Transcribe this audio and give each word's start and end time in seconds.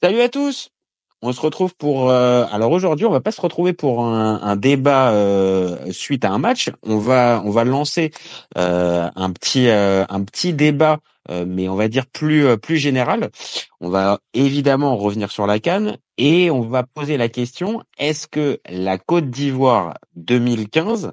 Salut 0.00 0.20
à 0.20 0.28
tous. 0.28 0.70
On 1.22 1.32
se 1.32 1.40
retrouve 1.40 1.74
pour. 1.74 2.08
euh, 2.08 2.46
alors 2.52 2.70
aujourd'hui, 2.70 3.04
on 3.04 3.10
va 3.10 3.20
pas 3.20 3.32
se 3.32 3.40
retrouver 3.40 3.72
pour 3.72 4.04
un, 4.04 4.54
débat 4.54 5.10
euh, 5.10 5.90
suite 5.90 6.24
à 6.24 6.30
un 6.30 6.38
match. 6.38 6.70
On 6.84 6.98
va 6.98 7.42
on 7.44 7.50
va 7.50 7.64
lancer 7.64 8.12
euh, 8.56 9.10
un 9.16 9.32
petit 9.32 9.68
un 9.68 10.22
petit 10.22 10.52
débat, 10.52 11.00
mais 11.28 11.68
on 11.68 11.74
va 11.74 11.88
dire 11.88 12.06
plus 12.06 12.56
plus 12.58 12.76
général. 12.76 13.30
On 13.80 13.88
va 13.90 14.20
évidemment 14.34 14.96
revenir 14.96 15.32
sur 15.32 15.48
la 15.48 15.58
canne 15.58 15.98
et 16.16 16.48
on 16.52 16.60
va 16.60 16.84
poser 16.84 17.16
la 17.16 17.28
question 17.28 17.82
est-ce 17.98 18.28
que 18.28 18.60
la 18.70 18.98
Côte 18.98 19.30
d'Ivoire 19.30 19.94
2015 20.14 21.12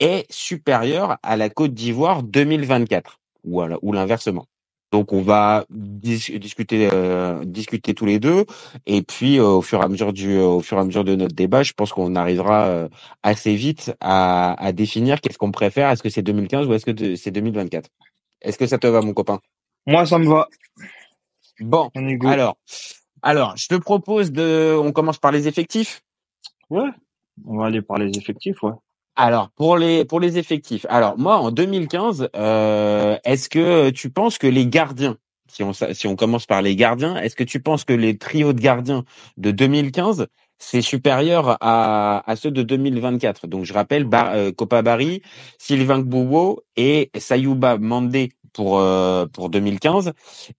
est 0.00 0.24
supérieure 0.32 1.18
à 1.22 1.36
la 1.36 1.50
Côte 1.50 1.74
d'Ivoire 1.74 2.22
2024 2.22 3.18
ou 3.44 3.60
à 3.60 3.68
ou 3.82 3.92
l'inversement 3.92 4.46
donc 4.94 5.12
on 5.12 5.22
va 5.22 5.64
dis- 5.70 6.38
discuter 6.38 6.88
euh, 6.92 7.44
discuter 7.44 7.94
tous 7.94 8.06
les 8.06 8.20
deux 8.20 8.44
et 8.86 9.02
puis 9.02 9.40
euh, 9.40 9.58
au 9.58 9.60
fur 9.60 9.80
et 9.80 9.84
à 9.84 9.88
mesure 9.88 10.12
du 10.12 10.38
au 10.38 10.60
fur 10.60 10.78
et 10.78 10.80
à 10.80 10.84
mesure 10.84 11.02
de 11.02 11.16
notre 11.16 11.34
débat, 11.34 11.64
je 11.64 11.72
pense 11.72 11.92
qu'on 11.92 12.14
arrivera 12.14 12.66
euh, 12.66 12.88
assez 13.24 13.56
vite 13.56 13.92
à, 14.00 14.54
à 14.64 14.70
définir 14.70 15.20
qu'est-ce 15.20 15.36
qu'on 15.36 15.50
préfère, 15.50 15.90
est-ce 15.90 16.04
que 16.04 16.10
c'est 16.10 16.22
2015 16.22 16.68
ou 16.68 16.74
est-ce 16.74 16.86
que 16.86 17.16
c'est 17.16 17.32
2024. 17.32 17.90
Est-ce 18.40 18.56
que 18.56 18.68
ça 18.68 18.78
te 18.78 18.86
va 18.86 19.00
mon 19.00 19.14
copain? 19.14 19.40
Moi, 19.88 20.06
ça 20.06 20.18
me 20.18 20.28
va. 20.28 20.48
Bon, 21.58 21.90
alors 22.24 22.56
alors, 23.22 23.56
je 23.56 23.66
te 23.66 23.74
propose 23.74 24.30
de 24.30 24.76
on 24.80 24.92
commence 24.92 25.18
par 25.18 25.32
les 25.32 25.48
effectifs? 25.48 26.02
Ouais. 26.70 26.90
On 27.44 27.56
va 27.56 27.66
aller 27.66 27.82
par 27.82 27.98
les 27.98 28.16
effectifs, 28.16 28.62
ouais. 28.62 28.74
Alors 29.16 29.50
pour 29.50 29.76
les 29.76 30.04
pour 30.04 30.20
les 30.20 30.38
effectifs. 30.38 30.86
Alors 30.88 31.16
moi 31.18 31.36
en 31.38 31.50
2015, 31.52 32.30
euh, 32.34 33.16
est-ce 33.24 33.48
que 33.48 33.90
tu 33.90 34.10
penses 34.10 34.38
que 34.38 34.46
les 34.48 34.66
gardiens, 34.66 35.16
si 35.48 35.62
on 35.62 35.72
si 35.72 36.06
on 36.08 36.16
commence 36.16 36.46
par 36.46 36.62
les 36.62 36.74
gardiens, 36.74 37.16
est-ce 37.16 37.36
que 37.36 37.44
tu 37.44 37.60
penses 37.60 37.84
que 37.84 37.92
les 37.92 38.18
trios 38.18 38.52
de 38.52 38.60
gardiens 38.60 39.04
de 39.36 39.50
2015 39.52 40.26
c'est 40.58 40.82
supérieur 40.82 41.56
à, 41.60 42.28
à 42.30 42.36
ceux 42.36 42.50
de 42.50 42.62
2024 42.62 43.46
Donc 43.46 43.64
je 43.64 43.72
rappelle 43.74 44.04
Bar, 44.04 44.32
euh, 44.32 44.52
Copa 44.52 44.82
Barry, 44.82 45.22
Sylvain 45.58 46.00
Gbouwo 46.00 46.62
et 46.76 47.10
Sayouba 47.16 47.78
Mandé 47.78 48.32
pour 48.52 48.78
euh, 48.78 49.26
pour 49.26 49.50
2015 49.50 50.12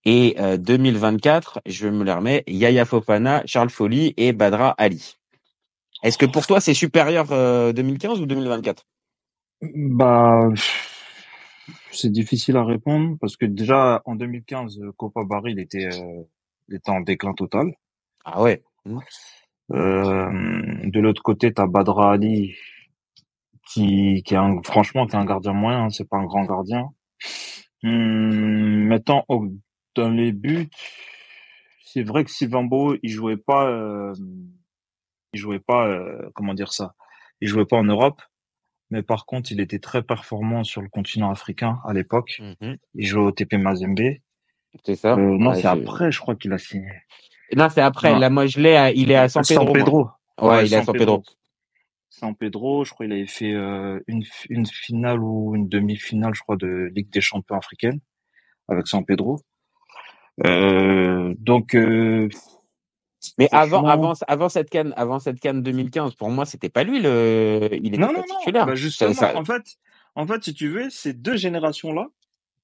et 0.06 0.36
euh, 0.40 0.58
2024, 0.58 1.62
je 1.66 1.88
me 1.88 2.04
les 2.04 2.12
remets, 2.14 2.44
Yaya 2.48 2.86
Fofana, 2.86 3.44
Charles 3.46 3.70
Folly 3.70 4.14
et 4.18 4.34
Badra 4.34 4.76
Ali. 4.78 5.18
Est-ce 6.06 6.20
que 6.20 6.28
pour 6.28 6.46
toi 6.46 6.62
c'est 6.62 6.76
supérieur 6.76 7.32
euh, 7.32 7.74
2015 7.74 8.22
ou 8.22 8.28
2024 8.28 8.86
Bah, 9.62 10.50
c'est 11.92 12.12
difficile 12.12 12.58
à 12.58 12.64
répondre 12.64 13.18
parce 13.20 13.36
que 13.38 13.46
déjà 13.48 14.04
en 14.06 14.14
2015, 14.14 14.80
euh, 14.82 14.92
Copa 14.98 15.24
Barry, 15.24 15.54
il 15.54 15.60
était, 15.60 15.88
euh, 15.88 16.24
il 16.70 16.76
était 16.76 16.92
en 16.92 17.02
déclin 17.02 17.34
total. 17.34 17.74
Ah 18.24 18.44
ouais. 18.44 18.64
Hmm. 18.86 19.00
Euh, 19.74 20.30
de 20.84 21.00
l'autre 21.00 21.24
côté, 21.24 21.52
t'as 21.52 21.66
Badra 21.66 22.14
Ali 22.14 22.56
qui, 23.68 24.22
qui 24.24 24.36
est 24.36 24.38
un, 24.38 24.62
franchement, 24.64 25.08
qui 25.08 25.16
est 25.16 25.20
un 25.20 25.26
gardien 25.26 25.54
moyen, 25.54 25.86
hein, 25.86 25.90
c'est 25.90 26.08
pas 26.08 26.18
un 26.18 26.26
grand 26.26 26.46
gardien. 26.46 26.90
Hum, 27.84 28.86
maintenant, 28.88 29.26
dans 29.96 30.10
les 30.10 30.32
buts, 30.32 30.70
c'est 31.84 32.04
vrai 32.04 32.24
que 32.24 32.30
Sylvain 32.30 32.64
Beau, 32.64 32.96
il 33.02 33.10
jouait 33.10 33.38
pas, 33.38 33.68
euh, 33.68 34.14
il 35.36 35.40
jouait 35.40 35.60
pas, 35.60 35.86
euh, 35.88 36.30
comment 36.34 36.54
dire 36.54 36.72
ça, 36.72 36.96
il 37.42 37.48
jouait 37.50 37.66
pas 37.66 37.76
en 37.78 37.84
Europe, 37.84 38.22
mais 38.90 39.04
par 39.04 39.26
contre, 39.26 39.52
il 39.52 39.60
était 39.60 39.80
très 39.80 40.02
performant 40.02 40.64
sur 40.64 40.82
le 40.82 40.88
continent 40.90 41.30
africain 41.30 41.80
à 41.86 41.92
l'époque. 41.94 42.42
Mhm. 42.62 42.78
Il 42.96 43.06
jouait 43.06 43.22
au 43.24 43.32
TP 43.32 43.54
Mazembe. 43.58 44.00
Euh, 44.00 44.14
C'est 44.86 44.96
ça. 44.96 45.16
non, 45.18 45.50
Ouais, 45.52 45.62
c'est 45.62 45.68
après, 45.68 46.12
je 46.12 46.20
crois 46.20 46.36
qu'il 46.36 46.54
a 46.54 46.58
signé. 46.58 46.92
Non, 47.56 47.68
c'est 47.70 47.82
après. 47.82 48.14
Non. 48.14 48.20
Là, 48.20 48.30
moi, 48.30 48.46
je 48.48 48.60
l'ai. 48.60 48.76
à- 48.76 48.92
Il 48.92 49.12
est 49.12 49.16
à 49.16 49.28
San 49.30 49.44
Pedro. 49.44 49.76
moi. 49.76 50.20
Ouais, 50.42 50.48
Ouais, 50.60 50.66
il 50.66 50.74
est 50.74 50.78
à 50.78 50.80
San 50.80 50.86
San 50.86 50.98
Pedro. 50.98 51.24
San 52.10 52.36
Pedro, 52.36 52.86
je 52.86 52.92
crois 52.94 53.06
qu'il 53.06 53.14
avait 53.14 53.28
fait 53.28 53.52
euh, 53.54 54.00
une, 54.08 54.24
une 54.50 54.66
finale 54.66 55.20
ou 55.22 55.54
une 55.56 55.68
demi-finale, 55.68 56.34
je 56.34 56.42
crois, 56.42 56.56
de 56.56 56.90
Ligue 56.96 57.10
des 57.12 57.20
Champions 57.22 57.58
africaine 57.58 58.00
avec 58.70 58.88
San 58.88 59.04
Pedro. 59.06 59.40
Euh, 60.46 61.34
donc, 61.40 61.76
euh, 61.76 62.30
Mais 63.38 63.48
avant, 63.52 63.86
avant, 63.86 64.14
avant 64.28 64.50
cette 64.50 64.70
canne, 64.70 64.94
avant 64.98 65.20
cette 65.20 65.40
canne 65.40 65.62
2015, 65.64 66.16
pour 66.16 66.30
moi, 66.30 66.46
c'était 66.46 66.70
pas 66.70 66.84
lui 66.84 67.00
le. 67.02 67.70
Il 67.72 67.88
était 67.88 67.98
non, 67.98 68.08
pas 68.08 68.14
non, 68.14 68.24
non. 68.54 68.66
Bah 68.66 68.76
justement, 68.76 69.14
Ça- 69.14 69.32
ça- 69.34 69.38
en 69.38 69.46
fait, 69.46 69.64
en 70.16 70.26
fait, 70.28 70.44
si 70.44 70.54
tu 70.54 70.70
veux, 70.70 70.90
ces 70.90 71.14
deux 71.14 71.36
générations-là, 71.38 72.08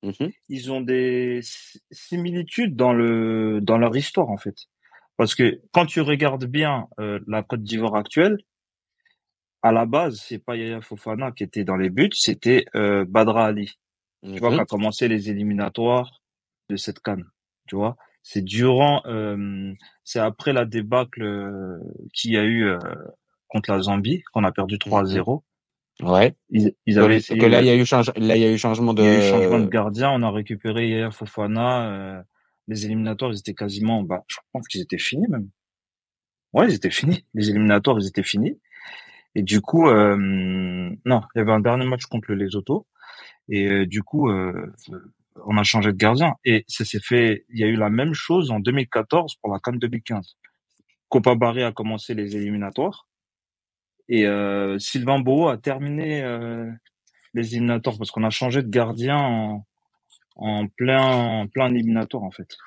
Mhm. 0.04 0.32
ils 0.50 0.72
ont 0.72 0.82
des 0.82 1.40
si- 1.44 1.80
similitudes 1.92 2.76
dans 2.76 2.94
le 2.94 3.60
dans 3.62 3.78
leur 3.78 3.96
histoire 3.96 4.30
en 4.30 4.38
fait. 4.38 4.56
Parce 5.18 5.36
que 5.36 5.62
quand 5.72 5.86
tu 5.86 6.02
regardes 6.02 6.46
bien 6.46 6.88
euh, 7.00 7.20
la 7.28 7.44
Côte 7.44 7.62
d'Ivoire 7.64 7.96
actuelle, 7.96 8.38
à 9.62 9.72
la 9.72 9.86
base, 9.86 10.20
c'est 10.20 10.40
pas 10.40 10.56
Yaya 10.56 10.82
Fofana 10.82 11.32
qui 11.32 11.44
était 11.44 11.64
dans 11.64 11.76
les 11.76 11.90
buts, 11.92 12.10
c'était 12.14 12.66
euh, 12.76 13.06
Badra 13.08 13.46
Ali. 13.48 13.78
Tu 14.24 14.40
vois, 14.40 14.50
Mhm. 14.50 14.56
qui 14.56 14.62
a 14.62 14.66
commencé 14.66 15.08
les 15.08 15.30
éliminatoires 15.30 16.22
de 16.70 16.76
cette 16.76 17.00
canne. 17.00 17.26
Tu 17.68 17.76
vois, 17.76 17.96
c'est 18.24 18.44
durant, 18.44 19.02
euh, 19.06 19.74
c'est 20.04 20.20
après 20.20 20.54
la 20.54 20.66
débâcle 20.66 21.24
euh, 21.24 21.78
qu'il 22.14 22.32
y 22.34 22.38
a 22.38 22.44
eu 22.44 22.66
euh, 22.66 22.78
contre 23.48 23.72
la 23.72 23.82
Zambie, 23.82 24.24
qu'on 24.34 24.44
a 24.44 24.52
perdu 24.52 24.78
3 24.80 25.02
à 25.02 25.06
0. 25.06 25.44
Ouais. 26.02 26.36
Ils, 26.50 26.74
ils 26.86 27.00
avaient 27.00 27.20
que 27.20 27.46
là, 27.46 27.62
il 27.62 27.68
y 27.68 27.70
a 27.70 27.76
eu 27.76 27.86
change, 27.86 28.12
là, 28.16 28.36
il 28.36 28.42
y 28.42 28.46
a 28.46 28.52
eu 28.52 28.58
changement 28.58 28.94
de. 28.94 29.02
il 29.04 29.06
y 29.06 29.10
a 29.10 29.28
eu 29.28 29.30
changement 29.30 29.60
de 29.60 29.68
gardien, 29.70 30.12
on 30.12 30.22
a 30.24 30.32
récupéré 30.32 30.88
Yaya 30.90 31.12
Fofana. 31.12 31.92
euh, 31.92 32.22
les 32.68 32.86
éliminatoires, 32.86 33.32
ils 33.32 33.40
étaient 33.40 33.54
quasiment, 33.54 34.02
bah, 34.04 34.24
je 34.28 34.38
pense 34.54 34.68
qu'ils 34.68 34.82
étaient 34.82 34.98
finis 34.98 35.28
même. 35.28 35.50
Ouais, 36.54 36.68
ils 36.68 36.76
étaient 36.76 36.90
finis. 36.90 37.26
Les 37.34 37.50
éliminatoires, 37.50 37.98
ils 38.00 38.08
étaient 38.08 38.24
finis. 38.24 38.60
Et 39.36 39.44
du 39.44 39.62
coup, 39.62 39.88
euh, 39.88 40.16
non, 40.18 41.22
il 41.36 41.40
y 41.40 41.42
avait 41.42 41.52
un 41.52 41.60
dernier 41.60 41.86
match 41.86 42.06
contre 42.06 42.34
les 42.34 42.56
Autos. 42.56 42.88
Et 43.50 43.68
euh, 43.68 43.86
du 43.86 44.04
coup, 44.04 44.30
euh, 44.30 44.72
on 45.46 45.58
a 45.58 45.64
changé 45.64 45.92
de 45.92 45.98
gardien. 45.98 46.36
Et 46.46 46.66
ça 46.68 46.86
s'est 46.86 47.00
fait, 47.00 47.46
il 47.50 47.60
y 47.60 47.64
a 47.64 47.68
eu 47.68 47.76
la 47.76 47.90
même 47.90 48.14
chose 48.14 48.52
en 48.52 48.60
2014 48.60 49.36
pour 49.36 49.52
la 49.52 49.60
CAN 49.60 49.74
2015. 49.74 50.38
Copa 51.10 51.36
Barré 51.36 51.64
a 51.64 51.72
commencé 51.72 52.14
les 52.14 52.36
éliminatoires. 52.36 53.08
Et 54.08 54.26
euh, 54.26 54.80
Sylvain 54.80 55.20
Beau 55.20 55.48
a 55.48 55.58
terminé 55.58 56.22
euh, 56.22 56.70
les 57.34 57.56
éliminatoires 57.56 57.98
parce 57.98 58.12
qu'on 58.12 58.24
a 58.24 58.30
changé 58.30 58.62
de 58.62 58.70
gardien 58.70 59.18
en, 59.18 59.66
en 60.36 60.68
plein 60.68 61.02
en 61.02 61.48
plein 61.48 61.70
éliminatoire 61.70 62.24
en 62.24 62.32
fait. 62.32 62.58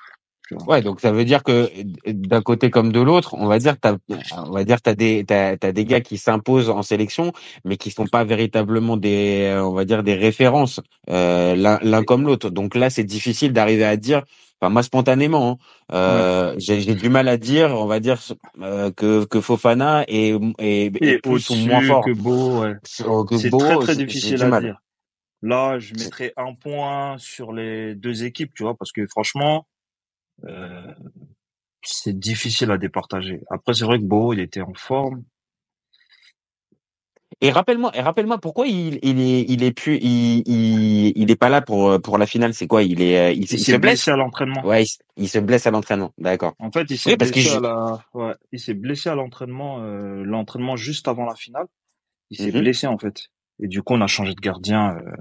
Ouais, 0.67 0.81
donc 0.81 0.99
ça 0.99 1.11
veut 1.11 1.25
dire 1.25 1.43
que 1.43 1.69
d'un 2.05 2.41
côté 2.41 2.69
comme 2.69 2.91
de 2.91 2.99
l'autre, 2.99 3.33
on 3.33 3.47
va 3.47 3.57
dire 3.57 3.79
t'as, 3.79 3.95
on 4.37 4.51
va 4.51 4.63
dire 4.63 4.81
t'as 4.81 4.93
des 4.93 5.23
t'as, 5.25 5.57
t'as 5.57 5.71
des 5.71 5.85
gars 5.85 6.01
qui 6.01 6.17
s'imposent 6.17 6.69
en 6.69 6.83
sélection, 6.83 7.31
mais 7.63 7.77
qui 7.77 7.91
sont 7.91 8.05
pas 8.05 8.23
véritablement 8.23 8.97
des, 8.97 9.57
on 9.61 9.73
va 9.73 9.85
dire 9.85 10.03
des 10.03 10.13
références 10.13 10.81
euh, 11.09 11.55
l'un, 11.55 11.79
l'un 11.81 12.03
comme 12.03 12.23
l'autre. 12.25 12.49
Donc 12.49 12.75
là, 12.75 12.89
c'est 12.89 13.03
difficile 13.03 13.53
d'arriver 13.53 13.85
à 13.85 13.97
dire. 13.97 14.23
Enfin, 14.61 14.71
moi 14.71 14.83
spontanément, 14.83 15.59
hein, 15.91 15.95
euh, 15.95 16.55
j'ai, 16.57 16.79
j'ai 16.79 16.95
du 16.95 17.09
mal 17.09 17.27
à 17.27 17.37
dire, 17.37 17.71
on 17.71 17.87
va 17.87 17.99
dire 17.99 18.19
euh, 18.61 18.89
que 18.91 19.25
que 19.25 19.41
Fofana 19.41 20.05
est 20.07 20.33
est, 20.59 20.95
est 21.01 21.01
Et 21.01 21.17
plus 21.19 21.49
ou 21.49 21.55
moins 21.55 21.81
fort 21.81 22.05
que 22.05 22.11
Beau, 22.11 22.61
ouais. 22.61 22.75
que 22.83 23.37
C'est 23.37 23.49
Beau, 23.49 23.59
très 23.59 23.77
très 23.77 23.95
difficile 23.95 24.41
à 24.43 24.61
dire. 24.61 24.77
Là, 25.41 25.77
je 25.77 25.93
mettrais 25.93 26.33
un 26.37 26.53
point 26.55 27.17
sur 27.19 27.51
les 27.53 27.93
deux 27.93 28.23
équipes, 28.23 28.51
tu 28.55 28.63
vois, 28.63 28.75
parce 28.75 28.91
que 28.91 29.05
franchement, 29.05 29.67
euh, 30.43 30.93
c'est 31.83 32.17
difficile 32.17 32.71
à 32.71 32.77
départager. 32.77 33.41
Après, 33.49 33.73
c'est 33.73 33.85
vrai 33.85 33.99
que 33.99 34.03
Beau, 34.05 34.33
il 34.33 34.39
était 34.39 34.61
en 34.61 34.73
forme. 34.73 35.23
Et 37.41 37.51
rappelle-moi, 37.51 37.91
et 37.95 38.01
rappelle-moi 38.01 38.37
pourquoi 38.39 38.65
il, 38.67 38.99
il 39.03 39.19
est, 39.19 39.41
il 39.49 39.63
est 39.63 39.73
plus, 39.73 39.97
il, 39.97 40.43
il, 40.47 41.11
il 41.15 41.31
est 41.31 41.35
pas 41.35 41.49
là 41.49 41.61
pour 41.61 42.01
pour 42.01 42.17
la 42.17 42.25
finale. 42.25 42.53
C'est 42.53 42.67
quoi? 42.67 42.81
Il 42.83 43.01
est, 43.01 43.17
euh, 43.19 43.31
il, 43.31 43.41
Il 43.43 43.47
s'est 43.47 43.57
se 43.57 43.71
blesse? 43.77 43.81
blessé 43.81 44.11
à 44.11 44.15
l'entraînement. 44.15 44.63
Ouais, 44.63 44.85
il, 45.17 45.27
se 45.27 45.39
blesse 45.39 45.67
à 45.67 45.71
l'entraînement. 45.71 46.13
D'accord. 46.17 46.53
En 46.59 46.71
fait, 46.71 46.85
il 46.89 46.97
s'est 46.97 47.11
Oui, 47.11 47.17
blessé 47.17 47.41
je- 47.41 47.59
la, 47.59 48.05
ouais, 48.13 48.35
il 48.53 48.59
s'est 48.59 48.73
blessé 48.73 49.09
à 49.09 49.15
l'entraînement, 49.15 49.81
euh, 49.81 50.23
l'entraînement 50.23 50.77
juste 50.77 51.07
avant 51.09 51.25
la 51.25 51.35
finale. 51.35 51.65
Il 52.29 52.37
s'est 52.37 52.51
Mhm. 52.51 52.61
blessé 52.61 52.87
en 52.87 52.97
fait. 52.97 53.27
Et 53.61 53.67
du 53.67 53.81
coup, 53.83 53.93
on 53.95 54.01
a 54.01 54.07
changé 54.07 54.33
de 54.33 54.41
gardien. 54.41 54.95
euh, 54.97 55.11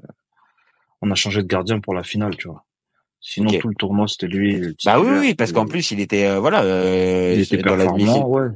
on 1.02 1.10
a 1.10 1.14
changé 1.14 1.42
de 1.42 1.46
gardien 1.48 1.80
pour 1.80 1.94
la 1.94 2.02
finale, 2.04 2.36
tu 2.36 2.48
vois. 2.48 2.64
Sinon, 3.26 3.58
tout 3.58 3.68
le 3.68 3.74
tournoi, 3.74 4.06
c'était 4.06 4.26
lui. 4.26 4.54
le 4.58 4.74
Bah 4.84 5.00
oui, 5.00 5.16
oui, 5.18 5.34
parce 5.34 5.50
qu'en 5.50 5.64
plus 5.64 5.90
il 5.92 6.00
était, 6.00 6.26
euh, 6.26 6.40
voilà, 6.40 6.62
euh, 6.62 7.32
il 7.34 7.40
était 7.40 7.56
dans 7.56 7.74
performant, 7.74 8.28
ouais. 8.28 8.48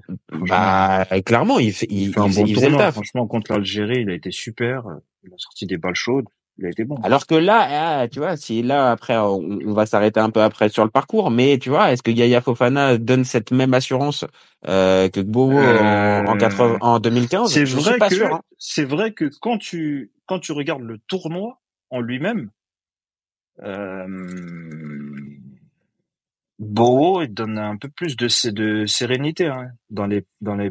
Bah 0.46 1.06
clairement, 1.24 1.58
il 1.58 1.72
il, 1.88 2.08
Il 2.08 2.12
fait 2.12 2.20
un 2.20 2.26
il 2.26 2.32
faisait, 2.32 2.42
bon 2.42 2.48
il 2.48 2.72
le 2.72 2.76
taf. 2.76 2.94
Franchement, 2.94 3.26
contre 3.26 3.50
l'Algérie, 3.52 4.02
il 4.02 4.10
a 4.10 4.14
été 4.14 4.30
super. 4.30 4.82
Il 5.24 5.32
a 5.32 5.38
sorti 5.38 5.64
des 5.64 5.78
balles 5.78 5.94
chaudes. 5.94 6.26
Il 6.58 6.66
a 6.66 6.68
été 6.68 6.84
bon. 6.84 6.96
Alors 7.02 7.26
que 7.26 7.34
là, 7.34 8.00
ah, 8.00 8.08
tu 8.08 8.18
vois, 8.18 8.36
si 8.36 8.62
là 8.62 8.90
après, 8.90 9.16
on, 9.16 9.40
on 9.64 9.72
va 9.72 9.86
s'arrêter 9.86 10.20
un 10.20 10.28
peu 10.28 10.42
après 10.42 10.68
sur 10.68 10.84
le 10.84 10.90
parcours, 10.90 11.30
mais 11.30 11.56
tu 11.56 11.70
vois, 11.70 11.90
est-ce 11.90 12.02
que 12.02 12.10
Yaya 12.10 12.42
Fofana 12.42 12.98
donne 12.98 13.24
cette 13.24 13.52
même 13.52 13.72
assurance 13.72 14.26
euh, 14.66 15.08
que 15.08 15.20
Gbowo 15.20 15.56
en, 15.56 16.26
en, 16.26 16.36
80 16.36 16.78
en 16.82 16.98
2015 16.98 17.54
C'est 17.54 17.64
vrai 17.64 17.92
suis 17.92 17.98
pas 17.98 18.10
que 18.10 18.22
hein. 18.22 18.40
c'est 18.58 18.84
vrai 18.84 19.12
que 19.12 19.30
quand 19.40 19.56
tu 19.56 20.12
quand 20.26 20.40
tu 20.40 20.52
regardes 20.52 20.82
le 20.82 20.98
tournoi 20.98 21.58
en 21.88 22.00
lui-même, 22.00 22.50
euh, 23.62 24.06
Bowo, 26.58 27.22
il 27.22 27.32
donne 27.32 27.58
un 27.58 27.76
peu 27.76 27.88
plus 27.88 28.16
de, 28.16 28.50
de 28.50 28.86
sérénité 28.86 29.46
hein, 29.46 29.68
dans 29.90 30.06
les 30.06 30.24
dans 30.40 30.56
les 30.56 30.70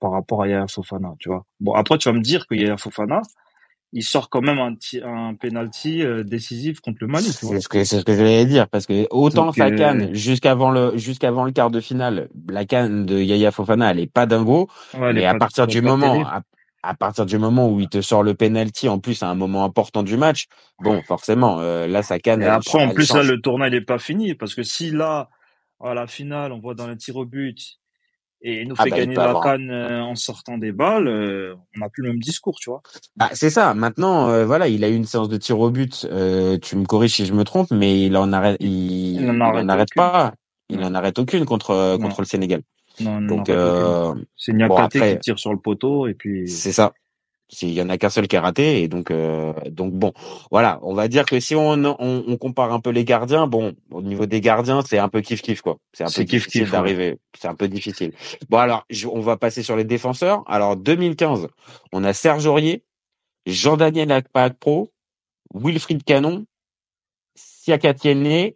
par 0.00 0.12
rapport 0.12 0.42
à 0.42 0.48
Yaya 0.48 0.66
Fofana, 0.66 1.14
tu 1.18 1.28
vois. 1.28 1.44
Bon, 1.60 1.74
après 1.74 1.98
tu 1.98 2.08
vas 2.08 2.14
me 2.14 2.22
dire 2.22 2.46
que 2.46 2.54
Yaya 2.54 2.78
Fofana, 2.78 3.20
il 3.92 4.02
sort 4.02 4.30
quand 4.30 4.40
même 4.40 4.58
un, 4.58 4.74
un 5.04 5.34
penalty 5.34 6.02
euh, 6.02 6.24
décisif 6.24 6.80
contre 6.80 6.98
le 7.00 7.06
Mali. 7.08 7.26
C'est 7.26 7.60
ce 7.60 7.68
que 7.68 7.84
c'est 7.84 7.98
ce 7.98 8.04
que 8.04 8.14
j'allais 8.14 8.46
dire 8.46 8.66
parce 8.68 8.86
que 8.86 9.06
autant 9.10 9.52
sa 9.52 9.70
canne 9.70 10.14
jusqu'avant 10.14 10.70
le 10.70 10.96
jusqu'avant 10.96 11.44
le 11.44 11.52
quart 11.52 11.70
de 11.70 11.80
finale, 11.80 12.28
la 12.48 12.64
canne 12.64 13.04
de 13.04 13.18
Yaya 13.18 13.50
Fofana, 13.50 13.90
elle 13.90 14.00
est 14.00 14.10
pas 14.10 14.24
dingo, 14.26 14.68
ouais, 14.98 15.12
mais 15.12 15.26
à 15.26 15.34
partir 15.34 15.66
du 15.66 15.82
moment 15.82 16.24
à, 16.26 16.42
partir 16.94 17.26
du 17.26 17.38
moment 17.38 17.68
où 17.68 17.80
il 17.80 17.88
te 17.88 18.00
sort 18.00 18.22
le 18.22 18.34
penalty 18.34 18.88
en 18.88 18.98
plus 18.98 19.22
à 19.22 19.28
un 19.28 19.34
moment 19.34 19.64
important 19.64 20.02
du 20.02 20.16
match, 20.16 20.46
bon 20.82 21.02
forcément 21.02 21.60
euh, 21.60 21.86
là 21.86 22.02
sa 22.02 22.18
canne. 22.18 22.42
Et 22.42 22.46
après 22.46 22.82
en 22.82 22.90
plus 22.90 23.12
là 23.12 23.22
le 23.22 23.40
tournoi 23.40 23.68
il 23.68 23.74
est 23.74 23.80
pas 23.80 23.98
fini 23.98 24.34
parce 24.34 24.54
que 24.54 24.62
si 24.62 24.90
là 24.90 25.28
à 25.80 25.94
la 25.94 26.06
finale 26.06 26.52
on 26.52 26.60
voit 26.60 26.74
dans 26.74 26.86
le 26.86 26.96
tir 26.96 27.16
au 27.16 27.24
but 27.24 27.80
et 28.42 28.62
il 28.62 28.68
nous 28.68 28.74
ah 28.78 28.84
fait 28.84 28.90
bah, 28.90 28.96
gagner 28.96 29.14
la 29.14 29.38
canne 29.42 29.70
euh, 29.70 30.02
en 30.02 30.14
sortant 30.14 30.56
des 30.56 30.72
balles, 30.72 31.08
euh, 31.08 31.54
on 31.76 31.80
n'a 31.80 31.90
plus 31.90 32.02
le 32.02 32.10
même 32.10 32.20
discours, 32.20 32.58
tu 32.58 32.70
vois. 32.70 32.80
Bah, 33.16 33.28
c'est 33.34 33.50
ça. 33.50 33.74
Maintenant, 33.74 34.30
euh, 34.30 34.46
voilà, 34.46 34.68
il 34.68 34.82
a 34.82 34.88
eu 34.88 34.94
une 34.94 35.04
séance 35.04 35.28
de 35.28 35.36
tir 35.36 35.60
au 35.60 35.70
but. 35.70 36.08
tu 36.62 36.76
me 36.76 36.84
corriges 36.86 37.16
si 37.16 37.26
je 37.26 37.34
me 37.34 37.44
trompe, 37.44 37.70
mais 37.70 38.06
il 38.06 38.16
en 38.16 38.32
arrête, 38.32 38.56
il, 38.60 39.20
il 39.20 39.30
en 39.30 39.68
arrête, 39.68 39.90
pas. 39.94 40.32
Il 40.70 40.82
en 40.82 40.94
arrête 40.94 41.18
aucune 41.18 41.44
contre 41.44 41.98
contre 42.00 42.20
le 42.20 42.26
Sénégal. 42.26 42.62
Non, 43.00 43.20
Donc, 43.20 43.50
c'est 44.36 44.52
Niakate 44.52 44.92
qui 44.92 45.18
tire 45.20 45.38
sur 45.38 45.52
le 45.52 45.58
poteau 45.58 46.06
et 46.06 46.14
puis. 46.14 46.48
C'est 46.48 46.72
ça. 46.72 46.92
Il 47.62 47.70
y 47.70 47.82
en 47.82 47.88
a 47.88 47.98
qu'un 47.98 48.10
seul 48.10 48.28
qui 48.28 48.36
a 48.36 48.40
raté 48.40 48.82
et 48.82 48.88
donc 48.88 49.10
euh, 49.10 49.52
donc 49.70 49.92
bon 49.92 50.12
voilà. 50.50 50.78
On 50.82 50.94
va 50.94 51.08
dire 51.08 51.24
que 51.24 51.40
si 51.40 51.54
on, 51.56 51.72
on, 51.84 51.96
on 51.98 52.36
compare 52.36 52.72
un 52.72 52.80
peu 52.80 52.90
les 52.90 53.04
gardiens 53.04 53.46
bon 53.46 53.74
au 53.90 54.02
niveau 54.02 54.26
des 54.26 54.40
gardiens 54.40 54.82
c'est 54.86 54.98
un 54.98 55.08
peu 55.08 55.20
kiff 55.20 55.42
kiff 55.42 55.60
quoi. 55.60 55.78
C'est 55.92 56.04
un 56.04 56.10
peu 56.14 56.22
kiff 56.22 56.46
kiff 56.46 56.70
d'arriver. 56.70 57.18
C'est 57.36 57.48
un 57.48 57.56
peu 57.56 57.66
difficile. 57.66 58.12
Bon 58.48 58.58
alors 58.58 58.86
on 59.10 59.20
va 59.20 59.36
passer 59.36 59.62
sur 59.62 59.76
les 59.76 59.84
défenseurs. 59.84 60.44
Alors 60.46 60.76
2015 60.76 61.48
on 61.92 62.04
a 62.04 62.12
Serge 62.12 62.46
Aurier 62.46 62.84
Jean-Daniel 63.46 64.12
Akpakpro 64.12 64.90
Wilfried 65.52 66.04
Canon 66.04 66.44
Siaka 67.34 67.94
Tiene 67.94 68.52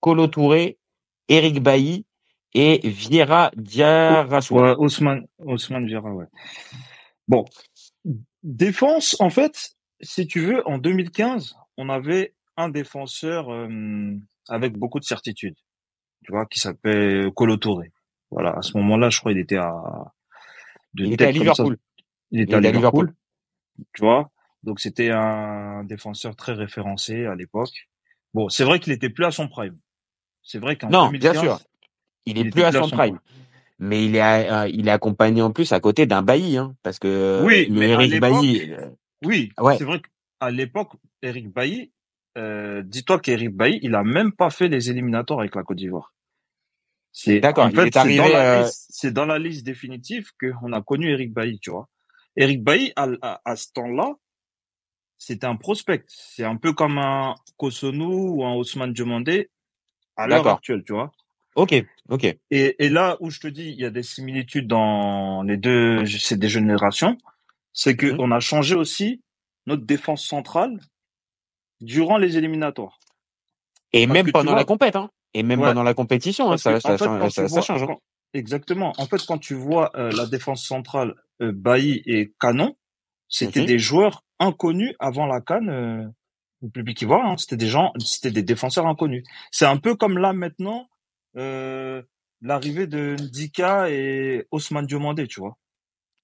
Colo 0.00 0.26
Touré 0.26 0.76
Eric 1.28 1.62
Bailly 1.62 2.04
et 2.56 2.80
Vieira 2.88 3.50
Diarrasoua. 3.56 4.80
Ousmane 4.80 5.26
Ousmane 5.38 5.86
Vieira 5.86 6.10
ouais 6.12 6.26
bon 7.28 7.44
Défense, 8.46 9.16
en 9.18 9.28
fait, 9.28 9.76
si 10.00 10.28
tu 10.28 10.40
veux, 10.40 10.66
en 10.68 10.78
2015, 10.78 11.56
on 11.78 11.88
avait 11.88 12.32
un 12.56 12.68
défenseur 12.68 13.52
euh, 13.52 14.14
avec 14.48 14.78
beaucoup 14.78 15.00
de 15.00 15.04
certitude, 15.04 15.56
tu 16.24 16.30
vois, 16.30 16.46
qui 16.46 16.60
s'appelait 16.60 17.28
Colo 17.34 17.56
Touré. 17.56 17.90
Voilà, 18.30 18.52
à 18.56 18.62
ce 18.62 18.76
moment-là, 18.78 19.10
je 19.10 19.18
crois 19.18 19.32
il 19.32 19.38
était 19.38 19.56
à 19.56 19.74
il 20.94 21.12
était 21.12 21.26
à 21.26 21.32
Liverpool. 21.32 21.76
Il 22.30 22.40
était 22.40 22.54
à 22.54 22.60
Liverpool, 22.60 23.12
tu 23.94 24.02
vois. 24.02 24.30
Donc 24.62 24.78
c'était 24.78 25.10
un 25.10 25.82
défenseur 25.82 26.36
très 26.36 26.52
référencé 26.52 27.26
à 27.26 27.34
l'époque. 27.34 27.88
Bon, 28.32 28.48
c'est 28.48 28.64
vrai 28.64 28.78
qu'il 28.78 28.92
était 28.92 29.10
plus 29.10 29.24
à 29.24 29.32
son 29.32 29.48
prime. 29.48 29.78
C'est 30.42 30.58
vrai 30.58 30.76
qu'en 30.76 30.88
non, 30.88 31.08
bien 31.08 31.34
sûr, 31.34 31.58
il 32.26 32.38
est 32.38 32.50
plus 32.50 32.62
à 32.62 32.72
son 32.72 32.88
prime. 32.88 33.18
mais 33.78 34.04
il 34.04 34.16
est 34.16 34.50
euh, 34.50 34.68
il 34.68 34.88
est 34.88 34.90
accompagné 34.90 35.40
en 35.42 35.52
plus 35.52 35.72
à 35.72 35.80
côté 35.80 36.06
d'un 36.06 36.22
Bailly 36.22 36.58
hein, 36.58 36.74
parce 36.82 36.98
que 36.98 37.40
oui, 37.44 37.68
mais 37.70 37.90
Eric 37.90 38.20
Bailly 38.20 38.72
euh, 38.72 38.90
oui 39.24 39.52
ouais. 39.58 39.78
c'est 39.78 39.84
vrai 39.84 40.00
qu'à 40.00 40.50
l'époque 40.50 40.92
Eric 41.22 41.52
Bailly 41.52 41.92
euh, 42.36 42.82
dis-toi 42.82 43.20
qu'Eric 43.20 43.54
Bailly 43.54 43.78
il 43.82 43.94
a 43.94 44.02
même 44.02 44.32
pas 44.32 44.50
fait 44.50 44.68
les 44.68 44.90
éliminatoires 44.90 45.40
avec 45.40 45.54
la 45.54 45.62
Côte 45.62 45.78
d'Ivoire. 45.78 46.12
C'est 47.12 47.40
d'accord 47.40 47.64
en 47.64 47.70
fait, 47.70 47.90
c'est 48.70 49.10
dans, 49.10 49.24
la 49.24 49.38
liste 49.38 49.64
définitive 49.64 50.32
que 50.38 50.52
on 50.62 50.74
a 50.74 50.82
connu 50.82 51.10
Eric 51.10 51.32
Bailly 51.32 51.58
tu 51.60 51.70
vois. 51.70 51.88
Eric 52.36 52.62
Bailly 52.62 52.92
à, 52.96 53.40
à, 53.42 53.56
ce 53.56 53.72
temps-là 53.72 54.16
c'était 55.18 55.46
un 55.46 55.56
prospect. 55.56 56.04
C'est 56.08 56.44
un 56.44 56.56
peu 56.56 56.74
comme 56.74 56.98
un 56.98 57.34
Kosonou 57.56 58.36
ou 58.36 58.44
un 58.44 58.54
Ousmane 58.54 58.92
Diomandé 58.92 59.48
à 60.16 60.26
l'heure 60.26 60.46
actuelle 60.46 60.82
tu 60.84 60.92
vois 60.92 61.10
Ok, 61.56 61.74
ok. 62.10 62.24
Et, 62.50 62.76
et 62.78 62.88
là 62.90 63.16
où 63.20 63.30
je 63.30 63.40
te 63.40 63.48
dis, 63.48 63.70
il 63.70 63.80
y 63.80 63.84
a 63.84 63.90
des 63.90 64.02
similitudes 64.02 64.68
dans 64.68 65.42
les 65.42 65.56
deux, 65.56 66.04
ces 66.06 66.36
deux 66.36 66.48
générations, 66.48 67.16
c'est 67.72 67.96
que 67.96 68.14
on 68.18 68.30
a 68.30 68.40
changé 68.40 68.74
aussi 68.74 69.22
notre 69.66 69.84
défense 69.84 70.24
centrale 70.24 70.78
durant 71.80 72.18
les 72.18 72.36
éliminatoires. 72.36 72.98
Et 73.92 74.06
même 74.06 74.30
pendant 74.30 74.54
la 74.54 74.64
compète, 74.64 74.96
hein. 74.96 75.10
Et 75.34 75.42
même 75.42 75.60
pendant 75.60 75.82
la 75.82 75.94
compétition, 75.94 76.52
hein, 76.52 76.56
ça, 76.56 76.80
ça, 76.80 76.96
ça, 76.96 77.60
change. 77.60 77.82
Hein. 77.82 77.96
exactement. 78.32 78.94
En 78.96 79.06
fait, 79.06 79.22
quand 79.26 79.38
tu 79.38 79.54
vois 79.54 79.90
euh, 79.96 80.10
la 80.12 80.26
défense 80.26 80.64
centrale, 80.64 81.14
euh, 81.42 81.52
Bailly 81.54 82.02
et 82.06 82.32
Canon, 82.40 82.74
c'était 83.28 83.60
mhm. 83.60 83.66
des 83.66 83.78
joueurs 83.78 84.24
inconnus 84.38 84.94
avant 84.98 85.26
la 85.26 85.40
canne. 85.40 85.68
Euh, 85.68 86.06
le 86.62 86.70
public 86.70 86.96
qui 86.96 87.04
voit, 87.04 87.22
hein, 87.22 87.36
c'était 87.36 87.58
des 87.58 87.66
gens, 87.66 87.92
c'était 87.98 88.30
des 88.30 88.42
défenseurs 88.42 88.86
inconnus. 88.86 89.24
C'est 89.50 89.66
un 89.66 89.76
peu 89.76 89.94
comme 89.94 90.16
là 90.16 90.32
maintenant, 90.32 90.88
euh, 91.36 92.02
l'arrivée 92.42 92.86
de 92.86 93.16
Ndika 93.20 93.90
et 93.90 94.46
Osman 94.50 94.82
Diomandé, 94.82 95.26
tu 95.26 95.40
vois. 95.40 95.56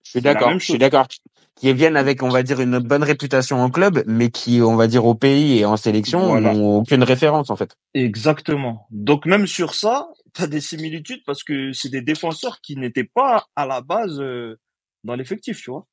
Je 0.05 0.11
suis 0.11 0.21
d'accord, 0.21 0.53
je 0.59 0.65
suis 0.65 0.79
d'accord. 0.79 1.07
Qui 1.55 1.73
viennent 1.73 1.97
avec, 1.97 2.23
on 2.23 2.29
va 2.29 2.43
dire, 2.43 2.61
une 2.61 2.79
bonne 2.79 3.05
réputation 3.05 3.61
en 3.61 3.71
club, 3.71 4.03
mais 4.07 4.31
qui, 4.31 4.61
on 4.63 4.75
va 4.75 4.89
dire, 4.89 5.05
au 5.05 5.15
pays 5.15 5.59
et 5.59 5.65
en 5.65 5.77
sélection, 5.77 6.41
n'ont 6.41 6.79
aucune 6.79 7.05
référence, 7.05 7.51
en 7.51 7.57
fait. 7.57 7.77
Exactement. 7.95 8.87
Donc, 8.91 9.27
même 9.27 9.47
sur 9.47 9.75
ça, 9.75 10.09
tu 10.35 10.43
as 10.43 10.47
des 10.47 10.61
similitudes 10.61 11.23
parce 11.25 11.45
que 11.45 11.73
c'est 11.73 11.91
des 11.91 12.03
défenseurs 12.03 12.61
qui 12.63 12.77
n'étaient 12.77 13.09
pas 13.15 13.47
à 13.55 13.67
la 13.67 13.81
base 13.81 14.19
euh, 14.21 14.59
dans 15.05 15.15
l'effectif, 15.15 15.61
tu 15.61 15.71
vois. 15.71 15.87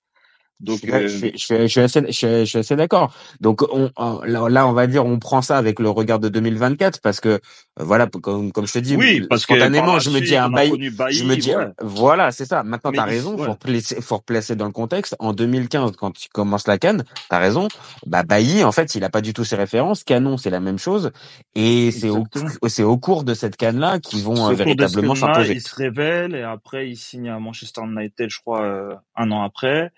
Donc, 0.60 0.80
je, 0.84 1.08
suis, 1.08 1.32
je, 1.38 1.68
suis, 1.68 1.80
assez, 1.80 2.02
je, 2.12 2.44
suis 2.44 2.60
assez 2.60 2.76
d'accord. 2.76 3.14
Donc, 3.40 3.62
on, 3.72 3.90
là, 4.26 4.68
on 4.68 4.74
va 4.74 4.88
dire, 4.88 5.06
on 5.06 5.18
prend 5.18 5.42
ça 5.42 5.58
avec 5.58 5.80
le 5.80 5.90
regard 5.90 6.20
de 6.20 6.28
2024 6.28 7.00
parce 7.02 7.22
que, 7.22 7.30
euh, 7.30 7.40
voilà, 7.78 8.08
comme, 8.08 8.52
comme 8.52 8.68
je 8.68 8.74
te 8.74 8.80
dis, 8.80 8.98
oui, 8.98 9.26
parce 9.30 9.44
spontanément, 9.44 10.00
je 10.00 10.10
me 10.10 10.20
dis 10.20 10.36
un 10.36 10.50
bail, 10.50 10.72
je 11.12 11.24
me 11.24 11.36
dis, 11.36 11.54
voilà, 11.82 12.32
c'est 12.32 12.46
ça. 12.46 12.64
Maintenant, 12.64 12.92
t'as 12.92 13.06
raison, 13.06 13.38
faut 13.38 13.52
replacer, 13.52 14.02
faut 14.02 14.18
replacer 14.18 14.56
dans 14.56 14.66
le 14.66 14.72
contexte. 14.72 15.16
En 15.20 15.32
2015, 15.34 15.94
quand 15.98 16.12
tu 16.12 16.28
commences 16.30 16.68
la 16.68 16.78
canne, 16.78 17.06
t'as 17.30 17.40
raison. 17.40 17.70
Bah, 18.06 18.24
Bailly, 18.24 18.64
en 18.64 18.72
fait, 18.72 18.96
il 18.96 19.04
a 19.04 19.10
pas 19.10 19.22
du 19.22 19.34
tout 19.34 19.46
ses 19.46 19.56
références. 19.56 20.04
Canon, 20.04 20.38
c'est 20.38 20.50
la 20.50 20.60
même 20.60 20.80
chose. 20.80 21.12
Et 21.56 21.92
c'est 21.92 22.10
au, 22.10 22.26
c'est 22.68 22.84
au 22.84 22.98
cours 22.98 23.24
de 23.24 23.34
cette 23.34 23.56
canne-là 23.56 24.00
qu'ils 24.00 24.24
vont 24.24 24.50
euh, 24.50 24.54
véritablement 24.54 25.16
s'imposer. 25.16 25.54
Il 25.54 25.62
se 25.62 25.76
révèle 25.76 26.36
et 26.36 26.44
après, 26.44 26.90
il 26.90 26.98
signe 26.98 27.30
à 27.30 27.40
Manchester 27.40 27.82
United, 27.84 28.30
je 28.30 28.40
crois, 28.40 28.62
euh, 28.62 28.96
un 29.16 29.32
an 29.32 29.44
après. 29.44 29.92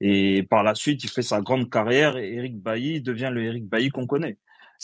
Et 0.00 0.42
par 0.44 0.62
la 0.62 0.74
suite, 0.74 1.04
il 1.04 1.10
fait 1.10 1.22
sa 1.22 1.40
grande 1.40 1.70
carrière 1.70 2.16
et 2.16 2.34
Eric 2.34 2.58
Bailly 2.58 3.00
devient 3.02 3.30
le 3.32 3.44
Eric 3.44 3.66
Bailly 3.66 3.90
qu'on 3.90 4.06
connaît. 4.06 4.38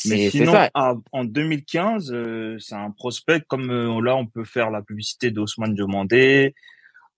Mais 0.04 0.28
sinon, 0.28 0.52
en 0.74 1.24
2015, 1.24 2.12
euh, 2.12 2.56
c'est 2.58 2.74
un 2.74 2.90
prospect 2.90 3.40
comme 3.48 3.70
euh, 3.70 4.00
là, 4.02 4.14
on 4.14 4.26
peut 4.26 4.44
faire 4.44 4.70
la 4.70 4.82
publicité 4.82 5.30
d'Osman 5.30 5.74
Diomandé, 5.74 6.54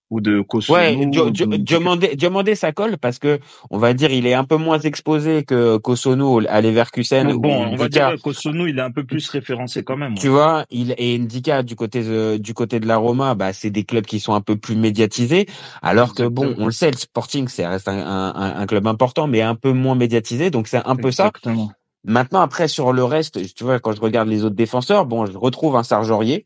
ou 0.09 0.21
de 0.21 0.41
Kosono. 0.41 0.79
Ouais, 0.79 0.95
demander, 1.05 2.15
demander 2.15 2.55
ça 2.55 2.71
colle 2.71 2.97
parce 2.97 3.19
que 3.19 3.39
on 3.69 3.77
va 3.77 3.93
dire 3.93 4.11
il 4.11 4.25
est 4.25 4.33
un 4.33 4.43
peu 4.43 4.57
moins 4.57 4.79
exposé 4.79 5.43
que 5.43 5.77
Kosono 5.77 6.41
à 6.47 6.61
Leverkusen. 6.61 7.33
Bon, 7.33 7.67
on 7.67 7.75
va 7.75 7.89
dire 7.89 8.15
Kosono 8.21 8.67
il 8.67 8.79
est 8.79 8.81
un 8.81 8.91
peu 8.91 9.03
plus 9.03 9.27
référencé 9.29 9.83
quand 9.83 9.97
même. 9.97 10.15
Tu 10.15 10.27
vois, 10.27 10.65
il 10.69 10.95
et 10.97 11.17
Ndika 11.17 11.63
du 11.63 11.75
côté 11.75 12.03
de, 12.03 12.37
du 12.37 12.53
côté 12.53 12.79
de 12.79 12.87
la 12.87 12.97
Roma, 12.97 13.35
bah 13.35 13.53
c'est 13.53 13.69
des 13.69 13.83
clubs 13.83 14.05
qui 14.05 14.19
sont 14.19 14.33
un 14.33 14.41
peu 14.41 14.55
plus 14.55 14.75
médiatisés. 14.75 15.47
Alors 15.81 16.15
que 16.15 16.23
bon, 16.23 16.55
on 16.57 16.65
le 16.65 16.71
sait, 16.71 16.91
le 16.91 16.97
Sporting 16.97 17.47
c'est 17.47 17.67
reste 17.67 17.87
un, 17.87 17.99
un, 17.99 18.61
un, 18.61 18.65
club 18.65 18.87
important, 18.87 19.27
mais 19.27 19.41
un 19.41 19.55
peu 19.55 19.71
moins 19.71 19.95
médiatisé. 19.95 20.49
Donc 20.49 20.67
c'est 20.67 20.81
un 20.85 20.95
peu 20.95 21.09
Exactement. 21.09 21.67
ça. 21.67 21.73
Maintenant 22.05 22.39
après 22.39 22.67
sur 22.67 22.93
le 22.93 23.03
reste, 23.03 23.53
tu 23.53 23.63
vois 23.63 23.79
quand 23.79 23.91
je 23.91 24.01
regarde 24.01 24.29
les 24.29 24.43
autres 24.43 24.55
défenseurs, 24.55 25.05
bon 25.05 25.25
je 25.25 25.37
retrouve 25.37 25.75
un 25.75 25.83
Serge 25.83 26.09
Aurier 26.09 26.45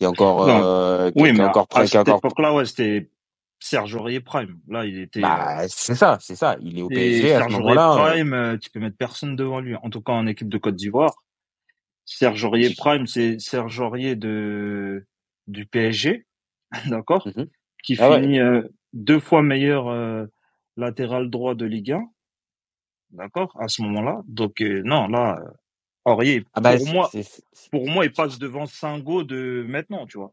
qui 0.00 0.04
est 0.04 0.08
encore, 0.08 0.48
euh, 0.48 1.10
oui, 1.14 1.30
mais 1.34 1.44
encore 1.44 1.66
à, 1.74 1.86
cette 1.86 2.08
époque-là, 2.08 2.54
ouais, 2.54 2.64
c'était 2.64 3.10
Serge 3.58 3.94
Aurier 3.94 4.20
Prime. 4.20 4.58
Là, 4.66 4.86
il 4.86 4.98
était. 4.98 5.20
Bah, 5.20 5.60
euh, 5.60 5.66
c'est 5.68 5.94
ça, 5.94 6.16
c'est 6.22 6.36
ça. 6.36 6.56
Il 6.62 6.78
est 6.78 6.82
au 6.82 6.88
PSG 6.88 7.34
à 7.34 7.44
ce 7.44 7.52
moment-là. 7.52 7.92
Euh. 7.92 8.10
Prime, 8.10 8.32
euh, 8.32 8.56
tu 8.56 8.70
peux 8.70 8.80
mettre 8.80 8.96
personne 8.96 9.36
devant 9.36 9.60
lui. 9.60 9.76
En 9.76 9.90
tout 9.90 10.00
cas, 10.00 10.14
en 10.14 10.26
équipe 10.26 10.48
de 10.48 10.56
Côte 10.56 10.74
d'Ivoire. 10.74 11.14
Serge 12.06 12.42
Aurier 12.44 12.74
Prime, 12.74 13.06
c'est 13.06 13.38
Serge 13.38 13.78
Aurier 13.78 14.16
de 14.16 15.04
du 15.46 15.66
PSG, 15.66 16.26
d'accord, 16.86 17.28
mhm. 17.28 17.46
qui 17.84 17.96
ah 18.00 18.18
finit 18.18 18.40
deux 18.94 19.20
fois 19.20 19.42
meilleur 19.42 20.26
latéral 20.76 21.28
droit 21.28 21.54
de 21.54 21.66
Ligue 21.66 21.92
1, 21.92 22.02
d'accord, 23.10 23.54
à 23.60 23.68
ce 23.68 23.82
moment-là. 23.82 24.22
Donc 24.26 24.60
non, 24.60 25.06
là, 25.08 25.38
Aurier, 26.04 26.44
ah 26.54 26.60
bah, 26.60 26.76
pour 26.76 26.88
moi, 26.88 27.10
pour 27.70 27.86
moi, 27.86 28.04
il 28.04 28.12
passe 28.12 28.38
devant 28.38 28.66
Singo 28.66 29.22
de 29.22 29.64
maintenant, 29.68 30.06
tu 30.06 30.18
vois. 30.18 30.32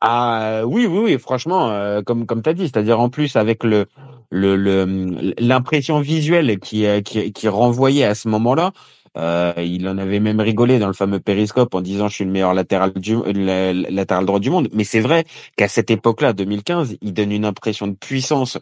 Ah 0.00 0.62
oui, 0.66 0.86
oui, 0.86 0.98
oui, 0.98 1.18
franchement, 1.18 1.70
euh, 1.70 2.02
comme 2.02 2.26
comme 2.26 2.42
t'as 2.42 2.54
dit, 2.54 2.64
c'est-à-dire 2.64 2.98
en 2.98 3.08
plus 3.08 3.36
avec 3.36 3.62
le 3.64 3.86
le 4.30 5.34
l'impression 5.38 6.00
visuelle 6.00 6.58
qui, 6.58 6.86
qui 7.04 7.32
qui 7.32 7.48
renvoyait 7.48 8.04
à 8.04 8.14
ce 8.14 8.28
moment-là, 8.28 8.72
Euh, 9.18 9.52
il 9.58 9.86
en 9.88 9.98
avait 9.98 10.20
même 10.20 10.40
rigolé 10.40 10.78
dans 10.78 10.86
le 10.86 10.94
fameux 10.94 11.20
périscope 11.20 11.74
en 11.74 11.82
disant 11.82 12.08
je 12.08 12.14
suis 12.14 12.24
le 12.24 12.30
meilleur 12.30 12.54
latéral 12.54 12.92
du 12.94 13.14
le, 13.16 13.90
latéral 13.90 14.24
droit 14.24 14.40
du 14.40 14.48
monde. 14.50 14.68
Mais 14.72 14.84
c'est 14.84 15.00
vrai 15.00 15.24
qu'à 15.56 15.68
cette 15.68 15.90
époque-là, 15.90 16.32
2015, 16.32 16.96
il 17.02 17.12
donne 17.12 17.30
une 17.32 17.44
impression 17.44 17.86
de 17.86 17.92
puissance 17.94 18.58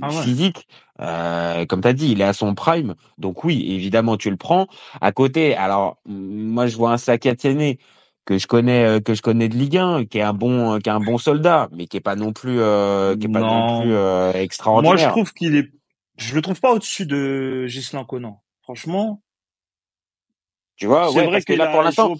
Ah 0.00 0.08
ouais. 0.08 0.22
physique. 0.22 0.68
Euh, 1.00 1.64
comme 1.66 1.80
tu 1.80 1.88
as 1.88 1.92
dit, 1.94 2.12
il 2.12 2.20
est 2.20 2.24
à 2.24 2.32
son 2.32 2.54
prime. 2.54 2.94
Donc 3.18 3.42
oui, 3.44 3.64
évidemment, 3.74 4.16
tu 4.16 4.30
le 4.30 4.36
prends. 4.36 4.66
À 5.00 5.10
côté, 5.10 5.56
alors 5.56 5.98
moi 6.06 6.66
je 6.68 6.76
vois 6.76 6.92
un 6.92 6.96
Sakatiene 6.98 7.74
que 8.24 8.38
je 8.38 8.46
connais 8.46 8.84
euh, 8.84 9.00
que 9.00 9.14
je 9.14 9.22
connais 9.22 9.48
de 9.48 9.56
Ligue 9.56 9.78
1, 9.78 10.04
qui 10.04 10.18
est 10.18 10.22
un 10.22 10.32
bon 10.32 10.78
qui 10.78 10.88
est 10.88 10.92
un 10.92 11.00
bon 11.00 11.18
soldat, 11.18 11.68
mais 11.72 11.86
qui 11.88 11.96
est 11.96 12.00
pas 12.00 12.14
non 12.14 12.32
plus 12.32 12.60
euh, 12.60 13.16
qui 13.16 13.26
est 13.26 13.32
pas 13.32 13.40
non 13.40 13.66
Non. 13.66 13.80
plus 13.82 13.92
euh, 13.94 14.30
Moi, 14.30 14.32
je 14.34 14.38
extraordinaire. 14.44 15.10
trouve 15.10 15.32
qu'il 15.32 15.56
est, 15.56 15.72
je 16.18 16.34
le 16.36 16.42
trouve 16.42 16.60
pas 16.60 16.72
au-dessus 16.72 17.04
de 17.06 17.66
Gislain 17.66 18.04
Conan. 18.04 18.40
Franchement, 18.62 19.22
Tu 20.76 20.86
vois, 20.86 21.08
c'est 21.08 21.16
ouais, 21.16 21.24
vrai 21.24 21.32
parce 21.32 21.44
que 21.44 21.52
là 21.52 21.66
pour 21.68 21.82
l'instant, 21.82 22.14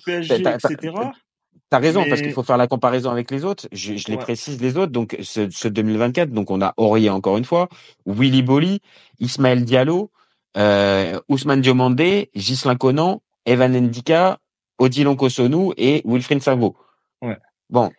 t'as 1.70 1.78
raison 1.78 2.04
parce 2.08 2.20
qu'il 2.20 2.32
faut 2.32 2.42
faire 2.42 2.58
la 2.58 2.66
comparaison 2.66 3.10
avec 3.10 3.30
les 3.30 3.44
autres. 3.44 3.66
Je, 3.72 3.96
je 3.96 4.08
les 4.08 4.16
ouais, 4.16 4.20
précise 4.22 4.60
les 4.60 4.76
autres. 4.76 4.92
Donc 4.92 5.16
ce, 5.22 5.48
ce 5.50 5.68
2024, 5.68 6.30
donc 6.30 6.50
on 6.50 6.60
a 6.60 6.74
Aurier 6.76 7.10
encore 7.10 7.38
une 7.38 7.44
fois, 7.44 7.68
Willy 8.06 8.42
Boli, 8.42 8.80
Ismaël 9.20 9.64
Diallo, 9.64 10.10
euh, 10.56 11.18
Ousmane 11.28 11.60
Diomandé, 11.60 12.30
Gislain 12.34 12.76
Conan, 12.76 13.22
Evan 13.46 13.72
Ndika, 13.72 14.38
Odilon 14.78 15.16
Kosonou 15.16 15.72
et 15.76 16.02
Wilfried 16.04 16.42
Savo. 16.42 16.76
ouais. 17.22 17.38
Bon, 17.70 17.90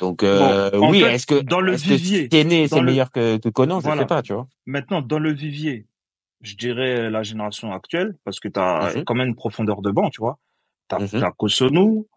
donc 0.00 0.22
euh, 0.22 0.70
oui, 0.74 1.02
est-ce 1.02 1.26
que 1.26 1.40
dans 1.40 1.60
le 1.60 1.72
que 1.72 1.78
vivier, 1.78 2.28
Tiéné 2.28 2.66
dans 2.66 2.76
c'est 2.76 2.80
le, 2.80 2.86
meilleur 2.86 3.12
que, 3.12 3.36
que 3.36 3.48
Conan? 3.48 3.78
Je 3.78 3.84
sais 3.84 3.90
voilà. 3.90 4.06
pas, 4.06 4.22
tu 4.22 4.32
vois. 4.32 4.48
Maintenant, 4.66 5.02
dans 5.02 5.18
le 5.18 5.32
vivier, 5.32 5.86
je 6.42 6.54
dirais 6.56 7.10
la 7.10 7.22
génération 7.22 7.72
actuelle, 7.72 8.16
parce 8.24 8.40
que 8.40 8.48
t'as 8.48 8.94
Mhm, 8.94 9.04
quand 9.04 9.14
même 9.14 9.28
une 9.28 9.36
profondeur 9.36 9.82
de 9.82 9.90
banc, 9.90 10.10
tu 10.10 10.20
vois. 10.20 10.38
T'as, 10.88 10.98
mhm. 10.98 11.08
t'as 11.08 11.30
Kosonou, 11.32 12.08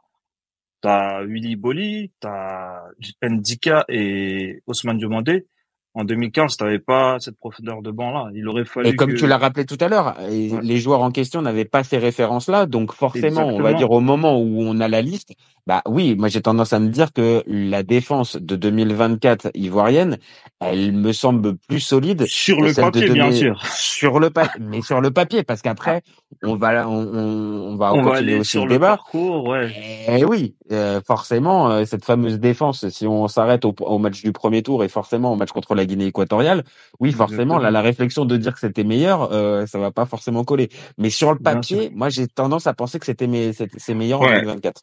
t'as 0.81 1.23
Willy 1.23 1.55
Boli, 1.55 2.11
t'as 2.19 2.81
Ndika 3.23 3.85
et 3.89 4.61
Ousmane 4.67 4.97
Diomandé. 4.97 5.47
En 5.95 6.05
2015, 6.05 6.57
t'avais 6.57 6.79
pas 6.79 7.19
cette 7.19 7.37
profondeur 7.37 7.83
de 7.83 7.91
banc-là. 7.91 8.31
Il 8.33 8.47
aurait 8.47 8.63
Et 8.63 8.65
fallu 8.65 8.95
comme 8.95 9.13
tu 9.13 9.27
l'as 9.27 9.37
rappelé 9.37 9.65
tout 9.65 9.77
à 9.79 9.87
l'heure, 9.87 10.19
et 10.21 10.49
ouais, 10.49 10.61
les 10.63 10.77
joueurs 10.79 11.01
en 11.01 11.11
question 11.11 11.43
n'avaient 11.43 11.65
pas 11.65 11.83
ces 11.83 11.99
références-là, 11.99 12.65
donc 12.65 12.93
forcément, 12.93 13.45
on 13.45 13.61
va 13.61 13.73
dire 13.73 13.91
au 13.91 13.99
moment 13.99 14.39
où 14.39 14.61
on 14.61 14.79
a 14.79 14.87
la 14.87 15.03
liste, 15.03 15.33
bah 15.65 15.81
oui, 15.87 16.15
moi 16.15 16.27
j'ai 16.27 16.41
tendance 16.41 16.73
à 16.73 16.79
me 16.79 16.89
dire 16.89 17.13
que 17.13 17.43
la 17.47 17.83
défense 17.83 18.35
de 18.35 18.55
2024 18.55 19.49
ivoirienne, 19.55 20.17
elle 20.59 20.91
me 20.91 21.13
semble 21.13 21.55
plus 21.57 21.79
solide 21.79 22.25
Sur 22.25 22.57
que 22.57 22.63
le 22.63 22.73
papier, 22.73 23.09
bien 23.09 23.29
2000 23.29 23.37
sûr. 23.39 23.65
sur 23.65 24.19
le 24.19 24.29
pa- 24.29 24.51
mais 24.59 24.81
sur 24.81 24.99
le 25.01 25.11
papier, 25.11 25.43
parce 25.43 25.61
Ah, 25.61 25.69
qu'après 25.69 26.01
on 26.43 26.55
va 26.57 26.87
on, 26.89 26.93
on, 26.93 27.75
va 27.77 27.93
on 27.93 28.01
va 28.03 28.11
continuer 28.11 28.33
aller 28.33 28.39
aussi 28.39 28.57
le 28.57 28.61
sur 28.61 28.65
le 28.65 28.73
débat. 28.73 28.97
parcours, 28.97 29.47
ouais. 29.47 29.71
Et 30.19 30.25
oui, 30.25 30.55
euh, 30.71 30.99
forcément, 31.07 31.69
euh, 31.71 31.85
cette 31.85 32.03
fameuse 32.03 32.39
défense, 32.39 32.87
si 32.89 33.07
on 33.07 33.27
s'arrête 33.29 33.63
au, 33.63 33.73
au 33.79 33.97
match 33.99 34.21
du 34.21 34.31
premier 34.33 34.63
tour 34.63 34.83
et 34.83 34.89
forcément 34.89 35.31
au 35.31 35.35
match 35.37 35.51
contre 35.51 35.75
la 35.75 35.85
Guinée 35.85 36.07
équatoriale, 36.07 36.63
oui, 36.99 37.11
forcément, 37.13 37.57
là, 37.57 37.71
la 37.71 37.81
réflexion 37.81 38.25
de 38.25 38.35
dire 38.35 38.53
que 38.53 38.59
c'était 38.59 38.83
meilleur, 38.83 39.31
euh, 39.31 39.65
ça 39.65 39.79
va 39.79 39.91
pas 39.91 40.05
forcément 40.05 40.43
coller. 40.43 40.69
Mais 40.97 41.09
sur 41.09 41.31
le 41.31 41.39
papier, 41.39 41.89
moi, 41.95 42.09
j'ai 42.09 42.27
tendance 42.27 42.67
à 42.67 42.73
penser 42.73 42.99
que 42.99 43.05
c'était 43.05 43.29
c'est 43.77 43.93
meilleur 43.93 44.21
en 44.21 44.25
Ouais. 44.25 44.41
2024. 44.41 44.81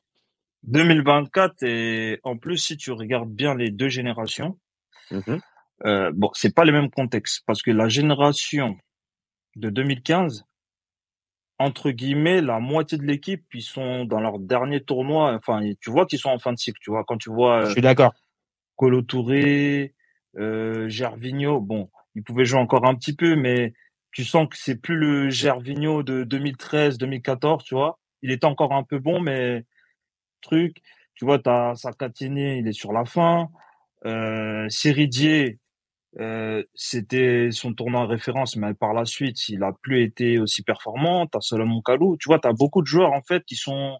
2024 0.64 1.62
et 1.62 2.20
en 2.22 2.36
plus, 2.36 2.58
si 2.58 2.76
tu 2.76 2.92
regardes 2.92 3.30
bien 3.30 3.54
les 3.54 3.70
deux 3.70 3.88
générations, 3.88 4.58
Mhm. 5.10 5.40
euh, 5.86 6.10
bon, 6.14 6.30
c'est 6.34 6.54
pas 6.54 6.64
les 6.64 6.72
mêmes 6.72 6.90
contextes 6.90 7.42
parce 7.46 7.62
que 7.62 7.70
la 7.70 7.88
génération 7.88 8.76
de 9.56 9.70
2015, 9.70 10.44
entre 11.58 11.90
guillemets, 11.90 12.40
la 12.40 12.58
moitié 12.58 12.96
de 12.98 13.04
l'équipe, 13.04 13.44
ils 13.52 13.62
sont 13.62 14.04
dans 14.04 14.20
leur 14.20 14.38
dernier 14.38 14.80
tournoi. 14.82 15.34
Enfin, 15.34 15.60
tu 15.80 15.90
vois 15.90 16.06
qu'ils 16.06 16.18
sont 16.18 16.30
en 16.30 16.38
fin 16.38 16.52
de 16.52 16.58
cycle. 16.58 16.78
Tu 16.82 16.90
vois, 16.90 17.04
quand 17.04 17.18
tu 17.18 17.30
vois 17.30 17.62
Je 17.62 17.66
euh, 17.66 17.72
suis 17.72 17.82
d'accord. 17.82 18.14
Colo 18.76 19.02
Touré, 19.02 19.94
euh, 20.38 20.88
Gervinho, 20.88 21.60
bon, 21.60 21.90
ils 22.14 22.22
pouvaient 22.22 22.46
jouer 22.46 22.60
encore 22.60 22.86
un 22.86 22.94
petit 22.94 23.14
peu, 23.14 23.36
mais 23.36 23.74
tu 24.12 24.24
sens 24.24 24.48
que 24.48 24.56
c'est 24.56 24.76
plus 24.76 24.96
le 24.96 25.28
Gervinho 25.28 26.02
de 26.02 26.24
2013, 26.24 26.96
2014, 26.98 27.64
tu 27.64 27.74
vois. 27.74 27.98
Il 28.22 28.30
était 28.30 28.46
encore 28.46 28.72
un 28.72 28.82
peu 28.82 28.98
bon, 28.98 29.20
mais 29.20 29.64
truc, 30.40 30.76
tu 31.14 31.24
vois, 31.24 31.38
t'as 31.38 31.74
Sakatini, 31.74 32.58
il 32.58 32.68
est 32.68 32.72
sur 32.72 32.92
la 32.92 33.04
fin. 33.04 33.48
Euh, 34.06 34.66
Seridier, 34.68 35.58
euh, 36.18 36.62
c'était 36.74 37.50
son 37.52 37.74
tournoi 37.74 38.06
référence, 38.06 38.56
mais 38.56 38.74
par 38.74 38.94
la 38.94 39.04
suite, 39.04 39.48
il 39.48 39.62
a 39.62 39.72
plus 39.82 40.02
été 40.02 40.38
aussi 40.38 40.62
performant. 40.62 41.26
T'as 41.26 41.40
Solomon 41.40 41.82
Kalou, 41.82 42.16
tu 42.18 42.28
vois, 42.28 42.38
t'as 42.38 42.52
beaucoup 42.52 42.82
de 42.82 42.86
joueurs 42.86 43.12
en 43.12 43.22
fait 43.22 43.44
qui 43.44 43.56
sont 43.56 43.98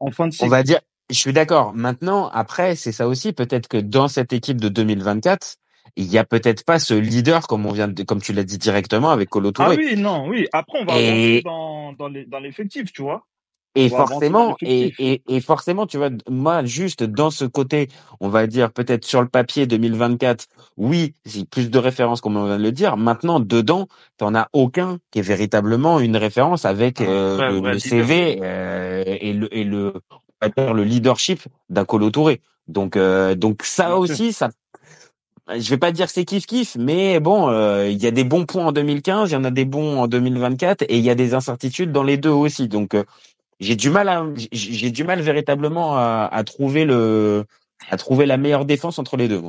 en 0.00 0.10
fin 0.10 0.26
de 0.26 0.32
On 0.32 0.32
cycle. 0.32 0.50
va 0.50 0.62
dire, 0.62 0.80
je 1.10 1.16
suis 1.18 1.32
d'accord. 1.32 1.72
Maintenant, 1.74 2.28
après, 2.28 2.76
c'est 2.76 2.92
ça 2.92 3.08
aussi. 3.08 3.32
Peut-être 3.32 3.68
que 3.68 3.78
dans 3.78 4.08
cette 4.08 4.32
équipe 4.32 4.60
de 4.60 4.68
2024, 4.68 5.56
il 5.96 6.06
y 6.06 6.18
a 6.18 6.24
peut-être 6.24 6.64
pas 6.64 6.78
ce 6.78 6.94
leader 6.94 7.46
comme 7.46 7.66
on 7.66 7.72
vient 7.72 7.88
de, 7.88 8.02
comme 8.02 8.20
tu 8.20 8.32
l'as 8.32 8.44
dit 8.44 8.58
directement 8.58 9.10
avec 9.10 9.30
Kolo 9.30 9.52
Ah 9.58 9.70
oui, 9.70 9.96
non, 9.96 10.26
oui. 10.28 10.46
Après, 10.52 10.80
on 10.80 10.84
va 10.84 10.98
Et 10.98 11.42
dans 11.42 12.40
l'effectif, 12.40 12.92
tu 12.92 13.02
vois. 13.02 13.26
Et 13.74 13.88
forcément, 13.90 14.56
et, 14.60 14.92
et, 14.98 15.22
et 15.28 15.40
forcément, 15.40 15.86
tu 15.86 15.98
vois, 15.98 16.10
moi, 16.28 16.64
juste 16.64 17.04
dans 17.04 17.30
ce 17.30 17.44
côté, 17.44 17.88
on 18.20 18.28
va 18.28 18.46
dire 18.46 18.72
peut-être 18.72 19.04
sur 19.04 19.20
le 19.22 19.28
papier 19.28 19.66
2024, 19.66 20.46
oui, 20.76 21.14
j'ai 21.26 21.44
plus 21.44 21.70
de 21.70 21.78
références, 21.78 22.20
comme 22.20 22.36
on 22.36 22.46
vient 22.46 22.58
de 22.58 22.62
le 22.62 22.72
dire. 22.72 22.96
Maintenant, 22.96 23.40
dedans, 23.40 23.86
t'en 24.16 24.34
as 24.34 24.48
aucun 24.52 24.98
qui 25.10 25.20
est 25.20 25.22
véritablement 25.22 26.00
une 26.00 26.16
référence 26.16 26.64
avec 26.64 27.00
Un 27.00 27.04
euh, 27.04 27.72
le. 27.72 27.78
CV 27.78 28.40
euh, 28.42 29.04
et 29.06 29.32
le 29.32 29.54
et 29.56 29.64
le 29.64 29.92
on 30.40 30.46
va 30.46 30.48
dire 30.48 30.74
le 30.74 30.84
leadership 30.84 31.42
d'un 31.68 31.84
Colo 31.84 32.10
Touré. 32.10 32.40
Donc 32.66 32.96
euh, 32.96 33.34
donc 33.34 33.62
ça 33.62 33.96
aussi, 33.96 34.32
ça 34.32 34.50
je 35.56 35.70
vais 35.70 35.78
pas 35.78 35.92
dire 35.92 36.06
que 36.06 36.12
c'est 36.12 36.24
kiff 36.24 36.46
kiff, 36.46 36.76
mais 36.76 37.20
bon, 37.20 37.48
euh, 37.48 37.88
il 37.88 38.02
y 38.02 38.06
a 38.06 38.10
des 38.10 38.24
bons 38.24 38.44
points 38.44 38.66
en 38.66 38.72
2015, 38.72 39.30
il 39.30 39.32
y 39.32 39.36
en 39.36 39.44
a 39.44 39.50
des 39.50 39.64
bons 39.64 39.98
en 39.98 40.06
2024, 40.06 40.82
et 40.82 40.98
il 40.98 41.04
y 41.04 41.10
a 41.10 41.14
des 41.14 41.34
incertitudes 41.34 41.90
dans 41.90 42.02
les 42.02 42.18
deux 42.18 42.30
aussi. 42.30 42.68
Donc 42.68 42.94
euh, 42.94 43.04
j'ai 43.60 43.76
du 43.76 43.90
mal 43.90 44.08
à 44.08 44.26
j'ai- 44.52 44.90
du 44.90 45.04
mal 45.04 45.20
véritablement 45.20 45.96
à, 45.96 46.28
à 46.32 46.44
trouver 46.44 46.84
le 46.84 47.44
à 47.90 47.96
trouver 47.96 48.26
la 48.26 48.36
meilleure 48.36 48.64
défense 48.66 48.98
entre 48.98 49.16
les 49.16 49.28
deux. 49.28 49.42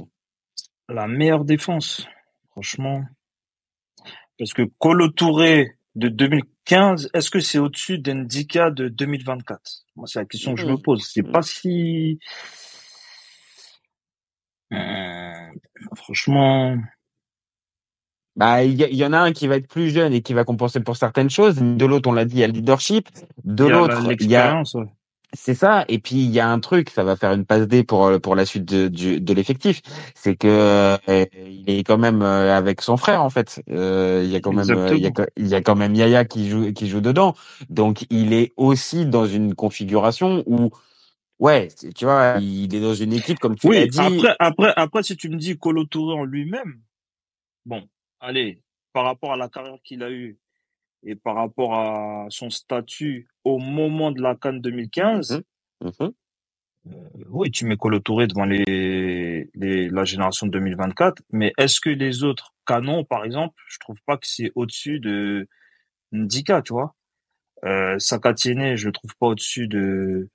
La 0.90 1.08
meilleure 1.08 1.46
défense, 1.46 2.08
franchement. 2.52 3.04
Parce 4.38 4.54
que 4.54 4.64
Colo 4.80 5.10
Touré 5.10 5.78
de 5.96 6.10
2015, 6.10 7.10
est-ce 7.14 7.30
que 7.32 7.40
c'est 7.40 7.60
au-dessus 7.60 8.00
d'Endika 8.00 8.72
de 8.72 8.88
2024 8.90 9.86
Moi, 9.96 10.08
c'est 10.08 10.20
la 10.20 10.26
question 10.26 10.56
que 10.56 10.62
je 10.62 10.68
me 10.68 10.76
Mmh. 10.76 10.82
pose. 10.82 11.06
C'est 11.12 11.24
pas 11.24 11.42
si... 11.42 12.20
Euh, 14.74 15.34
franchement, 15.96 16.78
Bah 18.40 18.64
il 18.64 18.82
y, 18.82 19.06
en 19.06 19.14
a 19.14 19.20
un 19.20 19.34
qui 19.34 19.48
va 19.48 19.58
être 19.58 19.68
plus 19.68 19.90
jeune 19.92 20.14
et 20.14 20.22
qui 20.22 20.34
va 20.34 20.46
compenser 20.46 20.80
pour 20.80 20.96
certaines 20.96 21.30
choses. 21.30 21.58
De 21.58 21.86
l'autre, 21.86 22.10
on 22.10 22.14
l'a 22.14 22.26
dit, 22.26 22.38
il 22.38 22.40
y 22.40 22.44
a 22.44 22.48
le 22.48 22.54
leadership. 22.54 23.10
De 23.44 23.66
l'autre, 23.66 24.14
il 24.20 24.32
y 24.32 24.36
a. 24.38 24.64
C'est 25.34 25.54
ça. 25.54 25.86
Et 25.90 26.00
puis 26.00 26.16
il 26.16 26.32
y 26.32 26.40
a 26.40 26.50
un 26.50 26.60
truc, 26.60 26.90
ça 26.90 27.04
va 27.04 27.16
faire 27.16 27.34
une 27.34 27.46
passe 27.46 27.68
D 27.68 27.84
pour 27.84 28.20
pour 28.22 28.36
la 28.36 28.46
suite 28.46 28.66
de 28.66 28.88
du- 28.88 29.22
de 29.22 29.34
l'effectif, 29.34 29.82
c'est 30.16 30.36
que 30.36 30.48
euh, 30.48 30.98
il 31.36 31.70
est 31.70 31.84
quand 31.84 32.00
même 32.00 32.24
euh, 32.24 32.58
avec 32.58 32.82
son 32.82 32.98
frère 32.98 33.22
en 33.22 33.30
fait. 33.30 33.62
Euh, 33.70 34.22
il 34.26 34.32
y 34.32 34.36
a 34.36 34.40
quand 34.40 34.54
même 34.54 34.76
euh, 34.76 34.96
il 34.96 35.04
y 35.04 35.06
a 35.06 35.10
Exactement. 35.10 35.28
il 35.38 35.48
y 35.48 35.56
a 35.56 35.62
quand 35.62 35.76
même 35.76 35.94
Yaya 35.94 36.26
qui 36.26 36.50
joue 36.50 36.74
qui 36.74 36.88
joue 36.88 37.02
dedans. 37.02 37.36
Donc 37.70 38.06
il 38.10 38.34
est 38.34 38.54
aussi 38.58 39.06
dans 39.06 39.28
une 39.28 39.54
configuration 39.54 40.44
où 40.48 40.72
ouais, 41.40 41.70
tu 41.96 42.06
vois, 42.06 42.38
il 42.42 42.74
est 42.74 42.82
dans 42.82 42.96
une 42.96 43.14
équipe 43.14 43.40
comme 43.40 43.56
tu 43.56 43.68
l'as 43.68 43.86
Oui, 43.86 43.88
dit. 43.88 44.00
après, 44.00 44.36
après, 44.40 44.74
après, 44.76 45.04
si 45.04 45.18
tu 45.18 45.30
me 45.30 45.38
dis 45.38 45.58
Colo 45.58 45.86
Touré 45.86 46.16
en 46.16 46.26
lui-même, 46.26 46.82
bon, 47.66 47.88
allez, 48.20 48.62
par 48.94 49.06
rapport 49.06 49.34
à 49.34 49.38
la 49.38 49.50
carrière 49.50 49.78
qu'il 49.84 50.04
a 50.04 50.12
eue 50.12 50.38
et 51.04 51.16
par 51.16 51.36
rapport 51.36 51.76
à 51.76 52.28
son 52.30 52.50
statut 52.50 53.28
au 53.44 53.58
moment 53.60 54.12
de 54.12 54.22
la 54.22 54.36
Cannes 54.36 54.62
2015, 54.62 55.44
Mhm. 55.82 55.92
Mhm. 56.00 56.12
euh, 56.88 57.10
oui, 57.30 57.52
tu 57.52 57.66
mets 57.66 57.78
Colo 57.78 58.00
Touré 58.00 58.28
devant 58.28 58.46
les, 58.46 59.50
les, 59.54 59.90
la 59.90 60.04
génération 60.04 60.48
de 60.48 60.52
2024, 60.52 61.22
mais 61.32 61.54
est-ce 61.58 61.80
que 61.80 61.90
les 61.90 62.24
autres 62.24 62.54
canons, 62.66 63.04
par 63.06 63.24
exemple, 63.26 63.56
je 63.68 63.78
trouve 63.80 63.98
pas 64.06 64.18
que 64.18 64.28
c'est 64.28 64.52
au-dessus 64.56 65.00
de 65.00 65.48
Ndika, 66.12 66.62
tu 66.62 66.74
vois? 66.74 66.96
Euh, 67.66 67.98
Sakatiene, 68.00 68.76
je 68.76 68.90
trouve 68.90 69.16
pas 69.20 69.28
au-dessus 69.28 69.68
de, 69.68 70.30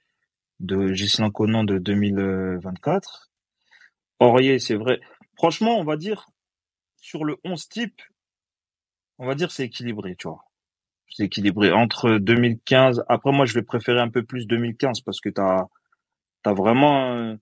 de 0.60 0.90
Ghislain 0.92 1.30
Conan 1.30 1.64
de 1.64 1.78
2024. 1.78 3.30
Aurier, 4.20 4.58
c'est 4.58 4.76
vrai. 4.76 5.00
Franchement, 5.36 5.78
on 5.78 5.84
va 5.84 5.96
dire, 5.96 6.26
sur 7.04 7.26
le 7.26 7.36
11 7.44 7.68
type, 7.68 8.00
on 9.18 9.26
va 9.26 9.34
dire 9.34 9.52
c'est 9.52 9.64
équilibré, 9.64 10.16
tu 10.16 10.26
vois. 10.26 10.46
C'est 11.10 11.24
équilibré 11.24 11.70
entre 11.70 12.16
2015. 12.16 13.04
Après, 13.08 13.30
moi, 13.30 13.44
je 13.44 13.52
vais 13.52 13.62
préférer 13.62 14.00
un 14.00 14.08
peu 14.08 14.24
plus 14.24 14.46
2015 14.46 15.02
parce 15.02 15.20
que 15.20 15.28
t'as, 15.28 15.66
t'as 16.42 16.54
vraiment 16.54 17.12
euh, 17.12 17.36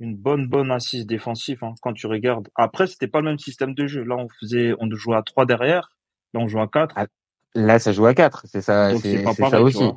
une 0.00 0.16
bonne, 0.16 0.48
bonne 0.48 0.72
assise 0.72 1.06
défensive, 1.06 1.62
hein, 1.62 1.74
quand 1.82 1.92
tu 1.92 2.08
regardes. 2.08 2.48
Après, 2.56 2.88
c'était 2.88 3.06
pas 3.06 3.20
le 3.20 3.26
même 3.26 3.38
système 3.38 3.74
de 3.74 3.86
jeu. 3.86 4.02
Là, 4.02 4.16
on 4.16 4.28
faisait, 4.40 4.74
on 4.80 4.90
jouait 4.90 5.16
à 5.16 5.22
3 5.22 5.46
derrière. 5.46 5.92
Là, 6.34 6.40
on 6.40 6.48
joue 6.48 6.60
à 6.60 6.66
4. 6.66 6.92
Ah, 6.96 7.06
Là, 7.54 7.78
ça 7.78 7.92
joue 7.92 8.06
à 8.06 8.12
4, 8.12 8.42
c'est 8.46 8.60
ça, 8.60 8.94
c'est 8.98 9.24
ça 9.24 9.50
tu 9.50 9.56
aussi. 9.56 9.90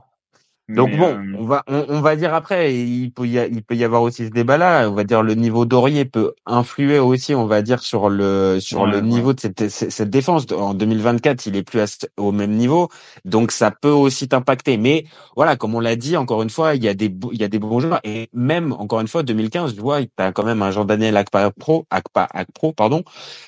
Donc 0.69 0.89
Mais 0.91 0.97
bon, 0.97 1.05
euh, 1.17 1.35
on 1.39 1.45
va 1.45 1.63
on, 1.67 1.85
on 1.89 2.01
va 2.01 2.15
dire 2.15 2.33
après, 2.33 2.75
il 2.75 3.11
peut 3.11 3.27
y 3.27 3.39
a- 3.39 3.47
il 3.47 3.63
peut 3.63 3.75
y 3.75 3.83
avoir 3.83 4.03
aussi 4.03 4.25
ce 4.25 4.31
débat-là. 4.31 4.87
On 4.89 4.93
va 4.93 5.03
dire 5.03 5.23
le 5.23 5.33
niveau 5.33 5.65
d'Aurier 5.65 6.05
peut 6.05 6.33
influer 6.45 6.99
aussi, 6.99 7.33
on 7.35 7.47
va 7.47 7.61
dire 7.63 7.81
sur 7.81 8.09
le 8.09 8.59
sur 8.59 8.85
le 8.85 8.97
ouais, 8.97 9.01
niveau 9.01 9.33
de 9.33 9.39
cette 9.39 10.09
défense. 10.09 10.45
En 10.51 10.73
2024, 10.75 11.45
il 11.47 11.55
est 11.55 11.63
plus 11.63 11.79
à 11.81 11.85
au 12.17 12.31
même 12.31 12.51
niveau, 12.51 12.89
donc 13.25 13.51
ça 13.51 13.71
peut 13.71 13.89
aussi 13.89 14.27
t'impacter. 14.27 14.77
Mais 14.77 15.05
voilà, 15.35 15.55
comme 15.57 15.73
on 15.75 15.79
l'a 15.79 15.95
dit, 15.95 16.17
encore 16.17 16.43
une 16.43 16.49
fois, 16.51 16.75
il 16.75 16.83
y 16.83 16.87
a 16.87 16.93
des 16.93 17.11
il 17.31 17.39
y 17.41 17.43
a 17.43 17.47
des 17.47 17.59
bons 17.59 17.79
joueurs 17.79 17.99
et 18.03 18.29
même 18.33 18.71
encore 18.73 19.01
une 19.01 19.07
fois, 19.07 19.23
2015, 19.23 19.73
tu 19.75 19.81
vois, 19.81 19.99
t'as 20.15 20.31
quand 20.31 20.43
même 20.45 20.61
un 20.61 20.71
Jean-Daniel 20.71 21.17
Akpa 21.17 21.51
Pro, 21.51 21.85
Akpa 21.89 22.27
Akpro, 22.31 22.73
pardon. 22.73 23.03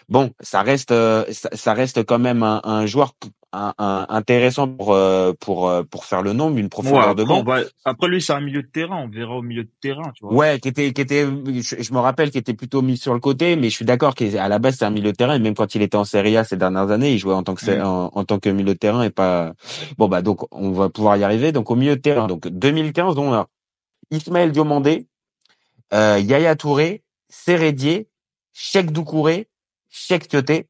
Bon, 0.09 0.31
ça 0.39 0.61
reste 0.61 0.91
euh, 0.91 1.25
ça, 1.31 1.49
ça 1.53 1.73
reste 1.73 2.03
quand 2.05 2.19
même 2.19 2.43
un, 2.43 2.61
un 2.63 2.85
joueur 2.85 3.13
un- 3.53 3.73
un- 3.77 4.05
intéressant 4.09 4.67
pour 4.67 4.93
euh, 4.93 5.33
pour 5.39 5.69
euh, 5.69 5.83
pour 5.83 6.05
faire 6.05 6.21
le 6.21 6.33
nombre, 6.33 6.57
une 6.57 6.65
Ouais, 6.65 6.69
profondeur 6.69 7.15
de 7.15 7.23
après 7.23 7.33
on 7.33 7.43
banc. 7.43 7.61
après 7.85 8.07
lui 8.07 8.21
c'est 8.21 8.33
un 8.33 8.39
milieu 8.41 8.61
de 8.63 8.67
terrain, 8.67 8.97
on 8.97 9.07
verra 9.09 9.35
au 9.35 9.41
milieu 9.41 9.63
de 9.63 9.71
terrain, 9.81 10.11
tu 10.15 10.23
vois. 10.25 10.33
Ouais, 10.33 10.59
qui 10.59 10.69
était 10.69 10.93
qui 10.93 11.01
était 11.01 11.25
je, 11.25 11.81
je 11.81 11.93
me 11.93 11.99
rappelle 11.99 12.31
qu'il 12.31 12.39
était 12.39 12.53
plutôt 12.53 12.81
mis 12.81 12.97
sur 12.97 13.13
le 13.13 13.19
côté, 13.19 13.55
mais 13.55 13.69
je 13.69 13.75
suis 13.75 13.85
d'accord 13.85 14.15
qu'à 14.15 14.47
la 14.47 14.59
base 14.59 14.75
c'est 14.77 14.85
un 14.85 14.89
milieu 14.89 15.11
de 15.11 15.17
terrain 15.17 15.35
et 15.35 15.39
même 15.39 15.55
quand 15.55 15.75
il 15.75 15.81
était 15.81 15.97
en 15.97 16.05
Serie 16.05 16.37
A 16.37 16.43
ces 16.43 16.57
dernières 16.57 16.91
années, 16.91 17.13
il 17.13 17.17
jouait 17.19 17.33
en 17.33 17.43
tant 17.43 17.55
que 17.55 17.65
Mm. 17.65 17.85
en, 17.85 18.11
en 18.13 18.23
tant 18.25 18.39
que 18.39 18.49
milieu 18.49 18.73
de 18.73 18.79
terrain 18.79 19.03
et 19.03 19.09
pas 19.09 19.53
bon 19.97 20.07
bah 20.07 20.21
donc 20.21 20.45
on 20.51 20.71
va 20.71 20.89
pouvoir 20.89 21.17
y 21.17 21.23
arriver. 21.23 21.51
Donc 21.51 21.71
au 21.71 21.75
milieu 21.75 21.95
de 21.97 22.01
terrain, 22.01 22.27
donc 22.27 22.47
2015 22.47 23.17
on 23.17 23.33
a 23.33 23.47
Ismaël 24.11 24.51
Diomandé, 24.51 25.07
euh, 25.93 26.19
Yaya 26.19 26.55
Touré, 26.55 27.03
Sérédier, 27.29 28.07
Cheikh 28.53 28.91
Doucouré, 28.91 29.47
Cheikh 29.89 30.27
Tioté, 30.27 30.67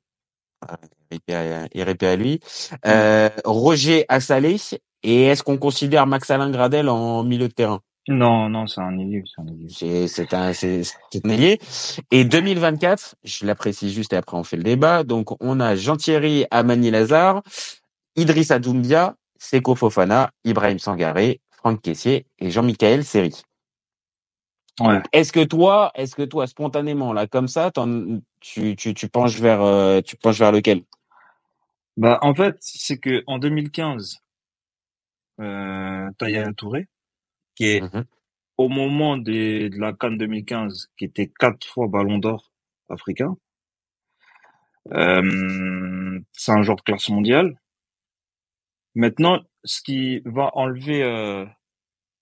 répète 1.12 2.04
à 2.04 2.16
lui, 2.16 2.40
euh, 2.86 3.30
Roger 3.46 4.06
Assalé, 4.10 4.58
et 5.04 5.24
est-ce 5.24 5.44
qu'on 5.44 5.58
considère 5.58 6.08
Max 6.08 6.30
Alain 6.30 6.50
Gradel 6.50 6.90
en 6.90 7.24
milieu 7.24 7.48
de 7.48 7.54
terrain? 7.54 7.82
Non, 8.08 8.50
non, 8.50 8.66
c'est 8.66 8.82
un 8.82 8.98
ailier, 8.98 9.24
c'est 9.26 9.42
un 9.42 9.48
ailier. 9.48 9.68
C'est 9.70 10.08
c'est 10.08 10.34
un 10.34 10.54
c'est 10.54 10.84
c'est 10.84 11.26
un 11.26 11.30
ailier. 11.30 11.60
Et 12.10 12.24
2024, 12.26 13.16
je 13.24 13.46
l'apprécie 13.46 13.92
juste 13.92 14.14
et 14.14 14.16
après 14.16 14.38
on 14.38 14.44
fait 14.44 14.58
le 14.58 14.64
débat. 14.64 15.04
Donc 15.04 15.36
on 15.40 15.60
a 15.60 15.76
Jean-Thierry 15.76 16.46
Amani 16.50 16.90
Lazare, 16.90 17.44
Idriss 18.16 18.50
Doumbia, 18.50 19.16
Seko 19.38 19.76
Fofana, 19.76 20.32
Ibrahim 20.44 20.80
Sangaré, 20.80 21.42
Franck 21.52 21.82
Caissier 21.82 22.26
et 22.40 22.50
Jean-Michel 22.50 23.06
Seri. 23.06 23.44
Ouais. 24.80 25.00
Est-ce 25.12 25.32
que 25.32 25.44
toi, 25.44 25.92
est-ce 25.94 26.16
que 26.16 26.24
toi 26.24 26.48
spontanément 26.48 27.14
là 27.14 27.28
comme 27.28 27.48
ça, 27.48 27.72
tu 28.40 28.76
tu 28.76 28.94
tu 28.96 29.10
penches 29.10 29.40
vers 29.40 29.62
euh, 29.62 30.02
tu 30.02 30.16
penches 30.16 30.40
vers 30.40 30.52
lequel? 30.52 30.82
Bah 31.98 32.20
en 32.22 32.34
fait, 32.36 32.58
c'est 32.60 32.98
que 33.00 33.24
en 33.28 33.40
2015, 33.40 34.20
euh, 35.40 36.10
t'as 36.18 36.30
Yaya 36.30 36.54
Touré 36.54 36.88
qui 37.56 37.66
est 37.68 37.82
Mhm. 37.82 38.06
au 38.58 38.70
moment 38.70 39.18
des, 39.18 39.70
de 39.70 39.80
la 39.80 39.94
CAN 39.94 40.12
2015, 40.12 40.90
qui 40.98 41.06
était 41.06 41.28
quatre 41.40 41.66
fois 41.68 41.88
Ballon 41.88 42.18
d'Or 42.20 42.52
africain. 42.90 43.38
Euh, 44.94 46.20
c'est 46.34 46.52
un 46.52 46.62
joueur 46.64 46.78
de 46.78 46.82
classe 46.82 47.10
mondiale. 47.10 47.60
Maintenant, 48.96 49.42
ce 49.64 49.82
qui 49.82 50.22
va 50.26 50.52
enlever, 50.56 51.04
euh, 51.04 51.46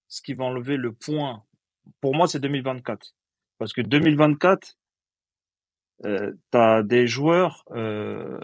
ce 0.08 0.22
qui 0.22 0.34
va 0.34 0.46
enlever 0.46 0.78
le 0.78 0.94
point, 0.94 1.44
pour 2.02 2.16
moi, 2.16 2.28
c'est 2.28 2.40
2024, 2.40 3.16
parce 3.60 3.74
que 3.74 3.82
2024, 3.82 4.78
euh, 6.06 6.34
t'as 6.52 6.84
des 6.84 7.08
joueurs 7.08 7.66
euh, 7.72 8.40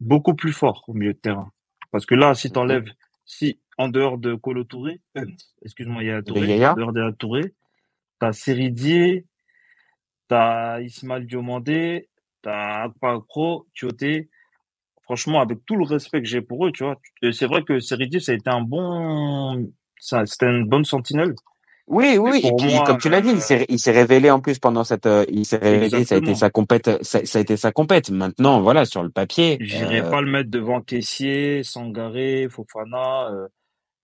beaucoup 0.00 0.34
plus 0.34 0.52
forts 0.52 0.84
au 0.88 0.94
milieu 0.94 1.12
de 1.12 1.18
terrain. 1.18 1.52
Parce 1.90 2.06
que 2.06 2.14
là, 2.14 2.34
si 2.34 2.50
t'enlèves, 2.50 2.90
si 3.24 3.60
en 3.78 3.88
dehors 3.88 4.18
de 4.18 4.34
Kolo 4.34 4.64
Touré, 4.64 5.00
euh, 5.16 5.24
excuse-moi, 5.62 6.02
il 6.02 6.08
y 6.08 6.10
a 6.10 6.22
Touré, 6.22 6.46
Yaya 6.46 6.72
en 6.72 6.76
dehors 6.76 6.92
de 6.92 7.00
Yaya 7.00 7.12
Touré, 7.12 7.54
t'as 8.18 8.32
Seridier, 8.32 9.26
t'as 10.28 10.80
Ismaël 10.80 11.26
Diomandé, 11.26 12.08
t'as 12.42 12.84
Akpa 12.84 13.18
Pro, 13.26 13.66
Tioté. 13.74 14.30
Franchement, 15.02 15.40
avec 15.40 15.66
tout 15.66 15.74
le 15.74 15.84
respect 15.84 16.22
que 16.22 16.28
j'ai 16.28 16.40
pour 16.40 16.66
eux, 16.66 16.72
tu 16.72 16.84
vois, 16.84 17.00
c'est 17.32 17.46
vrai 17.46 17.64
que 17.64 17.80
Seridier, 17.80 18.20
ça 18.20 18.30
a 18.30 18.36
été 18.36 18.48
un 18.48 18.60
bon, 18.60 19.72
ça, 19.98 20.24
c'était 20.24 20.46
une 20.46 20.68
bonne 20.68 20.84
sentinelle. 20.84 21.34
Oui, 21.90 22.18
oui, 22.18 22.38
et 22.44 22.48
pour 22.50 22.56
puis 22.56 22.72
moi, 22.72 22.84
comme 22.84 22.98
tu 22.98 23.08
l'as 23.08 23.20
dit, 23.20 23.30
il 23.68 23.78
s'est, 23.80 23.90
révélé 23.90 24.30
en 24.30 24.38
plus 24.38 24.60
pendant 24.60 24.84
cette, 24.84 25.06
euh, 25.06 25.24
il 25.28 25.44
s'est 25.44 25.56
révélé, 25.56 26.04
ça 26.04 26.14
a 26.14 26.18
été 26.18 26.36
sa 26.36 26.48
compète, 26.48 27.02
ça, 27.02 27.26
ça 27.26 27.38
a 27.40 27.42
été 27.42 27.56
sa 27.56 27.72
compète. 27.72 28.10
Maintenant, 28.10 28.60
voilà, 28.60 28.84
sur 28.84 29.02
le 29.02 29.10
papier, 29.10 29.58
J'irai 29.60 30.00
euh, 30.00 30.08
pas 30.08 30.20
le 30.20 30.30
mettre 30.30 30.50
devant 30.50 30.80
Caissier, 30.80 31.64
Sangaré, 31.64 32.46
Fofana, 32.48 33.30
euh, 33.32 33.48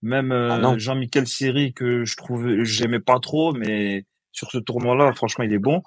même 0.01 0.33
ah 0.33 0.59
euh, 0.59 0.77
Jean-Michel 0.77 1.27
Seri 1.27 1.71
que 1.71 2.03
je 2.03 2.17
trouvais, 2.17 2.65
j'aimais 2.65 2.99
pas 2.99 3.19
trop, 3.19 3.53
mais 3.53 4.03
sur 4.33 4.51
ce 4.51 4.57
tournoi-là, 4.57 5.13
franchement, 5.13 5.45
il 5.45 5.53
est 5.53 5.57
bon. 5.57 5.81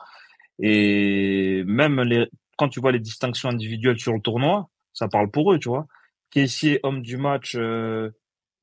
Et 0.58 1.62
même 1.66 2.00
les, 2.00 2.28
quand 2.56 2.70
tu 2.70 2.80
vois 2.80 2.92
les 2.92 2.98
distinctions 2.98 3.50
individuelles 3.50 3.98
sur 3.98 4.14
le 4.14 4.20
tournoi, 4.20 4.70
ça 4.94 5.06
parle 5.08 5.30
pour 5.30 5.52
eux, 5.52 5.58
tu 5.58 5.68
vois. 5.68 5.86
Caissier, 6.30 6.80
homme 6.82 7.02
du 7.02 7.18
match 7.18 7.56
euh, 7.56 8.08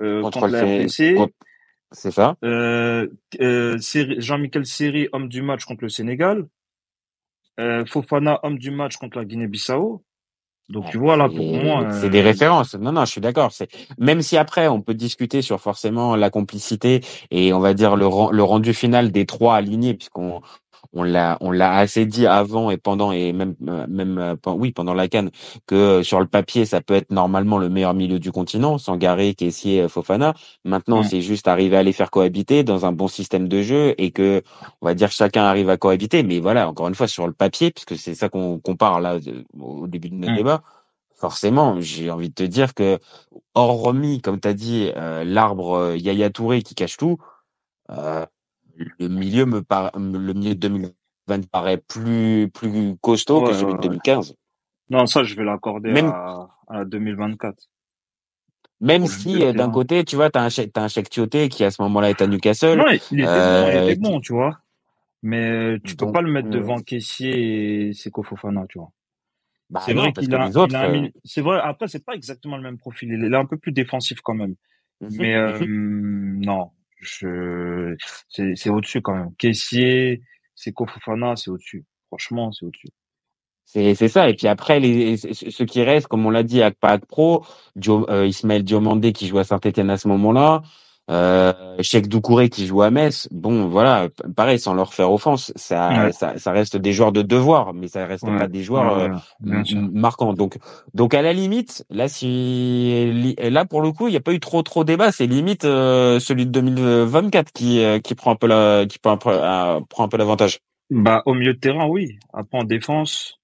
euh, 0.01 0.23
contre, 0.23 0.39
contre 0.39 0.47
la 0.47 0.61
contre- 1.15 1.33
c'est 1.91 2.11
ça? 2.11 2.35
Euh, 2.43 3.07
euh, 3.39 3.77
Jean-Michel 3.79 4.65
Seri, 4.65 5.07
homme 5.13 5.29
du 5.29 5.41
match 5.41 5.65
contre 5.65 5.83
le 5.83 5.89
Sénégal. 5.89 6.45
Euh, 7.59 7.85
Fofana, 7.85 8.39
homme 8.43 8.59
du 8.59 8.71
match 8.71 8.97
contre 8.97 9.17
la 9.17 9.25
Guinée-Bissau. 9.25 10.03
Donc 10.69 10.89
tu 10.91 10.97
vois 10.97 11.15
là, 11.15 11.29
pour 11.29 11.45
moi, 11.45 11.89
c'est 11.91 12.09
des 12.09 12.21
références. 12.21 12.75
Non, 12.75 12.91
non, 12.91 13.05
je 13.05 13.11
suis 13.11 13.21
d'accord. 13.21 13.53
C'est 13.53 13.69
même 13.97 14.21
si 14.21 14.35
après 14.35 14.67
on 14.67 14.81
peut 14.81 14.93
discuter 14.93 15.41
sur 15.41 15.61
forcément 15.61 16.17
la 16.17 16.29
complicité 16.29 16.99
et 17.31 17.53
on 17.53 17.59
va 17.59 17.73
dire 17.73 17.95
le, 17.95 18.05
le 18.05 18.43
rendu 18.43 18.73
final 18.73 19.13
des 19.13 19.25
trois 19.25 19.55
alignés, 19.55 19.93
puisqu'on 19.93 20.41
on 20.93 21.03
l'a 21.03 21.37
on 21.41 21.51
l'a 21.51 21.75
assez 21.75 22.05
dit 22.05 22.27
avant 22.27 22.69
et 22.69 22.77
pendant 22.77 23.11
et 23.11 23.33
même 23.33 23.55
euh, 23.67 23.85
même 23.87 24.17
euh, 24.17 24.35
oui 24.47 24.71
pendant 24.71 24.93
la 24.93 25.07
canne 25.07 25.31
que 25.65 25.75
euh, 25.75 26.03
sur 26.03 26.19
le 26.19 26.27
papier 26.27 26.65
ça 26.65 26.81
peut 26.81 26.93
être 26.93 27.11
normalement 27.11 27.57
le 27.57 27.69
meilleur 27.69 27.93
milieu 27.93 28.19
du 28.19 28.31
continent, 28.31 28.77
Sangaré, 28.77 29.33
Kessié, 29.33 29.87
Fofana. 29.87 30.33
Maintenant 30.65 31.03
c'est 31.03 31.21
juste 31.21 31.47
arriver 31.47 31.77
à 31.77 31.83
les 31.83 31.93
faire 31.93 32.11
cohabiter 32.11 32.63
dans 32.63 32.85
un 32.85 32.91
bon 32.91 33.07
système 33.07 33.47
de 33.47 33.61
jeu 33.61 33.95
et 33.97 34.11
que 34.11 34.41
on 34.81 34.85
va 34.87 34.93
dire 34.93 35.11
chacun 35.11 35.43
arrive 35.43 35.69
à 35.69 35.77
cohabiter. 35.77 36.23
Mais 36.23 36.39
voilà 36.39 36.67
encore 36.69 36.87
une 36.87 36.95
fois 36.95 37.07
sur 37.07 37.27
le 37.27 37.33
papier 37.33 37.71
puisque 37.71 37.97
c'est 37.97 38.15
ça 38.15 38.29
qu'on 38.29 38.59
compare 38.59 39.01
là 39.01 39.17
au 39.59 39.87
début 39.87 40.09
de 40.09 40.15
notre 40.15 40.35
débat. 40.35 40.63
Forcément, 41.17 41.81
j'ai 41.81 42.11
envie 42.11 42.29
de 42.29 42.35
te 42.35 42.43
dire 42.43 42.75
que, 42.75 42.99
hormis, 43.55 44.21
comme 44.21 44.39
tu 44.39 44.47
as 44.47 44.53
dit, 44.53 44.91
euh, 44.95 45.23
l'arbre 45.23 45.73
euh, 45.75 45.97
Yaya 45.97 46.29
Touré 46.29 46.61
qui 46.61 46.75
cache 46.75 46.95
tout, 46.95 47.17
euh, 47.89 48.23
le 48.99 49.07
milieu 49.07 49.45
me 49.45 49.61
par... 49.61 49.91
le 49.97 50.33
milieu 50.33 50.55
de 50.55 50.59
2020 50.59 51.49
paraît 51.51 51.77
plus 51.77 52.49
plus 52.53 52.95
costaud 53.01 53.41
que 53.41 53.47
ouais, 53.47 53.53
celui 53.53 53.65
ouais, 53.65 53.71
de 53.73 53.77
ouais. 53.77 53.87
2015. 53.89 54.35
Non, 54.89 55.05
ça, 55.05 55.23
je 55.23 55.35
vais 55.35 55.43
l'accorder 55.43 55.91
Même 55.91 56.07
à, 56.07 56.47
à 56.67 56.85
2024 56.85 57.69
même 58.79 59.07
si 59.07 59.43
euh, 59.43 59.53
d'un 59.53 59.71
côté, 59.71 60.03
tu 60.03 60.15
vois, 60.15 60.29
t'as 60.29 60.43
un 60.43 60.49
chèque 60.49 60.71
un 60.77 60.87
chèque 60.87 61.09
Tioté 61.09 61.49
qui 61.49 61.63
à 61.63 61.71
ce 61.71 61.81
moment-là 61.81 62.11
est 62.11 62.21
à 62.21 62.27
Newcastle, 62.27 62.77
Non, 62.77 62.85
il 62.89 62.95
était 62.95 63.01
bon, 63.01 63.19
il 63.19 63.25
euh, 63.25 63.83
était 63.85 63.95
bon, 63.99 64.19
tu 64.21 64.33
vois. 64.33 64.59
Mais 65.23 65.79
tu 65.83 65.95
peux 65.95 66.05
donc 66.05 66.13
pas 66.13 66.21
le 66.21 66.31
mettre 66.31 66.47
euh, 66.49 66.51
devant 66.51 66.79
Caissier 66.79 67.87
et 67.87 67.93
Seko 67.93 68.23
Fofana, 68.23 68.65
tu 68.69 68.77
vois. 68.77 68.91
bah 69.69 69.81
C'est 69.83 69.93
vrai 69.93 70.13
qu'il 70.13 70.33
a, 70.35 70.47
autres, 70.47 70.75
a 70.75 70.83
un 70.83 71.05
euh, 71.05 71.09
c'est 71.23 71.41
vrai. 71.41 71.59
Après, 71.61 71.87
c'est 71.87 72.05
pas 72.05 72.13
exactement 72.13 72.55
le 72.57 72.63
même 72.63 72.77
profil. 72.77 73.09
Il 73.11 73.33
est 73.33 73.35
un 73.35 73.45
peu 73.45 73.57
plus 73.57 73.71
défensif 73.71 74.21
quand 74.21 74.35
même. 74.35 74.55
mhm, 75.01 75.09
Mais 75.17 75.35
euh, 75.35 75.65
non, 75.67 76.71
c'est, 77.07 78.55
c'est 78.55 78.69
au-dessus 78.69 79.01
quand 79.01 79.15
même. 79.15 79.35
Caissier, 79.37 80.21
Seko 80.55 80.85
Fofana, 80.85 81.35
c'est 81.35 81.49
au-dessus. 81.49 81.85
Franchement, 82.07 82.51
c'est 82.51 82.65
au-dessus. 82.65 82.89
C'est 83.65 83.95
c'est 83.95 84.07
ça. 84.07 84.29
Et 84.29 84.33
puis 84.33 84.47
après, 84.47 84.79
les, 84.79 85.17
ce 85.17 85.33
ce 85.33 85.63
qui 85.63 85.83
reste, 85.83 86.07
comme 86.07 86.25
on 86.25 86.29
l'a 86.29 86.43
dit, 86.43 86.61
Akpa 86.61 86.89
Akpro, 86.89 87.45
Dio, 87.75 88.09
euh, 88.09 88.25
Ismaël 88.25 88.63
Diomandé 88.63 89.11
qui 89.11 89.27
joue 89.27 89.39
à 89.39 89.43
Saint-Etienne 89.43 89.89
à 89.89 89.97
ce 89.97 90.07
moment-là, 90.07 90.61
euh, 91.09 91.53
Cheikh 91.81 92.07
Doucouré 92.07 92.49
qui 92.49 92.65
joue 92.67 92.81
à 92.81 92.91
Metz. 92.91 93.27
Bon, 93.31 93.67
voilà, 93.67 94.09
pareil, 94.35 94.59
sans 94.59 94.73
leur 94.73 94.93
faire 94.93 95.11
offense, 95.11 95.53
ça, 95.55 95.89
Ouais, 95.89 96.11
ça, 96.11 96.37
ça 96.37 96.51
reste 96.51 96.77
des 96.77 96.91
joueurs 96.91 97.11
de 97.11 97.21
devoir, 97.21 97.73
mais 97.73 97.87
ça 97.87 98.05
reste 98.05 98.23
ouais, 98.23 98.37
pas 98.37 98.47
des 98.47 98.63
joueurs 98.63 98.97
euh, 98.97 99.09
ouais, 99.45 99.63
marquants. 99.91 100.33
Donc, 100.33 100.57
donc 100.93 101.13
à 101.13 101.21
la 101.21 101.33
limite, 101.33 101.85
là, 101.89 102.07
si, 102.07 103.35
là 103.37 103.65
pour 103.65 103.81
le 103.81 103.91
coup, 103.91 104.07
il 104.07 104.11
n'y 104.11 104.17
a 104.17 104.21
pas 104.21 104.33
eu 104.33 104.39
trop 104.39 104.63
trop 104.63 104.83
débat. 104.83 105.11
C'est 105.11 105.27
limite 105.27 105.65
euh, 105.65 106.19
celui 106.19 106.45
de 106.45 106.51
2024 106.51 107.51
qui, 107.51 107.83
euh, 107.83 107.99
qui 107.99 108.15
prend 108.15 108.31
un 108.31 108.35
peu 108.35 108.47
la, 108.47 108.85
qui 108.87 108.99
prend 108.99 109.11
un 109.11 109.17
peu, 109.17 109.29
euh, 109.31 109.81
prend 109.89 110.05
un 110.05 110.07
peu 110.07 110.17
l'avantage. 110.17 110.59
Bah, 110.89 111.21
au 111.25 111.33
milieu 111.33 111.53
de 111.53 111.59
terrain, 111.59 111.87
oui. 111.87 112.17
Après, 112.33 112.57
en 112.57 112.63
défense, 112.63 113.39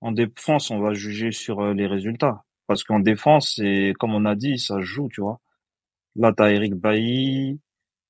en 0.00 0.12
défense, 0.12 0.70
on 0.70 0.80
va 0.80 0.94
juger 0.94 1.32
sur 1.32 1.60
euh, 1.60 1.74
les 1.74 1.86
résultats. 1.86 2.44
Parce 2.66 2.84
qu'en 2.84 3.00
défense, 3.00 3.54
c'est, 3.56 3.92
comme 3.98 4.14
on 4.14 4.24
a 4.24 4.34
dit, 4.36 4.58
ça 4.58 4.80
joue, 4.80 5.08
tu 5.12 5.20
vois. 5.20 5.40
Là, 6.16 6.32
t'as 6.36 6.50
Eric 6.50 6.74
Bailly, 6.74 7.60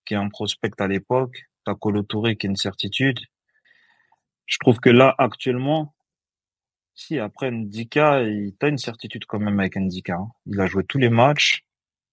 qui 0.05 0.15
est 0.15 0.17
un 0.17 0.29
prospect 0.29 0.71
à 0.79 0.89
l'époque. 0.89 1.45
T'as 1.65 1.75
Kolo 1.75 2.03
Touré, 2.03 2.37
qui 2.37 2.47
est 2.47 2.51
une 2.51 2.57
certitude. 2.57 3.21
Je 4.47 4.59
trouve 4.59 4.79
que 4.81 4.91
là, 4.91 5.15
actuellement, 5.19 5.95
Si, 6.95 7.19
après 7.19 7.51
Ndika, 7.51 8.23
il... 8.23 8.55
t'as 8.59 8.69
une 8.69 8.79
certitude 8.79 9.25
quand 9.27 9.39
même 9.39 9.59
avec 9.61 9.77
Ndika. 9.77 10.15
Hein. 10.17 10.29
Il 10.47 10.61
a 10.61 10.67
joué 10.67 10.85
tous 10.85 10.99
les 10.99 11.09
matchs. 11.09 11.65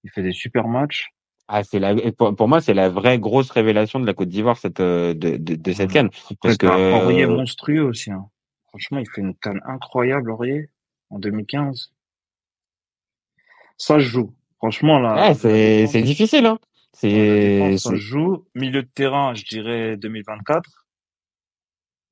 Il 0.04 0.12
fait 0.12 0.24
des 0.24 0.32
super 0.32 0.68
matchs. 0.68 1.10
Ah, 1.48 1.64
c'est 1.64 1.80
la, 1.80 1.96
pour, 2.12 2.48
moi, 2.48 2.62
c'est 2.62 2.76
la 2.76 2.90
vraie 2.90 3.18
grosse 3.20 3.50
révélation 3.50 4.00
de 4.00 4.06
la 4.06 4.14
Côte 4.14 4.30
d'Ivoire, 4.30 4.58
cette, 4.58 4.80
euh, 4.80 5.16
de, 5.16 5.38
de, 5.38 5.56
de 5.56 5.72
cette 5.74 5.92
canne. 5.92 6.12
Parce 6.42 6.58
que, 6.58 6.68
Aurier 6.68 7.26
monstrueux 7.26 7.82
aussi, 7.82 8.12
hein. 8.12 8.30
Franchement, 8.68 9.00
il 9.00 9.10
fait 9.10 9.22
une 9.22 9.34
canne 9.34 9.60
incroyable, 9.66 10.30
Aurier, 10.30 10.70
en 11.10 11.18
2015. 11.18 11.92
Ça 13.78 13.98
joue. 13.98 14.32
Franchement, 14.60 15.00
là. 15.00 15.34
c'est, 15.34 15.88
c'est 15.88 16.02
difficile, 16.02 16.46
hein. 16.46 16.60
C'est, 16.94 17.78
ça 17.78 17.96
joue. 17.96 18.46
Milieu 18.56 18.84
de 18.84 18.90
terrain, 18.94 19.34
je 19.34 19.46
dirais 19.46 19.96
2024. 19.96 20.86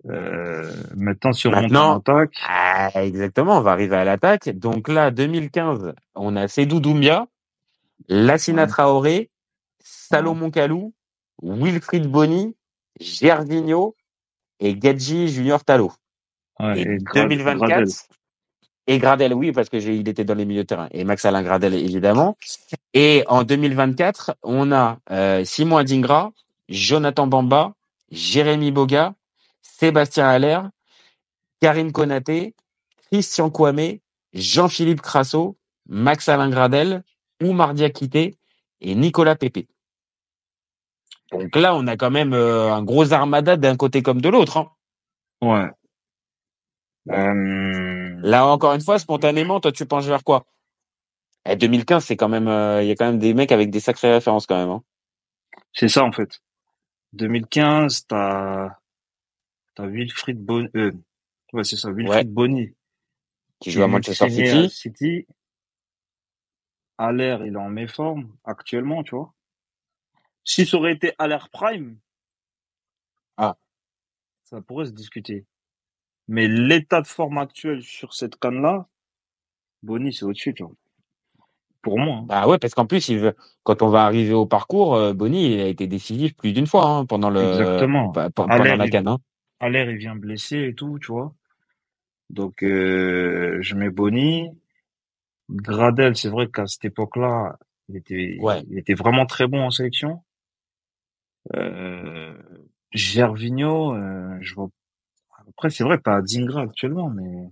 Euh, 0.10 0.72
maintenant, 0.96 1.32
on 1.44 1.50
maintenant, 1.50 1.98
attaque. 1.98 2.38
Ah, 2.48 2.90
exactement, 3.04 3.58
on 3.58 3.62
va 3.62 3.72
arriver 3.72 3.98
à 3.98 4.06
l'attaque. 4.06 4.50
Donc 4.50 4.88
là, 4.88 5.12
2015, 5.12 5.94
on 6.16 6.36
a 6.38 6.48
Sedou 6.48 6.80
Doumbia, 6.80 7.28
Lassina 8.08 8.68
Traoré, 8.68 9.30
Salomon 9.82 10.50
Kalou, 10.50 10.94
Wilfried 11.42 12.08
Boni, 12.08 12.56
Gervinho 13.02 13.96
et 14.60 14.76
Gadji 14.76 15.28
Junior 15.28 15.66
Talo. 15.66 15.92
et, 16.76 16.98
2024 17.14 18.08
et 18.88 19.00
Gradel, 19.00 19.34
oui, 19.34 19.52
parce 19.52 19.68
que 19.68 19.76
il 19.78 20.08
était 20.08 20.24
dans 20.24 20.34
les 20.34 20.46
milieux 20.46 20.64
de 20.64 20.68
terrain. 20.68 20.88
Et 20.92 21.04
Max 21.04 21.26
Alain 21.26 21.44
Gradel, 21.44 21.74
évidemment. 21.74 22.38
Et 22.94 23.26
en 23.28 23.44
2024, 23.44 24.38
on 24.44 24.72
a 24.72 25.00
euh, 25.12 25.44
Simon 25.44 25.78
Adingra, 25.78 26.32
Jonathan 26.70 27.28
Bamba, 27.28 27.74
Jérémy 28.12 28.72
Boga, 28.72 29.14
Sébastien 29.62 30.30
Haller, 30.30 30.62
Karim 31.60 31.92
Konaté, 31.92 32.56
Christian 33.12 33.50
Kouamé, 33.50 34.02
Jean-Philippe 34.34 35.02
Crasso, 35.02 35.58
Max 35.90 36.30
Alain 36.30 36.50
Gradel, 36.50 37.04
Oumar 37.44 37.74
Diakité 37.74 38.38
et 38.80 38.96
Nicolas 38.96 39.36
Pépé. 39.36 39.68
Donc 41.32 41.56
là, 41.58 41.76
on 41.76 41.88
a 41.88 41.98
quand 41.98 42.12
même 42.12 42.34
euh, 42.34 42.74
un 42.74 42.84
gros 42.84 43.12
armada 43.12 43.58
d'un 43.58 43.76
côté 43.76 44.02
comme 44.02 44.22
de 44.22 44.30
l'autre. 44.30 44.58
Hein. 44.58 44.72
Ouais. 45.42 45.70
Euh... 47.10 48.16
Là, 48.22 48.46
encore 48.48 48.74
une 48.74 48.82
fois, 48.82 49.00
spontanément, 49.00 49.60
toi, 49.60 49.72
tu 49.72 49.86
penses 49.86 50.06
vers 50.06 50.24
quoi? 50.24 50.46
Eh, 51.50 51.56
2015, 51.56 52.04
c'est 52.04 52.18
quand 52.18 52.30
même, 52.30 52.48
euh, 52.48 52.84
il 52.84 52.88
y 52.88 52.92
a 52.92 52.96
quand 52.96 53.06
même 53.06 53.20
des 53.20 53.34
mecs 53.34 53.52
avec 53.52 53.70
des 53.70 53.80
sacrées 53.80 54.12
références 54.12 54.48
quand 54.48 54.58
même. 54.58 54.70
Hein. 54.70 54.84
C'est 55.74 55.88
ça 55.88 56.04
en 56.04 56.12
fait. 56.12 56.42
2015, 57.14 58.08
t'as 58.08 58.76
t'as 59.76 59.86
Wilfried 59.86 60.44
Bonny, 60.44 60.70
euh, 60.76 60.92
ouais 61.54 61.64
c'est 61.64 61.78
ça, 61.78 61.92
Wilfried 61.92 62.34
Bonny 62.34 62.74
qui 63.60 63.72
joue 63.72 63.84
à 63.84 63.88
Manchester 63.88 64.30
City. 64.30 64.70
City. 64.70 65.28
À 66.98 67.12
l'air, 67.12 67.46
il 67.46 67.54
est 67.54 67.58
en 67.58 67.70
méforme 67.70 68.36
actuellement, 68.44 69.04
tu 69.04 69.16
vois. 69.16 69.34
Si 70.44 70.66
ça 70.66 70.78
aurait 70.78 70.94
été 70.94 71.14
à 71.20 71.28
l'air 71.28 71.50
prime, 71.50 72.00
ah, 73.38 73.56
ça 74.44 74.62
pourrait 74.62 74.88
se 74.88 74.92
discuter. 74.92 75.46
Mais 76.28 76.48
l'état 76.48 77.02
de 77.02 77.08
forme 77.08 77.38
actuel 77.38 77.82
sur 77.82 78.14
cette 78.14 78.36
canne-là, 78.38 78.88
Bonnie, 79.84 80.14
c'est 80.14 80.26
au-dessus, 80.26 80.54
tu 80.54 80.64
vois. 80.64 80.74
Pour 81.82 82.00
moi. 82.00 82.18
Hein. 82.18 82.26
Bah 82.28 82.48
ouais, 82.48 82.58
parce 82.58 82.74
qu'en 82.74 82.86
plus, 82.86 83.08
il 83.10 83.20
veut, 83.20 83.36
quand 83.64 83.82
on 83.82 83.90
va 83.90 84.04
arriver 84.04 84.34
au 84.34 84.46
parcours, 84.46 84.96
euh, 84.96 85.14
Bonnie, 85.14 85.54
il 85.54 85.62
a 85.62 85.68
été 85.68 85.88
décisif 85.88 86.36
plus 86.36 86.52
d'une 86.52 86.68
fois 86.68 86.86
hein, 86.86 87.06
pendant 87.06 87.30
le 87.30 87.40
Exactement. 87.40 88.12
pendant 88.12 88.58
la 88.58 88.90
canne. 88.90 89.08
Hein. 89.08 89.20
À 89.60 89.70
l'air, 89.70 89.90
il 89.90 89.98
vient 89.98 90.16
blessé 90.16 90.68
et 90.70 90.74
tout, 90.74 91.00
tu 91.00 91.12
vois. 91.12 91.34
Donc, 92.30 92.64
euh, 92.64 93.58
je 93.62 93.76
mets 93.76 93.90
Bonnie. 93.90 94.50
Gradel, 95.50 96.16
c'est 96.18 96.30
vrai 96.30 96.48
qu'à 96.48 96.68
cette 96.68 96.86
époque-là, 96.86 97.58
il 97.88 97.96
était, 97.96 98.38
ouais. 98.42 98.62
il 98.70 98.78
était 98.78 98.96
vraiment 98.96 99.26
très 99.26 99.48
bon 99.48 99.62
en 99.62 99.72
sélection. 99.72 100.22
Euh, 101.56 102.34
Gervinho, 102.92 103.96
euh, 103.96 104.38
je 104.42 104.56
vois. 104.56 104.70
Après, 105.58 105.72
c'est 105.72 105.84
vrai, 105.84 105.98
pas 105.98 106.22
Zingra 106.24 106.62
actuellement, 106.62 107.10
mais 107.10 107.50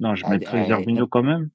non, 0.00 0.14
je 0.14 0.24
ah, 0.26 0.30
mettrais 0.30 0.66
Gervinho 0.66 1.06
quand 1.06 1.22
même. 1.22 1.50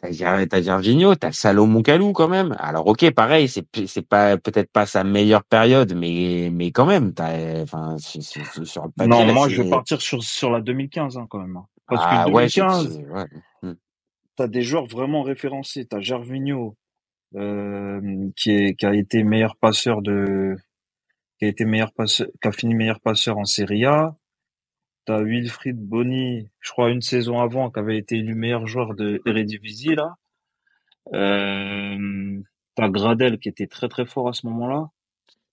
T'as 0.00 0.60
Gervinho, 0.60 1.14
t'as 1.14 1.32
Salomon 1.32 1.80
Kalou 1.80 2.12
quand 2.12 2.28
même. 2.28 2.54
Alors 2.58 2.86
ok, 2.86 3.10
pareil, 3.12 3.48
c'est 3.48 3.64
c'est 3.86 4.06
pas 4.06 4.36
peut-être 4.36 4.70
pas 4.70 4.84
sa 4.84 5.02
meilleure 5.02 5.44
période, 5.44 5.94
mais 5.94 6.50
mais 6.52 6.72
quand 6.72 6.84
même, 6.84 7.14
t'as 7.14 7.62
enfin 7.62 7.96
sur 7.98 8.84
le 8.84 8.90
papier, 8.90 9.08
Non, 9.08 9.32
moi 9.32 9.48
je 9.48 9.62
vais 9.62 9.70
partir 9.70 10.02
sur 10.02 10.22
sur 10.22 10.50
la 10.50 10.60
2015 10.60 11.16
hein, 11.16 11.26
quand 11.30 11.38
même. 11.38 11.56
Hein. 11.56 11.66
Parce 11.86 12.02
ah, 12.04 12.24
que 12.26 12.32
2015, 12.32 12.98
ouais, 12.98 13.24
hmm. 13.62 13.74
t'as 14.36 14.48
des 14.48 14.62
joueurs 14.62 14.86
vraiment 14.86 15.22
référencés. 15.22 15.86
T'as 15.86 16.00
Gervinho 16.00 16.76
euh, 17.36 18.30
qui 18.36 18.50
est 18.50 18.74
qui 18.74 18.84
a 18.84 18.94
été 18.94 19.22
meilleur 19.22 19.56
passeur 19.56 20.02
de 20.02 20.56
qui 21.38 21.46
a 21.46 21.48
été 21.48 21.64
meilleur 21.64 21.92
passeur, 21.92 22.26
qui 22.42 22.48
a 22.48 22.52
fini 22.52 22.74
meilleur 22.74 23.00
passeur 23.00 23.38
en 23.38 23.44
Serie 23.44 23.86
A. 23.86 24.14
T'as 25.06 25.22
Wilfried 25.22 25.78
Boni, 25.78 26.48
je 26.60 26.70
crois 26.70 26.90
une 26.90 27.02
saison 27.02 27.40
avant, 27.40 27.70
qui 27.70 27.78
avait 27.78 27.98
été 27.98 28.16
élu 28.16 28.34
meilleur 28.34 28.66
joueur 28.66 28.94
de 28.94 29.20
Eredivisie 29.26 29.94
là. 29.94 30.14
Euh, 31.12 32.40
t'as 32.74 32.88
Gradel 32.88 33.38
qui 33.38 33.50
était 33.50 33.66
très 33.66 33.88
très 33.88 34.06
fort 34.06 34.28
à 34.28 34.32
ce 34.32 34.46
moment-là. 34.46 34.88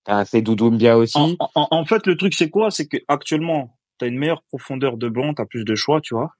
T'as 0.06 0.26
fait 0.26 0.42
Doumbia 0.42 0.98
aussi. 0.98 1.38
En, 1.56 1.86
fait, 1.86 2.08
le 2.08 2.16
truc 2.18 2.34
c'est 2.34 2.50
quoi? 2.50 2.72
C'est 2.72 2.88
que 2.88 2.98
actuellement, 3.08 3.78
t'as 3.98 4.08
une 4.08 4.18
meilleure 4.18 4.44
profondeur 4.44 4.98
de 4.98 5.10
banc, 5.10 5.34
t'as 5.34 5.46
plus 5.46 5.66
de 5.66 5.76
choix, 5.76 6.02
tu 6.02 6.16
vois. 6.16 6.34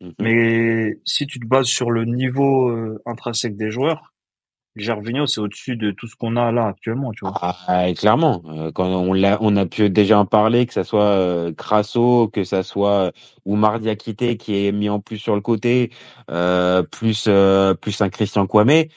Mhm. 0.00 0.14
Mais 0.18 0.98
si 1.04 1.26
tu 1.26 1.38
te 1.38 1.46
bases 1.46 1.66
sur 1.66 1.90
le 1.90 2.04
niveau 2.04 2.70
euh, 2.70 3.00
intrinsèque 3.06 3.56
des 3.56 3.70
joueurs, 3.70 4.14
Gervinho, 4.76 5.26
c'est 5.26 5.40
au-dessus 5.40 5.76
de 5.76 5.90
tout 5.90 6.06
ce 6.06 6.16
qu'on 6.16 6.36
a 6.36 6.52
là 6.52 6.66
actuellement, 6.66 7.10
tu 7.12 7.24
vois. 7.24 7.32
Ah, 7.66 7.86
clairement. 7.94 8.42
Euh, 8.46 8.70
quand 8.72 8.86
on 8.86 9.14
l'a, 9.14 9.38
on 9.40 9.56
a 9.56 9.64
pu 9.64 9.88
déjà 9.88 10.18
en 10.18 10.26
parler, 10.26 10.66
que 10.66 10.74
ça 10.74 10.84
soit 10.84 11.02
euh, 11.02 11.52
Crasso, 11.54 12.28
que 12.28 12.44
ça 12.44 12.62
soit 12.62 13.06
euh, 13.06 13.10
Oumar 13.46 13.80
Diakité 13.80 14.36
qui 14.36 14.66
est 14.66 14.72
mis 14.72 14.90
en 14.90 15.00
plus 15.00 15.16
sur 15.16 15.34
le 15.34 15.40
côté, 15.40 15.90
euh, 16.30 16.82
plus 16.82 17.24
euh, 17.26 17.72
plus 17.72 18.00
un 18.02 18.10
Christian 18.10 18.46
Kouamé. 18.46 18.90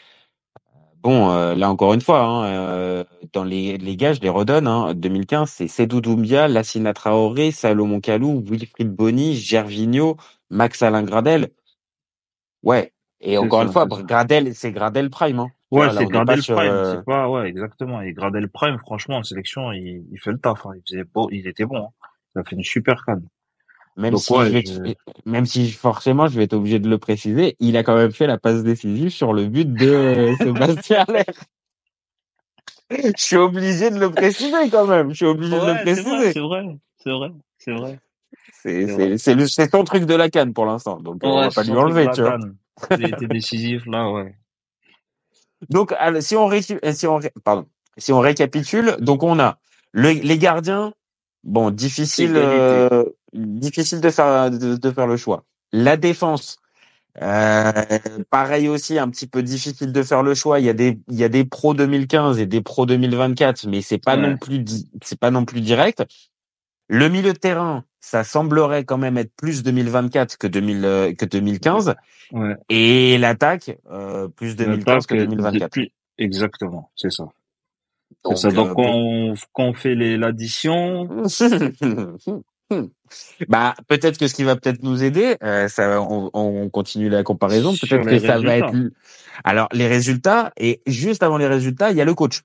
Bon, 1.02 1.30
là 1.56 1.70
encore 1.70 1.94
une 1.94 2.02
fois, 2.02 2.24
hein, 2.24 3.06
dans 3.32 3.46
les, 3.46 3.78
les 3.78 3.96
gars, 3.96 4.12
je 4.12 4.20
les 4.20 4.28
redonne. 4.28 4.68
Hein, 4.68 4.94
2015, 4.96 5.50
c'est 5.50 5.70
Sedou 5.70 6.02
Doumbia, 6.02 6.50
Lassina 6.50 6.94
Traoré, 6.94 7.52
Salomon 7.52 8.02
Kalou, 8.02 8.44
Wilfried 8.46 8.94
Boni, 8.94 9.34
Gervinho, 9.34 10.18
Max 10.50 10.82
Alain 10.82 11.04
Gradel. 11.04 11.52
Ouais. 12.63 12.92
Et 13.22 13.38
encore 13.38 13.62
une 13.62 13.72
fois, 13.72 13.86
Gradel, 13.86 14.54
c'est 14.54 14.74
Gradel 14.74 15.10
Prime. 15.10 15.39
Hein. 15.39 15.52
Ouais, 15.71 15.88
c'est 15.95 16.05
Gradel 16.05 16.41
Prime, 16.41 16.58
euh, 16.58 16.95
c'est 16.95 17.05
pas, 17.05 17.29
ouais, 17.29 17.47
exactement. 17.47 18.01
Et 18.01 18.13
Gradel 18.13 18.49
Prime, 18.49 18.79
franchement, 18.79 19.17
en 19.17 19.23
sélection, 19.23 19.71
il, 19.71 20.03
il 20.12 20.19
fait 20.19 20.32
le 20.32 20.39
taf. 20.39 20.65
Hein. 20.65 20.71
Il 20.75 20.82
faisait 20.88 21.03
beau, 21.03 21.29
il 21.32 21.47
était 21.47 21.65
bon. 21.65 21.77
Hein. 21.77 22.08
Il 22.36 22.39
a 22.39 22.43
fait 22.43 22.55
une 22.55 22.63
super 22.63 23.05
canne. 23.05 23.27
Même 23.97 24.15
si, 24.15 24.34
même 25.25 25.45
si 25.45 25.71
forcément, 25.71 26.27
je 26.27 26.38
vais 26.38 26.45
être 26.45 26.53
obligé 26.53 26.79
de 26.79 26.89
le 26.89 26.97
préciser, 26.97 27.58
il 27.60 27.75
a 27.75 27.84
quand 27.84 27.95
même 27.95 28.12
fait 28.12 28.27
la 28.27 28.38
passe 28.38 28.63
décisive 28.63 29.10
sur 29.10 29.34
le 29.34 29.45
but 29.47 29.71
de 29.73 30.34
Sébastien 30.39 31.03
Aller. 31.08 31.25
je 32.89 33.12
suis 33.17 33.36
obligé 33.36 33.91
de 33.91 33.99
le 33.99 34.10
préciser 34.10 34.69
quand 34.71 34.88
même. 34.88 35.10
Je 35.10 35.15
suis 35.15 35.25
obligé 35.25 35.60
de 35.60 35.65
le 35.65 35.84
préciser. 35.84 36.32
C'est 36.32 36.39
vrai, 36.39 36.63
c'est 36.97 37.12
vrai, 37.12 37.99
c'est 38.53 38.86
vrai. 38.86 39.17
C'est 39.47 39.67
ton 39.67 39.84
truc 39.84 40.05
de 40.05 40.15
la 40.15 40.29
canne 40.29 40.53
pour 40.53 40.65
l'instant, 40.65 40.99
donc 41.01 41.19
on 41.23 41.41
va 41.41 41.49
pas 41.49 41.63
lui 41.63 41.71
enlever, 41.71 42.08
tu 42.13 42.21
vois. 42.21 42.38
Il 42.97 43.05
a 43.05 43.10
été 43.10 43.27
décisif 43.27 43.86
là, 43.86 44.10
ouais. 44.10 44.34
Donc, 45.69 45.93
si 46.22 46.36
on, 46.36 46.50
si 46.62 47.08
on, 47.08 47.19
pardon, 47.43 47.67
si 47.98 48.13
on 48.13 48.19
récapitule, 48.19 48.95
donc 49.00 49.24
on 49.24 49.39
a 49.39 49.60
les 49.93 50.38
gardiens, 50.38 50.93
bon, 51.43 51.72
difficile, 51.72 52.34
euh, 52.36 53.04
difficile 53.34 54.02
de 54.02 54.10
faire 54.10 54.52
de, 54.52 54.91
faire 54.91 55.08
le 55.08 55.17
choix. 55.17 55.43
La 55.72 55.98
défense, 55.98 56.58
euh, 57.22 57.72
pareil 58.30 58.67
aussi, 58.69 58.98
un 58.98 59.10
petit 59.10 59.28
peu 59.28 59.43
difficile 59.43 59.91
de 59.91 60.04
faire 60.04 60.24
le 60.24 60.34
choix. 60.34 60.60
Il 60.60 60.65
y 60.65 60.69
a 60.69 60.74
des, 60.74 61.00
il 61.10 61.15
y 61.15 61.24
a 61.24 61.30
des 61.30 61.45
pros 61.45 61.74
2015 61.74 62.39
et 62.39 62.45
des 62.45 62.62
pros 62.62 62.86
2024, 62.86 63.67
mais 63.67 63.82
c'est 63.82 63.98
pas 63.98 64.15
non 64.15 64.38
plus, 64.38 64.63
c'est 65.04 65.19
pas 65.19 65.32
non 65.32 65.45
plus 65.45 65.62
direct. 65.62 66.04
Le 66.88 67.08
milieu 67.08 67.34
de 67.34 67.38
terrain, 67.38 67.84
ça 68.00 68.24
semblerait 68.24 68.86
quand 68.86 68.98
même 68.98 69.18
être 69.18 69.32
plus 69.36 69.64
2024 69.64 70.38
que 70.38 70.48
2000 70.48 70.86
euh, 70.86 71.14
que 71.14 71.26
2015. 71.26 71.96
Ouais. 72.32 72.56
Et 72.70 73.18
l'attaque 73.18 73.78
euh, 73.92 74.28
plus 74.28 74.56
2015 74.56 75.06
que 75.06 75.16
2024. 75.16 75.80
Exactement, 76.18 76.92
c'est 76.96 77.12
ça. 77.12 77.26
Donc, 78.24 78.38
ça. 78.38 78.52
Donc 78.52 78.70
euh, 78.72 79.34
quand, 79.54 79.66
on, 79.66 79.74
fait 79.74 79.96
l'addition, 79.96 81.08
bah 83.48 83.74
peut-être 83.88 84.18
que 84.18 84.28
ce 84.28 84.34
qui 84.34 84.44
va 84.44 84.56
peut-être 84.56 84.84
nous 84.84 85.04
aider, 85.04 85.38
euh, 85.44 85.68
ça, 85.68 86.02
on, 86.02 86.30
on, 86.34 86.70
continue 86.70 87.10
la 87.10 87.24
comparaison. 87.24 87.74
Peut-être 87.74 88.06
que 88.06 88.20
ça 88.20 88.40
va 88.40 88.58
être. 88.58 88.74
Alors 89.44 89.70
les 89.72 89.88
résultats 89.88 90.52
et 90.58 90.82
juste 90.86 91.24
avant 91.24 91.38
les 91.38 91.48
résultats, 91.48 91.92
il 91.92 91.98
y 91.98 92.02
a 92.02 92.06
le 92.06 92.14
coach. 92.14 92.42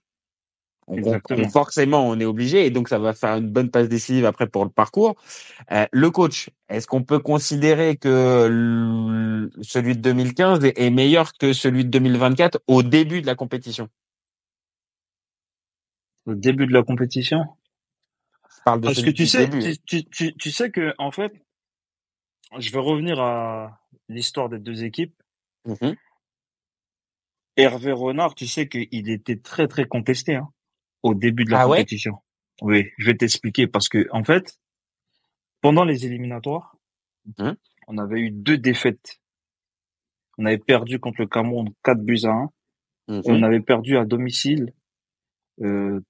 On, 0.86 1.48
forcément, 1.48 2.06
on 2.08 2.18
est 2.18 2.24
obligé, 2.24 2.66
et 2.66 2.70
donc 2.70 2.88
ça 2.88 2.98
va 2.98 3.14
faire 3.14 3.36
une 3.36 3.48
bonne 3.48 3.70
passe 3.70 3.88
décisive 3.88 4.26
après 4.26 4.46
pour 4.46 4.64
le 4.64 4.70
parcours. 4.70 5.16
Euh, 5.72 5.86
le 5.92 6.10
coach, 6.10 6.50
est-ce 6.68 6.86
qu'on 6.86 7.02
peut 7.02 7.18
considérer 7.18 7.96
que 7.96 9.48
celui 9.62 9.96
de 9.96 10.02
2015 10.02 10.64
est 10.64 10.90
meilleur 10.90 11.32
que 11.32 11.52
celui 11.52 11.84
de 11.84 11.90
2024 11.90 12.60
au 12.66 12.82
début 12.82 13.22
de 13.22 13.26
la 13.26 13.34
compétition? 13.34 13.88
Au 16.26 16.34
début 16.34 16.66
de 16.66 16.72
la 16.72 16.82
compétition? 16.82 17.44
Parle 18.64 18.80
de 18.80 18.86
Parce 18.86 19.02
que 19.02 19.10
tu 19.10 19.26
sais, 19.26 19.48
tu, 19.86 20.04
tu, 20.06 20.34
tu, 20.34 20.50
sais 20.50 20.70
que 20.70 20.94
en 20.98 21.10
fait, 21.10 21.32
je 22.58 22.72
vais 22.72 22.78
revenir 22.78 23.20
à 23.20 23.78
l'histoire 24.08 24.48
des 24.48 24.58
deux 24.58 24.84
équipes. 24.84 25.14
Mmh 25.66 25.92
Hervé 27.56 27.92
Renard, 27.92 28.34
tu 28.34 28.48
sais 28.48 28.68
qu'il 28.68 29.08
était 29.08 29.36
très 29.36 29.68
très 29.68 29.84
contesté. 29.84 30.34
Hein 30.34 30.48
au 31.04 31.14
début 31.14 31.44
de 31.44 31.50
la 31.50 31.60
ah 31.60 31.66
compétition. 31.66 32.14
oui, 32.62 32.86
je 32.98 33.06
vais 33.06 33.16
t'expliquer 33.16 33.66
parce 33.68 33.88
que 33.88 34.08
en 34.10 34.24
fait, 34.24 34.58
pendant 35.60 35.84
les 35.84 36.06
éliminatoires, 36.06 36.76
hein? 37.38 37.56
on 37.86 37.98
avait 37.98 38.20
eu 38.20 38.30
deux 38.30 38.58
défaites. 38.58 39.20
On 40.38 40.46
avait 40.46 40.58
perdu 40.58 40.98
contre 40.98 41.20
le 41.20 41.28
Cameroun 41.28 41.68
4 41.84 42.00
buts 42.00 42.24
à 42.24 42.30
1 42.30 42.50
et 43.08 43.30
on 43.30 43.36
mhm. 43.36 43.44
avait 43.44 43.60
perdu 43.60 43.98
à 43.98 44.04
domicile 44.04 44.72
euh, 45.62 46.00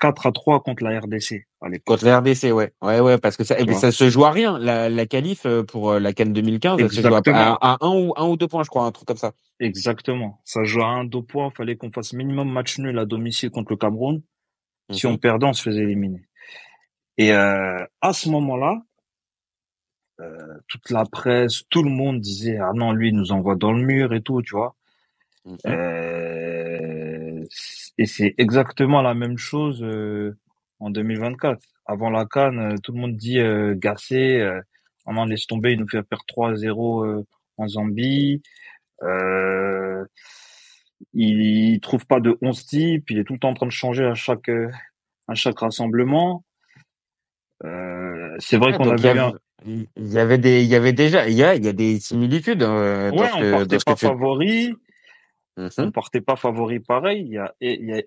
4 0.00 0.26
à 0.26 0.32
3 0.32 0.62
contre 0.62 0.84
la 0.84 1.00
RDC. 1.00 1.44
Contre 1.84 2.04
la 2.04 2.20
RDC, 2.20 2.52
ouais. 2.52 2.72
Ouais, 2.80 3.00
ouais, 3.00 3.18
parce 3.18 3.36
que 3.36 3.42
ça, 3.42 3.56
eh 3.58 3.72
ça 3.74 3.90
se 3.90 4.08
joue 4.08 4.24
à 4.24 4.30
rien. 4.30 4.58
La, 4.58 4.88
la 4.88 5.06
qualif 5.06 5.44
euh, 5.44 5.64
pour 5.64 5.90
euh, 5.90 5.98
la 5.98 6.12
Cannes 6.12 6.32
2015, 6.32 6.80
elle 6.80 6.92
se 6.92 7.00
joue 7.00 7.14
à, 7.14 7.20
à, 7.60 7.76
un 7.80 7.90
ou, 7.90 8.14
un 8.16 8.28
ou 8.28 8.36
deux 8.36 8.46
points, 8.46 8.62
je 8.62 8.68
crois, 8.68 8.84
un 8.84 8.92
truc 8.92 9.08
comme 9.08 9.16
ça. 9.16 9.32
Exactement. 9.58 10.40
Ça 10.44 10.62
joue 10.62 10.82
à 10.82 10.86
un, 10.86 11.04
deux 11.04 11.22
points. 11.22 11.50
Fallait 11.50 11.76
qu'on 11.76 11.90
fasse 11.90 12.12
minimum 12.12 12.48
match 12.48 12.78
nul 12.78 12.96
à 12.98 13.06
domicile 13.06 13.50
contre 13.50 13.72
le 13.72 13.76
Cameroun. 13.76 14.22
Si 14.90 15.06
on 15.06 15.18
perdait, 15.18 15.46
on 15.46 15.52
se 15.52 15.62
faisait 15.62 15.82
éliminer. 15.82 16.22
Et 17.18 17.32
euh, 17.32 17.84
à 18.00 18.12
ce 18.12 18.28
moment-là, 18.28 18.82
euh, 20.20 20.58
toute 20.68 20.90
la 20.90 21.04
presse, 21.04 21.64
tout 21.68 21.82
le 21.82 21.90
monde 21.90 22.20
disait 22.20 22.58
ah 22.58 22.72
non 22.74 22.92
lui 22.92 23.08
il 23.08 23.16
nous 23.16 23.32
envoie 23.32 23.54
dans 23.54 23.72
le 23.72 23.84
mur 23.84 24.14
et 24.14 24.22
tout, 24.22 24.42
tu 24.42 24.54
vois. 24.54 24.76
Mhm. 25.44 25.58
Euh, 25.66 27.44
et 27.98 28.06
c'est 28.06 28.34
exactement 28.38 29.02
la 29.02 29.14
même 29.14 29.38
chose 29.38 29.82
euh, 29.82 30.36
en 30.80 30.90
2024. 30.90 31.60
Avant 31.86 32.10
la 32.10 32.26
Cannes, 32.26 32.58
euh, 32.58 32.76
tout 32.82 32.92
le 32.92 32.98
monde 33.00 33.16
dit 33.16 33.38
euh, 33.38 33.74
euh, 34.12 34.60
on 35.06 35.16
en 35.16 35.26
laisse 35.26 35.46
tomber, 35.46 35.72
il 35.72 35.80
nous 35.80 35.88
fait 35.88 36.02
perdre 36.02 36.24
3-0 36.28 37.24
en 37.58 37.68
Zambie. 37.68 38.42
Euh, 39.02 40.04
il 41.14 41.80
trouve 41.80 42.06
pas 42.06 42.20
de 42.20 42.36
11 42.42 42.66
types, 42.66 43.10
il 43.10 43.18
est 43.18 43.24
tout 43.24 43.34
le 43.34 43.38
temps 43.38 43.50
en 43.50 43.54
train 43.54 43.66
de 43.66 43.72
changer 43.72 44.04
à 44.04 44.14
chaque 44.14 44.50
à 45.28 45.34
chaque 45.34 45.58
rassemblement. 45.58 46.44
Euh, 47.64 48.36
c'est 48.38 48.58
vrai 48.58 48.76
qu'on 48.76 48.90
avait 48.90 49.14
il 49.64 49.88
y 49.96 50.18
avait 50.18 50.38
des 50.38 50.62
il 50.62 50.68
y 50.68 50.74
avait 50.74 50.92
déjà 50.92 51.28
il 51.28 51.34
y 51.34 51.42
a 51.42 51.54
il 51.54 51.64
y 51.64 51.68
a 51.68 51.72
des 51.72 51.98
similitudes 51.98 52.62
euh, 52.62 53.10
ouais, 53.10 53.30
on 53.34 53.50
partait 53.50 53.78
pas 53.84 53.96
favori. 53.96 54.74
Mmh 55.56 55.68
on 55.78 55.90
partait 55.90 56.20
pas 56.20 56.36
favori 56.36 56.80
pareil. 56.80 57.22
Il 57.26 57.32
y 57.32 57.38
a 57.38 57.54
il 57.60 57.86
y 57.86 57.92
a 57.94 58.02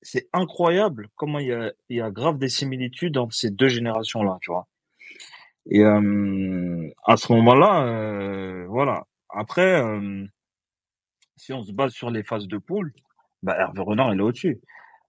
c'est 0.00 0.28
incroyable 0.32 1.08
comment 1.16 1.38
il 1.38 1.48
y 1.48 1.52
a 1.52 1.72
il 1.90 1.98
y 1.98 2.00
a 2.00 2.10
grave 2.10 2.38
des 2.38 2.48
similitudes 2.48 3.18
entre 3.18 3.34
ces 3.34 3.50
deux 3.50 3.68
générations 3.68 4.22
là 4.22 4.38
tu 4.40 4.50
vois. 4.50 4.66
Et 5.70 5.80
euh, 5.80 6.88
à 7.04 7.16
ce 7.16 7.32
moment-là 7.34 7.86
euh, 7.86 8.66
voilà. 8.68 9.04
Après 9.28 9.82
euh, 9.82 10.24
si 11.42 11.52
on 11.52 11.64
se 11.64 11.72
base 11.72 11.92
sur 11.92 12.10
les 12.10 12.22
phases 12.22 12.46
de 12.46 12.56
poule, 12.56 12.92
bah 13.42 13.56
Hervé 13.58 13.82
Renard 13.82 14.14
il 14.14 14.20
est 14.20 14.22
au-dessus. 14.22 14.60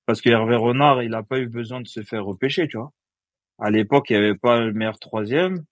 Parce 0.08 0.19
que 0.19 0.30
Hervé 0.30 0.56
Renard, 0.56 1.04
il 1.04 1.12
n'a 1.12 1.22
pas 1.22 1.38
eu 1.38 1.48
besoin 1.48 1.80
de 1.80 1.88
se 1.88 2.02
faire 2.02 2.26
repêcher, 2.26 2.67
tu 2.67 2.78
vois. 2.78 2.91
À 3.60 3.69
l'époque, 3.69 4.10
il 4.10 4.17
n'y 4.17 4.26
avait 4.26 4.36
pas 4.36 4.60
le 4.60 4.74
meilleur 4.74 4.98
troisième, 4.98 5.63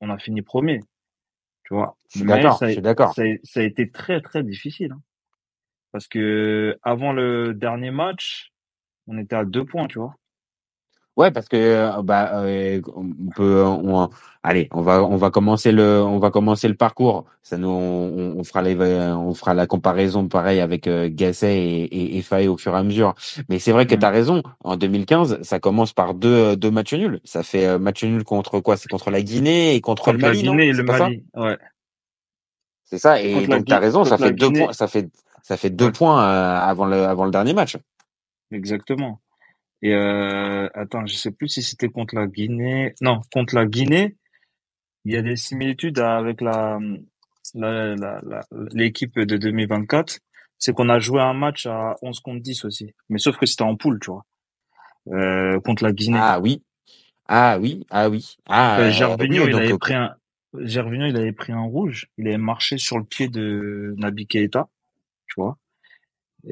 on 0.00 0.08
a 0.08 0.16
fini 0.16 0.40
premier. 0.40 0.80
Tu 1.64 1.74
vois. 1.74 1.98
Je 2.10 2.20
suis 2.20 2.26
d'accord, 2.26 2.58
je 2.62 2.70
suis 2.72 2.80
d'accord. 2.80 3.12
Ça, 3.12 3.22
ça, 3.44 3.60
a 3.60 3.62
été 3.64 3.90
très 3.90 4.22
très 4.22 4.42
difficile. 4.42 4.92
Hein. 4.92 5.02
Parce 5.92 6.08
que 6.08 6.78
avant 6.82 7.12
le 7.12 7.52
dernier 7.52 7.90
match, 7.90 8.50
on 9.08 9.18
était 9.18 9.36
à 9.36 9.44
deux 9.44 9.66
points, 9.66 9.88
tu 9.88 9.98
vois. 9.98 10.14
Ouais, 11.18 11.32
parce 11.32 11.48
que 11.48 11.56
euh, 11.56 12.02
bah 12.02 12.30
euh, 12.44 12.80
on 12.94 13.10
peut, 13.34 13.64
on, 13.64 14.08
allez, 14.44 14.68
on 14.70 14.82
va 14.82 15.02
on 15.02 15.16
va 15.16 15.30
commencer 15.30 15.72
le 15.72 16.00
on 16.00 16.20
va 16.20 16.30
commencer 16.30 16.68
le 16.68 16.74
parcours. 16.74 17.24
Ça 17.42 17.58
nous 17.58 17.68
on, 17.68 18.36
on 18.38 18.44
fera 18.44 18.62
les 18.62 18.76
on 18.76 19.34
fera 19.34 19.52
la 19.52 19.66
comparaison 19.66 20.28
pareil 20.28 20.60
avec 20.60 20.86
euh, 20.86 21.08
Gasset 21.10 21.56
et, 21.56 22.18
et, 22.18 22.24
et 22.32 22.48
au 22.48 22.56
fur 22.56 22.72
et 22.72 22.78
à 22.78 22.84
mesure. 22.84 23.16
Mais 23.48 23.58
c'est 23.58 23.72
vrai 23.72 23.88
que 23.88 23.96
mmh. 23.96 23.98
tu 23.98 24.06
as 24.06 24.10
raison. 24.10 24.42
En 24.62 24.76
2015, 24.76 25.42
ça 25.42 25.58
commence 25.58 25.92
par 25.92 26.14
deux 26.14 26.54
deux 26.54 26.70
matchs 26.70 26.94
nuls. 26.94 27.18
Ça 27.24 27.42
fait 27.42 27.66
euh, 27.66 27.80
match 27.80 28.04
nul 28.04 28.22
contre 28.22 28.60
quoi? 28.60 28.76
C'est 28.76 28.88
contre 28.88 29.10
la 29.10 29.20
Guinée 29.20 29.74
et 29.74 29.80
contre, 29.80 30.12
le 30.12 30.18
Mali. 30.18 30.42
La 30.44 30.50
Guinée 30.52 30.68
et 30.68 30.72
le 30.72 30.84
Mali. 30.84 31.24
Ouais. 31.34 31.58
C'est 32.84 32.98
ça. 32.98 33.20
Et 33.20 33.44
donc 33.48 33.64
tu 33.64 33.72
as 33.72 33.80
raison. 33.80 34.04
Ça 34.04 34.18
fait 34.18 34.30
deux 34.30 34.52
points. 34.52 34.72
Ça 34.72 34.86
fait 34.86 35.08
ça 35.42 35.56
fait 35.56 35.70
deux 35.70 35.90
points 35.90 36.22
avant 36.22 36.86
le 36.86 37.02
avant 37.02 37.24
le 37.24 37.32
dernier 37.32 37.54
match. 37.54 37.76
Exactement. 38.52 39.18
Et 39.82 39.94
euh, 39.94 40.68
attends, 40.74 41.06
je 41.06 41.14
sais 41.14 41.30
plus 41.30 41.48
si 41.48 41.62
c'était 41.62 41.88
contre 41.88 42.14
la 42.14 42.26
Guinée. 42.26 42.94
Non, 43.00 43.20
contre 43.32 43.54
la 43.54 43.66
Guinée, 43.66 44.16
il 45.04 45.12
y 45.12 45.16
a 45.16 45.22
des 45.22 45.36
similitudes 45.36 45.98
avec 45.98 46.40
la 46.40 46.78
l'équipe 48.72 49.18
de 49.18 49.36
2024. 49.36 50.18
C'est 50.58 50.72
qu'on 50.72 50.88
a 50.88 50.98
joué 50.98 51.20
un 51.20 51.34
match 51.34 51.66
à 51.66 51.94
11 52.02 52.20
contre 52.20 52.42
10 52.42 52.64
aussi. 52.64 52.92
Mais 53.08 53.18
sauf 53.18 53.36
que 53.36 53.46
c'était 53.46 53.62
en 53.62 53.76
poule, 53.76 54.00
tu 54.00 54.10
vois. 54.10 54.24
Euh, 55.08 55.60
contre 55.60 55.84
la 55.84 55.92
Guinée. 55.92 56.18
Ah 56.20 56.40
oui. 56.40 56.62
Ah 57.28 57.58
oui. 57.60 57.86
Ah 57.90 58.08
oui. 58.08 58.36
Ah, 58.46 58.80
euh, 58.80 58.90
Gervinho, 58.90 59.46
il 59.46 59.54
avait 59.54 59.78
pris 59.78 59.94
un 59.94 60.14
Gervinho, 60.58 61.06
il 61.06 61.16
avait 61.16 61.32
pris 61.32 61.52
un 61.52 61.62
rouge. 61.62 62.08
Il 62.18 62.26
avait 62.26 62.38
marché 62.38 62.78
sur 62.78 62.98
le 62.98 63.04
pied 63.04 63.28
de 63.28 63.94
Nabi 63.96 64.26
Keita, 64.26 64.68
tu 65.26 65.34
vois. 65.36 65.56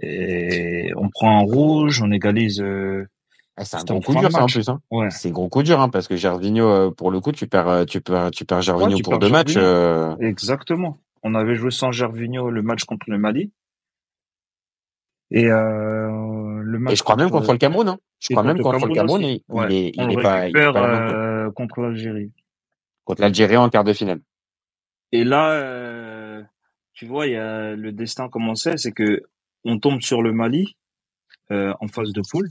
Et 0.03 0.93
on 0.97 1.09
prend 1.09 1.39
un 1.39 1.43
rouge, 1.43 2.03
on 2.03 2.13
égalise 2.13 2.61
euh, 2.61 3.09
c'est 3.65 3.77
un 3.77 3.85
gros 3.85 4.01
coup 4.01 4.15
dur, 4.15 4.31
ça, 4.31 4.43
en 4.43 4.47
plus. 4.47 4.69
Hein. 4.69 4.81
Ouais. 4.91 5.11
C'est 5.11 5.31
gros 5.31 5.49
coup 5.49 5.63
dur, 5.63 5.81
hein, 5.81 5.89
parce 5.89 6.09
que 6.09 6.17
Gervinho, 6.17 6.69
euh, 6.69 6.91
pour 6.91 7.11
le 7.11 7.21
coup, 7.21 7.33
tu 7.33 7.47
perds, 7.47 7.69
euh, 7.69 7.85
tu 7.85 8.03
perds, 8.03 8.31
tu 8.31 8.45
perds 8.45 8.61
Gervinho 8.61 8.99
pour 9.03 9.19
deux 9.19 9.31
matchs. 9.31 9.55
Euh... 9.57 10.15
Exactement. 10.21 10.99
On 11.23 11.35
avait 11.35 11.55
joué 11.55 11.71
sans 11.71 11.91
Gervinho 11.91 12.51
le 12.51 12.63
match 12.63 12.85
contre 12.85 13.09
le 13.09 13.17
Mali. 13.19 13.53
Et 15.31 15.47
euh, 15.47 16.61
le 16.63 16.79
match. 16.79 16.93
Et 16.93 16.97
je 16.97 17.03
crois 17.03 17.17
même 17.17 17.31
contre 17.31 17.51
le 17.53 17.59
Cameroun. 17.59 17.89
Hein. 17.89 17.99
Je 18.21 18.35
crois 18.35 18.43
même 18.43 18.61
contre 18.61 18.87
le 18.87 18.95
Cameroun, 18.95 19.23
il, 19.23 19.41
il, 19.49 19.73
est, 19.73 19.93
il 19.95 20.13
est 20.13 20.23
pas. 20.23 20.49
Il 20.49 20.57
est 20.57 20.73
pas 20.73 21.11
euh, 21.11 21.51
contre 21.51 21.81
l'Algérie. 21.81 22.33
Contre 23.05 23.23
l'Algérie 23.23 23.57
en 23.57 23.71
quart 23.71 23.85
de 23.85 23.95
finale. 23.95 24.21
Et 25.13 25.25
là, 25.25 26.45
tu 26.93 27.07
vois, 27.07 27.27
il 27.27 27.33
y 27.33 27.37
a 27.37 27.75
le 27.75 27.93
destin 27.93 28.29
commençait, 28.29 28.77
c'est 28.77 28.93
que 28.93 29.23
on 29.65 29.79
tombe 29.79 30.03
sur 30.03 30.23
le 30.23 30.33
Mali 30.33 30.77
en 31.51 31.87
phase 31.89 32.13
de 32.13 32.21
poule. 32.21 32.49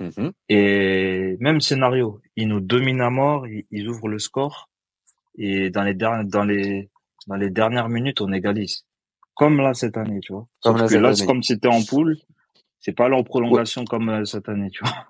Mmh 0.00 0.30
et 0.48 1.36
même 1.40 1.60
scénario, 1.60 2.20
ils 2.34 2.48
nous 2.48 2.60
dominent 2.60 3.02
à 3.02 3.10
mort, 3.10 3.46
ils, 3.46 3.86
ouvrent 3.86 4.08
le 4.08 4.18
score 4.18 4.70
et 5.36 5.68
dans 5.68 5.82
les 5.82 5.94
dernières 5.94 6.24
dans 6.24 6.44
les 6.44 6.88
dans 7.26 7.36
les 7.36 7.50
dernières 7.50 7.90
minutes 7.90 8.22
on 8.22 8.32
égalise. 8.32 8.86
Comme 9.34 9.60
là 9.60 9.74
cette 9.74 9.98
année, 9.98 10.20
tu 10.20 10.32
vois. 10.32 10.46
Comme 10.62 10.78
Sauf 10.78 10.90
que 10.90 10.96
là, 10.96 11.12
comme 11.26 11.42
c'était 11.42 11.68
en 11.68 11.82
poule, 11.82 12.16
c'est 12.80 12.92
pas 12.92 13.08
là 13.08 13.16
en 13.16 13.24
prolongation 13.24 13.84
comme 13.84 14.08
euh, 14.08 14.24
cette 14.24 14.48
année, 14.48 14.70
tu 14.70 14.82
vois. 14.82 15.06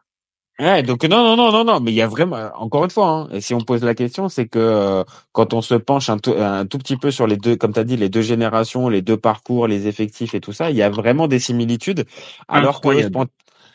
Ouais, 0.59 0.83
donc 0.83 1.03
non, 1.05 1.25
non, 1.25 1.37
non, 1.37 1.53
non, 1.53 1.65
non, 1.65 1.81
mais 1.81 1.91
il 1.91 1.95
y 1.95 2.03
a 2.03 2.07
vraiment, 2.07 2.51
encore 2.55 2.85
une 2.85 2.91
fois, 2.91 3.09
hein, 3.09 3.29
et 3.33 3.41
si 3.41 3.55
on 3.55 3.63
pose 3.63 3.83
la 3.83 3.95
question, 3.95 4.29
c'est 4.29 4.47
que 4.47 4.59
euh, 4.59 5.05
quand 5.33 5.55
on 5.55 5.63
se 5.63 5.75
penche 5.75 6.11
un, 6.11 6.19
un, 6.37 6.67
tout 6.67 6.77
petit 6.77 6.99
peu 6.99 7.11
sur 7.11 7.27
les 7.27 7.39
deux, 7.39 7.57
comme 7.57 7.73
tu 7.73 7.81
as 7.81 7.85
dit, 7.85 7.97
les 7.97 8.11
deux 8.11 8.21
générations, 8.21 8.91
les 8.91 9.01
deux 9.01 9.17
parcours, 9.17 9.67
les 9.67 9.87
effectifs 9.87 10.35
et 10.35 10.41
tout 10.41 10.53
ça, 10.53 10.71
il 10.71 10.77
y 10.77 10.83
a 10.83 10.91
vraiment 10.91 11.29
des 11.29 11.39
similitudes, 11.39 12.05
alors 12.47 12.83
que 12.83 12.89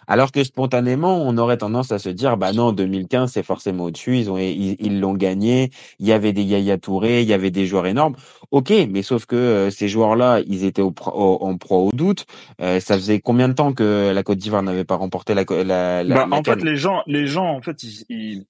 alors 0.07 0.31
que 0.31 0.43
spontanément, 0.43 1.21
on 1.21 1.37
aurait 1.37 1.57
tendance 1.57 1.91
à 1.91 1.99
se 1.99 2.09
dire, 2.09 2.37
bah 2.37 2.53
non, 2.53 2.71
2015, 2.71 3.31
c'est 3.31 3.43
forcément 3.43 3.85
au-dessus. 3.85 4.17
Ils 4.17 4.31
ont, 4.31 4.37
ils 4.37 4.99
l'ont 4.99 5.13
gagné. 5.13 5.71
Il 5.99 6.07
y 6.07 6.11
avait 6.11 6.33
des 6.33 6.43
Yaya 6.43 6.77
Touré, 6.77 7.21
il 7.21 7.27
y 7.27 7.33
avait 7.33 7.51
des 7.51 7.65
joueurs 7.65 7.87
énormes. 7.87 8.15
Ok, 8.51 8.71
mais 8.89 9.01
sauf 9.01 9.25
que 9.25 9.35
euh, 9.35 9.69
ces 9.69 9.87
joueurs-là, 9.87 10.41
ils 10.47 10.63
étaient 10.63 10.81
au, 10.81 10.93
en 11.05 11.57
proie 11.57 11.79
au 11.79 11.91
doute. 11.91 12.25
Euh, 12.61 12.79
ça 12.79 12.95
faisait 12.95 13.19
combien 13.19 13.49
de 13.49 13.53
temps 13.53 13.73
que 13.73 14.11
la 14.13 14.23
Côte 14.23 14.37
d'Ivoire 14.37 14.63
n'avait 14.63 14.85
pas 14.85 14.95
remporté 14.95 15.33
la, 15.33 15.43
la, 15.49 16.03
la, 16.03 16.25
bah, 16.25 16.27
En 16.31 16.43
fait, 16.43 16.63
les 16.63 16.75
gens, 16.75 17.01
les 17.07 17.27
gens, 17.27 17.47
en 17.47 17.61
fait, 17.61 17.83
ils, 18.09 18.45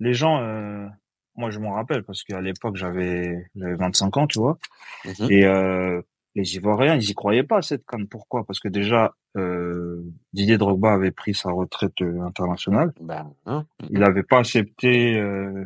les 0.00 0.14
gens. 0.14 0.40
Euh, 0.42 0.86
moi, 1.36 1.50
je 1.50 1.58
m'en 1.58 1.74
rappelle 1.74 2.02
parce 2.02 2.22
qu'à 2.24 2.40
l'époque, 2.40 2.76
j'avais, 2.76 3.48
j'avais 3.54 3.76
25 3.76 4.16
ans, 4.16 4.26
tu 4.26 4.40
vois. 4.40 4.58
Mmh 5.04 5.30
Et 5.30 5.46
euh, 5.46 6.02
les 6.34 6.56
Ivoiriens, 6.56 6.96
ils 6.96 7.10
y 7.10 7.14
croyaient 7.14 7.42
pas 7.42 7.58
à 7.58 7.62
cette 7.62 7.84
canne. 7.86 8.06
Pourquoi? 8.06 8.44
Parce 8.44 8.60
que 8.60 8.68
déjà, 8.68 9.14
euh, 9.36 10.02
Didier 10.32 10.58
Drogba 10.58 10.92
avait 10.92 11.10
pris 11.10 11.34
sa 11.34 11.50
retraite 11.50 12.00
euh, 12.02 12.22
internationale. 12.22 12.92
Ben, 13.00 13.32
hein. 13.46 13.66
Il 13.90 13.98
n'avait 13.98 14.22
pas 14.22 14.38
accepté 14.38 15.18
euh, 15.18 15.64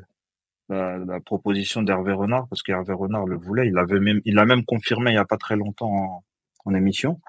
la, 0.68 0.96
la, 0.98 1.20
proposition 1.20 1.83
d'Hervé 1.83 2.12
Renard 2.12 2.48
parce 2.48 2.62
qu'Hervé 2.62 2.94
Renard 2.94 3.27
le 3.27 3.37
voulait. 3.37 3.68
Il 3.68 3.77
avait 3.79 4.00
même, 4.00 4.20
il 4.24 4.35
l'a 4.35 4.46
même 4.46 4.64
confirmé 4.64 5.11
il 5.11 5.14
y 5.14 5.18
a 5.18 5.24
pas 5.27 5.37
très 5.37 5.57
longtemps 5.57 5.92
en, 5.92 6.24
en 6.64 6.74
émission 6.74 7.20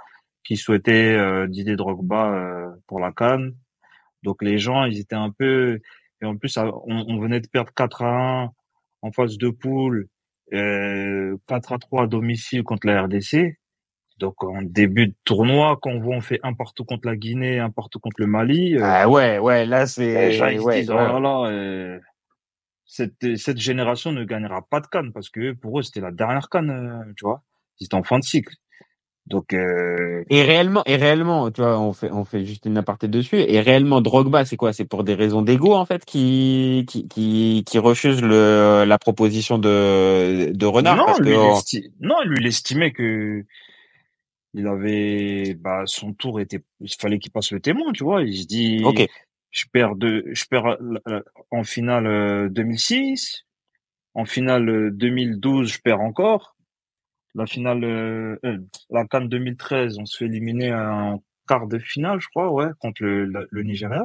qui 0.45 0.57
souhaitait 0.57 1.17
euh, 1.17 1.47
Didier 1.47 1.75
Drogba 1.75 2.33
euh, 2.33 2.71
pour 2.87 2.99
la 2.99 3.11
Cannes. 3.11 3.55
Donc 4.23 4.41
les 4.41 4.57
gens, 4.57 4.85
ils 4.85 4.99
étaient 4.99 5.15
un 5.15 5.31
peu 5.31 5.81
et 6.21 6.25
en 6.25 6.37
plus 6.37 6.57
on, 6.57 7.19
venait 7.19 7.41
de 7.41 7.47
perdre 7.47 7.71
4 7.75 8.03
à 8.03 8.43
1 8.43 8.51
en 9.01 9.11
phase 9.11 9.37
de 9.37 9.49
poule, 9.49 10.07
euh, 10.53 11.37
4 11.47 11.73
à 11.73 11.77
3 11.77 12.03
à 12.03 12.07
domicile 12.07 12.63
contre 12.63 12.87
la 12.87 13.03
RDC. 13.03 13.57
Donc 14.17 14.43
en 14.43 14.61
début 14.61 15.07
de 15.07 15.15
tournoi, 15.25 15.77
quand 15.81 15.89
on 15.91 15.99
voit 15.99 16.15
on 16.15 16.21
fait 16.21 16.39
un 16.43 16.53
partout 16.53 16.85
contre 16.85 17.07
la 17.07 17.17
Guinée, 17.17 17.59
un 17.59 17.69
partout 17.69 17.99
contre 17.99 18.15
le 18.19 18.27
Mali. 18.27 18.77
Euh, 18.77 18.81
ah 18.83 19.09
ouais, 19.09 19.39
ouais, 19.39 19.65
là 19.65 19.87
c'est. 19.87 20.29
Les 20.29 20.59
ouais, 20.59 20.79
disent, 20.81 20.91
oh 20.91 21.45
euh, 21.47 21.99
cette, 22.85 23.37
cette 23.37 23.57
génération 23.57 24.13
ne 24.13 24.23
gagnera 24.23 24.61
pas 24.69 24.79
de 24.79 24.87
canne 24.87 25.11
parce 25.11 25.29
que 25.29 25.51
pour 25.51 25.79
eux 25.79 25.83
c'était 25.83 25.99
la 25.99 26.11
dernière 26.11 26.47
canne, 26.49 26.69
euh, 26.69 27.13
tu 27.17 27.25
vois. 27.25 27.43
Ils 27.79 27.85
étaient 27.85 27.95
en 27.95 28.03
fin 28.03 28.19
de 28.19 28.23
cycle. 28.23 28.55
Donc 29.27 29.53
euh... 29.53 30.23
et 30.29 30.43
réellement 30.43 30.83
et 30.85 30.97
réellement, 30.97 31.49
tu 31.49 31.61
vois, 31.61 31.79
on 31.79 31.93
fait 31.93 32.11
on 32.11 32.25
fait 32.25 32.45
juste 32.45 32.65
une 32.65 32.77
aparté 32.77 33.07
dessus. 33.07 33.37
Et 33.37 33.59
réellement, 33.59 33.99
Drogba, 33.99 34.45
c'est 34.45 34.55
quoi? 34.55 34.71
C'est 34.71 34.85
pour 34.85 35.03
des 35.03 35.15
raisons 35.15 35.41
d'ego 35.41 35.73
en 35.73 35.85
fait 35.85 36.05
qui 36.05 36.85
qui 36.87 37.07
qui, 37.07 37.63
qui 37.65 37.79
refuse 37.79 38.21
le 38.21 38.83
la 38.85 38.99
proposition 38.99 39.57
de 39.57 40.51
de 40.53 40.65
Renard? 40.67 40.97
Non, 40.97 41.05
parce 41.07 41.19
lui, 41.19 41.31
que 41.31 42.05
non, 42.05 42.21
lui 42.23 42.37
il 42.39 42.45
estimait 42.45 42.91
que 42.91 43.43
il 44.53 44.67
avait 44.67 45.55
bah 45.55 45.83
son 45.85 46.13
tour 46.13 46.39
était 46.39 46.61
il 46.79 46.93
fallait 46.93 47.17
qu'il 47.17 47.31
passe 47.31 47.51
le 47.51 47.59
témoin, 47.59 47.91
tu 47.93 48.03
vois. 48.03 48.21
Il 48.21 48.37
se 48.37 48.45
dit 48.45 48.83
ok. 48.85 49.07
je 49.49 49.65
perds 49.73 49.95
de 49.95 50.23
je 50.33 50.45
perds 50.45 50.77
en 51.49 51.63
finale 51.63 52.49
2006, 52.51 53.43
euh, 53.43 54.21
en 54.21 54.25
finale 54.25 54.91
2012 54.91 55.73
je 55.73 55.81
perds 55.81 56.01
encore 56.01 56.54
la 57.35 57.45
finale, 57.45 57.83
euh, 57.83 58.37
euh, 58.45 58.57
la 58.89 59.05
Cannes 59.05 59.29
2013, 59.29 59.97
on 59.99 60.05
se 60.05 60.17
fait 60.17 60.25
éliminer 60.25 60.73
en 60.73 61.21
quart 61.47 61.67
de 61.67 61.77
finale, 61.77 62.19
je 62.19 62.27
crois, 62.29 62.51
ouais, 62.51 62.69
contre 62.79 63.03
le, 63.03 63.47
le, 63.49 63.63
Nigeria. 63.63 64.03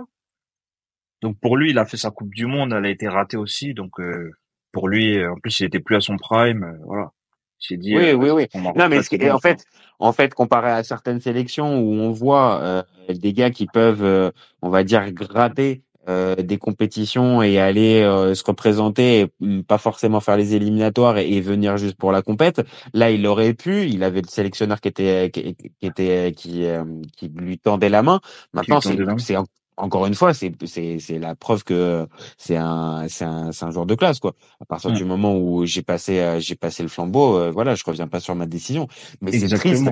Donc 1.22 1.38
pour 1.40 1.56
lui, 1.56 1.70
il 1.70 1.78
a 1.78 1.86
fait 1.86 1.96
sa 1.96 2.10
Coupe 2.10 2.34
du 2.34 2.46
Monde, 2.46 2.72
elle 2.72 2.84
a 2.84 2.90
été 2.90 3.08
ratée 3.08 3.36
aussi, 3.36 3.72
donc 3.72 4.00
euh, 4.00 4.32
pour 4.72 4.88
lui, 4.88 5.24
en 5.24 5.36
plus, 5.36 5.60
il 5.60 5.66
était 5.66 5.80
plus 5.80 5.96
à 5.96 6.00
son 6.00 6.16
prime, 6.16 6.78
voilà. 6.84 7.12
J'ai 7.58 7.76
dit. 7.76 7.94
Oui, 7.94 8.14
oui, 8.14 8.30
oui. 8.30 8.46
Non, 8.74 8.88
mais 8.88 9.00
en 9.30 9.38
fait, 9.38 9.66
en 9.98 10.12
fait, 10.12 10.32
comparé 10.32 10.70
à 10.70 10.82
certaines 10.82 11.20
sélections 11.20 11.78
où 11.78 11.92
on 11.92 12.10
voit 12.10 12.86
des 13.10 13.34
gars 13.34 13.50
qui 13.50 13.66
peuvent, 13.66 14.32
on 14.62 14.70
va 14.70 14.82
dire, 14.82 15.12
gratter 15.12 15.82
euh, 16.08 16.34
des 16.34 16.56
compétitions 16.56 17.42
et 17.42 17.58
aller 17.60 18.00
euh, 18.00 18.34
se 18.34 18.42
représenter, 18.42 19.20
et 19.20 19.62
pas 19.62 19.76
forcément 19.76 20.20
faire 20.20 20.38
les 20.38 20.54
éliminatoires 20.54 21.18
et, 21.18 21.40
venir 21.42 21.76
juste 21.76 21.96
pour 21.96 22.10
la 22.10 22.22
compète. 22.22 22.62
Là, 22.94 23.10
il 23.10 23.26
aurait 23.26 23.52
pu. 23.52 23.86
Il 23.86 24.02
avait 24.02 24.22
le 24.22 24.28
sélectionneur 24.28 24.80
qui 24.80 24.88
était 24.88 25.30
qui, 25.30 25.56
était 25.82 26.32
qui, 26.34 26.64
euh, 26.64 26.84
qui 27.18 27.28
lui 27.28 27.58
tendait 27.58 27.90
la 27.90 28.02
main. 28.02 28.20
Maintenant, 28.54 28.80
c'est 28.80 29.36
encore 29.76 30.06
une 30.06 30.14
fois, 30.14 30.32
c'est 30.32 30.52
c'est 30.64 30.98
c'est 31.00 31.18
la 31.18 31.34
preuve 31.34 31.64
que 31.64 32.06
c'est 32.38 32.56
un 32.56 33.06
c'est 33.08 33.26
un 33.26 33.52
c'est 33.52 33.66
un 33.66 33.70
joueur 33.70 33.86
de 33.86 33.94
classe 33.94 34.20
quoi. 34.20 34.32
À 34.60 34.64
partir 34.64 34.92
du 34.92 35.04
moment 35.04 35.36
où 35.36 35.66
j'ai 35.66 35.82
passé 35.82 36.38
j'ai 36.40 36.54
passé 36.54 36.82
le 36.82 36.88
flambeau, 36.88 37.52
voilà, 37.52 37.74
je 37.74 37.84
reviens 37.86 38.08
pas 38.08 38.20
sur 38.20 38.34
ma 38.34 38.46
décision. 38.46 38.88
Mais 39.20 39.32
c'est 39.32 39.54
triste. 39.54 39.84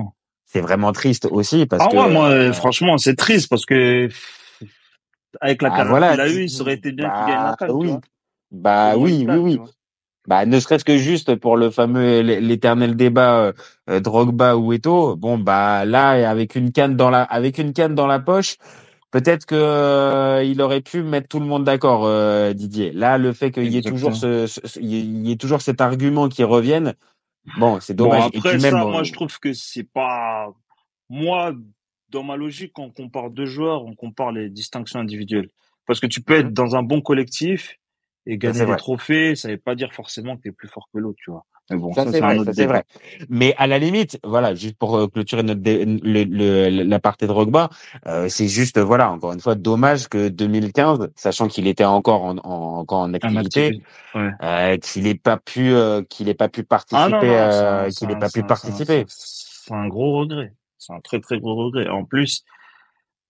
C'est 0.51 0.61
vraiment 0.61 0.91
triste 0.91 1.27
aussi 1.29 1.67
parce 1.67 1.83
ah 1.85 1.89
que. 1.91 2.11
moi, 2.11 2.53
franchement, 2.53 2.97
c'est 2.97 3.15
triste 3.15 3.47
parce 3.47 3.67
que 3.67 4.09
avec 5.41 5.61
la 5.61 5.73
ah, 5.73 5.77
carrière 5.77 6.11
qu'il 6.11 6.21
a 6.21 6.29
eu, 6.29 6.43
il 6.43 6.49
serait 6.49 6.73
été 6.73 6.91
bien 6.91 7.09
qu'il 7.09 7.33
gagne 7.33 7.43
la 7.43 7.55
bah 7.59 7.73
Oui. 7.73 7.93
Bah 8.51 8.97
oui, 8.97 9.25
oui, 9.27 9.37
oui. 9.37 9.59
Bah, 10.27 10.45
ne 10.45 10.59
serait-ce 10.59 10.85
que 10.85 10.97
juste 10.97 11.33
pour 11.35 11.57
le 11.57 11.71
fameux 11.71 12.21
l'éternel 12.21 12.95
débat 12.95 13.39
euh, 13.39 13.53
euh, 13.89 13.99
Drogba 13.99 14.57
ou 14.57 14.73
Eto. 14.73 15.15
Bon 15.15 15.39
bah 15.39 15.85
là 15.85 16.29
avec 16.29 16.53
une 16.53 16.71
canne 16.71 16.95
dans 16.95 17.09
la 17.09 17.23
avec 17.23 17.57
une 17.57 17.73
canne 17.73 17.95
dans 17.95 18.05
la 18.05 18.19
poche, 18.19 18.57
peut-être 19.09 19.47
que 19.47 19.55
euh, 19.55 20.43
il 20.43 20.61
aurait 20.61 20.81
pu 20.81 21.01
mettre 21.01 21.29
tout 21.29 21.39
le 21.39 21.47
monde 21.47 21.63
d'accord 21.63 22.07
Didier. 22.53 22.91
Là 22.91 23.17
le 23.17 23.33
fait 23.33 23.49
qu'il 23.49 23.71
y 23.73 23.77
ait 23.77 23.81
toujours 23.81 24.15
ce, 24.15 24.45
il 24.79 25.27
y 25.27 25.31
ait 25.31 25.35
toujours 25.35 25.61
cet 25.61 25.81
argument 25.81 26.29
qui 26.29 26.43
revienne, 26.43 26.93
bon 27.57 27.79
c'est 27.79 27.95
dommage. 27.95 28.29
après 28.35 28.59
ça, 28.59 28.85
moi 28.85 29.01
je 29.01 29.13
trouve 29.13 29.39
que 29.39 29.53
c'est 29.53 29.87
pas 29.91 30.49
moi 31.09 31.53
dans 32.09 32.23
ma 32.23 32.35
logique, 32.35 32.73
quand 32.73 32.83
on 32.83 32.91
compare 32.91 33.29
deux 33.29 33.45
joueurs, 33.45 33.85
on 33.85 33.95
compare 33.95 34.31
les 34.31 34.49
distinctions 34.49 34.99
individuelles. 34.99 35.49
Parce 35.85 35.99
que 35.99 36.07
tu 36.07 36.21
peux 36.21 36.35
être 36.35 36.47
mhm. 36.47 36.53
dans 36.53 36.75
un 36.75 36.83
bon 36.83 37.01
collectif 37.01 37.77
et 38.25 38.37
gagner 38.37 38.65
des 38.65 38.75
trophées, 38.75 39.35
ça 39.35 39.49
veut 39.49 39.57
pas 39.57 39.75
dire 39.75 39.93
forcément 39.93 40.37
que 40.37 40.43
tu 40.43 40.49
es 40.49 40.51
plus 40.51 40.67
fort 40.67 40.87
que 40.93 40.99
l'autre, 40.99 41.17
tu 41.23 41.31
vois. 41.31 41.45
Mais 41.71 41.77
bon, 41.77 41.93
ça, 41.93 42.05
c'est 42.11 42.19
vrai, 42.19 42.65
vrai. 42.65 42.83
Mais 43.29 43.53
à 43.57 43.67
la 43.67 43.77
limite, 43.77 44.19
voilà, 44.23 44.55
juste 44.55 44.75
pour 44.77 44.97
euh, 44.97 45.07
clôturer 45.07 45.43
notre 45.43 45.61
le, 45.63 46.83
la 46.83 46.99
partie 46.99 47.27
de 47.27 47.31
Rogba, 47.31 47.69
euh, 48.07 48.27
c'est 48.27 48.47
juste, 48.47 48.79
voilà, 48.79 49.11
encore 49.11 49.33
une 49.33 49.39
fois, 49.39 49.55
dommage 49.55 50.07
que 50.07 50.29
2015, 50.29 51.11
sachant 51.15 51.47
qu'il 51.47 51.67
était 51.67 51.85
encore 51.85 52.23
en, 52.23 52.37
en 52.37 52.79
encore 52.79 52.99
en 53.01 53.13
activité, 53.13 53.81
euh, 54.15 54.77
qu'il 54.77 55.05
ait 55.07 55.15
pas 55.15 55.37
pu, 55.37 55.73
euh, 55.73 56.01
qu'il 56.03 56.27
ait 56.29 56.33
pas 56.33 56.49
pu 56.49 56.63
participer, 56.63 57.35
ah 57.35 57.87
qu'il 57.95 58.09
ait 58.09 58.19
pas 58.19 58.29
pu 58.29 58.43
participer. 58.43 59.05
C'est 59.07 59.73
un 59.73 59.87
gros 59.87 60.19
regret. 60.19 60.53
C'est 60.79 60.93
un 60.93 61.01
très 61.01 61.19
très 61.19 61.39
gros 61.39 61.55
regret. 61.55 61.87
En 61.89 62.05
plus, 62.05 62.43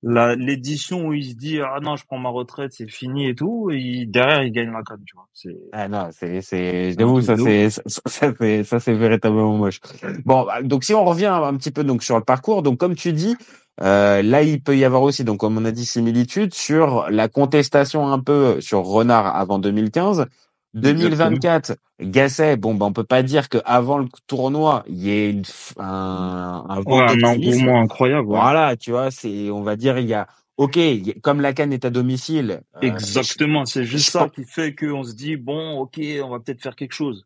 l'édition 0.02 1.08
où 1.08 1.14
il 1.14 1.26
se 1.26 1.36
dit 1.36 1.60
ah 1.60 1.80
non 1.82 1.96
je 1.98 2.06
prends 2.06 2.18
ma 2.18 2.30
retraite 2.30 2.72
c'est 2.72 2.90
fini 2.90 3.28
et 3.28 3.36
tout 3.36 3.70
et 3.72 4.06
derrière 4.06 4.44
il 4.44 4.52
gagne 4.52 4.72
la 4.72 4.82
canne 4.82 5.04
tu 5.06 5.16
vois. 5.16 5.28
C'est 5.34 5.58
ah 5.74 5.90
non 5.90 6.08
c'est 6.12 6.42
c'est 6.42 6.94
j'avoue 6.98 7.22
ça 7.22 7.36
c'est 7.36 7.70
ça, 7.70 7.82
c'est 8.06 8.64
ça 8.64 8.80
c'est 8.80 8.94
véritablement 8.94 9.58
moche. 9.58 9.82
Bon 10.26 10.46
bah, 10.46 10.62
donc 10.62 10.86
si 10.86 10.94
on 10.94 11.04
revient 11.04 11.26
un 11.26 11.56
petit 11.58 11.72
peu 11.72 11.84
donc 11.84 12.04
sur 12.04 12.18
le 12.18 12.24
parcours 12.24 12.64
donc 12.64 12.80
comme 12.80 12.96
tu 12.96 13.12
dis 13.12 13.36
euh, 13.82 14.22
là 14.22 14.42
il 14.42 14.62
peut 14.62 14.78
y 14.78 14.86
avoir 14.86 15.02
aussi 15.02 15.26
donc 15.26 15.40
comme 15.40 15.58
on 15.58 15.66
a 15.66 15.72
dit 15.72 15.86
similitude 15.86 16.54
sur 16.54 17.10
la 17.10 17.28
contestation 17.28 18.08
un 18.08 18.20
peu 18.20 18.62
sur 18.62 18.84
Renard 18.84 19.36
avant 19.36 19.60
2015 19.60 20.28
2024, 20.76 21.78
Gasset, 22.00 22.58
bon, 22.58 22.76
ben, 22.76 22.88
on 22.88 22.94
peut 22.94 23.04
pas 23.04 23.24
dire 23.24 23.50
qu'avant 23.50 23.98
le 23.98 24.08
tournoi, 24.28 24.84
il 24.88 24.98
y 25.00 25.10
ait 25.10 25.32
une, 25.32 25.44
un, 25.78 26.66
un, 26.70 26.82
ouais, 26.84 27.26
engouement 27.26 27.82
incroyable. 27.82 28.28
Voilà, 28.28 28.76
tu 28.78 28.92
vois, 28.92 29.12
c'est, 29.12 29.50
on 29.50 29.64
va 29.64 29.76
dire, 29.76 29.98
il 29.98 30.08
y 30.08 30.14
a, 30.14 30.28
ok, 30.58 30.78
comme 31.22 31.42
la 31.42 31.54
canne 31.54 31.74
est 31.74 31.86
à 31.86 31.90
domicile. 31.90 32.62
Euh, 32.76 32.82
Exactement, 32.82 33.66
c'est 33.66 33.84
juste 33.84 34.12
ça 34.12 34.30
qui 34.30 34.46
fait 34.46 34.76
qu'on 34.76 35.04
se 35.04 35.16
dit, 35.16 35.38
bon, 35.38 35.80
ok, 35.80 36.00
on 36.24 36.30
va 36.30 36.40
peut-être 36.40 36.62
faire 36.62 36.76
quelque 36.76 36.94
chose. 36.94 37.26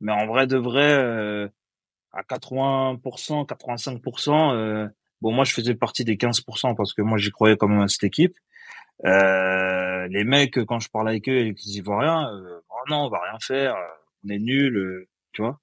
Mais 0.00 0.12
en 0.12 0.26
vrai 0.26 0.46
de 0.46 0.56
vrai, 0.56 0.92
euh, 0.92 1.48
à 2.12 2.22
80%, 2.22 3.46
85%, 3.46 4.54
euh, 4.54 4.88
bon, 5.20 5.32
moi, 5.32 5.44
je 5.44 5.52
faisais 5.52 5.74
partie 5.74 6.04
des 6.04 6.16
15% 6.16 6.74
parce 6.76 6.92
que 6.92 7.02
moi, 7.02 7.18
j'y 7.18 7.30
croyais 7.30 7.56
quand 7.56 7.68
même 7.68 7.82
à 7.82 7.88
cette 7.88 8.04
équipe. 8.04 8.36
Euh, 9.04 10.06
les 10.08 10.24
mecs, 10.24 10.58
quand 10.64 10.80
je 10.80 10.88
parle 10.88 11.08
avec 11.08 11.28
eux 11.28 11.38
et 11.38 11.54
qu'ils 11.54 11.76
y 11.76 11.80
voient 11.80 12.00
rien, 12.00 12.32
euh, 12.32 12.60
non, 12.88 13.06
on 13.06 13.08
va 13.08 13.20
rien 13.22 13.38
faire, 13.40 13.76
on 14.24 14.28
est 14.30 14.38
nul, 14.38 14.76
euh, 14.76 15.08
tu 15.32 15.42
vois. 15.42 15.58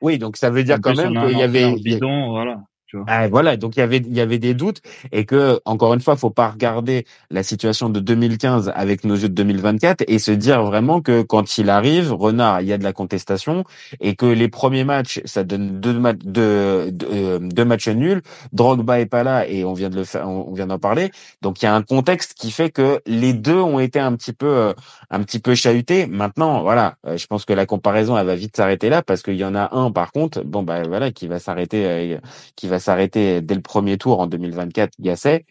Oui, 0.00 0.18
donc 0.18 0.36
ça 0.36 0.50
veut 0.50 0.64
dire 0.64 0.78
quand 0.80 0.94
même 0.94 1.18
qu'il 1.26 1.38
y 1.38 1.42
avait 1.42 1.74
bidon, 1.76 2.30
voilà. 2.30 2.60
Ah, 3.08 3.26
voilà, 3.28 3.56
donc 3.56 3.76
il 3.76 3.80
y 3.80 3.82
avait 3.82 3.96
il 3.98 4.14
y 4.14 4.20
avait 4.20 4.38
des 4.38 4.54
doutes 4.54 4.80
et 5.12 5.24
que 5.24 5.60
encore 5.64 5.92
une 5.94 6.00
fois, 6.00 6.16
faut 6.16 6.30
pas 6.30 6.48
regarder 6.48 7.04
la 7.30 7.42
situation 7.42 7.88
de 7.88 8.00
2015 8.00 8.72
avec 8.74 9.04
nos 9.04 9.16
yeux 9.16 9.28
de 9.28 9.34
2024 9.34 10.04
et 10.06 10.18
se 10.18 10.30
dire 10.30 10.62
vraiment 10.62 11.00
que 11.00 11.22
quand 11.22 11.58
il 11.58 11.68
arrive, 11.68 12.12
Renard, 12.12 12.60
il 12.60 12.68
y 12.68 12.72
a 12.72 12.78
de 12.78 12.84
la 12.84 12.92
contestation 12.92 13.64
et 14.00 14.14
que 14.14 14.26
les 14.26 14.48
premiers 14.48 14.84
matchs, 14.84 15.20
ça 15.24 15.42
donne 15.42 15.80
deux 15.80 15.98
matchs 15.98 16.18
deux, 16.24 16.92
euh, 17.12 17.38
deux, 17.40 17.64
matchs 17.64 17.88
nuls. 17.88 18.22
Drogba 18.52 19.00
est 19.00 19.06
pas 19.06 19.24
là 19.24 19.48
et 19.48 19.64
on 19.64 19.72
vient 19.72 19.90
de 19.90 19.96
le 19.96 20.04
faire, 20.04 20.28
on 20.28 20.52
vient 20.52 20.68
d'en 20.68 20.78
parler. 20.78 21.10
Donc 21.42 21.62
il 21.62 21.64
y 21.64 21.68
a 21.68 21.74
un 21.74 21.82
contexte 21.82 22.34
qui 22.34 22.50
fait 22.50 22.70
que 22.70 23.00
les 23.06 23.32
deux 23.32 23.58
ont 23.58 23.80
été 23.80 23.98
un 23.98 24.14
petit 24.14 24.32
peu 24.32 24.46
euh, 24.46 24.72
un 25.10 25.22
petit 25.22 25.40
peu 25.40 25.54
chahutés. 25.54 26.06
Maintenant, 26.06 26.62
voilà, 26.62 26.96
euh, 27.06 27.16
je 27.16 27.26
pense 27.26 27.44
que 27.44 27.52
la 27.52 27.66
comparaison 27.66 28.16
elle 28.16 28.26
va 28.26 28.36
vite 28.36 28.56
s'arrêter 28.56 28.88
là 28.90 29.02
parce 29.02 29.22
qu'il 29.22 29.36
y 29.36 29.44
en 29.44 29.54
a 29.54 29.74
un 29.74 29.90
par 29.90 30.12
contre, 30.12 30.42
bon 30.44 30.62
bah 30.62 30.82
voilà, 30.84 31.10
qui 31.10 31.26
va 31.26 31.38
s'arrêter, 31.40 32.18
qui 32.54 32.68
va 32.68 32.75
s'arrêter 32.78 33.40
dès 33.40 33.54
le 33.54 33.60
premier 33.62 33.98
tour 33.98 34.20
en 34.20 34.26
2024, 34.26 34.92
Gasset. 35.00 35.44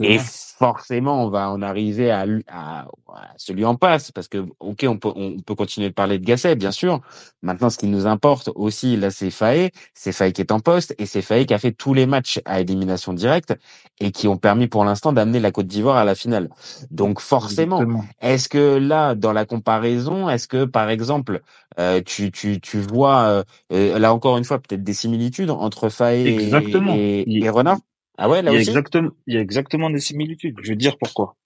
Et 0.00 0.18
forcément, 0.58 1.22
on 1.22 1.28
va 1.28 1.50
en 1.50 1.60
arriver 1.60 2.10
à, 2.10 2.24
à, 2.48 2.86
celui 3.36 3.66
en 3.66 3.74
passe, 3.74 4.10
parce 4.10 4.26
que, 4.26 4.46
ok, 4.58 4.86
on 4.88 4.96
peut, 4.96 5.12
on 5.14 5.38
peut 5.38 5.54
continuer 5.54 5.90
de 5.90 5.94
parler 5.94 6.18
de 6.18 6.24
Gasset, 6.24 6.56
bien 6.56 6.70
sûr. 6.70 7.02
Maintenant, 7.42 7.68
ce 7.68 7.76
qui 7.76 7.86
nous 7.86 8.06
importe 8.06 8.48
aussi, 8.54 8.96
là, 8.96 9.10
c'est 9.10 9.30
Faé. 9.30 9.72
C'est 9.92 10.12
Faé 10.12 10.32
qui 10.32 10.40
est 10.40 10.52
en 10.52 10.60
poste, 10.60 10.94
et 10.98 11.04
c'est 11.04 11.20
Faé 11.20 11.44
qui 11.44 11.52
a 11.52 11.58
fait 11.58 11.72
tous 11.72 11.92
les 11.92 12.06
matchs 12.06 12.40
à 12.46 12.60
élimination 12.60 13.12
directe, 13.12 13.54
et 14.00 14.12
qui 14.12 14.28
ont 14.28 14.38
permis 14.38 14.66
pour 14.66 14.84
l'instant 14.84 15.12
d'amener 15.12 15.40
la 15.40 15.52
Côte 15.52 15.66
d'Ivoire 15.66 15.98
à 15.98 16.04
la 16.04 16.14
finale. 16.14 16.48
Donc, 16.90 17.20
forcément, 17.20 17.82
est-ce 18.22 18.48
que 18.48 18.78
là, 18.78 19.14
dans 19.14 19.34
la 19.34 19.44
comparaison, 19.44 20.30
est-ce 20.30 20.48
que, 20.48 20.64
par 20.64 20.88
exemple, 20.88 21.42
euh, 21.78 22.00
tu, 22.00 22.32
tu, 22.32 22.62
tu 22.62 22.80
vois, 22.80 23.24
euh, 23.24 23.44
euh, 23.72 23.98
là 23.98 24.14
encore 24.14 24.38
une 24.38 24.44
fois, 24.44 24.58
peut-être 24.58 24.82
des 24.82 24.94
similitudes 24.94 25.50
entre 25.50 25.90
Faé 25.90 26.24
et, 26.24 27.44
et 27.44 27.50
Renard? 27.50 27.78
Ah 28.18 28.28
ouais, 28.28 28.42
là 28.42 28.52
il 28.52 28.54
y 28.54 28.58
a 28.58 28.60
Exactement, 28.60 29.10
il 29.26 29.34
y 29.34 29.38
a 29.38 29.40
exactement 29.40 29.90
des 29.90 30.00
similitudes. 30.00 30.56
Je 30.62 30.70
vais 30.70 30.76
dire 30.76 30.96
pourquoi. 30.98 31.36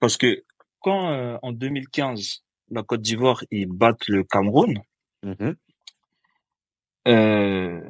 Parce 0.00 0.16
que 0.16 0.44
quand 0.80 1.10
euh, 1.10 1.36
en 1.42 1.52
2015 1.52 2.44
la 2.70 2.82
Côte 2.82 3.02
d'Ivoire 3.02 3.44
ils 3.50 3.66
battent 3.66 4.08
le 4.08 4.24
Cameroun, 4.24 4.78
mmh 5.22 5.52
euh, 7.06 7.80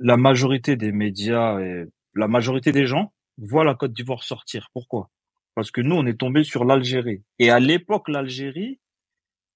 la 0.00 0.16
majorité 0.16 0.74
des 0.74 0.90
médias, 0.90 1.60
et 1.60 1.84
la 2.14 2.26
majorité 2.26 2.72
des 2.72 2.86
gens 2.86 3.12
voient 3.38 3.64
la 3.64 3.74
Côte 3.74 3.92
d'Ivoire 3.92 4.24
sortir. 4.24 4.70
Pourquoi? 4.72 5.08
Parce 5.54 5.70
que 5.70 5.80
nous, 5.80 5.94
on 5.94 6.06
est 6.06 6.18
tombé 6.18 6.42
sur 6.42 6.64
l'Algérie. 6.64 7.22
Et 7.38 7.50
à 7.50 7.60
l'époque, 7.60 8.08
l'Algérie, 8.08 8.80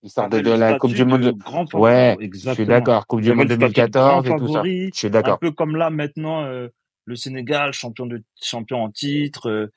sortaient 0.05 0.42
de 0.42 0.50
la 0.50 0.78
Coupe 0.78 0.92
du 0.92 1.05
Monde. 1.05 1.36
Grand 1.38 1.72
ouais, 1.74 2.16
je 2.20 2.52
suis 2.52 2.66
d'accord. 2.66 3.07
Coupe 3.07 3.22
du 3.22 3.32
Monde 3.32 3.48
2014 3.48 4.26
et 4.26 4.36
tout 4.36 4.52
ça. 4.52 4.62
Je 4.64 4.90
suis 4.92 5.11
d'accord. 5.11 5.34
Un 5.34 5.38
peu 5.38 5.50
comme 5.50 5.76
là 5.76 5.90
maintenant, 5.90 6.44
euh, 6.44 6.68
le 7.05 7.16
Sénégal, 7.16 7.72
champion 7.72 8.07
de 8.07 8.22
champion 8.42 8.82
en 8.82 8.90
titre. 8.90 9.48
Euh, 9.48 9.72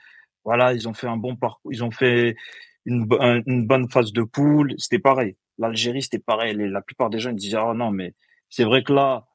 voilà, 0.46 0.74
ils 0.74 0.88
ont 0.88 0.94
fait 0.94 1.08
un 1.08 1.18
bon 1.18 1.36
parcours. 1.36 1.72
Ils 1.74 1.84
ont 1.84 1.92
fait 1.92 2.36
une, 2.86 3.08
une 3.46 3.68
bonne 3.68 3.90
phase 3.90 4.14
de 4.14 4.24
poule. 4.24 4.74
C'était 4.78 5.00
pareil. 5.00 5.36
L'Algérie, 5.58 6.02
c'était 6.02 6.20
pareil. 6.20 6.56
La 6.56 6.82
plupart 6.82 7.10
des 7.10 7.20
gens 7.20 7.32
ils 7.32 7.36
disaient 7.36 7.58
ah 7.58 7.74
non, 7.74 7.92
mais 7.92 8.14
c'est 8.50 8.64
vrai 8.64 8.84
que 8.84 8.94
là, 8.94 9.28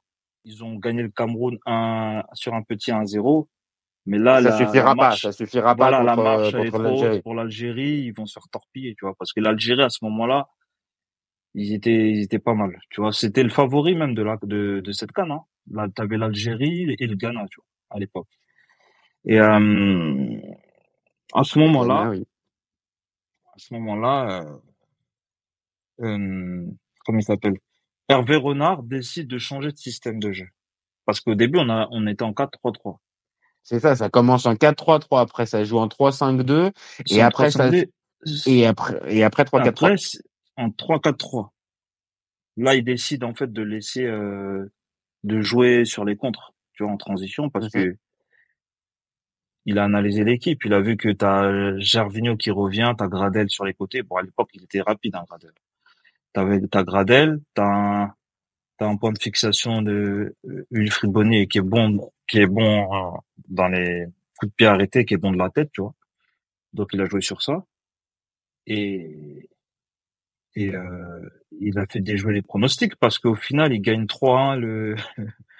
ils 0.44 0.64
ont 0.64 0.76
gagné 0.76 1.02
le 1.02 1.10
Cameroun 1.10 1.58
un, 1.66 2.22
sur 2.32 2.54
un 2.54 2.62
petit 2.62 2.90
1-0. 2.90 3.46
Mais 4.06 4.18
là, 4.18 4.42
ça 4.42 4.58
suffira 4.58 4.96
pas, 4.96 5.14
ça 5.14 5.30
suffira 5.30 5.76
pas 5.76 5.92
contre, 5.92 6.04
la 6.04 6.16
marche. 6.16 7.20
Pour 7.22 7.34
l'Algérie, 7.34 8.00
ils 8.00 8.12
vont 8.12 8.26
se 8.26 8.32
faire 8.32 8.48
torpiller, 8.50 8.96
tu 8.98 9.04
vois, 9.04 9.14
parce 9.16 9.32
que 9.32 9.40
l'Algérie 9.40 9.82
à 9.82 9.90
ce 9.90 10.04
moment-là, 10.04 10.48
ils 11.54 11.72
étaient, 11.72 12.10
ils 12.10 12.22
étaient 12.22 12.40
pas 12.40 12.54
mal, 12.54 12.76
tu 12.90 13.00
vois. 13.00 13.12
C'était 13.12 13.44
le 13.44 13.50
favori 13.50 13.94
même 13.94 14.14
de 14.14 14.22
la, 14.22 14.38
de, 14.42 14.80
de 14.80 14.92
cette 14.92 15.12
canne. 15.12 15.30
Hein. 15.30 15.42
Là, 15.70 15.86
t'avais 15.94 16.16
l'Algérie 16.16 16.96
et 16.98 17.06
le 17.06 17.14
Ghana, 17.14 17.46
tu 17.48 17.60
vois, 17.60 17.66
à 17.94 17.98
l'époque. 17.98 18.28
Et 19.24 19.40
euh, 19.40 20.36
à 21.32 21.44
ce 21.44 21.58
moment-là, 21.58 22.10
oui. 22.10 22.26
à 23.54 23.58
ce 23.58 23.74
moment-là, 23.74 24.42
euh, 26.00 26.06
euh, 26.06 26.66
comment 27.04 27.18
il 27.18 27.24
s'appelle? 27.24 27.58
Hervé 28.08 28.36
Renard 28.36 28.82
décide 28.82 29.28
de 29.28 29.38
changer 29.38 29.72
de 29.72 29.78
système 29.78 30.18
de 30.18 30.32
jeu. 30.32 30.48
Parce 31.06 31.20
qu'au 31.20 31.34
début, 31.34 31.58
on, 31.58 31.68
a, 31.68 31.88
on 31.90 32.06
était 32.06 32.24
en 32.24 32.32
4-3-3. 32.32 32.98
C'est 33.62 33.80
ça, 33.80 33.94
ça 33.94 34.10
commence 34.10 34.46
en 34.46 34.54
4-3-3, 34.54 35.20
après 35.20 35.46
ça 35.46 35.62
joue 35.64 35.78
en 35.78 35.86
3-5-2, 35.86 36.72
et 37.10 37.22
après 37.22 37.50
ça, 37.52 37.70
et 38.46 38.66
après, 38.66 39.00
et 39.06 39.22
après 39.22 39.44
3-4-3. 39.44 40.20
En 40.56 40.68
3-4-3. 40.68 41.50
Là, 42.56 42.74
il 42.74 42.84
décide 42.84 43.24
en 43.24 43.34
fait 43.34 43.52
de 43.52 43.62
laisser, 43.62 44.04
euh, 44.04 44.70
de 45.22 45.40
jouer 45.40 45.84
sur 45.84 46.04
les 46.04 46.16
contres, 46.16 46.52
tu 46.82 46.86
vois, 46.86 46.92
en 46.92 46.96
transition, 46.96 47.48
parce 47.48 47.68
que 47.70 47.96
il 49.64 49.78
a 49.78 49.84
analysé 49.84 50.24
l'équipe, 50.24 50.64
il 50.64 50.74
a 50.74 50.80
vu 50.80 50.96
que 50.96 51.10
t'as 51.10 51.78
Gervinho 51.78 52.36
qui 52.36 52.50
revient, 52.50 52.92
t'as 52.98 53.06
Gradel 53.06 53.48
sur 53.48 53.64
les 53.64 53.74
côtés. 53.74 54.02
Bon, 54.02 54.16
à 54.16 54.22
l'époque, 54.22 54.50
il 54.54 54.64
était 54.64 54.80
rapide, 54.80 55.14
hein, 55.14 55.24
Gradel. 55.28 55.52
T'avais, 56.32 56.60
t'as 56.68 56.82
Gradel, 56.82 57.40
t'as 57.54 57.64
un, 57.64 58.14
t'as 58.78 58.88
un 58.88 58.96
point 58.96 59.12
de 59.12 59.18
fixation 59.22 59.82
de 59.82 60.34
euh, 60.48 60.66
Wilfried 60.72 61.12
Bonnier 61.12 61.46
qui 61.46 61.58
est 61.58 61.62
bon, 61.62 62.10
qui 62.26 62.40
est 62.40 62.46
bon 62.46 63.14
euh, 63.14 63.16
dans 63.48 63.68
les 63.68 64.06
coups 64.38 64.50
de 64.50 64.56
pied 64.56 64.66
arrêtés, 64.66 65.04
qui 65.04 65.14
est 65.14 65.18
bon 65.18 65.30
de 65.30 65.38
la 65.38 65.50
tête, 65.50 65.70
tu 65.72 65.82
vois. 65.82 65.94
Donc 66.72 66.88
il 66.92 67.00
a 67.00 67.04
joué 67.04 67.20
sur 67.20 67.42
ça 67.42 67.64
et 68.66 69.48
et 70.54 70.74
euh, 70.74 71.30
il 71.60 71.78
a 71.78 71.86
fait 71.86 72.00
déjouer 72.00 72.34
les 72.34 72.42
pronostics 72.42 72.96
parce 72.96 73.18
qu'au 73.18 73.34
final 73.34 73.72
il 73.72 73.80
gagne 73.80 74.04
3-1 74.04 74.58
le 74.58 74.96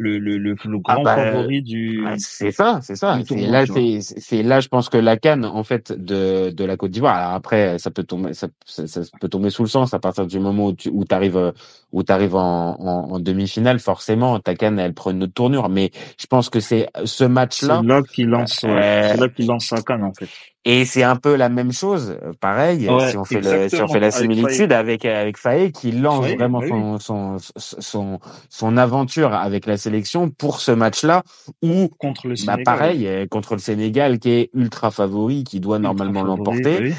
le, 0.00 0.18
le, 0.18 0.38
le, 0.38 0.54
ah 0.86 0.94
grand 0.94 1.02
bah, 1.02 1.16
favori 1.16 1.62
du. 1.62 2.02
c'est 2.16 2.52
ça, 2.52 2.80
c'est 2.82 2.96
ça. 2.96 3.18
Là, 3.30 3.64
c'est 3.66 4.42
là, 4.42 4.60
je 4.60 4.68
pense 4.68 4.88
que 4.88 4.96
la 4.96 5.16
canne 5.16 5.44
en 5.44 5.62
fait 5.62 5.92
de 5.92 6.50
de 6.50 6.64
la 6.64 6.76
Côte 6.76 6.90
d'Ivoire. 6.90 7.16
Alors 7.16 7.34
après, 7.34 7.78
ça 7.78 7.90
peut 7.90 8.04
tomber, 8.04 8.32
ça, 8.32 8.48
ça, 8.64 9.02
peut 9.20 9.28
tomber 9.28 9.50
sous 9.50 9.62
le 9.62 9.68
sens 9.68 9.92
à 9.92 9.98
partir 9.98 10.26
du 10.26 10.40
moment 10.40 10.68
où 10.68 10.72
tu 10.72 10.88
où 10.88 11.04
arrives 11.10 11.52
où 11.92 12.02
t'arrives 12.02 12.36
en, 12.36 12.76
en, 12.80 13.12
en 13.12 13.20
demi-finale. 13.20 13.78
Forcément, 13.78 14.38
ta 14.40 14.54
canne 14.54 14.78
elle 14.78 14.94
prend 14.94 15.10
une 15.10 15.24
autre 15.24 15.34
tournure. 15.34 15.68
Mais 15.68 15.90
je 16.18 16.26
pense 16.26 16.48
que 16.48 16.60
c'est 16.60 16.88
ce 17.04 17.24
match-là. 17.24 17.80
C'est 17.82 17.88
là 17.88 18.02
qui 18.02 18.24
lance, 18.24 18.64
euh, 18.64 19.14
là 19.14 19.28
qui 19.28 19.44
lance 19.44 19.66
sa 19.66 19.82
canne 19.82 20.04
en 20.04 20.12
fait. 20.12 20.28
Et 20.66 20.84
c'est 20.84 21.02
un 21.02 21.16
peu 21.16 21.36
la 21.36 21.48
même 21.48 21.72
chose, 21.72 22.18
euh, 22.22 22.32
pareil, 22.38 22.82
si 23.08 23.16
on 23.16 23.24
fait 23.24 23.40
le, 23.40 23.70
si 23.70 23.80
on 23.80 23.88
fait 23.88 23.98
la 23.98 24.10
similitude 24.10 24.72
avec 24.72 25.06
avec 25.06 25.38
Faye 25.38 25.72
qui 25.72 25.90
lance 25.90 26.26
vraiment 26.26 26.60
son, 26.60 26.98
son, 26.98 27.36
son 27.56 28.20
son 28.50 28.76
aventure 28.76 29.32
avec 29.32 29.64
la 29.64 29.78
sélection 29.78 29.89
pour 30.38 30.60
ce 30.60 30.72
match-là 30.72 31.22
ou 31.62 31.88
contre 31.98 32.26
le 32.26 32.34
bah, 32.34 32.36
Sénégal. 32.36 32.64
pareil 32.64 33.06
euh, 33.06 33.26
contre 33.26 33.54
le 33.54 33.60
Sénégal 33.60 34.18
qui 34.18 34.30
est 34.30 34.50
ultra 34.54 34.90
favori, 34.90 35.44
qui 35.44 35.60
doit 35.60 35.78
normalement 35.78 36.22
l'emporter. 36.22 36.94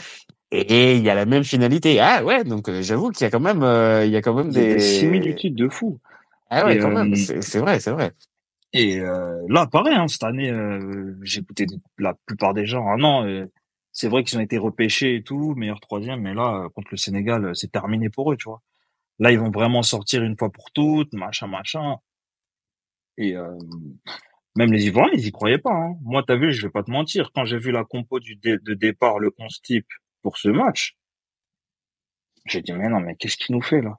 Et 0.53 0.97
il 0.97 1.03
y 1.03 1.09
a 1.09 1.15
la 1.15 1.25
même 1.25 1.45
finalité. 1.45 1.99
Ah 2.01 2.23
ouais, 2.25 2.43
donc 2.43 2.67
euh, 2.67 2.81
j'avoue 2.81 3.09
qu'il 3.11 3.23
y 3.23 3.27
a 3.27 3.29
quand 3.29 3.39
même 3.39 3.63
il 4.05 4.11
y 4.11 4.17
a 4.17 4.21
quand 4.21 4.33
même 4.33 4.51
des... 4.51 4.75
des 4.75 4.79
similitudes 4.79 5.55
de 5.55 5.69
fou. 5.69 5.99
Ah 6.49 6.65
ouais, 6.65 6.77
quand 6.77 6.91
même, 6.91 7.15
c'est 7.15 7.59
vrai, 7.59 7.79
c'est 7.79 7.91
vrai. 7.91 8.11
Et 8.73 8.99
euh, 8.99 9.41
là, 9.49 9.67
pareil, 9.67 9.95
hein, 9.95 10.07
cette 10.07 10.23
année, 10.23 10.49
euh, 10.49 11.17
j'ai 11.23 11.41
écouté 11.41 11.65
la 11.97 12.13
plupart 12.25 12.53
des 12.53 12.65
gens. 12.65 12.85
Ah 12.87 12.95
non, 12.97 13.25
euh, 13.25 13.45
c'est 13.91 14.07
vrai 14.07 14.23
qu'ils 14.23 14.37
ont 14.37 14.41
été 14.41 14.57
repêchés 14.57 15.15
et 15.15 15.23
tout, 15.23 15.55
meilleur 15.55 15.81
troisième, 15.81 16.21
mais 16.21 16.33
là, 16.33 16.67
contre 16.73 16.89
le 16.91 16.97
Sénégal, 16.97 17.51
c'est 17.55 17.71
terminé 17.71 18.09
pour 18.09 18.31
eux, 18.31 18.37
tu 18.37 18.45
vois. 18.49 18.61
Là, 19.19 19.31
ils 19.31 19.39
vont 19.39 19.51
vraiment 19.51 19.83
sortir 19.83 20.23
une 20.23 20.37
fois 20.37 20.51
pour 20.51 20.71
toutes, 20.71 21.13
machin, 21.13 21.47
machin. 21.47 21.97
Et 23.17 23.35
même 24.55 24.71
les 24.71 24.87
Ivoiriens, 24.87 25.13
ils 25.13 25.27
y 25.27 25.31
croyaient 25.31 25.57
pas. 25.57 25.73
Hein. 25.73 25.95
Moi, 26.01 26.23
t'as 26.25 26.35
vu, 26.35 26.51
je 26.51 26.65
vais 26.65 26.71
pas 26.71 26.83
te 26.83 26.91
mentir, 26.91 27.31
quand 27.33 27.45
j'ai 27.45 27.57
vu 27.57 27.71
la 27.71 27.83
compo 27.83 28.19
du 28.19 28.35
de 28.35 28.73
départ, 28.73 29.19
le 29.19 29.31
11 29.37 29.61
type 29.61 29.87
pour 30.21 30.37
ce 30.37 30.49
match, 30.49 30.97
j'ai 32.45 32.61
dit 32.61 32.73
mais 32.73 32.89
non, 32.89 32.99
mais 32.99 33.15
qu'est-ce 33.15 33.37
qu'il 33.37 33.55
nous 33.55 33.61
fait 33.61 33.81
là? 33.81 33.97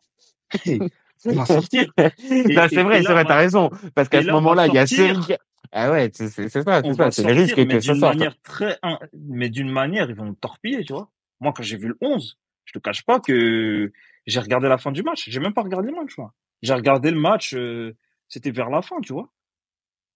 Sortir. 1.47 1.93
C'est 1.97 2.53
vrai, 2.53 2.69
c'est 2.69 2.83
vrai, 2.83 3.25
t'as 3.25 3.37
raison. 3.37 3.71
Parce 3.95 4.09
qu'à 4.09 4.23
ce 4.23 4.31
moment-là, 4.31 4.67
il 4.67 4.75
y 4.75 4.79
a 4.79 4.87
Série. 4.87 5.37
Ah 5.75 5.91
ouais, 5.91 6.11
c'est 6.13 6.29
ça, 6.29 6.49
c'est 6.49 6.63
ça, 6.63 7.11
c'est 7.11 7.23
le 7.23 7.33
risque 7.33 7.67
que 7.67 7.81
ça 7.81 7.95
sorte. 7.95 8.17
Manière 8.17 8.39
très, 8.43 8.79
mais 9.15 9.49
d'une 9.49 9.71
manière, 9.71 10.11
ils 10.11 10.15
vont 10.15 10.27
me 10.27 10.35
torpiller, 10.35 10.85
tu 10.85 10.93
vois. 10.93 11.11
Moi, 11.41 11.53
quand 11.57 11.63
j'ai 11.63 11.79
vu 11.79 11.89
le 11.89 11.97
11, 12.03 12.39
je 12.67 12.73
te 12.73 12.79
cache 12.79 13.05
pas 13.05 13.21
que 13.21 13.91
j'ai 14.27 14.41
regardé 14.41 14.69
la 14.69 14.77
fin 14.77 14.93
du 14.93 15.03
match. 15.03 15.29
J'ai 15.29 15.41
même 15.41 15.55
pas 15.55 15.63
regardé 15.63 15.89
le 15.89 15.95
match. 15.95 16.15
J'ai 16.61 16.75
regardé 16.75 17.11
le 17.11 17.19
match, 17.19 17.55
euh, 17.55 17.97
c'était 18.33 18.51
vers 18.51 18.71
la 18.71 18.81
fin, 18.81 18.99
tu 19.03 19.13
vois. 19.13 19.29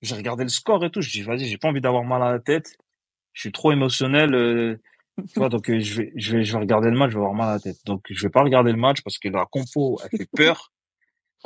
J'ai 0.00 0.14
regardé 0.14 0.42
le 0.42 0.48
score 0.48 0.82
et 0.84 0.90
tout. 0.90 1.02
Je 1.02 1.10
dis, 1.10 1.22
vas-y, 1.22 1.44
j'ai 1.46 1.58
pas 1.58 1.68
envie 1.68 1.82
d'avoir 1.82 2.02
mal 2.02 2.22
à 2.22 2.32
la 2.32 2.38
tête. 2.38 2.78
Je 3.34 3.42
suis 3.42 3.52
trop 3.52 3.72
émotionnel. 3.72 4.34
Euh, 4.34 4.80
tu 5.18 5.38
vois, 5.38 5.48
donc 5.50 5.68
euh, 5.68 5.80
je 5.80 6.00
vais, 6.00 6.12
je 6.16 6.36
vais, 6.36 6.44
je 6.44 6.52
vais 6.52 6.58
regarder 6.58 6.88
le 6.88 6.96
match, 6.96 7.10
je 7.10 7.16
vais 7.16 7.20
avoir 7.20 7.34
mal 7.34 7.50
à 7.50 7.52
la 7.54 7.60
tête. 7.60 7.76
Donc 7.84 8.04
je 8.08 8.22
vais 8.22 8.30
pas 8.30 8.42
regarder 8.42 8.72
le 8.72 8.78
match 8.78 9.02
parce 9.02 9.18
que 9.18 9.28
la 9.28 9.44
compo, 9.44 9.98
elle 10.02 10.18
fait 10.18 10.28
peur. 10.34 10.72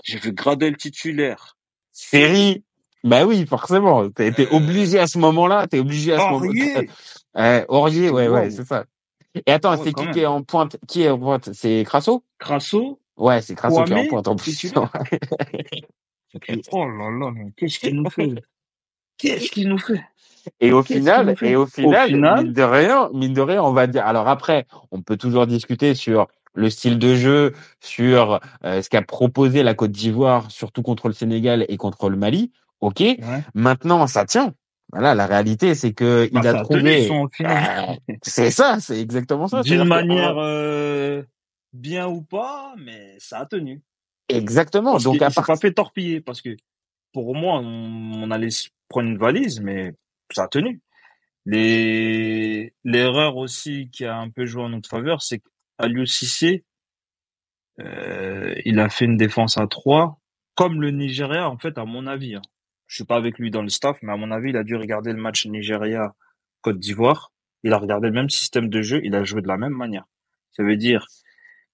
J'ai 0.04 0.18
vu 0.18 0.32
Gradel 0.32 0.76
titulaire. 0.76 1.58
Série. 1.90 2.64
Bah 3.02 3.26
oui, 3.26 3.44
forcément. 3.46 4.04
Été 4.04 4.46
euh, 4.46 4.52
obligé 4.54 5.00
à 5.00 5.08
ce 5.08 5.18
moment-là. 5.18 5.66
T'es 5.66 5.80
obligé 5.80 6.12
à 6.12 6.18
ce 6.18 6.30
moment-là. 6.30 6.82
Euh, 7.36 7.64
Aurier, 7.68 8.10
ouais, 8.10 8.28
ouais, 8.28 8.50
c'est 8.50 8.64
ça. 8.64 8.84
Et 9.34 9.50
attends, 9.50 9.76
c'est 9.82 9.92
qui 9.92 10.08
qui 10.12 10.20
est 10.20 10.26
en 10.26 10.44
pointe 10.44 10.76
Qui 10.86 11.02
est 11.02 11.10
en 11.10 11.18
pointe? 11.18 11.52
C'est 11.52 11.82
Crasso? 11.84 12.24
Crasso 12.38 13.00
Ouais, 13.16 13.42
c'est 13.42 13.56
Crasso 13.56 13.82
qui 13.82 13.92
est 13.92 13.96
en 13.96 14.06
pointe 14.06 14.28
en 14.28 14.36
plus. 14.36 14.72
Oh 16.72 16.86
là 16.86 17.10
là, 17.10 17.32
qu'est-ce 17.56 17.78
qu'il 17.78 17.96
nous 17.96 18.10
fait? 18.10 18.34
Qu'est-ce 19.18 19.50
qu'il 19.50 19.68
nous 19.68 19.78
fait? 19.78 20.02
Et 20.60 20.72
au 20.72 20.82
final, 20.82 21.34
et 21.42 21.56
au 21.56 21.66
final, 21.66 22.08
au 22.08 22.14
final, 22.14 22.44
mine 22.44 22.52
de 22.52 22.62
rien, 22.62 23.10
mine 23.12 23.34
de 23.34 23.40
rien, 23.40 23.62
on 23.62 23.72
va 23.72 23.86
dire. 23.86 24.06
Alors 24.06 24.28
après, 24.28 24.66
on 24.90 25.02
peut 25.02 25.16
toujours 25.16 25.46
discuter 25.46 25.94
sur 25.94 26.28
le 26.54 26.70
style 26.70 26.98
de 26.98 27.14
jeu, 27.14 27.52
sur 27.80 28.40
euh, 28.64 28.82
ce 28.82 28.88
qu'a 28.88 29.02
proposé 29.02 29.62
la 29.62 29.74
Côte 29.74 29.92
d'Ivoire, 29.92 30.50
surtout 30.50 30.82
contre 30.82 31.08
le 31.08 31.14
Sénégal 31.14 31.64
et 31.68 31.76
contre 31.76 32.08
le 32.08 32.16
Mali. 32.16 32.52
Ok, 32.80 33.02
maintenant 33.54 34.06
ça 34.06 34.24
tient. 34.24 34.54
Voilà, 34.92 35.14
la 35.14 35.26
réalité 35.26 35.74
c'est 35.74 35.92
que 35.92 36.28
il 36.32 36.40
bah, 36.40 36.50
a 36.50 36.62
trouvé. 36.62 37.08
Bah, 37.40 37.94
c'est 38.22 38.50
ça, 38.50 38.78
c'est 38.80 39.00
exactement 39.00 39.46
ça. 39.46 39.62
D'une 39.62 39.84
manière 39.84 40.36
euh, 40.38 41.22
bien 41.72 42.08
ou 42.08 42.22
pas, 42.22 42.74
mais 42.78 43.14
ça 43.18 43.40
a 43.40 43.46
tenu. 43.46 43.82
Exactement. 44.36 44.98
Donc 44.98 45.22
à 45.22 45.30
part... 45.30 45.46
pas 45.46 45.56
fait 45.56 45.72
torpiller 45.72 46.20
parce 46.20 46.40
que 46.40 46.56
pour 47.12 47.34
moi 47.34 47.60
on, 47.62 48.30
allait 48.30 48.48
prendre 48.88 49.08
une 49.08 49.18
valise, 49.18 49.60
mais 49.60 49.94
ça 50.32 50.44
a 50.44 50.48
tenu. 50.48 50.80
Les 51.46 52.72
l'erreur 52.84 53.36
aussi 53.36 53.88
qui 53.90 54.04
a 54.04 54.16
un 54.16 54.30
peu 54.30 54.46
joué 54.46 54.62
en 54.62 54.68
notre 54.70 54.88
faveur, 54.88 55.22
c'est 55.22 55.42
Aliou 55.78 56.04
Cissé, 56.06 56.64
euh, 57.80 58.54
il 58.64 58.78
a 58.78 58.88
fait 58.88 59.04
une 59.04 59.16
défense 59.16 59.56
à 59.58 59.66
3, 59.66 60.18
comme 60.54 60.80
le 60.80 60.90
Nigeria, 60.90 61.48
en 61.48 61.58
fait, 61.58 61.78
à 61.78 61.84
mon 61.84 62.06
avis. 62.06 62.34
Hein. 62.34 62.42
Je 62.86 62.96
suis 62.96 63.04
pas 63.04 63.16
avec 63.16 63.38
lui 63.38 63.50
dans 63.50 63.62
le 63.62 63.68
staff, 63.68 63.98
mais 64.02 64.12
à 64.12 64.16
mon 64.16 64.30
avis, 64.30 64.50
il 64.50 64.56
a 64.56 64.64
dû 64.64 64.76
regarder 64.76 65.12
le 65.12 65.20
match 65.20 65.46
Nigeria-Côte 65.46 66.78
d'Ivoire. 66.78 67.32
Il 67.62 67.72
a 67.72 67.78
regardé 67.78 68.08
le 68.08 68.14
même 68.14 68.30
système 68.30 68.68
de 68.68 68.82
jeu, 68.82 69.00
il 69.04 69.14
a 69.14 69.24
joué 69.24 69.42
de 69.42 69.48
la 69.48 69.56
même 69.56 69.72
manière. 69.72 70.04
Ça 70.52 70.62
veut 70.62 70.76
dire, 70.76 71.06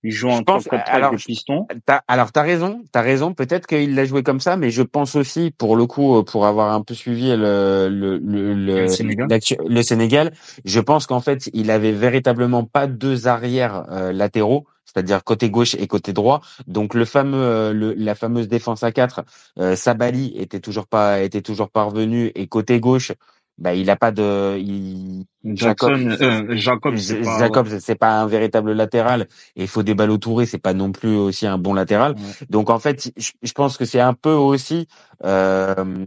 Il 0.03 0.13
joue 0.13 0.29
en 0.29 0.43
3 0.43 0.63
4 0.63 0.91
avec 0.91 1.11
des 1.11 1.17
pistons. 1.17 1.67
As, 1.89 2.03
alors 2.07 2.33
t'as 2.33 2.43
raison, 2.43 2.83
t'as 2.93 3.03
raison. 3.03 3.35
Peut-être 3.35 3.67
qu'il 3.67 3.95
l'a 3.95 4.05
joué 4.05 4.23
comme 4.23 4.41
ça, 4.41 4.57
mais 4.57 4.71
je 4.71 4.83
pense 4.83 5.17
aussi, 5.17 5.53
pour 5.57 5.77
le 5.77 5.87
coup, 5.87 6.23
pour 6.25 6.47
avoir 6.47 6.73
un 6.73 6.83
peu 6.83 6.95
suivi 6.95 7.31
le 7.31 7.89
le 7.91 8.19
le, 8.19 8.55
le, 8.55 8.89
Sénégal. 8.89 9.29
le 9.67 9.83
Sénégal, 9.83 10.33
je 10.65 10.81
pense 10.81 11.07
qu'en 11.07 11.21
fait, 11.21 11.51
il 11.53 11.71
avait 11.71 11.93
véritablement 11.93 12.65
pas 12.65 12.87
deux 12.87 13.27
arrières 13.27 13.87
euh, 13.91 14.13
latéraux 14.13 14.67
c'est-à-dire 14.97 15.25
côté 15.25 15.51
gauche 15.51 15.75
et 15.75 15.87
côté 15.87 16.15
droit. 16.15 16.41
Donc 16.67 16.95
le 16.95 17.05
fameux, 17.05 17.37
euh, 17.37 17.73
le, 17.75 17.93
la 17.93 18.15
fameuse 18.15 18.49
défense 18.49 18.83
à 18.83 18.93
4, 18.93 19.25
euh, 19.59 19.77
Sabali 19.77 20.33
était 20.37 20.61
toujours 20.61 20.87
pas, 20.87 21.21
était 21.23 21.43
toujours 21.43 21.69
pas 21.69 21.83
revenu 21.83 22.33
et 22.35 22.47
côté 22.47 22.81
gauche, 22.81 23.13
bah 23.59 23.75
il 23.75 23.89
a 23.91 23.97
pas 23.97 24.11
de, 24.11 24.57
il, 24.59 25.25
Jackson, 25.45 26.17
euh, 26.21 26.57
Jacob, 26.57 26.97
c'est 26.97 27.21
pas, 27.23 27.39
Jacob, 27.39 27.69
c'est 27.81 27.95
pas 27.95 28.21
un 28.21 28.27
véritable 28.27 28.73
latéral 28.73 29.29
et 29.55 29.63
il 29.63 29.69
faut 29.69 29.83
des 29.83 29.95
balles 29.95 30.19
Touré, 30.19 30.47
c'est 30.47 30.59
pas 30.59 30.75
non 30.75 30.93
plus 30.93 31.17
aussi 31.17 31.47
un 31.47 31.59
bon 31.59 31.73
latéral. 31.75 32.17
Donc 32.51 32.69
en 32.71 32.79
fait, 32.79 33.13
je, 33.17 33.31
je 33.43 33.53
pense 33.53 33.77
que 33.77 33.85
c'est 33.85 34.01
un 34.01 34.15
peu 34.15 34.33
aussi 34.33 34.89
euh, 35.25 36.07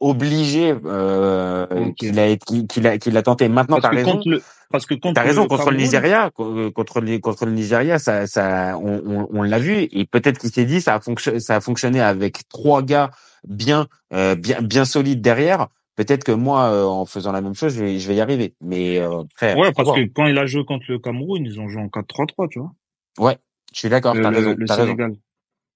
obligé 0.00 0.74
euh, 0.84 1.66
Ok. 1.70 1.94
qu'il 1.96 2.18
a 2.18 2.36
qu'il 2.36 2.86
a 2.86 2.98
qu'il 2.98 3.16
a 3.16 3.22
tenté. 3.22 3.48
Maintenant, 3.48 3.78
t'as 3.80 3.88
parce 3.88 3.90
que 3.90 3.96
raison. 3.96 4.12
contre 4.12 4.28
le, 4.28 4.42
parce 4.70 4.86
que 4.86 4.94
contre 4.94 5.14
T'as 5.14 5.22
raison 5.22 5.46
contre 5.46 5.70
le 5.70 5.76
Nigeria, 5.78 6.30
co- 6.34 6.70
contre 6.72 7.00
le 7.00 7.18
contre 7.18 7.46
le 7.46 7.52
Nigeria, 7.52 7.98
ça 7.98 8.26
ça 8.26 8.78
on, 8.78 9.02
on, 9.06 9.28
on 9.32 9.42
l'a 9.42 9.58
vu 9.58 9.88
et 9.90 10.04
peut-être 10.06 10.38
qu'il 10.38 10.50
s'est 10.52 10.64
dit 10.64 10.80
ça 10.80 10.94
a 10.96 11.00
fonctionné 11.00 11.40
ça 11.40 11.56
a 11.56 11.60
fonctionné 11.60 12.00
avec 12.00 12.48
trois 12.48 12.82
gars 12.82 13.10
bien 13.46 13.86
euh, 14.12 14.34
bien 14.34 14.60
bien 14.60 14.84
solides 14.84 15.20
derrière. 15.20 15.68
Peut-être 15.96 16.24
que 16.24 16.32
moi 16.32 16.70
euh, 16.72 16.84
en 16.84 17.04
faisant 17.04 17.32
la 17.32 17.40
même 17.42 17.54
chose, 17.54 17.74
je 17.74 17.84
vais 17.84 17.98
je 17.98 18.08
vais 18.08 18.14
y 18.16 18.20
arriver. 18.20 18.54
Mais 18.60 18.98
euh, 18.98 19.22
frère, 19.36 19.56
Ouais, 19.58 19.72
parce 19.72 19.90
que 19.92 20.06
quand 20.12 20.26
il 20.26 20.38
a 20.38 20.46
joué 20.46 20.64
contre 20.64 20.86
le 20.88 20.98
Cameroun, 20.98 21.44
ils 21.44 21.60
ont 21.60 21.68
joué 21.68 21.82
en 21.82 21.88
4-3-3, 21.88 22.48
tu 22.48 22.58
vois. 22.60 22.72
ouais, 23.18 23.38
je 23.72 23.78
suis 23.80 23.88
d'accord, 23.88 24.14
le, 24.14 24.26
raison, 24.26 24.54
le 24.56 24.66
raison. 24.66 24.84
Sénégal. 24.84 25.16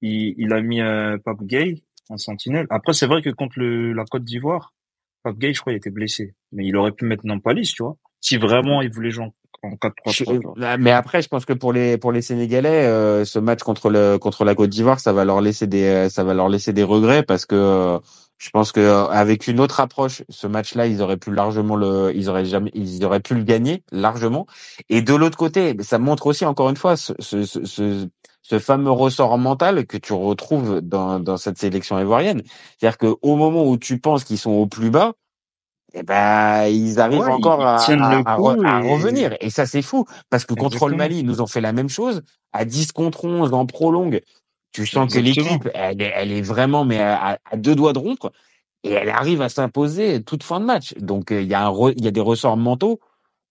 Il, 0.03 0.35
il 0.39 0.53
a 0.53 0.61
mis 0.61 0.81
euh, 0.81 1.19
Pape 1.25 1.43
Gay 1.43 1.83
en 2.09 2.17
sentinelle. 2.19 2.67
Après, 2.71 2.93
c'est 2.93 3.07
vrai 3.07 3.23
que 3.23 3.31
contre 3.31 3.59
le, 3.59 3.93
la 3.93 4.05
Côte 4.05 4.25
d'Ivoire, 4.25 4.75
Pape 5.23 5.39
Gay, 5.39 5.53
je 5.53 5.61
crois, 5.61 5.73
il 5.73 5.77
était 5.77 5.91
blessé. 5.91 6.35
Mais 6.53 6.67
il 6.67 6.77
aurait 6.77 6.93
pu 6.93 7.05
mettre 7.05 7.27
Nampalis, 7.27 7.73
tu 7.75 7.83
vois. 7.83 7.97
Si 8.21 8.37
vraiment 8.37 8.83
il 8.83 8.91
voulait 8.93 9.11
jouer 9.11 9.25
en, 9.63 9.69
en 9.69 9.75
4-3-3. 9.77 9.93
Je- 10.13 10.25
tu 10.25 10.39
vois. 10.39 10.55
euh, 10.59 10.77
mais 10.79 10.91
après, 10.93 11.23
je 11.23 11.29
pense 11.29 11.45
que 11.45 11.53
pour 11.53 11.73
les 11.73 11.99
pour 11.99 12.13
les 12.13 12.23
Sénégalais, 12.23 12.87
euh, 12.87 13.25
ce 13.25 13.39
match 13.39 13.61
contre 13.63 13.91
le 13.91 14.19
contre 14.19 14.45
la 14.45 14.55
Côte 14.55 14.71
d'Ivoire, 14.71 15.01
ça 15.01 15.13
va 15.13 15.25
leur 15.25 15.41
laisser 15.41 15.67
des 15.67 15.85
euh, 15.85 16.09
ça 16.09 16.25
va 16.25 16.35
leur 16.35 16.49
laisser 16.49 16.73
des 16.73 16.83
regrets 16.85 17.23
parce 17.23 17.47
que 17.47 17.55
euh, 17.55 17.99
je 18.39 18.51
pense 18.51 18.73
que 18.73 18.81
euh, 18.81 19.07
avec 19.09 19.47
une 19.49 19.61
autre 19.61 19.81
approche, 19.81 20.23
ce 20.31 20.47
match-là, 20.47 20.87
ils 20.87 21.03
auraient 21.03 21.17
pu 21.19 21.33
largement 21.33 21.77
le 21.77 22.13
ils 22.15 22.29
auraient 22.31 22.45
jamais 22.47 22.71
ils 22.75 23.05
auraient 23.05 23.21
pu 23.21 23.35
le 23.35 23.45
gagner 23.45 23.85
largement. 23.93 24.47
Et 24.91 25.03
de 25.03 25.15
l'autre 25.15 25.39
côté, 25.39 25.77
ça 25.83 25.99
montre 25.99 26.27
aussi 26.27 26.45
encore 26.47 26.71
une 26.71 26.77
fois 26.77 26.97
ce 26.97 27.15
ce, 27.21 27.45
ce, 27.45 27.65
ce 27.65 28.09
ce 28.43 28.59
fameux 28.61 28.91
ressort 28.93 29.39
mental 29.39 29.87
que 29.87 29.97
tu 29.99 30.13
retrouves 30.15 30.81
dans 30.83 31.21
dans 31.21 31.37
cette 31.39 31.59
sélection 31.59 31.99
ivoirienne, 32.01 32.43
c'est-à-dire 32.79 32.99
que 32.99 33.17
au 33.23 33.37
moment 33.37 33.67
où 33.69 33.79
tu 33.79 34.01
penses 34.01 34.25
qu'ils 34.25 34.39
sont 34.39 34.53
au 34.53 34.67
plus 34.67 34.91
bas, 34.91 35.13
eh 35.95 36.03
ben, 36.05 36.67
ils 36.69 37.01
arrivent 37.01 37.21
Ouais, 37.21 37.33
encore 37.35 37.63
ils 37.63 37.67
à, 37.67 37.79
re- 38.37 38.57
revenir. 38.81 39.37
Et 39.41 39.51
ça, 39.51 39.67
c'est 39.67 39.83
fou. 39.83 40.07
Parce 40.31 40.45
que 40.47 40.55
contre 40.55 40.89
le. 40.89 40.97
Mali, 40.97 41.21
ils 41.21 41.27
nous 41.27 41.41
ont 41.41 41.47
fait 41.49 41.61
la 41.61 41.73
même 41.73 41.89
chose. 41.89 42.23
À 42.53 42.65
10 42.65 42.93
contre 42.93 43.25
11 43.25 43.53
en 43.55 43.67
prolongue, 43.67 44.23
tu 44.73 44.87
sens 44.87 45.11
que 45.11 45.19
l'équipe, 45.19 45.69
elle 45.75 46.03
est, 46.03 46.13
elle 46.15 46.33
est 46.33 46.43
vraiment 46.43 46.85
mais 46.85 47.01
à, 47.01 47.41
à 47.45 47.57
deux 47.59 47.75
doigts 47.77 47.95
de 47.95 48.01
rompre. 48.01 48.33
Et 48.85 48.93
elle 48.93 49.11
arrive 49.11 49.43
à 49.43 49.49
s'imposer 49.51 50.23
toute 50.25 50.43
fin 50.45 50.61
de 50.61 50.65
match. 50.67 50.95
Donc, 50.99 51.33
euh, 51.33 51.43
il 51.43 51.49
y, 51.49 51.55
a 51.55 51.67
un 51.67 51.71
re- 51.71 51.95
il 51.97 52.05
y 52.05 52.09
a 52.09 52.13
des 52.13 52.21
ressorts 52.21 52.57
mentaux 52.57 53.01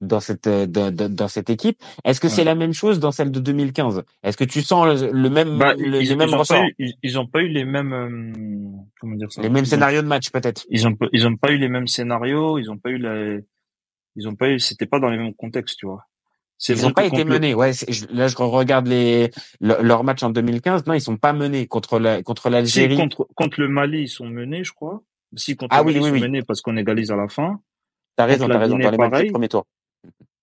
dans 0.01 0.19
cette, 0.21 0.47
euh, 0.47 0.67
dans, 0.67 0.93
dans- 0.95 1.13
cette 1.29 1.49
équipe. 1.49 1.81
Est-ce 2.05 2.21
que 2.21 2.29
c'est 2.29 2.43
la 2.45 2.55
même 2.55 2.73
chose 2.73 2.99
dans 2.99 3.11
celle 3.11 3.31
de 3.31 3.39
2015 3.41 4.03
Est-ce 4.23 4.37
que 4.37 4.43
tu 4.45 4.61
sens 4.63 5.01
le, 5.01 5.11
le 5.11 5.29
même, 5.29 5.61
Bah, 5.61 5.75
le- 5.77 6.01
ils, 6.01 6.03
les 6.03 6.15
mêmes 6.17 6.33
ils 6.33 6.35
ont 6.35 6.41
ressorts? 6.41 6.45
pas 6.45 6.59
eu, 6.61 6.75
ils, 6.79 6.95
ils 7.03 7.19
ont 7.19 7.27
pas 7.27 7.41
eu 7.41 7.49
les 7.49 7.65
mêmes, 7.65 7.93
euh, 7.93 8.83
comment 8.99 9.15
dire 9.17 9.31
ça? 9.31 9.43
Les 9.43 9.49
mêmes 9.49 9.65
Ils 9.65 9.79
ont- 9.79 9.85
scénarios 9.85 10.01
de 10.03 10.07
match, 10.07 10.31
peut-être 10.31 10.67
Ils 10.69 10.87
ont, 10.87 10.95
pas- 10.95 11.09
ils 11.13 11.27
ont 11.27 11.37
pas 11.37 11.51
eu 11.53 11.57
les 11.59 11.69
mêmes 11.69 11.87
scénarios, 11.87 12.59
ils 12.59 12.71
ont 12.71 12.77
pas 12.79 12.91
eu 12.91 12.97
la, 12.99 13.39
ils 14.17 14.27
ont 14.29 14.35
pas 14.35 14.49
eu, 14.51 14.59
c'était 14.59 14.87
pas 14.87 14.99
dans 14.99 15.09
les 15.09 15.17
mêmes 15.19 15.35
contextes, 15.35 15.77
tu 15.79 15.87
vois. 15.87 16.05
Ils 16.69 16.81
n'ont 16.81 16.91
pas 16.91 17.03
été 17.05 17.17
contre 17.17 17.29
menés. 17.29 17.53
Ouais, 17.53 17.73
je- 17.73 18.05
là 18.11 18.27
je 18.27 18.35
regarde 18.37 18.87
les 18.87 19.29
le- 19.59 19.81
leur 19.81 20.03
match 20.03 20.23
en 20.23 20.29
2015. 20.29 20.85
Non, 20.87 20.93
ils 20.93 21.01
sont 21.01 21.17
pas 21.17 21.33
menés 21.33 21.67
contre 21.67 21.99
la 21.99 22.23
contre 22.23 22.43
Si, 22.43 22.49
l'Algérie. 22.51 22.95
contre, 22.95 23.27
contre 23.35 23.59
le 23.59 23.67
Mali, 23.67 24.03
ils 24.03 24.07
sont 24.09 24.27
menés, 24.27 24.63
je 24.63 24.71
crois. 24.71 25.01
Si, 25.35 25.55
contre 25.57 25.75
Ah 25.75 25.81
le 25.81 25.87
oui, 25.87 25.93
Mali, 25.93 25.99
oui, 25.99 26.05
ils 26.05 26.09
sont 26.09 26.13
oui. 26.15 26.21
menés 26.21 26.43
parce 26.43 26.61
qu'on 26.61 26.77
égalise 26.77 27.11
à 27.11 27.15
la 27.17 27.27
fin. 27.27 27.59
T'as 28.15 28.25
raison, 28.25 28.47
t'as 28.47 28.53
la 28.53 28.59
raison. 28.59 28.77
Dans 28.79 28.89
les 28.89 28.97
matchs 28.97 29.11
pareil. 29.11 29.31
premier 29.31 29.49
tour. 29.49 29.65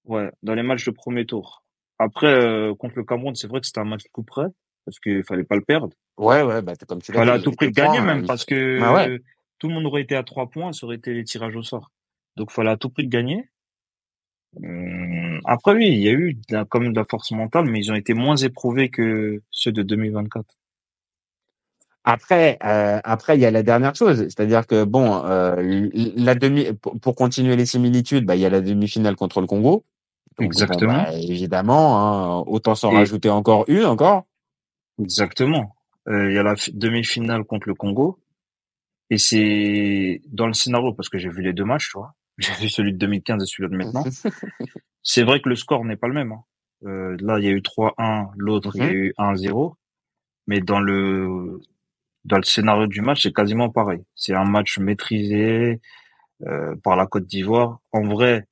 Ouais, 0.04 0.30
dans 0.42 0.54
les 0.54 0.62
matchs 0.62 0.84
de 0.84 0.90
premier 0.90 1.24
tour. 1.24 1.62
Après, 1.98 2.26
euh, 2.26 2.74
contre 2.74 2.94
le 2.96 3.04
Cameroun, 3.04 3.34
c'est 3.34 3.46
vrai 3.46 3.60
que 3.60 3.66
c'était 3.66 3.80
un 3.80 3.84
match 3.84 4.02
coup 4.12 4.22
près 4.24 4.46
parce 4.84 4.98
qu'il 4.98 5.22
fallait 5.24 5.44
pas 5.44 5.54
le 5.56 5.62
perdre. 5.62 5.90
Ouais, 6.18 6.42
ouais, 6.42 6.60
bah 6.60 6.72
comme 6.88 7.00
tu 7.00 7.12
Il 7.12 7.14
l'as 7.14 7.20
fallait 7.20 7.32
à 7.32 7.38
dit. 7.38 7.44
tout 7.44 7.52
prix 7.52 7.66
le 7.66 7.72
gagner 7.72 7.98
points, 7.98 8.06
même 8.14 8.26
parce 8.26 8.44
que 8.44 8.80
Bah 8.80 8.92
ouais. 8.94 9.20
tout 9.58 9.68
le 9.68 9.74
monde 9.74 9.86
aurait 9.86 10.02
été 10.02 10.16
à 10.16 10.24
trois 10.24 10.50
points, 10.50 10.72
ça 10.72 10.84
aurait 10.86 10.96
été 10.96 11.14
les 11.14 11.24
tirages 11.24 11.54
au 11.56 11.62
sort. 11.62 11.90
Donc, 12.36 12.48
il 12.50 12.54
fallait 12.54 12.70
à 12.70 12.76
tout 12.76 12.90
prix 12.90 13.04
le 13.04 13.08
gagner. 13.08 13.48
Hum, 14.61 15.40
Après, 15.46 15.72
oui, 15.74 15.86
il 15.88 15.98
y 16.00 16.09
a 16.09 16.12
eu 16.12 16.38
quand 16.68 16.80
même 16.80 16.92
de 16.92 17.00
la 17.00 17.07
force 17.07 17.30
mentale, 17.32 17.66
mais 17.70 17.80
ils 17.80 17.90
ont 17.90 17.94
été 17.94 18.14
moins 18.14 18.36
éprouvés 18.36 18.90
que 18.90 19.42
ceux 19.50 19.72
de 19.72 19.82
2024. 19.82 20.44
Après, 22.05 22.59
euh, 22.64 23.00
après 23.05 23.36
il 23.36 23.40
y 23.40 23.46
a 23.46 23.53
la 23.53 23.62
dernière 23.62 23.94
chose, 23.94 24.18
c'est-à-dire 24.24 24.66
que 24.66 24.82
bon, 24.82 25.22
euh, 25.24 25.88
la 26.16 26.34
demi 26.34 26.66
pour 27.00 27.14
continuer 27.14 27.55
les 27.55 27.64
similitudes, 27.66 28.26
bah 28.26 28.34
il 28.34 28.40
y 28.40 28.46
a 28.46 28.50
la 28.50 28.61
demi-finale 28.61 29.14
contre 29.14 29.40
le 29.40 29.46
Congo. 29.46 29.84
Donc, 30.38 30.46
bon, 30.46 30.46
Exactement. 30.46 30.92
bah, 31.05 31.12
évidemment, 31.14 32.40
hein, 32.40 32.44
autant 32.48 32.74
s'en 32.74 32.90
Et- 32.90 32.94
rajouter 32.94 33.30
encore 33.30 33.64
une 33.68 33.84
encore. 33.84 34.24
Exactement. 35.00 35.76
Euh, 36.09 36.30
Il 36.30 36.34
y 36.34 36.38
a 36.38 36.42
la 36.42 36.57
fi- 36.57 36.72
demi-finale 36.72 37.44
contre 37.44 37.68
le 37.68 37.74
Congo. 37.74 38.18
Et 39.11 39.18
c'est 39.18 40.22
dans 40.26 40.46
le 40.46 40.55
scénario, 40.55 40.92
parce 40.94 41.09
que 41.09 41.18
j'ai 41.18 41.28
vu 41.28 41.42
les 41.42 41.53
deux 41.53 41.64
matchs, 41.64 41.90
tu 41.92 41.98
vois. 41.98 42.14
J'ai 42.39 42.53
vu 42.55 42.68
celui 42.68 42.93
de 42.93 42.99
2015 42.99 43.43
et 43.43 43.47
celui 43.47 43.68
de 43.70 43.76
maintenant. 43.76 44.05
C'est 45.03 45.22
vrai 45.24 45.41
que 45.41 45.49
le 45.49 45.57
score 45.57 45.85
n'est 45.85 45.97
pas 45.97 46.09
le 46.09 46.14
même. 46.14 46.33
hein. 46.33 46.45
Euh, 46.85 47.16
là, 47.20 47.39
il 47.39 47.45
y 47.45 47.49
a 47.49 47.53
eu 47.53 47.61
3-1, 47.62 48.30
l'autre, 48.37 48.72
il 48.74 48.80
y 48.80 48.85
a 48.85 48.89
Mhm. 48.89 48.93
eu 48.95 49.14
1-0. 49.18 49.76
Mais 50.47 50.61
dans 50.61 50.80
le 50.80 51.61
dans 52.24 52.37
le 52.37 52.43
scénario 52.45 52.87
du 52.87 53.01
match, 53.01 53.22
c'est 53.24 53.33
quasiment 53.33 53.68
pareil. 53.70 54.05
C'est 54.14 54.35
un 54.35 54.45
match 54.45 54.78
maîtrisé 54.78 55.80
euh, 56.47 56.74
par 56.83 56.95
la 56.97 57.07
Côte 57.07 57.26
d'Ivoire. 57.26 57.80
En 57.93 58.03
vrai, 58.05 58.47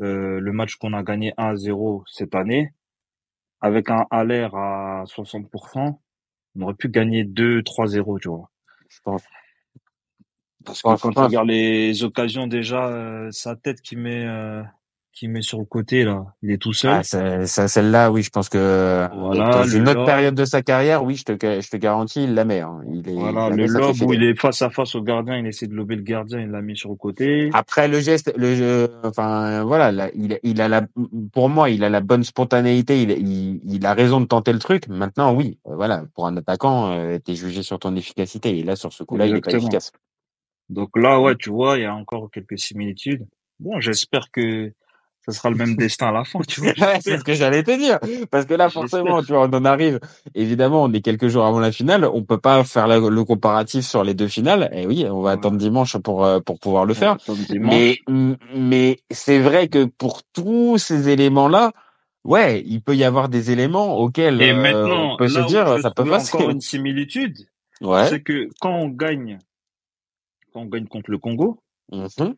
euh, 0.00 0.38
le 0.40 0.52
match 0.52 0.76
qu'on 0.76 0.92
a 0.92 1.02
gagné 1.02 1.32
1-0 1.36 2.04
cette 2.06 2.34
année, 2.36 2.72
avec 3.60 3.90
un 3.90 4.06
Aller 4.10 4.48
à 4.52 5.04
60%, 5.06 6.00
on 6.56 6.62
aurait 6.62 6.74
pu 6.74 6.88
gagner 6.88 7.24
2-3-0, 7.24 8.18
tu 8.20 8.28
vois. 8.28 8.50
Parce 10.64 10.82
que 10.82 10.88
quand 10.88 11.12
tu 11.12 11.18
regardes 11.20 11.48
les 11.48 12.04
occasions 12.04 12.46
déjà, 12.46 12.86
euh, 12.88 13.28
sa 13.30 13.56
tête 13.56 13.80
qui 13.80 13.96
met 13.96 14.24
euh, 14.26 14.62
qui 15.12 15.26
met 15.26 15.42
sur 15.42 15.58
le 15.58 15.64
côté 15.64 16.04
là, 16.04 16.26
il 16.42 16.50
est 16.52 16.58
tout 16.58 16.72
seul. 16.72 16.92
Ah, 16.92 17.02
ça, 17.02 17.66
celle-là, 17.66 18.12
oui, 18.12 18.22
je 18.22 18.30
pense 18.30 18.48
que 18.48 19.08
Voilà, 19.16 19.50
dans 19.50 19.64
une 19.64 19.88
autre 19.88 20.04
période 20.04 20.34
de 20.36 20.44
sa 20.44 20.62
carrière, 20.62 21.02
oui, 21.02 21.16
je 21.16 21.24
te, 21.24 21.32
je 21.32 21.68
te 21.68 21.76
garantis, 21.76 22.22
il 22.22 22.34
la 22.34 22.44
met. 22.44 22.60
hein. 22.60 22.80
Il 22.92 23.08
est, 23.08 23.14
Voilà, 23.14 23.48
il 23.50 23.56
le 23.56 23.66
lob 23.66 23.96
où 24.02 24.12
il 24.12 24.22
est 24.22 24.38
face 24.38 24.62
à 24.62 24.70
face 24.70 24.94
au 24.94 25.02
gardien, 25.02 25.36
il 25.38 25.46
essaie 25.46 25.66
de 25.66 25.74
lober 25.74 25.96
le 25.96 26.02
gardien, 26.02 26.38
il 26.38 26.50
l'a 26.50 26.62
mis 26.62 26.76
sur 26.76 26.90
le 26.90 26.94
côté. 26.96 27.50
Après 27.52 27.88
le 27.88 27.98
geste, 27.98 28.32
le 28.36 28.54
jeu, 28.54 28.90
enfin 29.02 29.64
voilà, 29.64 29.90
là, 29.90 30.08
il, 30.14 30.38
il 30.44 30.60
a 30.60 30.68
la, 30.68 30.86
pour 31.32 31.48
moi, 31.48 31.68
il 31.70 31.82
a 31.82 31.88
la 31.88 32.00
bonne 32.00 32.22
spontanéité, 32.22 33.02
il, 33.02 33.10
il, 33.10 33.60
il 33.64 33.86
a 33.86 33.94
raison 33.94 34.20
de 34.20 34.26
tenter 34.26 34.52
le 34.52 34.60
truc. 34.60 34.86
Maintenant, 34.86 35.34
oui, 35.34 35.58
voilà, 35.64 36.04
pour 36.14 36.26
un 36.28 36.36
attaquant, 36.36 36.92
euh, 36.92 37.18
t'es 37.18 37.34
jugé 37.34 37.64
sur 37.64 37.80
ton 37.80 37.96
efficacité. 37.96 38.56
Et 38.58 38.62
là, 38.62 38.76
sur 38.76 38.92
ce 38.92 39.02
coup-là, 39.02 39.26
il 39.26 39.36
est 39.36 39.40
pas 39.40 39.50
efficace. 39.58 39.90
Donc 40.70 40.90
là, 40.96 41.20
ouais, 41.20 41.34
tu 41.36 41.50
vois, 41.50 41.78
il 41.78 41.82
y 41.82 41.86
a 41.86 41.94
encore 41.94 42.30
quelques 42.30 42.58
similitudes. 42.58 43.24
Bon, 43.60 43.80
j'espère 43.80 44.30
que 44.30 44.72
ça 45.26 45.32
sera 45.32 45.50
le 45.50 45.56
même 45.56 45.74
destin 45.76 46.08
à 46.08 46.12
la 46.12 46.24
fin, 46.24 46.40
tu 46.46 46.60
vois. 46.60 46.70
Ouais, 46.78 46.98
c'est 47.00 47.18
ce 47.18 47.24
que 47.24 47.32
j'allais 47.34 47.62
te 47.62 47.70
dire. 47.76 47.98
Parce 48.30 48.44
que 48.46 48.54
là, 48.54 48.68
forcément, 48.78 49.22
tu 49.22 49.32
vois, 49.32 49.48
on 49.48 49.52
en 49.54 49.64
arrive. 49.64 49.98
Évidemment, 50.34 50.84
on 50.84 50.92
est 50.92 51.00
quelques 51.00 51.28
jours 51.28 51.44
avant 51.46 51.58
la 51.58 51.72
finale. 51.72 52.04
On 52.04 52.22
peut 52.22 52.38
pas 52.38 52.62
faire 52.64 52.86
la- 52.86 52.98
le 52.98 53.24
comparatif 53.24 53.84
sur 53.84 54.04
les 54.04 54.14
deux 54.14 54.28
finales. 54.28 54.68
Et 54.72 54.86
oui, 54.86 55.06
on 55.10 55.20
va 55.22 55.30
Ouais. 55.30 55.34
attendre 55.36 55.56
dimanche 55.56 55.96
pour 55.98 56.24
euh, 56.24 56.40
pour 56.40 56.58
pouvoir 56.60 56.84
le 56.84 56.94
faire. 56.94 57.16
Mais 57.60 57.98
mais 58.54 58.98
c'est 59.10 59.38
vrai 59.40 59.68
que 59.68 59.86
pour 59.86 60.22
tous 60.32 60.78
ces 60.78 61.08
éléments-là, 61.08 61.72
ouais, 62.24 62.62
il 62.66 62.82
peut 62.82 62.94
y 62.94 63.04
avoir 63.04 63.28
des 63.28 63.50
éléments 63.50 63.96
auxquels 63.98 64.40
Et 64.42 64.50
euh, 64.52 64.86
on 64.94 65.16
peut 65.16 65.28
se 65.28 65.40
dire 65.40 65.78
ça 65.80 65.90
peut 65.90 66.04
passer. 66.04 66.36
encore 66.36 66.50
une 66.50 66.60
similitude, 66.60 67.38
Ouais. 67.80 68.06
c'est 68.08 68.20
que 68.22 68.48
quand 68.60 68.74
on 68.74 68.88
gagne, 68.88 69.38
quand 70.58 70.64
on 70.64 70.66
gagne 70.68 70.86
contre 70.86 71.10
le 71.10 71.18
Congo, 71.18 71.62
Mhm. 71.92 72.34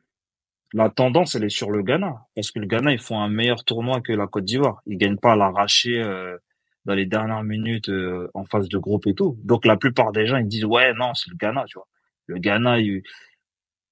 la 0.75 0.91
tendance, 0.91 1.35
elle 1.35 1.45
est 1.45 1.49
sur 1.49 1.71
le 1.71 1.83
Ghana. 1.83 2.27
Parce 2.35 2.51
que 2.51 2.59
le 2.61 2.67
Ghana, 2.67 2.93
ils 2.93 2.99
font 3.01 3.19
un 3.21 3.29
meilleur 3.29 3.65
tournoi 3.65 4.01
que 4.01 4.13
la 4.13 4.27
Côte 4.27 4.45
d'Ivoire. 4.45 4.83
Ils 4.87 4.99
gagnent 4.99 5.17
pas 5.19 5.33
à 5.33 5.37
l'arracher 5.37 6.01
euh, 6.01 6.37
dans 6.85 6.95
les 6.95 7.07
dernières 7.07 7.43
minutes 7.43 7.89
euh, 7.89 8.29
en 8.35 8.45
phase 8.45 8.69
de 8.69 8.79
groupe 8.79 9.07
et 9.07 9.15
tout. 9.15 9.37
Donc, 9.43 9.65
la 9.65 9.77
plupart 9.77 10.13
des 10.13 10.27
gens, 10.27 10.37
ils 10.37 10.47
disent, 10.47 10.65
ouais, 10.67 10.93
non, 10.95 11.15
c'est 11.15 11.31
le 11.31 11.37
Ghana, 11.37 11.65
tu 11.67 11.79
vois. 11.79 11.89
Le 12.27 12.39
Ghana, 12.39 12.79
il- 12.81 13.03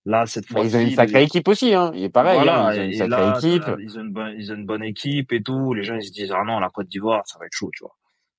Là, 0.04 0.24
cette 0.24 0.44
Bah, 0.46 0.60
fois-ci, 0.60 0.68
ils 0.68 0.76
ont 0.76 0.80
une 0.80 0.90
sacrée 0.92 1.22
équipe 1.24 1.48
aussi, 1.48 1.74
hein. 1.74 1.90
Il 1.94 2.02
est 2.04 2.08
pareil, 2.08 2.38
hein. 2.38 2.42
Voilà, 2.44 2.74
Ils 2.76 2.80
ont 2.80 2.84
une 2.84 2.92
sacrée 2.94 3.08
là, 3.26 3.38
équipe. 3.38 3.62
ils 3.78 3.98
ont, 3.98 4.02
une 4.02 4.12
bonne, 4.12 4.34
ils 4.38 4.52
ont 4.52 4.54
une 4.54 4.64
bonne 4.64 4.82
équipe 4.82 5.32
et 5.32 5.42
tout. 5.42 5.74
Les 5.74 5.82
gens, 5.82 5.96
ils 5.96 6.04
se 6.06 6.12
disent, 6.12 6.32
ah 6.32 6.44
non, 6.46 6.60
la 6.60 6.70
Côte 6.70 6.88
d'Ivoire, 6.88 7.26
ça 7.26 7.38
va 7.38 7.44
être 7.44 7.52
chaud, 7.52 7.70
tu 7.74 7.82
vois. 7.84 7.94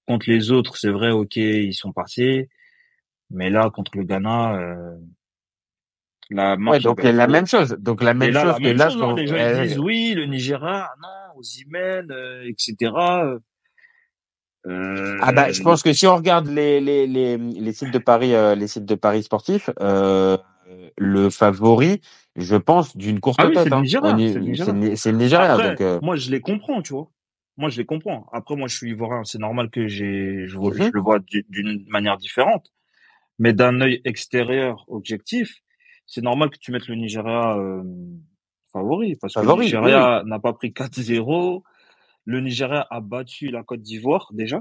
Contre 0.07 0.27
les 0.31 0.49
autres, 0.51 0.77
c'est 0.77 0.89
vrai, 0.89 1.11
ok, 1.11 1.35
ils 1.35 1.73
sont 1.73 1.91
passés. 1.91 2.49
Mais 3.29 3.51
là, 3.51 3.69
contre 3.69 3.95
le 3.97 4.03
Ghana, 4.03 4.55
euh, 4.55 4.97
la 6.30 6.51
Ouais, 6.51 6.57
marche, 6.57 6.84
donc 6.84 7.03
la 7.03 7.27
même 7.27 7.47
chose. 7.47 7.75
Donc 7.80 8.03
la 8.03 8.13
même 8.13 8.32
là, 8.32 8.43
la 8.45 8.51
chose 8.53 8.61
que 8.61 8.69
là, 8.69 8.89
chose, 8.89 9.01
hein, 9.03 9.15
les 9.15 9.27
gens, 9.27 9.36
ils 9.36 9.39
euh, 9.41 9.63
disent, 9.65 9.80
oui, 9.80 10.13
le 10.15 10.25
Nigeria, 10.25 10.89
non, 11.01 11.38
aux 11.38 11.41
Imen, 11.41 12.11
euh, 12.11 12.47
etc. 12.47 12.91
Euh, 14.67 15.17
Ah 15.21 15.32
bah, 15.32 15.51
je 15.51 15.61
pense 15.61 15.82
que 15.84 15.93
si 15.93 16.05
on 16.05 16.15
regarde 16.15 16.47
les 16.47 16.82
les 16.82 17.07
les, 17.07 17.38
les 17.38 17.73
sites 17.73 17.91
de 17.93 17.97
paris 17.97 18.36
euh, 18.36 18.55
les 18.55 18.67
sites 18.67 18.86
de 18.86 18.95
paris 18.95 19.23
sportifs, 19.23 19.69
euh, 19.80 20.38
le 20.97 21.30
favori, 21.30 22.01
je 22.36 22.55
pense 22.55 22.95
d'une 22.95 23.19
courte 23.19 23.39
ah 23.41 23.47
oui, 23.47 23.53
tête. 23.53 23.71
Hein. 23.71 23.84
C'est 23.86 24.01
le 24.01 25.17
Ni- 25.17 25.23
Nigeria. 25.23 25.57
Donc. 25.57 25.82
euh, 25.82 25.99
moi, 26.01 26.15
je 26.15 26.30
les 26.30 26.41
comprends, 26.41 26.82
tu 26.82 26.93
vois. 26.93 27.09
Moi, 27.57 27.69
je 27.69 27.77
les 27.77 27.86
comprends. 27.86 28.27
Après, 28.32 28.55
moi, 28.55 28.67
je 28.67 28.75
suis 28.75 28.89
ivoirien. 28.91 29.23
C'est 29.23 29.39
normal 29.39 29.69
que 29.69 29.88
j'ai, 29.88 30.45
je, 30.47 30.57
mhm. 30.57 30.91
le 30.93 31.01
vois 31.01 31.19
du- 31.19 31.45
d'une 31.49 31.86
manière 31.89 32.17
différente. 32.17 32.71
Mais 33.38 33.53
d'un 33.53 33.82
œil 33.82 34.01
extérieur, 34.05 34.86
objectif, 34.88 35.61
c'est 36.10 36.24
normal 36.24 36.49
que 36.49 36.57
tu 36.57 36.72
mettes 36.72 36.88
le 36.88 36.95
Nigeria 36.95 37.55
euh, 37.55 37.84
favori. 38.74 39.16
Parce 39.16 39.36
que 39.36 39.41
le 39.41 39.53
oui, 39.53 39.66
Nigeria 39.66 40.24
n'a 40.26 40.39
pas 40.39 40.53
pris 40.53 40.72
4-0. 40.72 41.62
Le 42.26 42.41
Nigeria 42.41 42.86
a 42.89 42.99
battu 42.99 43.49
la 43.49 43.64
Côte 43.64 43.82
d'Ivoire, 43.82 44.28
déjà. 44.34 44.60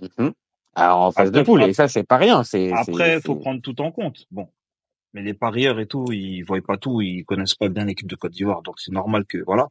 Mhm. 0.00 0.32
Alors 0.74 1.00
en 1.00 1.10
phase 1.10 1.32
de 1.32 1.42
poule, 1.42 1.62
et 1.62 1.72
ça 1.72 1.88
c'est 1.88 2.04
pas 2.04 2.18
rien. 2.18 2.44
C'est 2.44 2.70
après, 2.70 3.20
faut 3.20 3.36
prendre 3.36 3.60
tout 3.62 3.80
en 3.80 3.90
compte. 3.90 4.26
Bon. 4.30 4.48
Mais 5.12 5.22
les 5.22 5.34
parieurs 5.34 5.80
et 5.80 5.86
tout, 5.86 6.12
ils 6.12 6.42
voient 6.42 6.60
pas 6.60 6.76
tout, 6.76 7.00
ils 7.00 7.24
connaissent 7.24 7.54
pas 7.54 7.68
bien 7.68 7.86
l'équipe 7.86 8.06
de 8.06 8.16
Côte 8.16 8.32
d'Ivoire. 8.32 8.62
Donc, 8.62 8.78
c'est 8.78 8.92
normal 8.92 9.24
que, 9.24 9.38
voilà. 9.38 9.68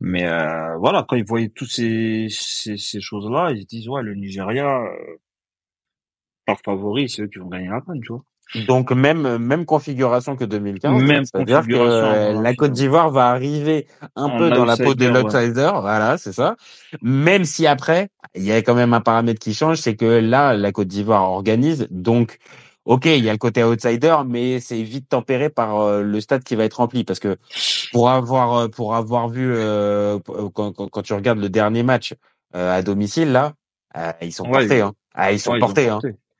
Mais 0.00 0.26
euh, 0.26 0.76
voilà, 0.76 1.04
quand 1.08 1.16
ils 1.16 1.24
voyaient 1.24 1.48
toutes 1.48 1.70
ces, 1.70 2.26
ces, 2.28 2.76
ces 2.76 3.00
choses-là, 3.00 3.52
ils 3.52 3.62
se 3.62 3.66
disent 3.66 3.88
ouais, 3.88 4.02
le 4.02 4.14
Nigeria, 4.14 4.82
euh, 4.82 5.16
par 6.44 6.60
favori, 6.60 7.08
c'est 7.08 7.22
eux 7.22 7.28
qui 7.28 7.38
vont 7.38 7.48
gagner 7.48 7.68
la 7.68 7.80
canne, 7.80 8.00
tu 8.02 8.12
vois. 8.12 8.22
Donc 8.54 8.92
même 8.92 9.38
même 9.38 9.64
configuration 9.66 10.36
que 10.36 10.44
2015, 10.44 11.02
Même 11.02 11.24
c'est-à-dire 11.24 11.66
que 11.66 11.74
euh, 11.74 12.30
avant 12.30 12.40
la 12.42 12.54
Côte 12.54 12.72
d'Ivoire 12.72 13.10
va 13.10 13.28
arriver 13.28 13.86
un 14.14 14.26
En 14.26 14.38
peu 14.38 14.50
dans 14.50 14.64
la 14.64 14.76
peau 14.76 14.94
de 14.94 15.06
ouais. 15.06 15.12
l'outsider, 15.22 15.70
voilà, 15.80 16.16
c'est 16.16 16.32
ça. 16.32 16.56
Même 17.02 17.44
si 17.44 17.66
après, 17.66 18.08
il 18.34 18.44
y 18.44 18.52
a 18.52 18.62
quand 18.62 18.74
même 18.74 18.94
un 18.94 19.00
paramètre 19.00 19.40
qui 19.40 19.52
change, 19.52 19.78
c'est 19.78 19.96
que 19.96 20.06
là, 20.06 20.54
la 20.54 20.72
Côte 20.72 20.88
d'Ivoire 20.88 21.30
organise, 21.30 21.88
donc 21.90 22.38
ok, 22.84 23.06
il 23.06 23.24
y 23.24 23.28
a 23.28 23.32
le 23.32 23.38
côté 23.38 23.64
outsider, 23.64 24.16
mais 24.26 24.60
c'est 24.60 24.82
vite 24.82 25.08
tempéré 25.08 25.50
par 25.50 25.80
euh, 25.80 26.02
le 26.02 26.20
stade 26.20 26.44
qui 26.44 26.54
va 26.54 26.64
être 26.64 26.74
rempli, 26.74 27.02
parce 27.02 27.18
que 27.18 27.36
pour 27.92 28.10
avoir 28.10 28.54
euh, 28.54 28.68
pour 28.68 28.94
avoir 28.94 29.28
vu 29.28 29.52
euh, 29.52 30.18
euh, 30.28 30.48
quand, 30.54 30.72
quand, 30.72 30.88
quand 30.88 31.02
tu 31.02 31.12
regardes 31.14 31.40
le 31.40 31.48
dernier 31.48 31.82
match 31.82 32.14
euh, 32.54 32.76
à 32.78 32.82
domicile 32.82 33.32
là, 33.32 33.54
ils 34.22 34.32
sont 34.32 34.44
Ouais, 34.44 34.60
portés, 34.60 34.80
hein. 34.82 34.92
Ah, 35.14 35.32
ils 35.32 35.40
sont 35.40 35.50
ouais, 35.50 35.58
ils 35.58 35.60
portés, 35.60 35.88
hein. 35.88 35.98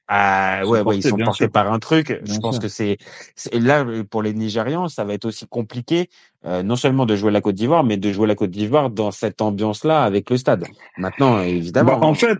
Ah 0.09 0.63
ouais, 0.67 0.83
ouais, 0.83 0.99
ils 0.99 1.03
sont 1.03 1.17
portés 1.17 1.45
sûr. 1.45 1.51
par 1.51 1.73
un 1.73 1.81
truc. 1.81 2.21
Je 2.23 2.39
pense 2.39 2.59
que 2.61 2.69
c'est 2.69 2.97
c'est- 3.35 3.59
là 3.59 3.85
euh, 3.85 4.05
pour 4.05 4.23
les 4.23 4.35
Nigérians, 4.35 4.89
ça 4.89 5.05
va 5.05 5.15
être 5.15 5.25
aussi 5.25 5.49
compliqué, 5.49 6.09
euh, 6.45 6.63
non 6.63 6.77
seulement 6.77 7.07
de 7.07 7.17
jouer 7.17 7.33
la 7.33 7.41
Côte 7.41 7.57
d'Ivoire, 7.57 7.83
mais 7.83 7.97
de 7.97 8.13
jouer 8.13 8.29
la 8.29 8.37
Côte 8.37 8.51
d'Ivoire 8.51 8.91
dans 8.91 9.11
cette 9.11 9.43
ambiance-là 9.43 10.05
avec 10.05 10.31
le 10.31 10.37
stade. 10.37 10.65
Maintenant, 10.97 11.35
Bah, 11.37 11.47
évidemment. 11.47 11.99
en 12.01 12.13
hein. 12.13 12.15
fait, 12.15 12.39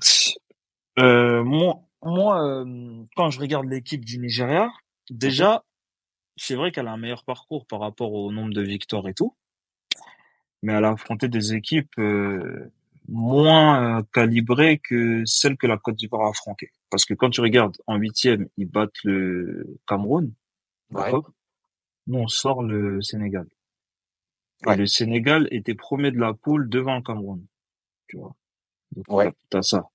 euh, 1.01 1.43
moi, 1.43 1.81
moi 2.05 2.41
euh, 2.41 3.03
quand 3.17 3.31
je 3.31 3.41
regarde 3.41 3.67
l'équipe 3.69 4.05
du 4.05 4.19
Nigeria, 4.19 4.67
Mhm. 5.11 5.19
déjà, 5.19 5.65
c'est 6.37 6.55
vrai 6.55 6.71
qu'elle 6.71 6.87
a 6.87 6.93
un 6.93 6.99
meilleur 6.99 7.25
parcours 7.25 7.67
par 7.67 7.81
rapport 7.81 8.13
au 8.13 8.31
nombre 8.31 8.53
de 8.55 8.63
victoires 8.63 9.09
et 9.09 9.15
tout, 9.15 9.35
mais 10.63 10.73
elle 10.73 10.85
a 10.85 10.91
affronté 10.91 11.27
des 11.29 11.55
équipes 11.55 11.99
euh, 11.99 12.71
moins 13.09 13.99
euh, 14.01 14.03
calibrées 14.13 14.79
que 14.79 15.23
celles 15.27 15.57
que 15.57 15.67
la 15.67 15.79
Côte 15.79 15.97
d'Ivoire 15.97 16.27
a 16.27 16.31
affrontées. 16.31 16.71
Parce 16.91 17.05
que 17.05 17.15
quand 17.15 17.31
tu 17.31 17.41
regardes 17.41 17.77
en 17.87 17.97
huitième, 17.97 18.49
ils 18.57 18.69
battent 18.69 19.03
le 19.05 19.79
Cameroun, 19.87 20.33
Ouais. 20.93 21.11
Nous, 22.07 22.19
on 22.19 22.29
sort 22.29 22.63
le 22.63 23.03
Sénégal. 23.03 23.47
Et 24.65 24.69
Ouais. 24.69 24.77
le 24.77 24.87
Sénégal 24.87 25.49
était 25.51 25.75
premier 25.75 26.13
de 26.13 26.19
la 26.19 26.33
poule 26.33 26.69
devant 26.69 26.95
le 26.97 27.03
Cameroun, 27.03 27.45
tu 28.07 28.17
vois. 28.19 28.37
Donc, 28.93 29.05
Ouais. 29.09 29.33
t'as- 29.51 29.63
ça. 29.63 29.89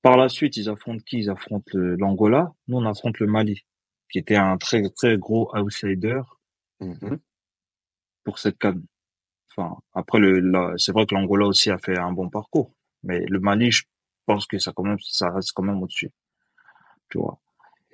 Par 0.00 0.16
la 0.16 0.28
suite, 0.30 0.56
ils 0.56 0.70
affrontent 0.70 1.02
qui? 1.06 1.18
Ils 1.18 1.30
affrontent 1.30 1.70
l'Angola. 1.74 2.54
Nous, 2.68 2.78
on 2.78 2.86
affronte 2.86 3.18
le 3.18 3.26
Mali, 3.26 3.66
qui 4.10 4.18
était 4.18 4.36
un 4.36 4.56
très 4.56 4.82
très 4.96 5.18
gros 5.18 5.54
outsider 5.54 6.22
Mhm. 6.80 7.20
pour 8.24 8.38
cette 8.38 8.56
canne. 8.58 8.82
Enfin, 9.54 9.76
après, 9.94 10.18
le, 10.18 10.74
c'est 10.78 10.92
vrai 10.92 11.06
que 11.06 11.14
l'Angola 11.14 11.46
aussi 11.46 11.70
a 11.70 11.78
fait 11.78 11.98
un 11.98 12.12
bon 12.12 12.28
parcours, 12.28 12.72
mais 13.02 13.24
le 13.26 13.38
Mali, 13.38 13.70
je 13.70 13.82
pense 14.26 14.46
que 14.46 14.58
ça 14.58 14.72
quand 14.74 14.84
même, 14.84 14.98
ça 15.00 15.30
reste 15.30 15.52
quand 15.52 15.62
même 15.62 15.82
au-dessus, 15.82 16.10
tu 17.10 17.18
vois. 17.18 17.38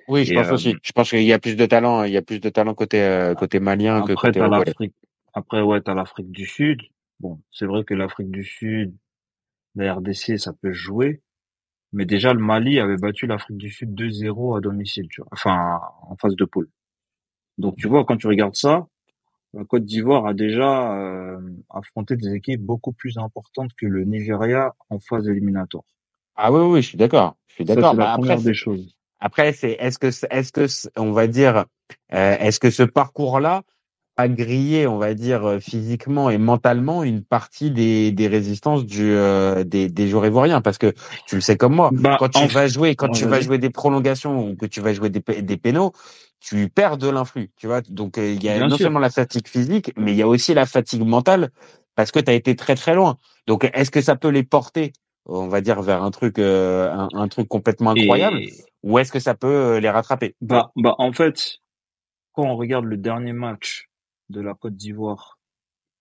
Oui, 0.07 0.25
je 0.25 0.33
Et 0.33 0.35
pense 0.35 0.47
euh, 0.47 0.53
aussi. 0.53 0.75
Je 0.81 0.91
pense 0.91 1.09
qu'il 1.09 1.23
y 1.23 1.33
a 1.33 1.39
plus 1.39 1.55
de 1.55 1.65
talent, 1.65 2.03
il 2.03 2.11
y 2.11 2.17
a 2.17 2.21
plus 2.21 2.39
de 2.39 2.49
talent 2.49 2.73
côté 2.73 3.01
euh, 3.01 3.35
côté 3.35 3.59
malien 3.59 4.01
que 4.01 4.13
après, 4.13 4.29
côté 4.29 4.39
l'Afrique. 4.39 4.93
Après, 5.33 5.61
ouais, 5.61 5.81
t'as 5.81 5.93
l'Afrique 5.93 6.31
du 6.31 6.45
Sud. 6.45 6.81
Bon, 7.19 7.39
c'est 7.51 7.65
vrai 7.65 7.83
que 7.83 7.93
l'Afrique 7.93 8.31
du 8.31 8.43
Sud, 8.43 8.95
la 9.75 9.93
RDC, 9.93 10.39
ça 10.39 10.53
peut 10.53 10.71
jouer. 10.71 11.21
Mais 11.91 12.05
déjà, 12.05 12.33
le 12.33 12.39
Mali 12.39 12.79
avait 12.79 12.97
battu 12.97 13.27
l'Afrique 13.27 13.57
du 13.57 13.69
Sud 13.69 13.93
2-0 13.93 14.57
à 14.57 14.61
domicile, 14.61 15.07
tu 15.09 15.21
vois. 15.21 15.29
Enfin, 15.31 15.79
en 16.03 16.15
phase 16.15 16.35
de 16.35 16.45
poule. 16.45 16.69
Donc, 17.57 17.75
tu 17.77 17.87
vois, 17.87 18.05
quand 18.05 18.17
tu 18.17 18.27
regardes 18.27 18.55
ça, 18.55 18.87
la 19.53 19.65
Côte 19.65 19.85
d'Ivoire 19.85 20.25
a 20.27 20.33
déjà 20.33 20.93
euh, 20.95 21.39
affronté 21.69 22.15
des 22.15 22.33
équipes 22.33 22.61
beaucoup 22.61 22.91
plus 22.91 23.17
importantes 23.17 23.71
que 23.77 23.85
le 23.85 24.03
Nigeria 24.03 24.73
en 24.89 24.99
phase 24.99 25.27
éliminatoire. 25.27 25.83
Ah 26.35 26.51
oui, 26.51 26.61
oui, 26.61 26.81
je 26.81 26.87
suis 26.89 26.97
d'accord. 26.97 27.35
Je 27.47 27.55
suis 27.55 27.65
d'accord. 27.65 27.91
c'est 27.91 27.97
la 27.97 28.05
Bah, 28.05 28.13
après, 28.13 28.37
des 28.37 28.53
choses. 28.53 28.95
après, 29.19 29.53
c'est 29.53 29.71
est-ce 29.79 29.97
que 29.99 30.07
est-ce 30.07 30.51
que 30.51 30.99
on 30.99 31.11
va 31.11 31.27
dire 31.27 31.65
euh, 32.13 32.37
est-ce 32.39 32.59
que 32.59 32.69
ce 32.69 32.83
parcours-là 32.83 33.63
a 34.19 34.27
grillé, 34.29 34.87
on 34.87 34.97
va 34.99 35.13
dire 35.15 35.45
euh, 35.45 35.59
physiquement 35.59 36.29
et 36.29 36.37
mentalement 36.37 37.03
une 37.03 37.23
partie 37.23 37.71
des 37.71 38.11
des 38.11 38.27
résistances 38.27 38.85
du 38.85 39.11
euh, 39.13 39.63
des 39.65 39.89
des 39.89 40.07
joueurs 40.09 40.25
ivoiriens 40.27 40.61
parce 40.61 40.77
que 40.77 40.93
tu 41.25 41.35
le 41.35 41.41
sais 41.41 41.57
comme 41.57 41.75
moi, 41.75 41.93
Bah, 41.93 42.17
quand 42.17 42.29
tu 42.29 42.47
vas 42.47 42.67
jouer 42.67 42.95
quand 42.95 43.09
tu 43.09 43.25
vas 43.27 43.41
jouer 43.41 43.59
des 43.59 43.71
prolongations 43.71 44.49
ou 44.49 44.55
que 44.57 44.67
tu 44.67 44.81
vas 44.81 44.93
jouer 44.93 45.09
des 45.09 45.21
des 45.43 45.57
pénaux, 45.57 45.93
tu 46.41 46.69
perds 46.69 46.97
de 46.97 47.09
l'influx, 47.09 47.51
tu 47.57 47.67
vois. 47.67 47.81
Donc 47.89 48.17
euh, 48.19 48.31
il 48.33 48.43
y 48.43 48.49
a 48.49 48.61
Bien 48.61 48.65
non 48.65 48.77
sûr. 48.77 48.79
seulement 48.79 48.99
la 48.99 49.11
fatigue 49.11 49.47
physique, 49.47 49.93
mais 49.97 50.11
il 50.13 50.17
y 50.17 50.23
a 50.23 50.27
aussi 50.29 50.53
la 50.53 50.65
fatigue 50.67 51.03
mentale 51.05 51.51
parce 51.95 52.11
que 52.11 52.19
tu 52.19 52.31
as 52.31 52.35
été 52.35 52.55
très 52.57 52.75
très 52.75 52.95
loin. 52.95 53.17
Donc 53.47 53.69
est-ce 53.73 53.91
que 53.91 54.01
ça 54.01 54.15
peut 54.17 54.29
les 54.29 54.43
porter 54.43 54.93
on 55.25 55.47
va 55.49 55.61
dire 55.61 55.81
vers 55.83 56.03
un 56.03 56.11
truc 56.11 56.39
euh, 56.39 56.91
un, 56.91 57.09
un 57.13 57.27
truc 57.29 57.47
complètement 57.49 57.91
incroyable 57.91 58.43
Et 58.43 58.65
ou 58.83 58.99
est-ce 58.99 59.11
que 59.11 59.19
ça 59.19 59.35
peut 59.35 59.47
euh, 59.47 59.79
les 59.81 59.89
rattraper? 59.89 60.35
Bah, 60.41 60.71
bah, 60.75 60.95
en 60.99 61.13
fait, 61.13 61.57
quand 62.33 62.45
on 62.45 62.57
regarde 62.57 62.85
le 62.85 62.97
dernier 62.97 63.33
match 63.33 63.88
de 64.29 64.41
la 64.41 64.53
Côte 64.53 64.75
d'Ivoire 64.75 65.39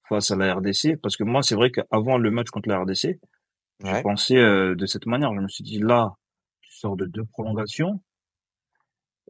face 0.08 0.30
à 0.30 0.36
la 0.36 0.54
RDC, 0.54 0.96
parce 1.02 1.16
que 1.16 1.24
moi, 1.24 1.42
c'est 1.42 1.54
vrai 1.54 1.70
qu'avant 1.70 2.18
le 2.18 2.30
match 2.30 2.48
contre 2.50 2.68
la 2.68 2.80
RDC, 2.80 3.18
j'ai 3.84 3.92
Ouais. 3.92 4.02
pensé 4.02 4.36
euh, 4.36 4.74
de 4.74 4.86
cette 4.86 5.06
manière. 5.06 5.34
Je 5.34 5.40
me 5.40 5.48
suis 5.48 5.64
dit 5.64 5.78
là, 5.80 6.14
tu 6.62 6.72
sors 6.72 6.96
de 6.96 7.06
deux 7.06 7.24
prolongations. 7.24 8.00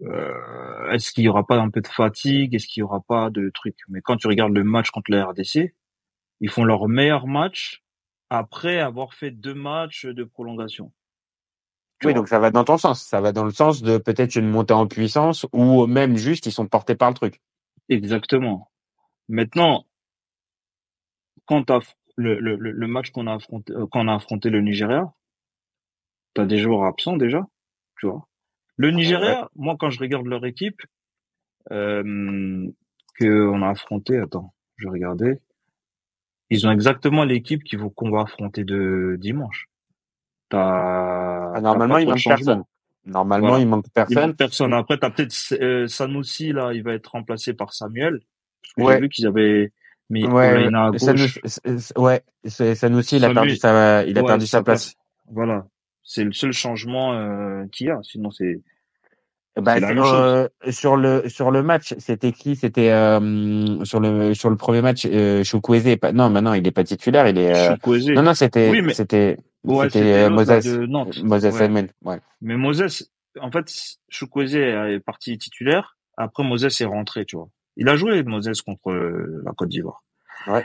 Euh, 0.02 0.90
est-ce 0.92 1.12
qu'il 1.12 1.24
y 1.24 1.28
aura 1.28 1.46
pas 1.46 1.56
un 1.58 1.70
peu 1.70 1.80
de 1.80 1.88
fatigue? 1.88 2.54
Est-ce 2.54 2.66
qu'il 2.68 2.80
y 2.80 2.84
aura 2.84 3.00
pas 3.00 3.30
de 3.30 3.50
trucs? 3.52 3.78
Mais 3.88 4.00
quand 4.00 4.16
tu 4.16 4.28
regardes 4.28 4.54
le 4.54 4.64
match 4.64 4.90
contre 4.90 5.10
la 5.10 5.26
RDC, 5.26 5.74
ils 6.40 6.50
font 6.50 6.64
leur 6.64 6.88
meilleur 6.88 7.26
match 7.26 7.82
après 8.30 8.78
avoir 8.80 9.14
fait 9.14 9.30
deux 9.30 9.54
matchs 9.54 10.06
de 10.06 10.24
prolongation. 10.24 10.92
Tu 12.00 12.06
Oui, 12.06 12.12
vois? 12.12 12.14
donc 12.14 12.28
ça 12.28 12.38
va 12.40 12.50
dans 12.50 12.64
ton 12.64 12.76
sens. 12.78 13.02
Ça 13.04 13.20
va 13.20 13.32
dans 13.32 13.44
le 13.44 13.50
sens 13.52 13.82
de 13.82 13.98
peut-être 13.98 14.34
une 14.36 14.48
montée 14.50 14.74
en 14.74 14.86
puissance 14.88 15.46
ou 15.52 15.86
même 15.86 16.16
juste 16.16 16.46
ils 16.46 16.52
sont 16.52 16.66
portés 16.66 16.94
par 16.96 17.10
le 17.10 17.14
truc. 17.14 17.40
Exactement. 17.88 18.70
Maintenant, 19.28 19.84
quand 21.46 21.70
le, 22.16 22.38
le, 22.40 22.56
le 22.56 22.70
le 22.72 22.86
match 22.86 23.10
qu'on 23.10 23.26
a 23.26 23.34
affronté, 23.34 23.72
euh, 23.72 23.86
quand 23.90 24.04
on 24.04 24.08
a 24.08 24.14
affronté 24.14 24.50
le 24.50 24.60
Nigeria, 24.60 25.12
t'as 26.34 26.46
des 26.46 26.58
joueurs 26.58 26.84
absents 26.84 27.16
déjà, 27.16 27.46
tu 27.98 28.06
vois. 28.06 28.26
Le 28.76 28.90
Nigeria, 28.90 29.48
moi 29.56 29.76
quand 29.78 29.90
je 29.90 29.98
regarde 30.00 30.26
leur 30.26 30.44
équipe, 30.46 30.80
euh, 31.70 32.68
que 33.14 33.48
on 33.48 33.62
a 33.62 33.70
affronté, 33.70 34.18
attends, 34.18 34.54
je 34.76 34.88
regardais, 34.88 35.40
ils 36.50 36.66
ont 36.66 36.70
exactement 36.70 37.24
l'équipe 37.24 37.62
qui 37.64 37.76
qu'on 37.96 38.10
va 38.10 38.22
affronter 38.22 38.64
de 38.64 39.16
dimanche. 39.20 39.68
T'as 40.48 41.52
Ah, 41.54 41.60
normalement, 41.60 41.98
il 41.98 42.08
manque 42.08 42.24
personne. 42.24 42.64
Normalement, 43.04 43.48
Voilà. 43.48 43.62
il 43.62 43.68
manque 43.68 43.86
Il 43.86 43.92
personne. 43.92 44.26
manque 44.28 44.36
personne. 44.36 44.72
Après, 44.74 44.98
t'as 44.98 45.10
peut-être 45.10 45.34
euh, 45.60 45.86
Sanoussi 45.88 46.52
là, 46.52 46.72
il 46.72 46.82
va 46.82 46.94
être 46.94 47.08
remplacé 47.12 47.52
par 47.54 47.72
Samuel. 47.74 48.20
J'ai 48.76 48.84
Ouais. 48.84 49.00
vu 49.00 49.08
qu'ils 49.08 49.26
avaient 49.26 49.72
mis 50.10 50.26
Ouais, 50.26 50.66
à 50.74 50.90
ça 50.98 51.12
nous, 51.12 51.18
gauche. 51.20 51.40
ouais, 51.96 52.22
c'est- 52.44 52.74
Sanoussi, 52.74 53.16
il 53.16 53.24
a 53.24 53.32
perdu 53.32 53.56
sa, 53.56 54.04
il 54.04 54.16
a 54.18 54.22
Ouais, 54.22 54.26
perdu 54.26 54.46
sa 54.46 54.62
place. 54.62 54.94
Voilà. 55.30 55.66
C'est 56.02 56.24
le 56.24 56.32
seul 56.32 56.52
changement 56.52 57.12
euh, 57.14 57.64
qu'il 57.72 57.88
y 57.88 57.90
a. 57.90 57.98
Sinon, 58.02 58.30
c'est 58.30 58.60
Bah, 59.60 59.74
c'est 59.74 59.80
la 59.80 59.88
même 59.88 60.04
chose. 60.04 60.12
euh, 60.14 60.48
sur 60.70 60.96
le 60.96 61.28
sur 61.28 61.50
le 61.50 61.62
match, 61.62 61.94
c'était 61.98 62.32
qui? 62.32 62.54
C'était 62.56 62.90
euh, 62.90 63.84
sur 63.84 63.98
le 64.00 64.32
sur 64.32 64.48
le 64.50 64.56
premier 64.56 64.80
match, 64.80 65.04
euh, 65.06 65.42
Chukwueze 65.44 65.86
est 65.88 65.96
pas. 65.96 66.12
Non, 66.12 66.30
maintenant 66.30 66.52
il 66.54 66.66
est 66.66 66.70
pas 66.70 66.84
titulaire. 66.84 67.26
Il 67.28 67.36
est. 67.38 67.54
euh, 67.54 67.74
Chukwueze. 67.74 68.08
Non, 68.10 68.22
non, 68.22 68.34
c'était 68.34 68.70
Oui, 68.70 68.80
mais- 68.82 68.94
c'était 68.94 69.36
Ouais, 69.64 69.90
c'était 69.90 70.24
euh, 70.26 70.30
Moses 70.30 70.64
de 70.64 70.86
Nantes. 70.86 71.22
Moses. 71.24 71.44
Ouais. 72.04 72.20
Mais 72.40 72.56
Moses, 72.56 73.10
en 73.40 73.50
fait, 73.50 73.68
Chukwueze 74.08 74.54
est 74.56 75.00
parti 75.00 75.36
titulaire. 75.36 75.96
Après, 76.16 76.44
Moses 76.44 76.80
est 76.80 76.84
rentré, 76.86 77.24
tu 77.26 77.36
vois. 77.36 77.48
Il 77.78 77.88
a 77.88 77.96
joué, 77.96 78.22
Moses, 78.24 78.60
contre 78.60 78.90
euh, 78.90 79.40
la 79.46 79.52
Côte 79.52 79.70
d'Ivoire. 79.70 80.02
Ouais. 80.46 80.64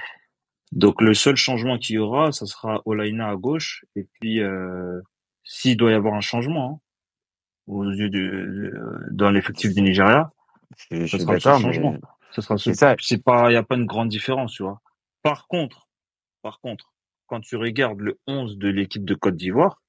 Donc, 0.72 1.01
le 1.01 1.14
seul 1.14 1.36
changement 1.36 1.78
qu'il 1.78 1.95
y 1.95 1.99
aura, 1.99 2.32
ça 2.32 2.45
sera 2.45 2.82
Olaina 2.86 3.30
à 3.30 3.36
gauche. 3.36 3.86
Et 3.95 4.07
puis, 4.20 4.41
euh, 4.41 4.99
s'il 5.43 5.78
doit 5.78 5.91
y 5.91 5.93
avoir 5.93 6.16
un 6.16 6.22
changement, 6.22 6.82
hein, 6.84 6.88
aux 7.68 7.86
yeux 7.89 8.09
de, 8.09 8.20
de- 8.20 8.74
dans 9.11 9.30
l'effectif 9.30 9.74
du 9.74 9.82
Nigeria, 9.82 10.32
Je, 10.91 11.05
je 11.05 11.18
ça 11.18 11.20
sera 11.20 11.34
mais 11.34 11.39
changement. 11.61 11.97
Ce 12.32 12.41
sera 12.41 12.57
ce, 12.57 12.74
ça. 12.74 12.95
c'est 12.99 13.24
pas, 13.24 13.51
il 13.51 13.53
y 13.53 13.57
a 13.57 13.64
pas 13.64 13.76
une 13.76 13.86
grande 13.86 14.09
différence, 14.09 14.53
tu 14.53 14.64
vois. 14.64 14.82
Par 15.22 15.47
contre, 15.47 15.88
par 16.41 16.59
contre, 16.59 16.93
quand 17.28 17.39
tu 17.41 17.55
regardes 17.55 17.99
le 18.01 18.20
11 18.26 18.57
de 18.57 18.68
l'équipe 18.70 19.05
de 19.05 19.14
Côte 19.14 19.36
d'Ivoire, 19.38 19.83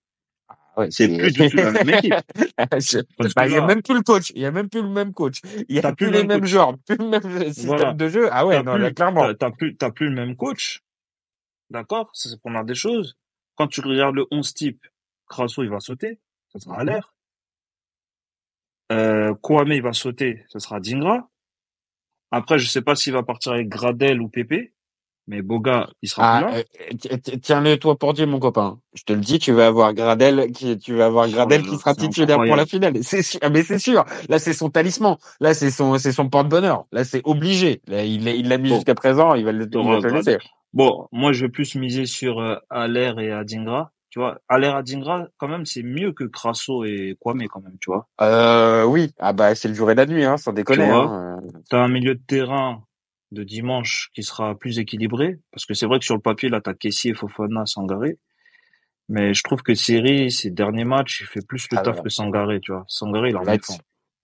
Ouais, 0.77 0.91
c'est 0.91 1.07
plus 1.07 1.31
du 1.33 1.49
tout 1.51 1.57
la 1.57 1.71
même 1.71 1.89
équipe. 1.91 2.15
Bah, 3.37 3.47
il 3.47 3.53
y 3.53 3.57
a 3.57 3.65
même 3.67 3.83
plus 3.83 3.95
le 3.95 4.03
coach. 4.03 4.33
Il 4.35 4.43
y 4.43 4.47
a 4.47 4.51
même 4.51 4.69
plus 4.69 4.83
le 4.83 4.89
même 4.89 5.13
coach. 5.13 5.41
Il 5.69 5.77
y 5.77 5.79
a 5.79 5.83
plus, 5.93 5.95
plus 5.95 6.07
le 6.07 6.13
les 6.13 6.19
même 6.19 6.29
mêmes 6.29 6.41
coach. 6.41 6.51
joueurs, 6.51 6.79
plus 6.87 6.97
le 6.97 7.09
même 7.09 7.23
système 7.53 7.67
Voilà. 7.67 7.93
de 7.93 8.09
jeu. 8.09 8.29
Ah 8.33 8.45
ouais, 8.47 8.63
non, 8.63 8.75
plus- 8.75 8.83
là, 8.83 8.91
clairement. 8.93 9.35
T'as 9.35 9.51
plus, 9.51 9.77
t'as 9.77 9.91
plus 9.91 10.09
le 10.09 10.15
même 10.17 10.37
coach. 10.37 10.83
D'accord? 11.71 12.11
Ça, 12.13 12.29
C'est 12.29 12.35
la 12.35 12.39
première 12.41 12.65
des 12.65 12.75
choses. 12.75 13.17
Quand 13.57 13.69
tu 13.69 13.81
regardes 13.81 14.17
le 14.17 14.27
11 14.33 14.53
type, 14.53 14.85
Crasso, 15.29 15.63
il 15.63 15.71
va 15.71 15.81
sauter. 15.81 16.19
Ça 16.53 16.59
sera 16.59 16.81
à 16.81 16.85
l'air. 16.85 17.15
Euh, 18.93 19.35
Kwame, 19.43 19.73
il 19.73 19.83
va 19.83 19.93
sauter. 19.93 20.45
Ça 20.49 20.59
sera 20.61 20.81
Dingra. 20.81 21.31
Après, 22.31 22.59
je 22.59 22.69
sais 22.69 22.83
pas 22.83 22.97
s'il 22.97 23.13
va 23.13 23.23
partir 23.23 23.53
avec 23.53 23.69
Gradel 23.69 24.21
ou 24.21 24.29
Pépé. 24.29 24.74
Mais 25.27 25.41
Boga, 25.41 25.89
il 26.03 26.09
sera 26.09 26.37
Ah, 26.37 26.43
plus 26.43 26.53
là. 26.53 26.59
euh, 26.59 26.97
ti- 26.99 27.21
ti- 27.21 27.41
tiens-le 27.41 27.79
toi 27.79 27.97
pour 27.99 28.13
dire, 28.13 28.27
mon 28.27 28.39
copain. 28.39 28.79
Je 28.95 29.05
te 29.05 29.13
le 29.15 29.21
dis, 29.21 29.39
tu 29.39 29.53
vas 29.53 29.67
avoir 29.69 29.95
Gradel 29.95 30.53
qui, 30.53 30.77
tu 30.79 30.95
vas 30.95 31.07
avoir 31.07 31.27
Oh 31.29 31.33
Gradel 31.33 31.63
qui 31.63 31.77
sera 31.79 31.95
titulaire 31.95 32.37
pour 32.37 32.57
la 32.57 32.67
finale. 32.67 33.03
C'est 33.03 33.23
sûr, 33.23 33.41
ah, 33.43 33.49
mais 33.49 33.63
c'est 33.63 33.79
sûr. 33.79 34.05
Là, 34.29 34.39
c'est 34.39 34.53
son 34.53 34.69
talisman. 34.69 35.17
Là, 35.41 35.55
c'est 35.55 35.71
son, 35.71 35.97
c'est 35.99 36.13
son 36.13 36.29
porte-bonheur. 36.29 36.85
Là, 36.93 37.05
c'est 37.05 37.23
obligé. 37.25 37.81
Là, 37.87 38.05
il 38.05 38.25
l'a, 38.25 38.33
il 38.33 38.49
l'a 38.49 38.59
mis 38.59 38.69
Bon. 38.69 38.75
jusqu'à 38.77 38.95
présent. 38.95 39.35
Il 39.35 39.45
va 39.45 39.53
le, 39.53 39.65
laisser. 40.13 40.39
Bon, 40.75 41.09
moi, 41.13 41.33
je 41.33 41.47
vais 41.47 41.51
plus 41.51 41.75
miser 41.77 42.05
sur 42.05 42.41
euh, 42.41 42.57
Aller 42.69 43.13
et 43.19 43.31
Adingra. 43.33 43.93
Tu 44.11 44.21
vois, 44.21 44.39
Aller 44.49 44.69
Adingra, 44.69 45.27
quand 45.39 45.49
même, 45.49 45.65
c'est 45.65 45.83
mieux 45.83 46.13
que 46.13 46.25
Crasso 46.25 46.85
et 46.85 47.17
Kwame, 47.19 47.47
quand 47.49 47.61
même, 47.63 47.77
tu 47.81 47.91
vois. 47.91 48.07
Euh, 48.21 48.85
oui. 48.85 49.13
Ah 49.19 49.33
bah, 49.33 49.55
c'est 49.57 49.67
le 49.69 49.75
jour 49.75 49.91
et 49.91 49.95
la 49.97 50.07
nuit, 50.07 50.25
hein, 50.25 50.37
sans 50.37 50.53
déconner. 50.53 50.87
vois? 50.87 51.03
Hein. 51.05 51.41
T'as 51.69 51.81
un 51.83 51.89
milieu 51.89 52.15
de 52.15 52.23
terrain 52.25 52.85
de 53.35 53.45
dimanche 53.45 54.11
qui 54.15 54.23
sera 54.23 54.55
plus 54.55 54.79
équilibré, 54.79 55.39
parce 55.53 55.67
que 55.67 55.75
c'est 55.75 55.87
vrai 55.87 55.99
que 55.99 56.05
sur 56.05 56.15
le 56.15 56.21
papier, 56.21 56.49
là, 56.49 56.61
t'as 56.61 56.75
Kessie, 56.75 57.13
Fofana, 57.13 57.67
Sangaré. 57.67 58.19
Mais 59.09 59.35
je 59.35 59.43
trouve 59.43 59.63
que 59.63 59.75
Seri, 59.75 60.31
ses 60.31 60.51
derniers 60.51 60.85
matchs, 60.85 61.21
il 61.21 61.27
fait 61.27 61.47
plus 61.47 61.69
le 61.71 61.79
Ah, 61.79 61.83
taf 61.83 62.03
que 62.03 62.09
Sangaré, 62.09 62.61
tu 62.61 62.73
vois. 62.73 62.85
Sangaré, 62.89 63.31
il 63.31 63.37
en 63.37 63.43
On 63.43 63.59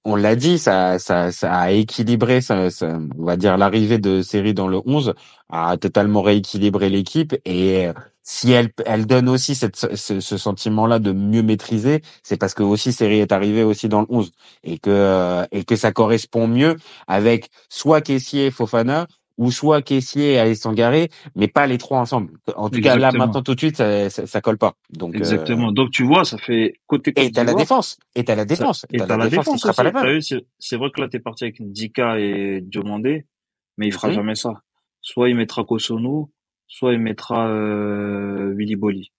on 0.05 0.16
l'a 0.16 0.36
dit, 0.36 0.59
ça, 0.59 0.98
ça, 0.98 1.32
ça 1.32 1.55
a 1.59 1.70
équilibré, 1.72 2.40
ça, 2.40 2.70
ça- 2.70 2.98
on 3.18 3.24
va 3.24 3.36
dire 3.36 3.59
l'arrivée 3.59 3.98
de 3.98 4.22
série 4.22 4.55
dans 4.55 4.68
le 4.68 4.80
11 4.86 5.14
a 5.51 5.76
totalement 5.78 6.22
rééquilibré 6.22 6.88
l'équipe. 6.90 7.34
Et 7.44 7.86
euh, 7.88 7.92
si 8.22 8.53
elle, 8.53 8.70
elle 8.86 9.07
donne 9.07 9.28
aussi 9.28 9.55
cette, 9.55 9.76
ce, 9.76 10.20
ce 10.20 10.36
sentiment-là 10.38 10.98
de 11.01 11.12
mieux 11.12 11.42
maîtriser, 11.42 12.03
c'est 12.22 12.36
parce 12.38 12.55
que 12.55 12.62
aussi 12.62 12.92
série 12.92 13.20
est 13.20 13.32
arrivée 13.32 13.64
aussi 13.64 13.88
dans 13.88 14.01
le 14.03 14.07
11 14.11 14.32
et 14.64 14.78
que 14.78 14.90
euh, 14.90 15.44
et 15.53 15.64
que 15.64 15.76
ça 15.76 15.92
correspond 15.92 16.48
mieux 16.48 16.76
avec 17.09 17.51
soit 17.68 18.01
Caissier 18.01 18.46
et 18.46 18.51
Fofana 18.51 19.07
ou 19.41 19.51
soit 19.51 19.80
Caissier 19.80 20.34
et 20.34 20.38
Alessandro 20.38 20.76
Garé, 20.76 21.09
mais 21.34 21.49
pas 21.49 21.66
les 21.66 21.78
trois 21.78 21.99
ensemble. 21.99 22.34
En 22.55 22.68
tout 22.68 22.82
cas 22.82 22.97
là 22.97 23.11
maintenant 23.11 23.43
tout 23.43 23.55
de 23.55 23.59
suite 23.59 23.78
ça, 23.78 24.11
ça, 24.11 24.26
ça 24.26 24.41
colle 24.43 24.59
pas. 24.59 24.74
Donc 24.91 25.14
euh, 25.14 25.18
Exactement. 25.18 25.72
Donc, 25.72 25.91
tu 25.91 26.05
vois, 26.05 26.24
ça 26.26 26.36
fait 26.36 26.74
côté 26.86 27.12
et 27.16 27.32
t'as 27.32 27.45
la 27.45 27.55
défense, 27.55 27.99
et 28.14 28.22
t'as 28.22 28.34
la 28.34 28.45
défense, 28.45 28.84
et 28.93 28.99
t'as 28.99 29.16
la 29.16 29.30
défense 29.30 29.64
la 29.64 29.93
même. 29.93 30.18
vu, 30.18 30.20
c'est 30.59 30.76
vrai 30.76 30.91
que 30.95 31.01
là, 31.01 31.09
t'es 31.09 31.20
parti 31.20 31.45
avec 31.45 31.59
Ndika 31.59 32.20
et 32.20 32.61
Diomandé, 32.61 33.26
mais 33.78 33.86
il 33.86 33.93
fera 33.93 34.12
jamais 34.12 34.34
ça. 34.34 34.62
Soit 35.01 35.30
il 35.30 35.36
mettra 35.36 35.64
Kosono, 35.64 36.30
soit 36.66 36.93
il 36.93 37.01
mettra 37.01 37.49
euh, 37.49 38.53
Willy 38.55 38.76
Boli. 38.76 39.11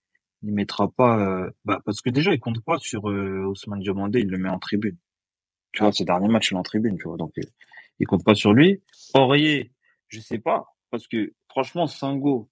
Il 0.44 0.52
mettra 0.52 0.88
pas, 0.88 1.18
euh, 1.18 1.50
bah, 1.64 1.80
parce 1.84 2.00
que 2.00 2.10
déjà, 2.10 2.32
il 2.32 2.38
compte 2.38 2.62
pas 2.64 2.78
sur 2.78 3.10
euh, 3.10 3.44
Ousmane 3.46 3.80
Diomandé, 3.80 4.20
il 4.20 4.28
le 4.28 4.38
met 4.38 4.48
en 4.48 4.60
tribune. 4.60 4.96
Tu 5.72 5.82
vois, 5.82 5.90
ces 5.90 6.04
derniers 6.04 6.28
matchs, 6.28 6.52
il 6.52 6.54
est 6.54 6.58
en 6.58 6.62
tribune, 6.62 6.96
tu 6.96 7.08
vois, 7.08 7.16
donc 7.16 7.32
euh, 7.38 7.42
il 7.98 8.06
compte 8.06 8.24
pas 8.24 8.36
sur 8.36 8.52
lui. 8.52 8.80
Aurier, 9.14 9.72
je 10.12 10.20
sais 10.20 10.38
pas, 10.38 10.66
parce 10.90 11.08
que 11.08 11.34
franchement, 11.48 11.88
Sango, 11.88 12.50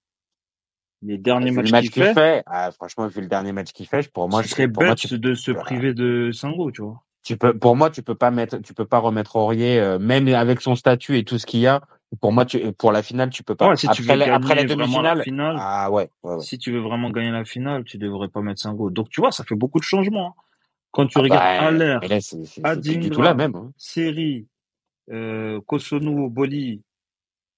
les 1.03 1.17
derniers 1.19 1.51
Vu 1.51 1.63
le 1.63 1.69
matchs 1.69 1.69
match 1.69 1.89
qu'il 1.91 2.07
fait, 2.07 2.07
fait, 2.07 2.43
ah, 2.47 2.71
franchement, 2.71 3.07
vu 3.07 3.21
le 3.21 3.27
dernier 3.27 3.53
match 3.53 3.73
qu'il 3.73 3.87
fait, 3.87 4.11
pour 4.11 4.29
moi, 4.29 4.41
ce 4.41 4.47
je- 4.47 4.55
serait 4.55 4.67
pour 4.73 4.85
moi, 4.85 4.95
bête 4.95 4.97
tu, 4.97 5.09
de 5.13 5.35
se 5.35 5.51
priver 5.51 5.93
de 5.93 6.31
Sango, 6.33 6.71
tu 6.71 6.81
vois. 6.83 7.03
tu 7.23 7.37
peux, 7.37 7.57
pour 7.57 7.75
moi, 7.75 7.89
tu 7.91 8.03
peux 8.03 8.15
pas 8.15 8.31
mettre, 8.31 8.59
tu 8.59 8.73
peux 8.73 8.85
pas 8.85 8.99
remettre 8.99 9.35
Aurier, 9.37 9.79
euh, 9.79 9.99
même 9.99 10.27
avec 10.29 10.61
son 10.61 10.75
statut 10.75 11.17
et 11.17 11.25
tout 11.25 11.39
ce 11.39 11.45
qu'il 11.45 11.61
y 11.61 11.67
a. 11.67 11.81
Pour 12.21 12.31
moi, 12.33 12.45
tu, 12.45 12.73
pour 12.73 12.91
la 12.91 13.03
finale, 13.03 13.29
tu 13.31 13.43
peux 13.43 13.55
pas. 13.55 13.67
Ouais, 13.67 13.77
si 13.77 13.89
tu 13.89 14.01
après, 14.01 14.03
veux 14.03 14.17
la, 14.17 14.33
après 14.35 14.55
la 14.55 14.63
demi-finale, 14.65 15.21
finale, 15.23 15.57
ah 15.57 15.91
ouais, 15.91 16.09
ouais, 16.23 16.35
ouais. 16.35 16.45
si 16.45 16.57
tu 16.59 16.71
veux 16.71 16.79
vraiment 16.81 17.11
gagner 17.11 17.31
la 17.31 17.45
finale, 17.45 17.83
tu 17.85 17.97
devrais 17.99 18.29
pas 18.29 18.41
mettre 18.41 18.61
Sango. 18.61 18.91
Donc 18.91 19.09
tu 19.09 19.21
vois, 19.21 19.31
ça 19.31 19.43
fait 19.45 19.55
beaucoup 19.55 19.79
de 19.79 19.85
changements. 19.85 20.35
hein. 20.37 20.41
Quand 20.91 21.07
tu 21.07 21.19
Ah 21.19 21.23
regardes 21.23 21.45
bah, 21.59 21.67
Aller, 21.67 21.99
tout 23.11 23.21
là 23.21 23.33
Adingra, 23.33 23.35
même. 23.35 23.55
hein. 23.55 23.71
Seri, 23.77 24.47
euh, 25.11 25.61
Boli 26.29 26.83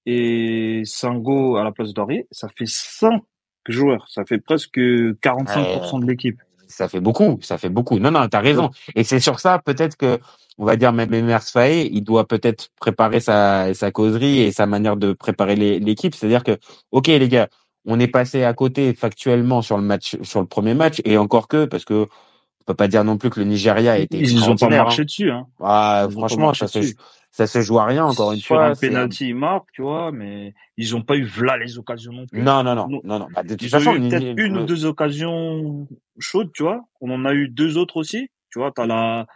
et 0.06 0.82
Sango 0.84 1.56
à 1.56 1.64
la 1.64 1.72
place 1.72 1.92
d'Aurier, 1.92 2.26
ça 2.30 2.48
fait 2.48 2.68
cinq 2.68 3.22
joueurs. 3.66 4.06
Ça 4.08 4.24
fait 4.24 4.38
presque 4.38 4.78
45% 4.78 6.00
de 6.00 6.06
l'équipe. 6.06 6.40
Ça 6.68 6.88
fait 6.88 7.00
beaucoup, 7.00 7.38
ça 7.42 7.58
fait 7.58 7.68
beaucoup. 7.68 7.98
Non, 7.98 8.10
non, 8.10 8.28
t'as 8.28 8.40
raison. 8.40 8.70
Et 8.94 9.04
c'est 9.04 9.20
sur 9.20 9.38
ça, 9.40 9.60
peut-être 9.64 9.96
que, 9.96 10.18
on 10.58 10.64
va 10.64 10.76
dire, 10.76 10.92
même 10.92 11.12
Emers 11.12 11.42
Faé, 11.42 11.88
il 11.92 12.02
doit 12.02 12.26
peut-être 12.26 12.70
préparer 12.80 13.20
sa, 13.20 13.72
sa 13.74 13.90
causerie 13.90 14.40
et 14.40 14.52
sa 14.52 14.66
manière 14.66 14.96
de 14.96 15.12
préparer 15.12 15.56
l'équipe. 15.56 16.14
C'est-à-dire 16.14 16.42
que, 16.42 16.58
ok, 16.90 17.06
les 17.06 17.28
gars, 17.28 17.48
on 17.86 18.00
est 18.00 18.08
passé 18.08 18.44
à 18.44 18.54
côté 18.54 18.94
factuellement 18.94 19.62
sur 19.62 19.76
le 19.76 19.84
match, 19.84 20.16
sur 20.22 20.40
le 20.40 20.46
premier 20.46 20.74
match, 20.74 21.00
et 21.04 21.18
encore 21.18 21.48
que, 21.48 21.66
parce 21.66 21.84
que 21.84 22.06
on 22.64 22.72
peut 22.72 22.74
pas 22.74 22.88
dire 22.88 23.04
non 23.04 23.18
plus 23.18 23.28
que 23.28 23.40
le 23.40 23.44
Nigeria 23.44 23.98
été 23.98 24.16
Ils 24.16 24.48
ont 24.48 24.56
pas 24.56 24.70
marché 24.70 25.02
hein. 25.02 25.04
dessus. 25.04 25.30
Hein. 25.30 25.46
Ah, 25.60 26.06
Ils 26.08 26.12
franchement, 26.12 26.54
ça 26.54 26.64
dessus. 26.64 26.96
Ça 27.36 27.48
se 27.48 27.60
joue 27.62 27.80
à 27.80 27.84
rien, 27.84 28.04
encore 28.04 28.30
une 28.32 28.38
Sur 28.38 28.54
fois. 28.54 28.66
un 28.66 28.74
c'est 28.76 28.86
un- 28.86 28.90
penalty, 28.90 29.28
ils 29.30 29.34
marquent, 29.34 29.72
tu 29.72 29.82
vois, 29.82 30.12
mais 30.12 30.54
ils 30.76 30.94
ont 30.94 31.02
pas 31.02 31.16
eu 31.16 31.28
là 31.42 31.56
les 31.56 31.78
occasions 31.78 32.12
non 32.12 32.26
plus. 32.26 32.40
Non, 32.40 32.62
non, 32.62 32.76
non, 32.76 32.86
Non. 32.88 33.00
non. 33.18 33.26
Bah, 33.34 33.42
de 33.42 33.48
toute 33.48 33.62
Ils 33.62 33.74
ont 33.74 33.78
façon, 33.80 33.96
eu 33.96 34.08
peut-être 34.08 34.38
une 34.38 34.56
ou 34.58 34.64
deux 34.64 34.84
occasions 34.84 35.88
chaudes, 36.20 36.52
tu 36.54 36.62
vois. 36.62 36.80
On 37.00 37.10
en 37.10 37.24
a 37.24 37.34
eu 37.34 37.48
deux 37.48 37.76
autres 37.76 37.96
aussi. 37.96 38.28
Tu 38.52 38.60
vois, 38.60 38.70
t'as 38.70 38.86
la, 38.86 39.26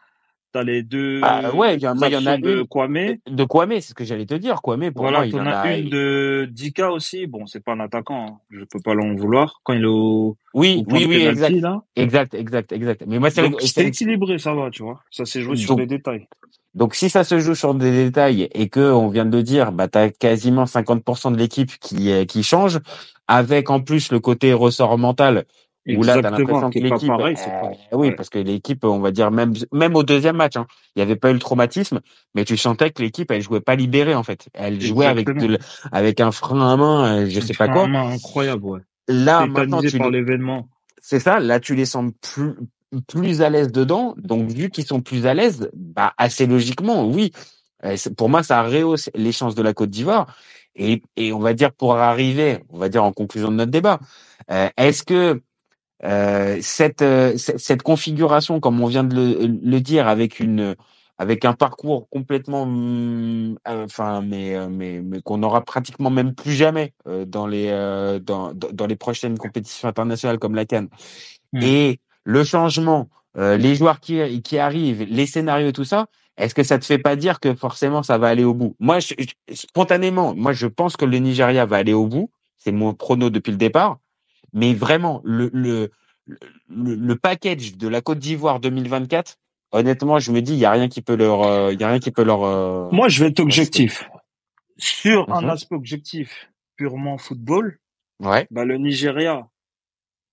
t'as 0.59 0.65
les 0.65 0.83
deux 0.83 1.21
Ah, 1.23 1.55
ouais, 1.55 1.77
il 1.77 1.83
y 1.83 1.87
en- 1.89 2.01
a 2.01 2.07
actions 2.07 2.39
de 2.39 2.59
une. 2.61 2.67
Kwame. 2.67 3.17
de 3.27 3.45
Kwame, 3.45 3.73
c'est 3.75 3.81
ce 3.91 3.95
que 3.95 4.05
j'allais 4.05 4.27
te 4.27 4.35
dire. 4.35 4.61
Kwame, 4.63 4.93
pour 4.93 5.03
Voilà, 5.05 5.19
moi, 5.19 5.27
il 5.27 5.37
en 5.37 5.47
a. 5.47 5.77
une 5.77 5.89
de 5.89 6.49
Dika 6.51 6.93
aussi. 6.93 7.27
Bon, 7.27 7.47
c'est 7.47 7.63
pas 7.63 7.73
un 7.73 7.81
attaquant, 7.81 8.27
hein. 8.27 8.39
je 8.51 8.65
peux 8.65 8.81
pas 8.81 8.95
l'en 8.95 9.15
vouloir. 9.15 9.61
Quand 9.65 9.75
il 9.75 9.83
est 9.83 9.87
au, 9.87 10.37
Oui, 10.55 10.85
au 10.87 10.93
oui, 10.93 11.07
oui, 11.09 11.27
exact, 11.27 11.55
là. 11.61 11.83
exact, 11.97 12.35
exact, 12.35 12.73
exact. 12.73 13.05
Mais 13.07 13.19
moi, 13.19 13.31
c'est 13.31 13.87
équilibré, 13.87 14.39
ça 14.39 14.55
va, 14.55 14.71
tu 14.71 14.83
vois. 14.83 15.01
Ça 15.11 15.25
s'est 15.25 15.41
joué 15.43 15.57
sur 15.57 15.77
les 15.79 15.87
détails. 15.87 16.27
Donc 16.75 16.95
si 16.95 17.09
ça 17.11 17.25
se 17.25 17.39
joue 17.41 17.55
sur 17.55 17.75
des 17.75 17.91
détails 17.91 18.49
et 18.55 18.69
que 18.69 18.93
on 18.93 19.09
vient 19.09 19.25
de 19.25 19.37
le 19.37 19.43
dire, 19.43 19.73
bah 19.73 19.89
t'as 19.89 20.11
quasiment 20.11 20.65
50% 20.65 21.33
de 21.33 21.37
l'équipe 21.37 21.73
qui 21.81 22.11
qui 22.27 22.43
change, 22.43 22.79
avec 23.27 23.71
en 23.71 23.81
plus 23.81 24.13
le 24.13 24.21
côté 24.21 24.53
ressort 24.53 24.97
mental 24.99 25.45
où 25.97 26.03
là 26.03 26.21
t'as 26.21 26.31
l'impression 26.31 26.71
que 26.71 26.79
l'équipe, 26.79 27.11
euh, 27.11 27.17
pas. 27.17 27.71
oui 27.93 28.09
Ouais. 28.09 28.15
parce 28.15 28.29
que 28.29 28.39
l'équipe, 28.39 28.85
on 28.85 28.99
va 28.99 29.11
dire 29.11 29.31
même 29.31 29.53
même 29.73 29.95
au 29.97 30.03
deuxième 30.03 30.37
match, 30.37 30.57
hein, 30.57 30.67
il 30.97 31.01
y 31.01 31.03
avait 31.03 31.17
pas 31.17 31.31
eu 31.31 31.35
le 31.35 31.39
traumatisme, 31.39 32.01
mais 32.35 32.45
tu 32.45 32.57
sentais 32.57 32.91
que 32.91 33.03
l'équipe 33.03 33.31
elle 33.31 33.43
jouait 33.43 33.61
pas 33.61 33.77
libérée 33.77 34.15
en 34.15 34.23
fait, 34.23 34.49
elle 34.55 34.81
jouait 34.81 35.07
avec 35.07 35.27
de 35.29 35.59
avec 35.93 36.21
un 36.21 36.33
frein 36.33 36.73
à 36.73 36.77
main, 36.77 37.23
euh, 37.23 37.27
je 37.29 37.39
Un 37.39 37.43
sais 37.43 37.55
pas 37.55 37.65
à 37.65 37.69
quoi. 37.69 37.87
main 37.89 38.11
incroyable, 38.11 38.65
ouais. 38.65 38.81
Là 39.09 39.47
maintenant 39.47 39.81
tu 39.81 39.97
par 39.99 40.11
les- 40.11 40.19
l'événement. 40.21 40.69
c'est 41.01 41.21
ça, 41.21 41.41
là 41.41 41.61
tu 41.61 41.75
les 41.75 41.87
sens 41.87 42.13
plus 42.21 42.55
plus 43.07 43.43
à 43.43 43.51
l'aise 43.51 43.71
dedans, 43.71 44.15
donc 44.17 44.49
vu 44.51 44.71
qu'ils 44.71 44.87
sont 44.87 45.01
plus 45.03 45.27
à 45.27 45.35
l'aise, 45.35 45.71
bah 45.75 46.15
assez 46.19 46.47
logiquement, 46.47 47.07
oui. 47.07 47.33
Pour 48.17 48.29
moi, 48.29 48.43
ça 48.43 48.63
rehausse 48.63 49.09
les 49.15 49.31
chances 49.31 49.55
de 49.55 49.63
la 49.63 49.73
Côte 49.73 49.91
d'Ivoire. 49.91 50.35
Et, 50.75 51.03
et 51.17 51.33
on 51.33 51.39
va 51.39 51.55
dire 51.55 51.71
pour 51.73 51.95
arriver, 51.97 52.59
on 52.71 52.79
va 52.79 52.89
dire 52.89 53.05
en 53.05 53.13
conclusion 53.13 53.51
de 53.51 53.57
notre 53.57 53.71
débat, 53.71 54.01
euh, 54.51 54.69
est-ce 54.77 55.03
que 55.03 55.41
euh, 56.05 56.59
cette, 56.63 57.03
euh, 57.03 57.37
cette 57.37 57.83
configuration, 57.83 58.61
comme 58.61 58.81
on 58.81 58.87
vient 58.87 59.05
de 59.05 59.15
le, 59.17 59.47
le 59.47 59.81
dire, 59.81 60.09
avec 60.09 60.41
une 60.41 60.77
avec 61.21 61.45
un 61.45 61.53
parcours 61.53 62.09
complètement, 62.11 62.63
hum, 62.63 63.59
euh, 63.69 63.85
enfin, 63.87 64.23
mais 64.23 64.57
euh, 64.57 64.69
mais, 64.71 65.01
mais 65.03 65.21
qu'on 65.23 65.39
n'aura 65.39 65.65
pratiquement 65.65 66.11
même 66.11 66.35
plus 66.35 66.53
jamais 66.53 66.95
euh, 67.09 67.25
dans 67.25 67.47
les 67.49 67.69
euh, 67.71 68.21
dans, 68.21 68.53
dans 68.55 68.87
les 68.87 68.97
prochaines 68.97 69.37
compétitions 69.39 69.89
internationales 69.89 70.39
comme 70.39 70.55
la 70.55 70.65
CAN, 70.67 70.87
Mm. 71.53 71.63
et 71.63 72.01
le 72.25 72.45
changement 72.45 73.09
euh, 73.37 73.57
les 73.57 73.75
joueurs 73.77 74.01
qui, 74.01 74.43
qui 74.43 74.59
arrivent, 74.59 75.05
les 75.05 75.27
scénarios, 75.27 75.73
tout 75.73 75.85
ça, 75.85 76.07
est-ce 76.37 76.55
que 76.55 76.63
ça 76.65 76.79
te 76.79 76.85
fait 76.85 76.99
pas 76.99 77.17
dire 77.17 77.41
que 77.41 77.55
forcément 77.55 78.03
ça 78.03 78.19
va 78.19 78.29
aller 78.29 78.45
au 78.45 78.55
bout? 78.55 78.77
Moi, 78.81 79.01
je, 79.01 79.15
spontanément, 79.55 80.35
moi 80.35 80.53
je 80.53 80.67
pense 80.67 80.97
que 80.97 81.05
le 81.05 81.19
Nigeria 81.19 81.67
va 81.67 81.77
aller 81.79 81.93
au 81.93 82.07
bout. 82.07 82.31
C'est 82.59 82.73
mon 82.73 82.95
prono 82.95 83.31
depuis 83.31 83.53
le 83.53 83.59
départ. 83.59 83.99
Mais 84.53 84.75
vraiment, 84.75 85.21
le, 85.25 85.51
le, 85.53 85.91
le, 86.27 86.95
le 86.95 87.17
package 87.17 87.77
de 87.77 87.89
la 87.89 88.01
Côte 88.01 88.19
d'Ivoire 88.19 88.61
2024, 88.61 89.37
honnêtement, 89.73 90.19
je 90.19 90.33
me 90.33 90.43
dis, 90.43 90.53
il 90.55 90.59
y 90.59 90.65
a 90.65 90.71
rien 90.71 90.89
qui 90.89 91.03
peut 91.03 91.17
leur, 91.17 91.43
euh, 91.43 91.73
il 91.73 91.81
y 91.81 91.85
a 91.85 91.89
rien 91.89 91.99
qui 92.01 92.11
peut 92.11 92.25
leur. 92.25 92.45
euh, 92.45 92.91
Moi, 92.93 93.09
je 93.09 93.23
vais 93.23 93.31
être 93.31 93.41
objectif. 93.41 94.09
Sur 94.79 95.33
un 95.33 95.43
Mhm. 95.43 95.51
aspect 95.51 95.75
objectif 95.75 96.51
purement 96.77 97.19
football, 97.19 97.79
Ouais. 98.21 98.47
bah, 98.51 98.65
le 98.65 98.77
Nigeria 98.79 99.49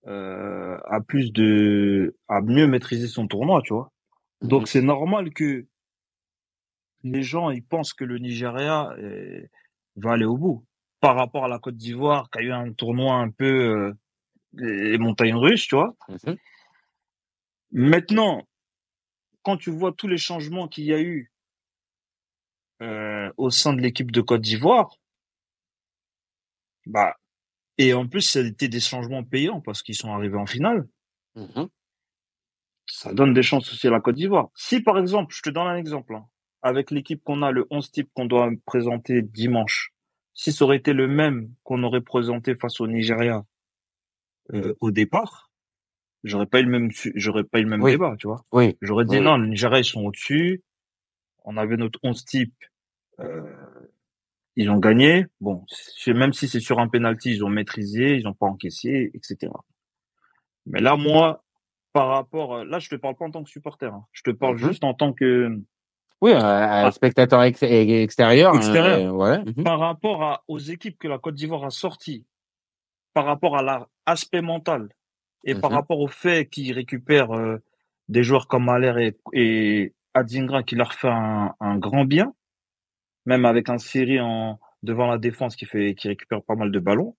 euh, 0.07 0.77
a 0.85 1.01
plus 1.01 1.31
de, 1.33 2.15
a 2.27 2.41
mieux 2.41 2.67
maîtrisé 2.67 3.07
son 3.07 3.27
tournoi, 3.27 3.61
tu 3.63 3.73
vois. 3.73 3.91
Donc 4.41 4.61
Mhm. 4.61 4.65
c'est 4.67 4.81
normal 4.81 5.31
que 5.33 5.65
les 7.03 7.23
gens 7.23 7.49
ils 7.49 7.63
pensent 7.63 7.93
que 7.93 8.03
le 8.03 8.17
Nigeria 8.19 8.91
euh, 8.99 9.41
va 9.95 10.13
aller 10.13 10.25
au 10.25 10.37
bout. 10.37 10.65
Par 10.99 11.15
rapport 11.15 11.45
à 11.45 11.47
la 11.47 11.59
Côte 11.59 11.77
d'Ivoire, 11.77 12.29
qui 12.31 12.39
a 12.39 12.41
eu 12.43 12.51
un 12.51 12.71
tournoi 12.73 13.15
un 13.15 13.29
peu 13.29 13.45
euh, 13.45 13.93
les 14.57 14.97
montagnes 14.97 15.35
russes, 15.35 15.67
tu 15.67 15.75
vois. 15.75 15.95
Mhm. 16.09 16.37
Maintenant, 17.71 18.47
quand 19.43 19.57
tu 19.57 19.69
vois 19.69 19.91
tous 19.91 20.07
les 20.07 20.17
changements 20.17 20.67
qu'il 20.67 20.85
y 20.85 20.93
a 20.93 21.01
eu 21.01 21.31
euh, 22.81 23.31
au 23.37 23.49
sein 23.49 23.73
de 23.73 23.81
l'équipe 23.81 24.11
de 24.11 24.21
Côte 24.21 24.41
d'Ivoire, 24.41 24.97
bah 26.85 27.15
et 27.77 27.93
en 27.93 28.07
plus 28.07 28.21
c'était 28.21 28.67
des 28.67 28.79
changements 28.79 29.23
payants 29.23 29.61
parce 29.61 29.81
qu'ils 29.83 29.95
sont 29.95 30.13
arrivés 30.13 30.37
en 30.37 30.45
finale. 30.45 30.87
Mhm. 31.35 31.67
ça 32.85 33.13
donne 33.13 33.33
des 33.33 33.43
chances 33.43 33.69
aussi 33.73 33.87
à 33.87 33.91
la 33.91 33.99
Côte 33.99 34.15
d'Ivoire. 34.15 34.49
Si 34.55 34.79
par 34.79 34.97
exemple, 34.97 35.35
je 35.35 35.41
te 35.41 35.49
donne 35.49 35.67
un 35.67 35.75
exemple, 35.75 36.15
hein, 36.15 36.25
avec 36.61 36.91
l'équipe 36.91 37.21
qu'on 37.23 37.41
a, 37.41 37.51
le 37.51 37.67
11 37.69 37.91
type 37.91 38.09
qu'on 38.13 38.25
doit 38.25 38.49
présenter 38.65 39.21
dimanche, 39.21 39.91
si 40.33 40.53
ça 40.53 40.63
aurait 40.65 40.77
été 40.77 40.93
le 40.93 41.07
même 41.07 41.53
qu'on 41.63 41.83
aurait 41.83 42.01
présenté 42.01 42.55
face 42.55 42.79
au 42.79 42.87
Nigeria 42.87 43.43
euh, 44.53 44.73
au 44.81 44.91
départ, 44.91 45.49
j'aurais 46.23 46.45
pas 46.45 46.59
eu 46.59 46.63
le 46.63 46.69
même, 46.69 46.91
j'aurais 47.15 47.43
pas 47.43 47.59
eu 47.59 47.63
le 47.63 47.69
même 47.69 47.81
Oui. 47.83 47.91
débat, 47.91 48.15
tu 48.17 48.27
vois. 48.27 48.43
Oui. 48.51 48.77
J'aurais 48.81 49.05
dit 49.05 49.17
Oui. 49.17 49.23
non, 49.23 49.37
le 49.37 49.47
Nigeria 49.47 49.79
ils 49.79 49.85
sont 49.85 50.01
au-dessus. 50.03 50.63
On 51.43 51.57
avait 51.57 51.77
notre 51.77 51.99
11 52.03 52.25
type, 52.25 52.55
euh, 53.19 53.43
ils 54.55 54.69
ont 54.71 54.77
gagné. 54.79 55.27
Bon, 55.41 55.63
même 56.07 56.33
si 56.33 56.47
c'est 56.47 56.59
sur 56.59 56.79
un 56.79 56.87
penalty, 56.87 57.31
ils 57.35 57.43
ont 57.43 57.49
maîtrisé, 57.49 58.15
ils 58.17 58.27
ont 58.27 58.33
pas 58.33 58.47
encaissé, 58.47 59.11
etc. 59.13 59.51
Mais 60.65 60.81
là, 60.81 60.95
moi, 60.95 61.43
par 61.93 62.07
rapport, 62.07 62.65
là, 62.65 62.79
je 62.79 62.89
te 62.89 62.95
parle 62.95 63.15
pas 63.15 63.25
en 63.25 63.31
tant 63.31 63.43
que 63.43 63.49
supporter. 63.49 63.93
hein. 63.93 64.05
Je 64.11 64.23
te 64.23 64.31
parle 64.31 64.55
Mhm. 64.55 64.67
juste 64.67 64.83
en 64.83 64.93
tant 64.95 65.13
que 65.13 65.59
Oui, 66.21 66.31
Ah. 66.33 66.89
spectateur 66.91 67.43
ex- 67.43 67.61
extérieur. 67.61 68.55
Extérieur. 68.55 69.09
euh, 69.09 69.11
voilà. 69.11 69.43
Par 69.63 69.79
rapport 69.79 70.23
à, 70.23 70.43
aux 70.47 70.57
équipes 70.57 70.97
que 70.97 71.07
la 71.07 71.19
Côte 71.19 71.35
d'Ivoire 71.35 71.63
a 71.65 71.69
sorties, 71.69 72.25
par 73.13 73.25
rapport 73.25 73.55
à 73.57 73.61
l'aspect 74.07 74.41
mental 74.41 74.89
et 75.43 75.55
par 75.55 75.71
Mhm. 75.71 75.75
rapport 75.77 75.99
au 75.99 76.07
fait 76.07 76.47
qu'ils 76.49 76.73
récupèrent 76.73 77.33
euh, 77.35 77.57
des 78.09 78.23
joueurs 78.23 78.47
comme 78.47 78.69
Aller 78.69 79.13
et, 79.33 79.39
et 79.39 79.93
Adingra 80.13 80.63
qui 80.63 80.75
leur 80.75 80.93
fait 80.93 81.09
un, 81.09 81.55
un 81.59 81.77
grand 81.77 82.05
bien, 82.05 82.33
même 83.25 83.45
avec 83.45 83.69
un 83.69 83.77
série 83.77 84.19
en 84.19 84.59
devant 84.83 85.07
la 85.07 85.17
défense 85.17 85.55
qui 85.55 85.65
fait 85.65 85.95
qui 85.95 86.07
récupère 86.07 86.43
pas 86.43 86.55
mal 86.55 86.71
de 86.71 86.79
ballons. 86.79 87.15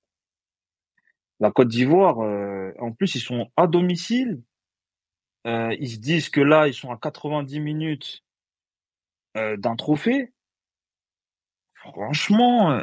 La 1.41 1.51
Côte 1.51 1.69
d'Ivoire, 1.69 2.21
euh, 2.21 2.73
en 2.79 2.93
plus, 2.93 3.15
ils 3.15 3.21
sont 3.21 3.51
à 3.57 3.67
domicile. 3.67 4.43
Euh, 5.47 5.75
ils 5.81 5.91
se 5.91 5.99
disent 5.99 6.29
que 6.29 6.41
là, 6.41 6.69
ils 6.69 6.75
sont 6.75 6.91
à 6.91 6.99
90 6.99 7.61
minutes 7.61 8.23
euh, 9.37 9.57
d'un 9.57 9.77
trophée. 9.77 10.33
Franchement, 11.75 12.73
euh, 12.73 12.81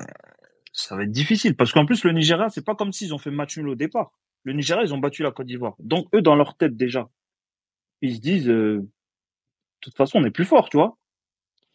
ça 0.74 0.95
va 0.95 1.03
être 1.03 1.11
difficile 1.11 1.55
parce 1.55 1.71
qu'en 1.71 1.86
plus 1.86 2.03
le 2.03 2.11
Nigeria, 2.11 2.49
c'est 2.49 2.65
pas 2.65 2.76
comme 2.76 2.91
s'ils 2.91 3.13
ont 3.13 3.19
fait 3.19 3.32
match 3.32 3.57
nul 3.57 3.69
au 3.69 3.76
départ. 3.76 4.11
Le 4.43 4.53
Nigeria, 4.53 4.84
ils 4.84 4.93
ont 4.93 4.97
battu 4.97 5.24
la 5.24 5.32
Côte 5.32 5.45
d'Ivoire. 5.45 5.76
Donc 5.80 6.07
eux, 6.13 6.21
dans 6.21 6.36
leur 6.36 6.57
tête 6.57 6.76
déjà, 6.76 7.07
ils 8.01 8.15
se 8.15 8.19
disent, 8.19 8.49
euh, 8.49 8.80
de 8.80 8.89
toute 9.80 9.95
façon, 9.95 10.19
on 10.19 10.26
est 10.26 10.32
plus 10.32 10.45
fort, 10.45 10.69
tu 10.69 10.78
vois. 10.78 10.97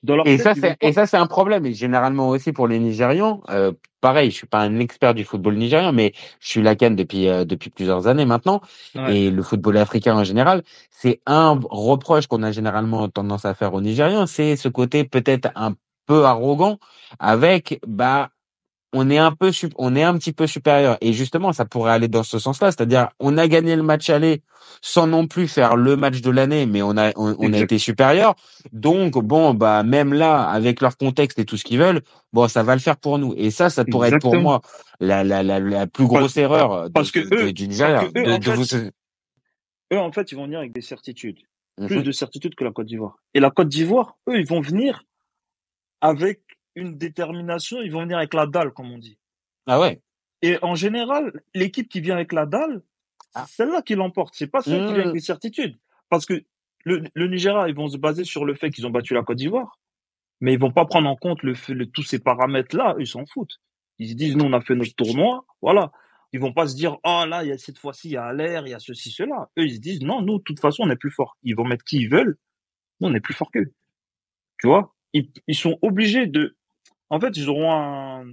Dans 0.02 0.16
leur 0.16 0.26
Et 0.26 0.36
tête, 0.36 0.44
ça, 0.44 0.54
c'est 0.54 0.76
et 0.80 0.92
ça, 0.92 1.06
c'est 1.06 1.16
un 1.16 1.26
problème. 1.26 1.64
Et 1.64 1.72
généralement 1.72 2.28
aussi 2.28 2.52
pour 2.52 2.68
les 2.68 2.78
Nigérians. 2.78 3.40
Euh, 3.48 3.72
pareil, 4.00 4.30
je 4.30 4.36
suis 4.36 4.46
pas 4.46 4.60
un 4.60 4.78
expert 4.78 5.14
du 5.14 5.24
football 5.24 5.56
nigérian, 5.56 5.92
mais 5.92 6.12
je 6.40 6.48
suis 6.48 6.62
la 6.62 6.76
canne 6.76 6.94
depuis 6.94 7.28
euh, 7.28 7.44
depuis 7.44 7.70
plusieurs 7.70 8.06
années 8.06 8.26
maintenant. 8.26 8.60
Ouais. 8.94 9.16
Et 9.16 9.30
le 9.30 9.42
football 9.42 9.76
africain 9.76 10.16
en 10.16 10.24
général, 10.24 10.62
c'est 10.90 11.20
un 11.26 11.58
reproche 11.70 12.26
qu'on 12.26 12.42
a 12.42 12.52
généralement 12.52 13.08
tendance 13.08 13.44
à 13.44 13.54
faire 13.54 13.74
aux 13.74 13.80
Nigérians, 13.80 14.26
c'est 14.26 14.56
ce 14.56 14.68
côté 14.68 15.04
peut-être 15.04 15.50
un 15.56 15.74
peu 16.06 16.24
arrogant 16.24 16.78
avec 17.18 17.80
bah 17.86 18.30
on 18.94 19.10
est 19.10 19.18
un 19.18 19.32
peu 19.32 19.50
on 19.76 19.94
est 19.96 20.02
un 20.02 20.16
petit 20.16 20.32
peu 20.32 20.46
supérieur 20.46 20.96
et 21.02 21.12
justement 21.12 21.52
ça 21.52 21.64
pourrait 21.66 21.92
aller 21.92 22.08
dans 22.08 22.22
ce 22.22 22.38
sens-là, 22.38 22.70
c'est-à-dire 22.70 23.08
on 23.20 23.36
a 23.36 23.46
gagné 23.46 23.76
le 23.76 23.82
match 23.82 24.08
aller 24.08 24.42
sans 24.80 25.06
non 25.06 25.26
plus 25.26 25.46
faire 25.48 25.76
le 25.76 25.96
match 25.96 26.20
de 26.22 26.30
l'année, 26.30 26.64
mais 26.66 26.80
on 26.82 26.96
a 26.96 27.10
on, 27.16 27.36
on 27.38 27.52
a 27.52 27.58
été 27.58 27.78
supérieur. 27.78 28.34
Donc 28.72 29.18
bon 29.18 29.52
bah 29.54 29.82
même 29.82 30.14
là 30.14 30.48
avec 30.48 30.80
leur 30.80 30.96
contexte 30.96 31.38
et 31.38 31.44
tout 31.44 31.56
ce 31.58 31.64
qu'ils 31.64 31.78
veulent, 31.78 32.00
bon 32.32 32.48
ça 32.48 32.62
va 32.62 32.74
le 32.74 32.80
faire 32.80 32.96
pour 32.96 33.18
nous. 33.18 33.34
Et 33.36 33.50
ça 33.50 33.68
ça 33.70 33.84
pourrait 33.84 34.08
être 34.08 34.20
pour 34.20 34.36
moi 34.36 34.60
la 35.00 35.22
la 35.24 35.42
la, 35.42 35.60
la 35.60 35.86
plus 35.86 36.06
grosse 36.06 36.34
Parce- 36.34 36.36
erreur 36.38 36.84
de- 36.84 36.92
parce 36.92 37.10
que 37.10 37.20
de- 37.20 37.26
eux- 37.36 37.52
parce 37.52 38.12
que 38.12 38.18
eux, 38.18 38.22
de, 38.24 38.30
en 38.32 38.38
de 38.38 38.44
fait, 38.44 38.54
vous 38.54 38.90
Eux, 39.92 39.98
en 39.98 40.12
fait, 40.12 40.32
ils 40.32 40.34
vont 40.34 40.44
venir 40.44 40.58
avec 40.60 40.72
des 40.72 40.82
certitudes. 40.82 41.40
Plus 41.86 41.98
Mhm. 41.98 42.02
de 42.02 42.12
certitudes 42.12 42.54
que 42.56 42.64
la 42.64 42.72
Côte 42.72 42.86
d'Ivoire. 42.86 43.16
Et 43.34 43.40
la 43.40 43.50
Côte 43.50 43.68
d'Ivoire, 43.68 44.16
eux, 44.28 44.38
ils 44.38 44.46
vont 44.46 44.60
venir 44.60 45.04
avec 46.00 46.40
une 46.78 46.96
détermination, 46.96 47.80
ils 47.82 47.90
vont 47.92 48.02
venir 48.02 48.18
avec 48.18 48.34
la 48.34 48.46
dalle, 48.46 48.72
comme 48.72 48.90
on 48.90 48.98
dit. 48.98 49.18
Ah 49.66 49.80
ouais. 49.80 50.00
Et 50.42 50.56
en 50.62 50.74
général, 50.74 51.32
l'équipe 51.54 51.88
qui 51.88 52.00
vient 52.00 52.14
avec 52.14 52.32
la 52.32 52.46
dalle, 52.46 52.82
Ah. 53.34 53.44
c'est 53.46 53.56
celle-là 53.56 53.82
qui 53.82 53.94
l'emporte. 53.94 54.34
C'est 54.36 54.46
pas 54.46 54.62
celle 54.62 54.86
qui 54.86 54.92
vient 54.94 55.02
avec 55.02 55.12
des 55.12 55.20
certitudes. 55.20 55.76
Parce 56.08 56.24
que 56.26 56.42
le, 56.84 57.02
le 57.14 57.26
Nigeria, 57.28 57.68
ils 57.68 57.74
vont 57.74 57.88
se 57.88 57.96
baser 57.98 58.24
sur 58.24 58.44
le 58.44 58.54
fait 58.54 58.70
qu'ils 58.70 58.86
ont 58.86 58.90
battu 58.90 59.14
la 59.14 59.22
Côte 59.22 59.36
d'Ivoire. 59.36 59.78
Mais 60.40 60.52
ils 60.54 60.58
vont 60.58 60.70
pas 60.70 60.86
prendre 60.86 61.08
en 61.08 61.16
compte 61.16 61.42
le, 61.42 61.54
fait- 61.54 61.74
le- 61.74 61.90
tous 61.90 62.04
ces 62.04 62.20
paramètres-là. 62.20 62.94
Ils 63.00 63.06
s'en 63.08 63.26
foutent. 63.26 63.60
Ils 63.98 64.10
se 64.10 64.14
disent, 64.14 64.36
nous, 64.36 64.44
on 64.44 64.52
a 64.52 64.60
fait 64.60 64.76
notre 64.76 64.94
tournoi. 64.94 65.44
Voilà. 65.60 65.90
Ils 66.32 66.40
vont 66.40 66.52
pas 66.52 66.66
se 66.68 66.76
dire, 66.76 66.96
oh 67.04 67.24
là, 67.26 67.42
il 67.42 67.48
y 67.48 67.52
a 67.52 67.58
cette 67.58 67.78
fois-ci, 67.78 68.08
il 68.10 68.12
y 68.12 68.16
a 68.16 68.32
l'air, 68.32 68.66
il 68.66 68.70
y 68.70 68.74
a 68.74 68.78
ceci, 68.78 69.10
cela. 69.10 69.50
Eux, 69.58 69.64
ils 69.64 69.74
se 69.76 69.80
disent, 69.80 70.02
non, 70.02 70.22
nous, 70.22 70.38
de 70.38 70.42
toute 70.44 70.60
façon, 70.60 70.84
on 70.84 70.90
est 70.90 70.96
plus 70.96 71.10
fort. 71.10 71.36
Ils 71.42 71.56
vont 71.56 71.64
mettre 71.64 71.84
qui 71.84 71.96
ils 72.02 72.08
veulent. 72.08 72.36
Nous, 73.00 73.08
on 73.08 73.14
est 73.14 73.20
plus 73.20 73.34
fort 73.34 73.50
qu'eux. 73.50 73.72
Tu 74.60 74.66
vois? 74.68 74.94
Ils, 75.14 75.30
ils 75.46 75.54
sont 75.56 75.78
obligés 75.82 76.26
de, 76.26 76.56
en 77.10 77.20
fait, 77.20 77.36
ils 77.36 77.48
auront 77.48 77.72
un, 77.72 78.24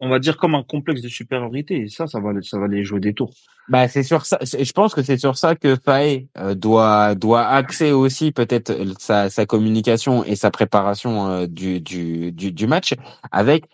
on 0.00 0.08
va 0.08 0.18
dire 0.18 0.36
comme 0.36 0.54
un 0.54 0.62
complexe 0.62 1.02
de 1.02 1.08
supériorité. 1.08 1.82
Et 1.82 1.88
ça, 1.88 2.06
ça 2.06 2.20
va, 2.20 2.30
ça 2.42 2.58
va 2.58 2.68
les 2.68 2.84
jouer 2.84 3.00
des 3.00 3.14
tours. 3.14 3.32
Bah 3.68 3.86
c'est 3.86 4.02
sur 4.02 4.24
ça. 4.24 4.38
Je 4.42 4.72
pense 4.72 4.94
que 4.94 5.02
c'est 5.02 5.18
sur 5.18 5.36
ça 5.36 5.54
que 5.54 5.76
Faye 5.76 6.28
euh, 6.38 6.54
doit 6.54 7.14
doit 7.14 7.46
axer 7.46 7.92
aussi 7.92 8.32
peut-être 8.32 8.70
euh, 8.70 8.94
sa, 8.98 9.28
sa 9.28 9.44
communication 9.44 10.24
et 10.24 10.36
sa 10.36 10.50
préparation 10.50 11.28
euh, 11.28 11.46
du, 11.46 11.80
du 11.80 12.32
du 12.32 12.50
du 12.50 12.66
match 12.66 12.94
avec 13.30 13.66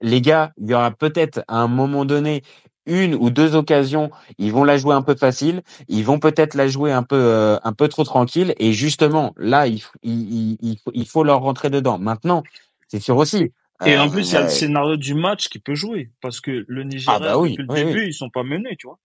les 0.00 0.22
gars. 0.22 0.52
Il 0.56 0.70
y 0.70 0.74
aura 0.74 0.90
peut-être 0.90 1.44
à 1.48 1.58
un 1.58 1.68
moment 1.68 2.06
donné 2.06 2.42
une 2.86 3.14
ou 3.14 3.30
deux 3.30 3.54
occasions. 3.54 4.10
Ils 4.38 4.52
vont 4.52 4.64
la 4.64 4.76
jouer 4.76 4.94
un 4.94 5.02
peu 5.02 5.14
facile. 5.14 5.62
Ils 5.88 6.04
vont 6.04 6.18
peut-être 6.18 6.54
la 6.54 6.68
jouer 6.68 6.92
un 6.92 7.02
peu 7.02 7.16
euh, 7.16 7.58
un 7.62 7.72
peu 7.72 7.88
trop 7.88 8.04
tranquille. 8.04 8.54
Et 8.58 8.72
justement 8.72 9.34
là, 9.36 9.66
il, 9.66 9.82
il, 10.02 10.56
il, 10.60 10.78
il 10.92 11.06
faut, 11.06 11.24
leur 11.24 11.40
rentrer 11.40 11.70
dedans. 11.70 11.98
Maintenant, 11.98 12.42
c'est 12.88 13.00
sûr 13.00 13.16
aussi. 13.16 13.52
Et 13.84 13.94
euh, 13.94 14.02
en 14.02 14.10
plus, 14.10 14.30
il 14.30 14.34
y 14.34 14.36
a 14.36 14.42
le 14.42 14.48
scénario 14.48 14.96
du 14.96 15.14
match 15.14 15.48
qui 15.48 15.58
peut 15.58 15.74
jouer. 15.74 16.10
Parce 16.20 16.40
que 16.40 16.64
le 16.66 16.84
Nigeria, 16.84 17.16
Ah 17.16 17.20
bah 17.20 17.38
oui, 17.38 17.50
depuis 17.50 17.62
le 17.62 17.74
oui, 17.74 17.84
début, 17.84 18.06
ils 18.06 18.14
sont 18.14 18.30
pas 18.30 18.42
menés, 18.42 18.76
tu 18.78 18.86
vois. 18.86 18.98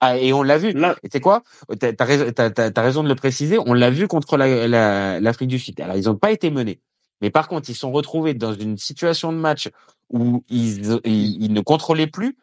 Ah, 0.00 0.16
et 0.16 0.32
on 0.32 0.42
l'a 0.42 0.56
vu. 0.56 0.72
Là, 0.72 0.96
Et 1.02 1.08
tu 1.08 1.12
sais 1.12 1.20
quoi? 1.20 1.42
T'as 1.78 1.92
as, 1.98 2.04
raison, 2.04 2.32
raison 2.76 3.02
de 3.02 3.08
le 3.08 3.14
préciser. 3.14 3.58
On 3.58 3.74
l'a 3.74 3.90
vu 3.90 4.08
contre 4.08 4.38
la- 4.38 4.66
la- 4.66 5.20
l'Afrique 5.20 5.48
du 5.48 5.58
Sud. 5.58 5.78
Alors, 5.80 5.96
ils 5.96 6.06
n'ont 6.06 6.16
pas 6.16 6.32
été 6.32 6.50
menés. 6.50 6.80
Mais 7.20 7.30
par 7.30 7.48
contre, 7.48 7.68
ils 7.68 7.74
sont 7.74 7.92
retrouvés 7.92 8.32
dans 8.32 8.54
une 8.54 8.78
situation 8.78 9.30
de 9.30 9.36
match 9.36 9.68
où 10.08 10.42
ils, 10.48 10.98
ils, 11.04 11.42
ils 11.42 11.52
ne 11.52 11.60
contrôlaient 11.60 12.06
plus. 12.06 12.36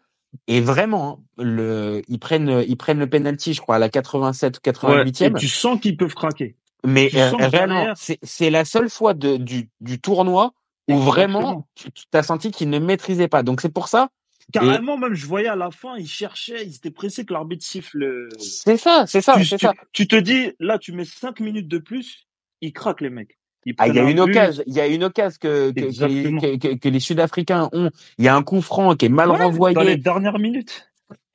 Et 0.48 0.62
vraiment, 0.62 1.24
le, 1.38 2.02
ils 2.08 2.20
prennent, 2.20 2.64
ils 2.68 2.78
prennent 2.78 3.00
le 3.00 3.10
penalty, 3.10 3.54
je 3.54 3.62
crois, 3.62 3.76
à 3.76 3.80
la 3.80 3.90
87 3.90 4.58
ou 4.58 4.88
ouais, 4.88 5.02
et 5.02 5.12
88e. 5.12 5.38
tu 5.38 5.48
sens 5.48 5.80
qu'ils 5.80 5.98
peuvent 5.98 6.14
craquer. 6.14 6.56
Mais 6.86 7.10
euh, 7.16 7.32
réellement, 7.38 7.94
c'est 7.96 8.50
la 8.50 8.66
seule 8.66 8.90
fois 8.90 9.14
de, 9.14 9.38
du, 9.38 9.70
du 9.82 10.00
tournoi 10.00 10.54
où 10.88 10.98
vraiment 11.00 11.68
tu 11.76 11.90
as 12.14 12.24
senti 12.24 12.52
qu'ils 12.52 12.70
ne 12.70 12.80
maîtrisaient 12.80 13.28
pas. 13.28 13.44
Donc 13.44 13.62
c'est 13.62 13.74
pour 13.74 13.88
ça. 13.88 14.10
Carrément, 14.54 14.98
même, 14.98 15.14
je 15.14 15.26
voyais 15.26 15.50
à 15.50 15.58
la 15.58 15.72
fin, 15.72 15.98
ils 15.98 16.08
cherchaient, 16.08 16.66
ils 16.66 16.76
étaient 16.76 16.92
pressés 16.92 17.26
que 17.26 17.34
l'arbitre 17.34 17.66
siffle. 17.66 18.30
C'est 18.40 18.78
ça, 18.78 19.04
c'est 19.06 19.20
ça, 19.20 19.34
tu, 19.36 19.44
c'est 19.44 19.60
ça. 19.60 19.74
tu 19.92 20.08
te 20.08 20.16
dis, 20.16 20.54
là, 20.60 20.80
tu 20.80 20.94
mets 20.94 21.04
cinq 21.04 21.42
minutes 21.42 21.68
de 21.68 21.80
plus, 21.80 22.28
ils 22.62 22.72
craquent, 22.72 23.02
les 23.02 23.10
mecs. 23.10 23.38
Ah, 23.78 23.88
il 23.88 23.96
y 23.96 24.00
a 24.00 24.04
une 24.10 24.16
but. 24.16 24.22
occasion, 24.32 24.64
il 24.68 24.74
y 24.74 24.80
a 24.80 24.88
une 24.88 25.04
occasion 25.04 25.38
que, 25.42 25.72
que, 25.72 25.74
que, 25.74 25.80
les, 25.82 25.88
Exactement. 25.88 26.42
que, 26.42 26.56
que- 26.58 26.76
que 26.76 26.90
les 26.90 27.00
Sud-Africains 27.00 27.70
ont. 27.74 27.90
Il 28.18 28.26
y 28.26 28.28
a 28.28 28.36
un 28.36 28.44
coup 28.44 28.62
franc 28.62 28.96
qui 28.96 29.06
est 29.06 29.10
mal 29.10 29.30
Ouais, 29.32 29.38
renvoyé. 29.38 29.76
Dans 29.76 29.82
les 29.82 29.98
dernières 29.98 30.40
minutes. 30.40 30.90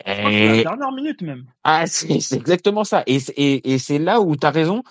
la 0.06 0.62
dernière 0.62 0.92
minute 0.92 1.22
même. 1.22 1.44
Ah, 1.64 1.84
c'est 1.86 2.32
exactement 2.36 2.84
ça. 2.84 3.02
Et, 3.06 3.18
et, 3.36 3.72
et 3.72 3.78
c'est 3.78 3.98
là 3.98 4.20
où 4.20 4.36
tu 4.36 4.46
as 4.46 4.50
raison. 4.50 4.82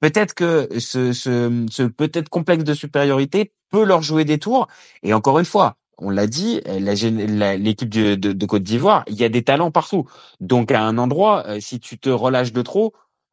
Peut-être 0.00 0.34
que 0.34 0.68
ce, 0.78 1.12
ce, 1.12 1.66
ce 1.70 1.82
peut-être 1.84 2.28
complexe 2.28 2.64
de 2.64 2.74
supériorité 2.74 3.52
peut 3.70 3.84
leur 3.84 4.02
jouer 4.02 4.24
des 4.24 4.38
tours. 4.38 4.68
Et 5.02 5.14
encore 5.14 5.38
une 5.38 5.44
fois, 5.44 5.76
on 5.98 6.10
l'a 6.10 6.26
dit, 6.26 6.60
l'équipe 6.66 7.88
de, 7.88 8.14
de, 8.14 8.46
Côte 8.46 8.62
d'Ivoire, 8.62 9.04
il 9.08 9.14
y 9.14 9.24
a 9.24 9.28
des 9.28 9.42
talents 9.42 9.70
partout. 9.70 10.08
Donc 10.40 10.72
à 10.72 10.82
un 10.82 10.98
endroit, 10.98 11.44
euh, 11.46 11.60
si 11.60 11.80
tu 11.80 11.98
te 11.98 12.08
relâches 12.10 12.52
de 12.52 12.62
trop, 12.62 12.92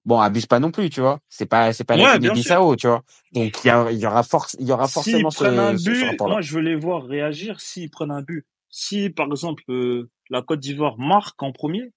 bon, 0.10 0.20
abuse 0.20 0.48
pas 0.48 0.60
non 0.60 0.72
plus, 0.72 0.90
tu 0.90 1.02
vois. 1.02 1.20
C'est 1.30 1.46
pas 1.46 1.72
c'est 1.72 1.84
pas 1.84 1.96
la 1.96 2.18
Guinée-Bissau, 2.18 2.76
tu 2.76 2.88
vois. 2.88 3.04
Donc 3.32 3.64
il 3.64 3.68
y, 3.68 3.70
a, 3.70 3.92
il 3.92 4.00
y 4.00 4.08
aura 4.08 4.24
force, 4.24 4.58
il 4.60 4.68
y 4.68 4.72
aura 4.72 4.88
forcément 4.88 5.30
ce, 5.30 5.44
un 5.46 5.76
but, 5.76 6.20
moi 6.20 6.42
je 6.42 6.56
veux 6.56 6.62
les 6.62 6.76
voir 6.76 7.04
réagir 7.04 7.62
s'ils 7.62 7.92
prennent 7.92 8.12
un 8.12 8.24
but. 8.24 8.46
Si 8.70 9.10
par 9.12 9.28
exemple 9.28 9.64
euh, 9.70 10.10
la 10.30 10.42
Côte 10.42 10.60
d'Ivoire 10.60 10.98
marque 10.98 11.42
en 11.44 11.52
premier 11.52 11.92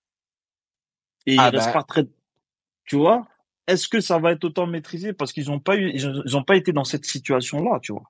et 1.26 1.36
ah 1.38 1.48
il 1.48 1.56
reste 1.56 1.68
bah 1.68 1.72
pas 1.72 1.82
très, 1.84 2.06
tu 2.84 2.96
vois, 2.96 3.26
est-ce 3.66 3.88
que 3.88 4.00
ça 4.00 4.18
va 4.18 4.32
être 4.32 4.44
autant 4.44 4.66
maîtrisé? 4.66 5.12
Parce 5.14 5.32
qu'ils 5.32 5.50
ont 5.50 5.60
pas 5.60 5.76
eu, 5.76 5.90
ils 5.94 6.36
ont 6.36 6.42
pas 6.42 6.56
été 6.56 6.72
dans 6.72 6.84
cette 6.84 7.06
situation 7.06 7.62
là, 7.62 7.78
tu 7.80 7.92
vois. 7.92 8.04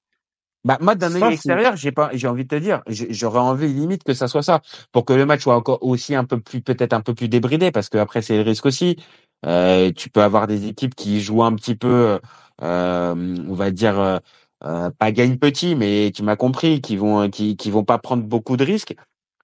Bah, 0.64 0.78
moi, 0.80 0.94
d'un 0.94 1.14
œil 1.14 1.34
extérieur, 1.34 1.76
j'ai 1.76 1.90
pas, 1.90 2.10
j'ai 2.12 2.28
envie 2.28 2.44
de 2.44 2.48
te 2.48 2.54
dire, 2.54 2.82
j'aurais 2.86 3.40
envie 3.40 3.66
limite 3.66 4.04
que 4.04 4.14
ça 4.14 4.28
soit 4.28 4.42
ça, 4.42 4.60
pour 4.92 5.04
que 5.04 5.12
le 5.12 5.26
match 5.26 5.42
soit 5.42 5.56
encore 5.56 5.82
aussi 5.82 6.14
un 6.14 6.24
peu 6.24 6.40
plus, 6.40 6.60
peut-être 6.62 6.92
un 6.92 7.00
peu 7.00 7.14
plus 7.14 7.28
débridé, 7.28 7.72
parce 7.72 7.88
que 7.88 7.98
après 7.98 8.22
c'est 8.22 8.36
le 8.36 8.42
risque 8.42 8.66
aussi. 8.66 8.96
Euh, 9.44 9.90
tu 9.92 10.08
peux 10.08 10.22
avoir 10.22 10.46
des 10.46 10.68
équipes 10.68 10.94
qui 10.94 11.20
jouent 11.20 11.42
un 11.42 11.54
petit 11.56 11.74
peu, 11.74 12.20
euh, 12.62 13.36
on 13.48 13.54
va 13.54 13.70
dire, 13.72 13.98
euh, 13.98 14.18
euh 14.64 14.90
pas 14.96 15.10
gagne 15.10 15.36
petit, 15.36 15.74
mais 15.74 16.12
tu 16.14 16.22
m'as 16.22 16.36
compris, 16.36 16.80
qui 16.80 16.96
vont, 16.96 17.28
qui, 17.28 17.56
qui 17.56 17.70
vont 17.70 17.84
pas 17.84 17.98
prendre 17.98 18.22
beaucoup 18.22 18.56
de 18.56 18.64
risques. 18.64 18.94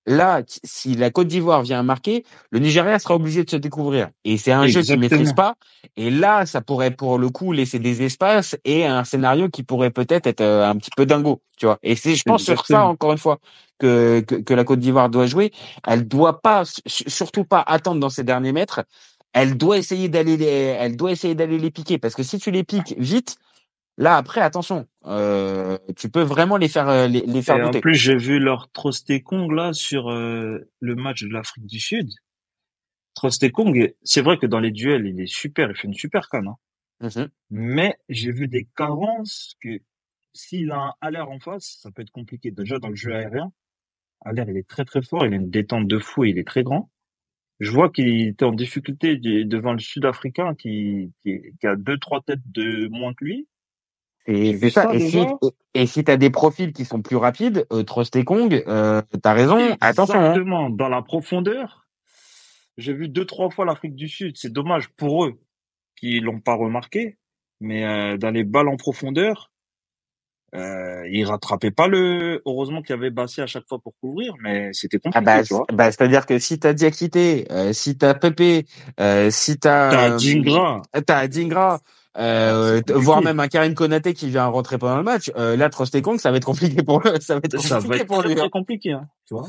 Là, 0.08 0.42
si 0.64 0.94
la 0.94 1.10
Côte 1.10 1.28
d'Ivoire 1.28 1.60
vient 1.60 1.82
marquer, 1.82 2.24
le 2.50 2.60
Nigeria 2.60 2.98
sera 2.98 3.14
obligé 3.14 3.44
de 3.44 3.50
se 3.50 3.56
découvrir. 3.56 4.08
Et 4.24 4.38
c'est 4.38 4.52
un 4.52 4.66
jeu 4.66 4.80
qu'il 4.80 4.98
maîtrise 4.98 5.34
pas. 5.34 5.54
Et 5.98 6.10
là, 6.10 6.46
ça 6.46 6.62
pourrait 6.62 6.92
pour 6.92 7.18
le 7.18 7.28
coup 7.28 7.52
laisser 7.52 7.78
des 7.78 8.00
espaces 8.02 8.56
et 8.64 8.86
un 8.86 9.04
scénario 9.04 9.50
qui 9.50 9.64
pourrait 9.64 9.90
peut-être 9.90 10.26
être 10.26 10.40
euh, 10.40 10.66
un 10.66 10.76
petit 10.76 10.88
peu 10.96 11.04
dingo, 11.04 11.42
tu 11.58 11.66
vois. 11.66 11.78
Et 11.82 11.94
c'est, 11.94 12.14
je 12.14 12.22
pense, 12.22 12.42
sur 12.42 12.64
ça 12.64 12.86
encore 12.86 13.12
une 13.12 13.18
fois 13.18 13.38
que, 13.78 14.20
que, 14.20 14.36
que 14.36 14.54
la 14.54 14.64
Côte 14.64 14.78
d'Ivoire 14.78 15.10
doit 15.10 15.26
jouer. 15.26 15.52
Elle 15.86 16.08
doit 16.08 16.40
pas, 16.40 16.62
surtout 16.86 17.44
pas 17.44 17.60
attendre 17.60 18.00
dans 18.00 18.08
ses 18.08 18.24
derniers 18.24 18.52
mètres. 18.52 18.84
Elle 19.34 19.58
doit 19.58 19.76
essayer 19.76 20.08
d'aller, 20.08 20.42
elle 20.42 20.96
doit 20.96 21.12
essayer 21.12 21.34
d'aller 21.34 21.58
les 21.58 21.70
piquer 21.70 21.98
parce 21.98 22.14
que 22.14 22.22
si 22.22 22.38
tu 22.38 22.50
les 22.50 22.64
piques 22.64 22.94
vite, 22.96 23.36
Là, 23.98 24.16
après, 24.16 24.40
attention, 24.40 24.86
euh, 25.06 25.76
tu 25.96 26.08
peux 26.08 26.22
vraiment 26.22 26.56
les 26.56 26.68
faire 26.68 26.88
euh, 26.88 27.08
les, 27.08 27.22
les 27.22 27.42
faire 27.42 27.56
Et 27.56 27.64
En 27.64 27.70
plus, 27.72 27.96
j'ai 27.96 28.16
vu 28.16 28.38
leur 28.38 28.70
Trostekong 28.70 29.50
là 29.50 29.72
sur 29.72 30.08
euh, 30.08 30.70
le 30.78 30.94
match 30.94 31.24
de 31.24 31.32
l'Afrique 31.32 31.66
du 31.66 31.80
Sud. 31.80 32.08
Trostekong, 33.16 33.92
c'est 34.04 34.22
vrai 34.22 34.38
que 34.38 34.46
dans 34.46 34.60
les 34.60 34.70
duels, 34.70 35.04
il 35.04 35.20
est 35.20 35.26
super, 35.26 35.68
il 35.68 35.76
fait 35.76 35.88
une 35.88 35.94
super 35.94 36.28
canne. 36.28 36.46
Hein. 36.46 36.56
Mmh 37.00 37.26
Mais 37.50 37.98
j'ai 38.08 38.30
vu 38.30 38.46
des 38.46 38.68
carences 38.76 39.56
que 39.60 39.80
s'il 40.32 40.70
a 40.70 40.78
un 40.78 40.92
Aller 41.00 41.18
en 41.18 41.40
face, 41.40 41.78
ça 41.82 41.90
peut 41.90 42.02
être 42.02 42.12
compliqué. 42.12 42.52
Déjà 42.52 42.78
dans 42.78 42.90
le 42.90 42.94
jeu 42.94 43.12
aérien, 43.12 43.52
Aller 44.20 44.44
il 44.46 44.56
est 44.56 44.68
très 44.68 44.84
très 44.84 45.02
fort, 45.02 45.26
il 45.26 45.32
a 45.32 45.36
une 45.36 45.50
détente 45.50 45.88
de 45.88 45.98
fou, 45.98 46.22
il 46.22 46.38
est 46.38 46.46
très 46.46 46.62
grand. 46.62 46.88
Je 47.58 47.72
vois 47.72 47.90
qu'il 47.90 48.28
était 48.28 48.44
en 48.44 48.52
difficulté 48.52 49.16
devant 49.16 49.72
le 49.72 49.80
Sud-Africain 49.80 50.54
qui, 50.54 51.12
qui, 51.22 51.40
qui 51.58 51.66
a 51.66 51.74
deux 51.74 51.98
trois 51.98 52.20
têtes 52.20 52.48
de 52.52 52.86
moins 52.92 53.12
que 53.14 53.24
lui 53.24 53.48
et 54.28 54.58
c'est 54.58 54.70
ça. 54.70 54.92
Et 54.92 55.00
si, 55.00 55.24
et, 55.74 55.86
si 55.86 56.04
tu 56.04 56.10
as 56.10 56.18
des 56.18 56.28
profils 56.28 56.72
qui 56.72 56.84
sont 56.84 57.00
plus 57.00 57.16
rapides, 57.16 57.66
euh, 57.72 57.82
Kong, 58.24 58.62
euh, 58.68 59.02
tu 59.10 59.20
as 59.24 59.32
raison, 59.32 59.76
attention. 59.80 60.20
Hein. 60.20 60.30
Exactement. 60.32 60.68
Dans 60.68 60.88
la 60.88 61.00
profondeur, 61.00 61.86
j'ai 62.76 62.92
vu 62.92 63.08
deux, 63.08 63.24
trois 63.24 63.48
fois 63.48 63.64
l'Afrique 63.64 63.94
du 63.94 64.08
Sud. 64.08 64.36
C'est 64.36 64.52
dommage 64.52 64.88
pour 64.90 65.24
eux 65.24 65.40
qui 65.96 66.20
l'ont 66.20 66.40
pas 66.40 66.54
remarqué. 66.54 67.16
Mais 67.60 67.84
euh, 67.84 68.18
dans 68.18 68.30
les 68.30 68.44
balles 68.44 68.68
en 68.68 68.76
profondeur, 68.76 69.50
euh, 70.54 71.06
ils 71.10 71.24
rattrapaient 71.24 71.70
pas 71.70 71.88
le. 71.88 72.40
Heureusement 72.46 72.80
qu'il 72.80 72.96
y 72.96 72.98
avait 72.98 73.10
Bassé 73.10 73.42
à 73.42 73.46
chaque 73.46 73.68
fois 73.68 73.78
pour 73.80 73.94
couvrir, 74.00 74.34
mais 74.40 74.70
c'était 74.72 74.98
ah 75.12 75.20
compliqué. 75.20 75.54
bah, 75.54 75.64
bah 75.72 75.92
c'est-à-dire 75.92 76.24
que 76.24 76.38
si 76.38 76.58
t'as 76.58 76.72
Diakité, 76.72 77.46
euh, 77.50 77.72
si 77.74 77.98
t'as 77.98 78.14
Pepe, 78.14 78.66
euh, 78.98 79.30
si 79.30 79.58
t'as. 79.58 79.90
T'as 79.90 80.16
Dingra. 80.16 80.82
T'as 81.06 81.28
Dingra. 81.28 81.80
Euh, 82.18 82.82
voire 82.88 83.22
même 83.22 83.38
un 83.38 83.48
Karim 83.48 83.74
Konaté 83.74 84.12
qui 84.12 84.28
vient 84.28 84.46
rentrer 84.46 84.76
pendant 84.76 84.96
le 84.96 85.04
match. 85.04 85.30
Euh, 85.36 85.56
là, 85.56 85.70
Trostekong, 85.70 86.18
ça 86.18 86.30
va 86.30 86.38
être 86.38 86.44
compliqué 86.44 86.82
pour 86.82 87.00
lui. 87.00 87.10
Ça 87.20 87.34
va 87.34 87.40
être 87.44 87.56
compliqué 87.56 87.68
ça 87.68 87.78
va 87.78 87.96
être 87.96 88.06
pour 88.06 88.22
lui. 88.22 88.34
Très, 88.34 88.44
hein. 88.44 88.48
compliqué, 88.50 88.92
hein, 88.92 89.08
tu 89.26 89.34
vois. 89.34 89.46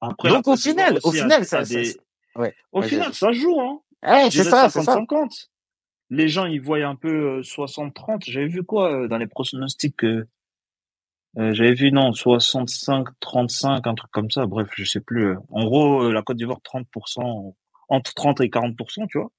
Après, 0.00 0.28
Donc 0.30 0.48
au 0.48 0.56
final, 0.56 0.98
au 1.02 1.12
final, 1.12 1.44
ça, 1.44 1.62
ouais. 2.36 2.54
Au 2.72 2.82
final, 2.82 3.12
ça 3.12 3.32
joue, 3.32 3.60
hein. 3.60 3.80
Eh, 4.06 4.30
c'est 4.30 4.44
ça, 4.44 4.70
c'est 4.70 4.82
ça. 4.82 4.94
50. 4.94 5.50
Les 6.10 6.28
gens, 6.28 6.46
ils 6.46 6.60
voient 6.60 6.78
un 6.84 6.94
peu 6.94 7.40
60-30. 7.40 7.90
Euh, 7.90 8.18
J'avais 8.26 8.46
vu 8.46 8.62
quoi 8.62 8.92
euh, 8.92 9.08
dans 9.08 9.18
les 9.18 9.26
pronostics 9.26 10.04
euh, 10.04 10.24
J'avais 11.36 11.74
vu 11.74 11.92
non 11.92 12.12
65-35, 12.12 13.86
un 13.86 13.94
truc 13.94 14.10
comme 14.12 14.30
ça. 14.30 14.46
Bref, 14.46 14.68
je 14.74 14.84
sais 14.84 15.00
plus. 15.00 15.36
En 15.50 15.64
gros, 15.64 16.10
la 16.10 16.22
Côte 16.22 16.38
d'Ivoire 16.38 16.60
30%, 16.64 17.54
entre 17.88 18.14
30 18.14 18.40
et 18.40 18.48
40%, 18.48 19.06
tu 19.08 19.18
vois. 19.18 19.30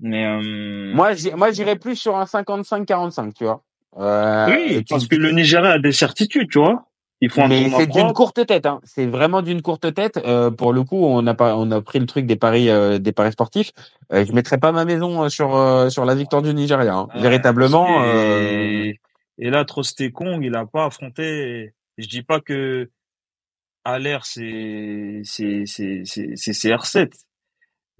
Mais 0.00 0.24
euh... 0.24 0.94
moi, 0.94 1.12
moi, 1.36 1.50
j'irais 1.50 1.76
plus 1.76 1.96
sur 1.96 2.16
un 2.16 2.24
55-45, 2.24 3.32
tu 3.34 3.44
vois. 3.44 3.62
Euh, 3.98 4.46
oui, 4.48 4.84
parce 4.88 5.06
que 5.06 5.16
le 5.16 5.30
Nigeria 5.32 5.72
a 5.72 5.78
des 5.78 5.92
certitudes, 5.92 6.48
tu 6.50 6.58
vois. 6.58 6.86
Ils 7.22 7.28
font 7.28 7.46
mais 7.48 7.68
c'est 7.68 7.86
d'une 7.86 8.14
courte 8.14 8.46
tête, 8.46 8.64
hein. 8.64 8.80
C'est 8.82 9.04
vraiment 9.04 9.42
d'une 9.42 9.60
courte 9.60 9.92
tête. 9.92 10.16
Euh, 10.24 10.50
pour 10.50 10.72
le 10.72 10.84
coup, 10.84 11.04
on 11.04 11.26
a 11.26 11.34
pas, 11.34 11.54
on 11.56 11.70
a 11.70 11.82
pris 11.82 11.98
le 11.98 12.06
truc 12.06 12.24
des 12.24 12.36
paris, 12.36 12.70
euh, 12.70 12.98
des 12.98 13.12
paris 13.12 13.32
sportifs. 13.32 13.72
Euh, 14.10 14.24
je 14.24 14.32
mettrais 14.32 14.56
pas 14.56 14.72
ma 14.72 14.86
maison 14.86 15.24
euh, 15.24 15.28
sur 15.28 15.54
euh, 15.54 15.90
sur 15.90 16.06
la 16.06 16.14
victoire 16.14 16.40
du 16.40 16.54
Nigeria. 16.54 16.94
Hein. 16.94 17.08
Véritablement. 17.16 18.02
Et, 18.06 19.00
et 19.36 19.50
là, 19.50 19.66
Kong, 20.14 20.40
il 20.42 20.56
a 20.56 20.64
pas 20.64 20.86
affronté. 20.86 21.74
Je 21.98 22.06
dis 22.06 22.22
pas 22.22 22.40
que 22.40 22.88
à 23.84 23.98
l'air 23.98 24.24
c'est 24.24 25.20
c'est 25.24 25.64
c'est 25.66 26.02
c'est 26.04 26.52
CR7 26.52 27.10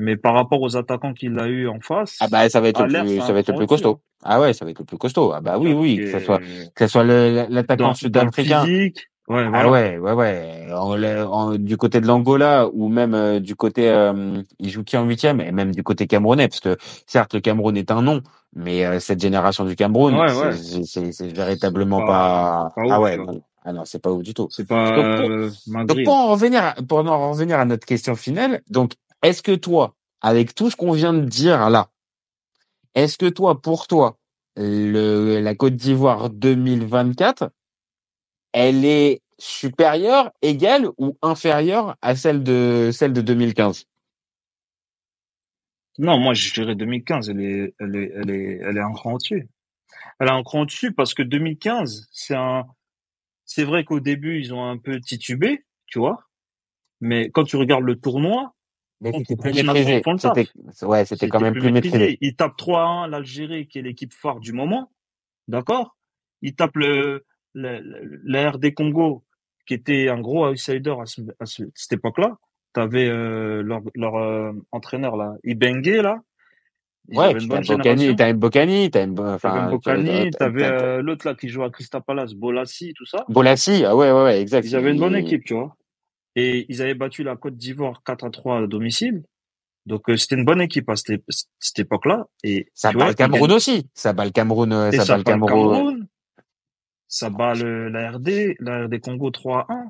mais 0.01 0.17
par 0.17 0.35
rapport 0.35 0.61
aux 0.63 0.77
attaquants 0.77 1.13
qu'il 1.13 1.39
a 1.39 1.47
eu 1.47 1.69
en 1.69 1.79
face, 1.81 2.17
ah 2.21 2.29
bah 2.29 2.49
ça 2.49 2.61
va 2.61 2.69
être 2.69 2.85
le 2.85 3.01
plus, 3.01 3.21
ça 3.21 3.33
va 3.33 3.41
être 3.41 3.53
le 3.53 3.59
plus 3.59 3.67
costaud. 3.67 4.01
Ah 4.25 4.41
ouais, 4.41 4.53
ça 4.53 4.65
va 4.65 4.71
être 4.71 4.81
le 4.81 4.85
plus 4.85 4.99
costaud. 4.99 5.33
Ah 5.33 5.41
bah 5.41 5.59
oui, 5.59 5.73
oui, 5.73 5.99
que 5.99 6.11
ce 6.11 6.19
soit 6.21 6.41
que 6.75 6.87
ce 6.87 6.93
soit 6.93 7.05
l'attaquant 7.05 7.95
sud-africain. 7.95 8.65
Ouais, 9.29 9.47
ah 9.55 9.71
ouais, 9.71 9.97
ouais, 9.97 10.13
ouais. 10.13 11.59
du 11.59 11.77
côté 11.77 12.01
de 12.01 12.07
l'Angola 12.09 12.69
ou 12.73 12.89
même 12.89 13.15
euh, 13.15 13.39
du 13.39 13.55
côté, 13.55 13.89
euh, 13.89 14.43
il 14.59 14.71
joue 14.71 14.83
qui 14.83 14.97
en 14.97 15.05
huitième? 15.05 15.41
Et 15.41 15.53
même 15.53 15.73
du 15.73 15.85
côté 15.85 16.09
camerounais, 16.09 16.49
parce 16.49 16.59
que 16.59 16.77
certes 17.07 17.35
le 17.35 17.41
Cameroun 17.41 17.77
est 17.77 17.93
un 17.93 18.03
nom, 18.03 18.23
mais 18.57 18.85
euh, 18.85 18.99
cette 18.99 19.21
génération 19.21 19.65
du 19.65 19.77
Cameroun, 19.77 20.17
c'est 20.85 21.33
véritablement 21.33 22.05
pas. 22.05 22.73
ah 22.77 23.01
ouais, 23.01 23.19
ah 23.65 23.73
non, 23.73 23.85
c'est 23.85 24.03
pas 24.03 24.11
ouf 24.11 24.23
du 24.23 24.35
tout. 24.35 24.49
C'est 24.51 24.67
pas. 24.67 25.13
Donc, 25.13 25.87
donc 25.87 26.05
pour 26.05 26.15
en 26.15 26.33
revenir, 26.33 26.75
pour 26.89 26.99
en 26.99 27.31
revenir 27.31 27.61
à 27.61 27.65
notre 27.67 27.87
question 27.87 28.17
finale, 28.17 28.63
donc 28.69 28.95
est-ce 29.23 29.43
que 29.43 29.55
toi, 29.55 29.97
avec 30.21 30.55
tout 30.55 30.71
ce 30.71 30.77
qu'on 30.77 30.93
vient 30.93 31.13
de 31.13 31.25
dire 31.25 31.71
là, 31.71 31.91
est-ce 32.95 33.19
que 33.19 33.29
toi, 33.29 33.61
pour 33.61 33.87
toi, 33.87 34.19
la 34.57 35.55
Côte 35.55 35.77
d'Ivoire 35.77 36.31
2024, 36.31 37.51
elle 38.53 38.85
est 38.85 39.23
supérieure, 39.39 40.31
égale 40.43 40.89
ou 40.99 41.17
inférieure 41.23 41.97
à 42.03 42.15
celle 42.15 42.43
de 42.43 42.91
celle 42.93 43.13
de 43.13 43.21
2015 43.21 43.87
Non, 45.99 46.19
moi 46.19 46.35
je 46.35 46.53
dirais 46.53 46.75
2015, 46.75 47.31
elle 47.31 47.41
est, 47.41 47.75
elle 47.79 47.97
est, 47.97 48.13
elle 48.15 48.31
est, 48.31 48.61
elle 48.63 48.77
est 48.77 48.83
un 48.83 48.93
cran 48.93 49.17
dessus. 49.17 49.49
Elle 50.19 50.29
est 50.29 50.33
un 50.33 50.43
cran 50.43 50.65
dessus 50.65 50.93
parce 50.93 51.15
que 51.15 51.23
2015, 51.23 52.09
c'est 52.13 52.35
un, 52.35 52.67
c'est 53.45 53.65
vrai 53.65 53.85
qu'au 53.85 54.01
début 54.01 54.41
ils 54.41 54.53
ont 54.53 54.69
un 54.69 54.77
peu 54.79 55.01
titubé, 55.01 55.65
tu 55.87 55.99
vois, 55.99 56.29
mais 57.01 57.31
quand 57.31 57.45
tu 57.45 57.57
regardes 57.57 57.85
le 57.85 57.99
tournoi, 57.99 58.55
mais 59.01 59.13
c'était 59.13 59.37
plus 59.37 59.55
maîtrisé. 59.55 60.03
Ouais, 60.83 61.05
c'était 61.05 61.29
quand 61.29 61.41
même 61.41 61.55
plus 61.55 61.73
maîtrisé. 61.73 62.19
Il 62.21 62.37
tape 62.37 62.57
3-1 62.59 63.09
l'Algérie, 63.09 63.67
qui 63.67 63.79
est 63.79 63.83
l'équipe 63.83 64.13
phare 64.13 64.41
du 64.41 64.53
moment. 64.53 64.91
D'accord? 65.49 65.97
Il 66.43 66.55
tape 66.55 66.77
le, 66.77 67.25
le, 67.55 68.21
la 68.25 68.51
RD 68.51 68.75
Congo, 68.75 69.25
qui 69.67 69.75
était 69.75 70.09
un 70.09 70.21
gros 70.21 70.47
outsider 70.47 70.95
à, 71.39 71.47
cette 71.47 71.93
époque-là. 71.93 72.37
T'avais 72.73 73.09
euh, 73.09 73.63
leur, 73.63 73.81
leur 73.95 74.17
euh, 74.17 74.53
entraîneur 74.71 75.17
là, 75.17 75.35
Ibengue 75.45 75.87
là. 76.03 76.21
Ouais, 77.09 77.35
t'as 77.35 77.61
Bocani, 77.61 78.15
t'as 78.15 78.33
Mbokani, 78.33 78.91
t'as 78.91 79.07
Mbokani, 79.07 80.31
t'avais 80.31 80.65
euh, 80.65 81.03
l'autre 81.03 81.27
là 81.27 81.35
qui 81.35 81.49
joue 81.49 81.65
à 81.65 81.71
Crystal 81.71 82.03
Palace, 82.07 82.35
Bolassi, 82.35 82.93
tout 82.95 83.07
ça. 83.07 83.25
Bolassi, 83.29 83.85
ah 83.85 83.97
ouais, 83.97 84.13
ouais, 84.13 84.23
ouais, 84.23 84.41
exact. 84.41 84.65
Ils 84.67 84.77
avaient 84.77 84.93
une 84.93 85.01
bonne 85.01 85.17
équipe, 85.17 85.45
tu 85.45 85.55
vois. 85.55 85.77
Et 86.37 86.67
ils 86.69 86.81
avaient 86.83 86.95
battu 86.95 87.23
la 87.23 87.37
Côte 87.37 87.57
d'Ivoire 87.57 88.03
4 88.05 88.25
à 88.25 88.31
3 88.31 88.59
à 88.59 88.67
domicile. 88.67 89.23
Donc 89.87 90.09
euh, 90.09 90.17
c'était 90.17 90.37
une 90.37 90.45
bonne 90.45 90.61
équipe 90.61 90.89
à 90.89 90.97
cette, 90.97 91.23
cette 91.59 91.79
époque-là. 91.79 92.27
Et 92.45 92.69
ça 92.75 92.93
bat 92.93 93.09
le 93.09 93.15
Cameroun 93.15 93.53
aussi. 93.53 93.89
Ça 93.95 94.13
bat 94.13 94.25
le 94.25 94.31
Cameroun. 94.31 94.73
Euh, 94.73 94.93
ça, 94.93 95.05
bat 95.05 95.19
le 95.19 95.25
Cameroun. 95.25 96.07
Ça 97.09 97.31
bat 97.31 97.55
le, 97.55 97.89
la 97.89 98.13
RD, 98.13 98.57
la 98.61 98.85
RD 98.85 99.01
Congo 99.01 99.31
3 99.31 99.67
à 99.69 99.73
1. 99.73 99.85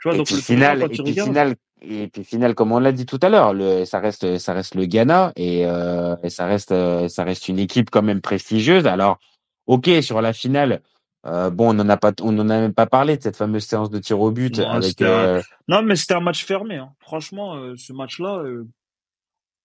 Tu 0.00 0.08
vois, 0.08 0.14
et 0.14 0.18
donc 0.18 0.26
puis 0.26 0.36
le 0.36 0.40
final, 0.42 0.82
et 0.82 0.88
puis 0.88 1.12
final, 1.14 1.56
et 1.88 2.08
puis 2.08 2.24
final, 2.24 2.54
comme 2.54 2.72
on 2.72 2.78
l'a 2.78 2.92
dit 2.92 3.06
tout 3.06 3.18
à 3.22 3.28
l'heure, 3.28 3.52
le, 3.52 3.84
ça 3.84 4.00
reste, 4.00 4.38
ça 4.38 4.52
reste 4.52 4.74
le 4.74 4.86
Ghana 4.86 5.32
et, 5.36 5.66
euh, 5.66 6.16
et 6.22 6.30
ça 6.30 6.46
reste, 6.46 6.72
euh, 6.72 7.08
ça 7.08 7.24
reste 7.24 7.48
une 7.48 7.58
équipe 7.58 7.90
quand 7.90 8.02
même 8.02 8.20
prestigieuse. 8.20 8.86
Alors, 8.86 9.18
ok, 9.66 9.90
sur 10.02 10.20
la 10.20 10.32
finale, 10.32 10.82
euh, 11.26 11.50
bon, 11.50 11.74
on 11.74 11.80
en 11.80 11.88
a 11.88 11.96
pas, 11.96 12.12
on 12.20 12.38
en 12.38 12.48
a 12.50 12.60
même 12.60 12.74
pas 12.74 12.86
parlé 12.86 13.16
de 13.16 13.22
cette 13.22 13.36
fameuse 13.36 13.64
séance 13.64 13.90
de 13.90 13.98
tir 13.98 14.20
au 14.20 14.30
but 14.30 14.58
non, 14.58 14.68
avec. 14.68 15.00
euh, 15.00 15.42
non, 15.68 15.82
mais 15.82 15.96
c'était 15.96 16.14
un 16.14 16.20
match 16.20 16.44
fermé. 16.44 16.76
Hein. 16.76 16.92
Franchement, 17.00 17.56
euh, 17.56 17.74
ce 17.76 17.92
match-là, 17.92 18.38
euh, 18.38 18.66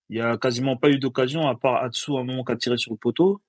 il 0.10 0.18
y 0.18 0.22
a 0.22 0.38
quasiment 0.38 0.78
pas 0.78 0.89
eu 0.89 0.99
d'occasion 0.99 1.47
à 1.47 1.55
part 1.55 1.84
Atsu 1.84 2.16
à 2.16 2.20
un 2.20 2.24
moment 2.24 2.43
qui 2.43 2.51
a 2.53 2.55
tiré 2.55 2.78
sur 2.78 2.91
le 2.93 2.97
poteau. 2.97 3.41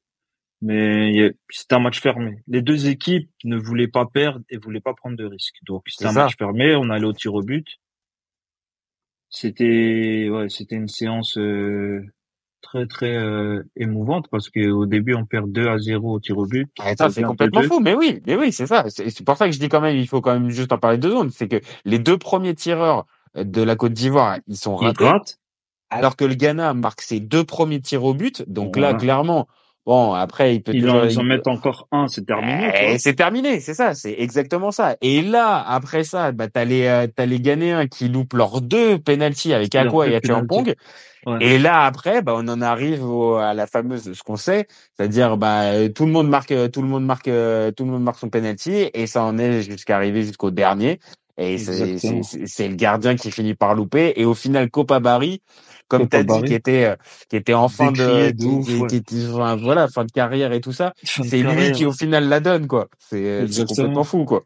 Mais 0.63 1.33
c'était 1.49 1.77
un 1.77 1.79
match 1.79 2.01
fermé. 2.03 2.43
Les 2.47 2.61
deux 2.61 2.89
équipes 2.89 3.31
ne 3.45 3.57
voulaient 3.57 3.89
pas 3.89 4.05
perdre 4.05 4.45
et 4.51 4.59
voulaient 4.59 4.81
pas 4.83 4.93
prendre 4.93 5.17
de 5.17 5.25
risques. 5.25 5.57
Donc 5.67 5.85
c'était 5.87 6.05
un 6.05 6.13
ça. 6.13 6.25
match 6.25 6.37
fermé. 6.37 6.75
On 6.77 6.91
allait 6.91 7.07
au 7.07 7.15
tir 7.15 7.33
au 7.33 7.43
but. 7.43 7.67
C'était 9.31 10.29
ouais, 10.29 10.49
c'était 10.51 10.77
une 10.77 10.89
séance 10.89 11.39
euh, 11.39 12.05
très 12.61 12.87
très 12.87 13.17
euh, 13.17 13.63
émouvante 13.77 14.27
parce 14.31 14.49
que 14.51 14.71
au 14.71 14.87
début 14.87 15.15
on 15.15 15.25
perd 15.25 15.51
2 15.51 15.69
à 15.69 15.79
0 15.79 16.13
au 16.15 16.21
tir 16.21 16.39
au 16.39 16.47
but. 16.47 16.71
On 16.81 17.11
c'est 17.11 17.23
complètement 17.23 17.63
2-2. 17.63 17.67
fou. 17.67 17.81
Mais 17.81 17.95
oui, 17.95 18.23
mais 18.27 18.37
oui, 18.37 18.53
c'est 18.53 18.67
ça. 18.67 18.85
C'est 18.89 19.25
pour 19.25 19.37
ça 19.37 19.47
que 19.47 19.53
je 19.53 19.59
dis 19.59 19.69
quand 19.69 19.81
même, 19.81 19.97
il 19.97 20.09
faut 20.09 20.21
quand 20.21 20.33
même 20.33 20.51
juste 20.51 20.73
en 20.73 20.79
parler 20.79 20.99
deux 20.99 21.11
secondes. 21.11 21.31
C'est 21.31 21.49
que 21.49 21.61
les 21.85 21.99
deux 21.99 22.19
premiers 22.19 22.55
tireurs 22.55 23.07
de 23.35 23.63
la 23.63 23.77
Côte 23.77 23.93
d'Ivoire, 23.93 24.39
ils 24.47 24.57
sont 24.57 24.77
ratés. 24.77 25.11
Alors 25.91 26.15
que 26.15 26.25
le 26.25 26.35
Ghana 26.35 26.73
marque 26.73 27.01
ses 27.01 27.19
deux 27.19 27.45
premiers 27.45 27.81
tirs 27.81 28.05
au 28.05 28.15
but. 28.15 28.45
Donc 28.49 28.77
là, 28.77 28.95
clairement, 28.95 29.49
bon, 29.87 30.13
après, 30.15 30.55
il 30.57 30.63
peut 30.63 30.73
Ils 30.75 30.83
toujours. 30.83 31.03
en, 31.03 31.07
il- 31.09 31.23
mettent 31.25 31.47
encore 31.49 31.89
un, 31.93 32.09
c'est 32.09 32.25
terminé. 32.25 32.73
Eh, 32.81 32.99
c'est 32.99 33.15
terminé, 33.15 33.61
c'est 33.61 33.75
ça, 33.75 33.95
c'est 33.95 34.15
exactement 34.19 34.71
ça. 34.71 34.97
Et 35.01 35.23
là, 35.23 35.65
après 35.67 36.05
ça, 36.05 36.33
bah, 36.33 36.49
t'as 36.49 36.65
les, 36.65 36.87
euh, 36.87 37.07
t'as 37.15 37.27
les 37.27 37.41
Ghanéens 37.41 37.87
qui 37.87 38.09
loupent 38.09 38.35
leurs 38.35 38.61
deux 38.61 38.99
penalties 38.99 39.53
avec 39.53 39.75
Aqua 39.75 40.07
et 40.09 40.17
Achampong. 40.17 40.75
Ouais. 41.27 41.37
Et 41.41 41.59
là, 41.59 41.85
après, 41.85 42.23
bah, 42.23 42.33
on 42.35 42.49
en 42.49 42.63
arrive 42.63 43.05
au- 43.05 43.35
à 43.35 43.53
la 43.53 43.67
fameuse, 43.67 44.11
ce 44.13 44.23
qu'on 44.23 44.37
sait, 44.37 44.67
c'est-à-dire, 44.97 45.37
bah, 45.37 45.65
euh, 45.73 45.89
tout 45.91 46.07
le 46.07 46.13
monde 46.13 46.29
marque, 46.31 46.51
euh, 46.51 46.69
tout 46.69 46.81
le 46.81 46.89
monde 46.89 47.05
marque, 47.05 47.25
tout 47.27 47.85
le 47.85 47.91
monde 47.91 48.03
marque 48.03 48.19
son 48.19 48.31
penalty, 48.31 48.89
et 48.95 49.07
ça 49.07 49.23
en 49.25 49.37
est 49.37 49.63
jusqu'à 49.63 49.97
arriver 49.97 50.23
jusqu'au 50.23 50.51
dernier. 50.51 50.99
Et 51.37 51.59
c'est, 51.59 52.69
le 52.69 52.75
gardien 52.75 53.17
qui 53.17 53.31
finit 53.31 53.55
par 53.55 53.75
louper. 53.75 54.13
Et 54.17 54.25
au 54.25 54.35
final, 54.35 54.71
Copa 54.71 55.01
Barry, 55.01 55.43
comme 55.89 56.03
Copa 56.03 56.25
t'as 56.25 56.41
dit, 56.41 56.45
qui 56.45 56.55
était, 56.55 56.85
euh, 56.85 56.97
qui 57.29 57.37
était 57.37 57.55
en 57.55 57.69
fin 57.69 57.93
de, 57.93 58.31
qui, 58.31 58.47
ouf, 58.47 58.67
qui- 58.67 58.77
ouais. 58.77 58.89
qui 58.89 58.97
était, 58.97 59.27
enfin, 59.33 59.57
voilà, 59.57 59.89
fin 59.89 60.05
de 60.05 60.13
carrière 60.13 60.53
et 60.53 60.61
tout 60.61 60.73
ça. 60.73 60.93
C'est 61.03 61.43
lui 61.43 61.73
qui, 61.73 61.87
au 61.87 61.93
final, 61.93 62.29
la 62.29 62.41
donne, 62.41 62.67
quoi. 62.67 62.89
C'est, 62.99 63.47
complètement 63.67 64.05
fou, 64.05 64.25
quoi. 64.25 64.45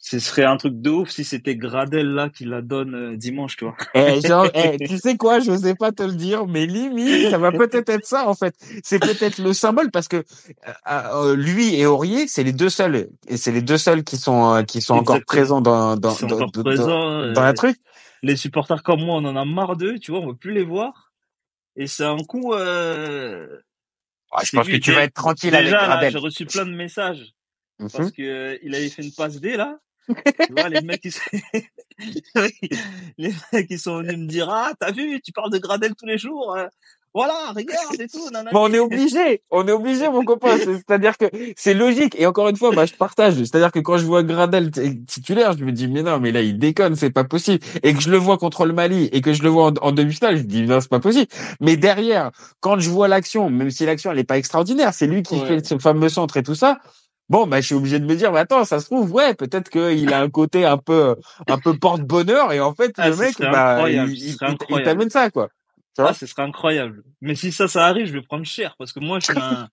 Ce 0.00 0.20
serait 0.20 0.44
un 0.44 0.56
truc 0.56 0.80
de 0.80 0.90
ouf 0.90 1.10
si 1.10 1.24
c'était 1.24 1.56
Gradel 1.56 2.06
là 2.14 2.28
qui 2.28 2.44
la 2.44 2.62
donne 2.62 2.94
euh, 2.94 3.16
dimanche, 3.16 3.56
tu 3.56 3.64
vois. 3.64 3.76
Eh, 3.94 4.20
genre, 4.20 4.46
eh, 4.54 4.78
tu 4.88 4.96
sais 4.96 5.16
quoi, 5.16 5.40
je 5.40 5.56
sais 5.56 5.74
pas 5.74 5.90
te 5.90 6.04
le 6.04 6.12
dire, 6.12 6.46
mais 6.46 6.66
limite, 6.66 7.30
ça 7.30 7.38
va 7.38 7.50
peut-être 7.50 7.88
être 7.88 8.06
ça 8.06 8.28
en 8.28 8.34
fait. 8.34 8.54
C'est 8.84 9.00
peut-être 9.00 9.38
le 9.38 9.52
symbole 9.52 9.90
parce 9.90 10.06
que 10.06 10.18
euh, 10.18 10.22
euh, 10.86 11.34
lui 11.36 11.74
et 11.74 11.84
Aurier, 11.84 12.28
c'est 12.28 12.44
les 12.44 12.52
deux 12.52 12.70
seuls, 12.70 13.08
et 13.26 13.36
c'est 13.36 13.50
les 13.50 13.60
deux 13.60 13.76
seuls 13.76 14.04
qui 14.04 14.16
sont 14.18 14.54
euh, 14.54 14.62
qui 14.62 14.80
sont 14.80 14.94
encore 14.94 15.18
présents 15.26 15.60
dans 15.60 15.96
dans 15.96 16.14
dans, 16.14 16.26
dans- 16.46 16.62
présents. 16.62 16.86
dans- 16.86 17.32
dans 17.32 17.42
la 17.42 17.48
euh, 17.50 17.52
truc. 17.54 17.76
les 18.22 18.36
supporters 18.36 18.84
comme 18.84 19.00
moi, 19.04 19.16
on 19.16 19.24
en 19.24 19.34
a 19.34 19.44
marre 19.44 19.76
d'eux, 19.76 19.98
tu 19.98 20.12
vois, 20.12 20.20
on 20.20 20.28
veut 20.28 20.36
plus 20.36 20.52
les 20.52 20.64
voir. 20.64 21.10
Et 21.74 21.88
c'est 21.88 22.04
un 22.04 22.18
coup. 22.18 22.54
Euh... 22.54 23.48
Ah, 24.30 24.42
je 24.44 24.56
pense 24.56 24.66
que 24.68 24.76
tu 24.76 24.92
vas 24.92 25.02
être 25.04 25.14
tranquille 25.14 25.54
avec 25.54 25.66
Déjà 25.66 25.80
là, 25.80 25.86
Gradel. 25.88 26.12
j'ai 26.12 26.18
reçu 26.18 26.46
plein 26.46 26.66
de 26.66 26.74
messages 26.74 27.32
Mhm. 27.80 27.88
parce 27.90 28.10
que 28.12 28.22
euh, 28.22 28.58
il 28.62 28.74
avait 28.74 28.88
fait 28.88 29.02
une 29.02 29.12
passe 29.12 29.40
D 29.40 29.56
là. 29.56 29.78
Tu 30.08 30.52
vois, 30.52 30.68
les 30.68 30.80
mecs, 30.82 31.00
ils 31.04 31.12
sont... 31.12 31.20
les 33.18 33.32
mecs, 33.52 33.66
ils 33.70 33.78
sont 33.78 33.98
venus 33.98 34.18
me 34.18 34.26
dire, 34.26 34.48
ah, 34.50 34.72
t'as 34.78 34.92
vu, 34.92 35.20
tu 35.20 35.32
parles 35.32 35.50
de 35.52 35.58
Gradel 35.58 35.94
tous 35.94 36.06
les 36.06 36.18
jours. 36.18 36.54
euh, 36.56 36.66
Voilà, 37.14 37.52
regarde 37.56 38.00
et 38.00 38.06
tout. 38.06 38.24
nanana. 38.30 38.50
Bon, 38.52 38.68
on 38.68 38.72
est 38.72 38.78
obligé, 38.78 39.42
on 39.50 39.66
est 39.66 39.72
obligé, 39.72 40.08
mon 40.08 40.24
copain. 40.24 40.56
C'est- 40.58 40.76
C'est-à-dire 40.76 41.16
que 41.18 41.24
c'est 41.56 41.74
logique. 41.74 42.14
Et 42.18 42.26
encore 42.26 42.48
une 42.48 42.56
fois, 42.56 42.70
bah, 42.70 42.86
je 42.86 42.94
partage. 42.94 43.34
C'est-à-dire 43.34 43.72
que 43.72 43.80
quand 43.80 43.98
je 43.98 44.04
vois 44.04 44.22
Gradel 44.22 44.70
titulaire, 45.06 45.56
je 45.58 45.64
me 45.64 45.72
dis, 45.72 45.88
mais 45.88 46.02
non, 46.02 46.20
mais 46.20 46.30
là, 46.32 46.42
il 46.42 46.58
déconne, 46.58 46.94
c'est 46.96 47.10
pas 47.10 47.24
possible. 47.24 47.64
Et 47.82 47.94
que 47.94 48.00
je 48.00 48.10
le 48.10 48.18
vois 48.18 48.38
contre 48.38 48.66
le 48.66 48.72
Mali 48.74 49.08
et 49.12 49.20
que 49.20 49.32
je 49.32 49.42
le 49.42 49.48
vois 49.48 49.66
en, 49.66 49.74
en 49.80 49.92
demi-finale, 49.92 50.36
je 50.36 50.42
me 50.42 50.48
dis, 50.48 50.62
non, 50.62 50.80
c'est 50.80 50.90
pas 50.90 51.00
possible. 51.00 51.26
Mais 51.60 51.76
derrière, 51.76 52.30
quand 52.60 52.78
je 52.78 52.90
vois 52.90 53.08
l'action, 53.08 53.50
même 53.50 53.70
si 53.70 53.84
l'action, 53.86 54.12
elle 54.12 54.18
est 54.18 54.24
pas 54.24 54.38
extraordinaire, 54.38 54.94
c'est 54.94 55.06
lui 55.06 55.22
qui 55.22 55.34
Ouais. 55.40 55.46
fait 55.46 55.66
ce 55.66 55.78
fameux 55.78 56.08
centre 56.10 56.36
et 56.36 56.42
tout 56.42 56.54
ça. 56.54 56.78
Bon, 57.28 57.46
bah, 57.46 57.60
je 57.60 57.66
suis 57.66 57.74
obligé 57.74 57.98
de 57.98 58.06
me 58.06 58.14
dire, 58.16 58.32
mais 58.32 58.40
attends, 58.40 58.64
ça 58.64 58.80
se 58.80 58.86
trouve, 58.86 59.12
ouais, 59.12 59.34
peut-être 59.34 59.68
qu'il 59.68 60.12
a 60.14 60.20
un 60.20 60.30
côté 60.30 60.64
un 60.64 60.78
peu, 60.78 61.16
un 61.46 61.58
peu 61.58 61.76
porte-bonheur 61.76 62.52
et 62.52 62.60
en 62.60 62.74
fait, 62.74 62.92
Ah, 62.96 63.10
le 63.10 63.16
mec, 63.16 63.38
bah, 63.38 63.88
il, 63.90 64.36
t'amène 64.82 65.10
ça, 65.10 65.30
quoi. 65.30 65.48
Vois? 65.98 66.10
Ah, 66.10 66.14
ce 66.14 66.26
serait 66.26 66.42
incroyable. 66.42 67.02
Mais 67.20 67.34
si 67.34 67.50
ça, 67.50 67.66
ça 67.66 67.86
arrive, 67.86 68.06
je 68.06 68.12
vais 68.12 68.22
prendre 68.22 68.44
cher 68.44 68.76
parce 68.78 68.92
que 68.92 69.00
moi, 69.00 69.18
je 69.20 69.26
suis 69.26 69.34
un. 69.40 69.68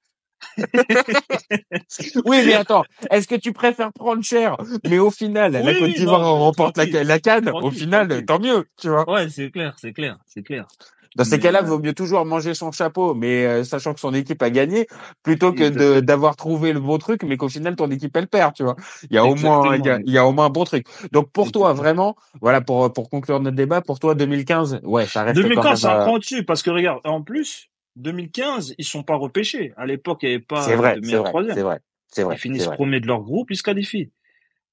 Oui, 2.26 2.44
mais 2.46 2.56
attends, 2.56 2.84
est-ce 3.10 3.28
que 3.28 3.36
tu 3.36 3.54
préfères 3.54 3.94
prendre 3.94 4.24
cher, 4.24 4.58
mais 4.88 5.00
au 5.00 5.12
final, 5.12 5.54
la 5.54 5.62
Oui, 5.62 5.74
Côte 5.74 5.82
oui, 5.90 5.94
d'Ivoire 5.96 6.22
remporte 6.22 6.78
la, 6.78 7.04
la 7.04 7.20
canne, 7.20 7.50
au 7.50 7.72
final, 7.72 8.26
tant 8.26 8.40
mieux, 8.40 8.68
tu 8.78 8.90
vois? 8.90 9.10
Ouais, 9.10 9.30
c'est 9.30 9.50
clair, 9.50 9.76
c'est 9.80 9.94
clair, 9.94 10.18
c'est 10.26 10.44
clair. 10.44 10.68
Dans 11.16 11.24
ces 11.24 11.40
cas-là, 11.40 11.60
euh, 11.64 11.66
vaut 11.66 11.80
mieux 11.80 11.94
toujours 11.94 12.26
manger 12.26 12.54
son 12.54 12.72
chapeau, 12.72 13.14
mais 13.14 13.46
euh, 13.46 13.64
sachant 13.64 13.94
que 13.94 14.00
son 14.00 14.14
équipe 14.14 14.42
a 14.42 14.50
gagné, 14.50 14.88
plutôt 15.24 15.54
que 15.54 16.00
d'avoir 16.02 16.36
trouvé 16.36 16.74
le 16.74 16.80
bon 16.80 16.98
truc, 16.98 17.24
mais 17.24 17.38
qu'au 17.38 17.50
final 17.50 17.76
ton 17.76 17.90
équipe 17.90 18.16
elle 18.18 18.28
perd, 18.28 18.54
tu 18.54 18.64
vois. 18.64 18.76
Il 19.10 19.16
y 19.16 19.18
a 19.18 19.26
au 19.26 19.36
moins, 19.36 19.76
il 19.78 19.86
y 19.86 19.90
a, 19.90 20.00
il 20.06 20.12
y 20.12 20.18
a 20.18 20.26
au 20.26 20.34
moins 20.34 20.46
un 20.46 20.50
bon 20.50 20.66
truc. 20.66 20.86
Donc 21.12 21.32
pour 21.32 21.52
toi, 21.52 21.74
vraiment, 21.74 22.16
voilà, 22.42 22.62
pour 22.62 22.92
pour 22.92 23.10
conclure 23.10 23.40
notre 23.40 23.56
débat, 23.56 23.82
pour 23.82 24.00
toi 24.00 24.14
2015, 24.14 24.82
ouais, 24.84 25.06
ça 25.06 25.24
reste 25.24 25.42
quand 25.42 25.48
2015, 25.48 25.82
c'est 25.82 25.88
même. 25.88 25.96
un 25.96 26.00
euh, 26.00 26.04
cran 26.04 26.14
au-dessus 26.16 26.44
parce 26.44 26.62
que 26.62 26.70
regarde, 26.70 27.00
en 27.06 27.22
plus, 27.22 27.70
2015, 27.96 28.76
ils 28.78 28.86
sont 28.86 29.04
pas 29.04 29.16
repêchés. 29.16 29.74
À 29.78 29.86
l'époque, 29.86 30.20
il 30.24 30.30
n'y 30.30 30.36
avait 30.36 30.44
pas 30.44 30.62
c'est 30.64 30.76
vrai, 30.76 30.96
de 30.96 31.02
c'est 31.02 31.08
meilleur 31.08 31.24
vrai, 31.24 31.32
troisième. 31.32 31.56
c'est 31.56 31.64
vrai, 31.64 31.80
c'est 32.08 32.24
vrai, 32.24 32.36
Ils 32.36 32.40
finissent 32.40 32.68
premiers 32.68 33.00
de 33.00 33.08
leur 33.08 33.22
groupe, 33.22 33.52
ils 33.52 33.58
se 33.58 33.64
qualifient. 33.64 34.12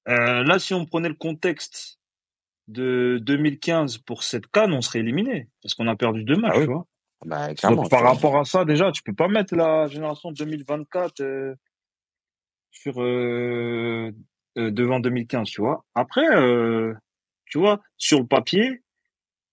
Euh, 0.09 0.43
là, 0.43 0.59
si 0.59 0.73
on 0.73 0.85
prenait 0.85 1.07
le 1.07 1.15
contexte 1.15 1.99
de 2.67 3.19
2015 3.21 3.97
pour 3.99 4.23
cette 4.23 4.47
canne, 4.47 4.73
on 4.73 4.81
serait 4.81 4.99
éliminé 4.99 5.49
parce 5.61 5.75
qu'on 5.75 5.87
a 5.87 5.95
perdu 5.95 6.23
deux 6.23 6.35
matchs, 6.37 6.53
Ah 6.55 6.59
oui. 6.59 6.65
tu 6.65 6.71
vois. 6.71 6.85
Bah 7.25 7.53
clairement. 7.53 7.83
Donc 7.83 7.89
par 7.89 8.03
rapport 8.03 8.37
à 8.37 8.43
ça, 8.45 8.65
déjà, 8.65 8.91
tu 8.91 9.01
peux 9.03 9.13
pas 9.13 9.27
mettre 9.27 9.55
la 9.55 9.87
génération 9.87 10.31
2024 10.31 11.21
euh, 11.21 11.55
sur 12.71 13.01
euh, 13.01 14.11
euh, 14.57 14.71
devant 14.71 14.99
2015, 14.99 15.47
tu 15.49 15.61
vois. 15.61 15.85
Après, 15.95 16.25
euh, 16.35 16.93
tu 17.45 17.59
vois, 17.59 17.81
sur 17.97 18.19
le 18.19 18.27
papier, 18.27 18.83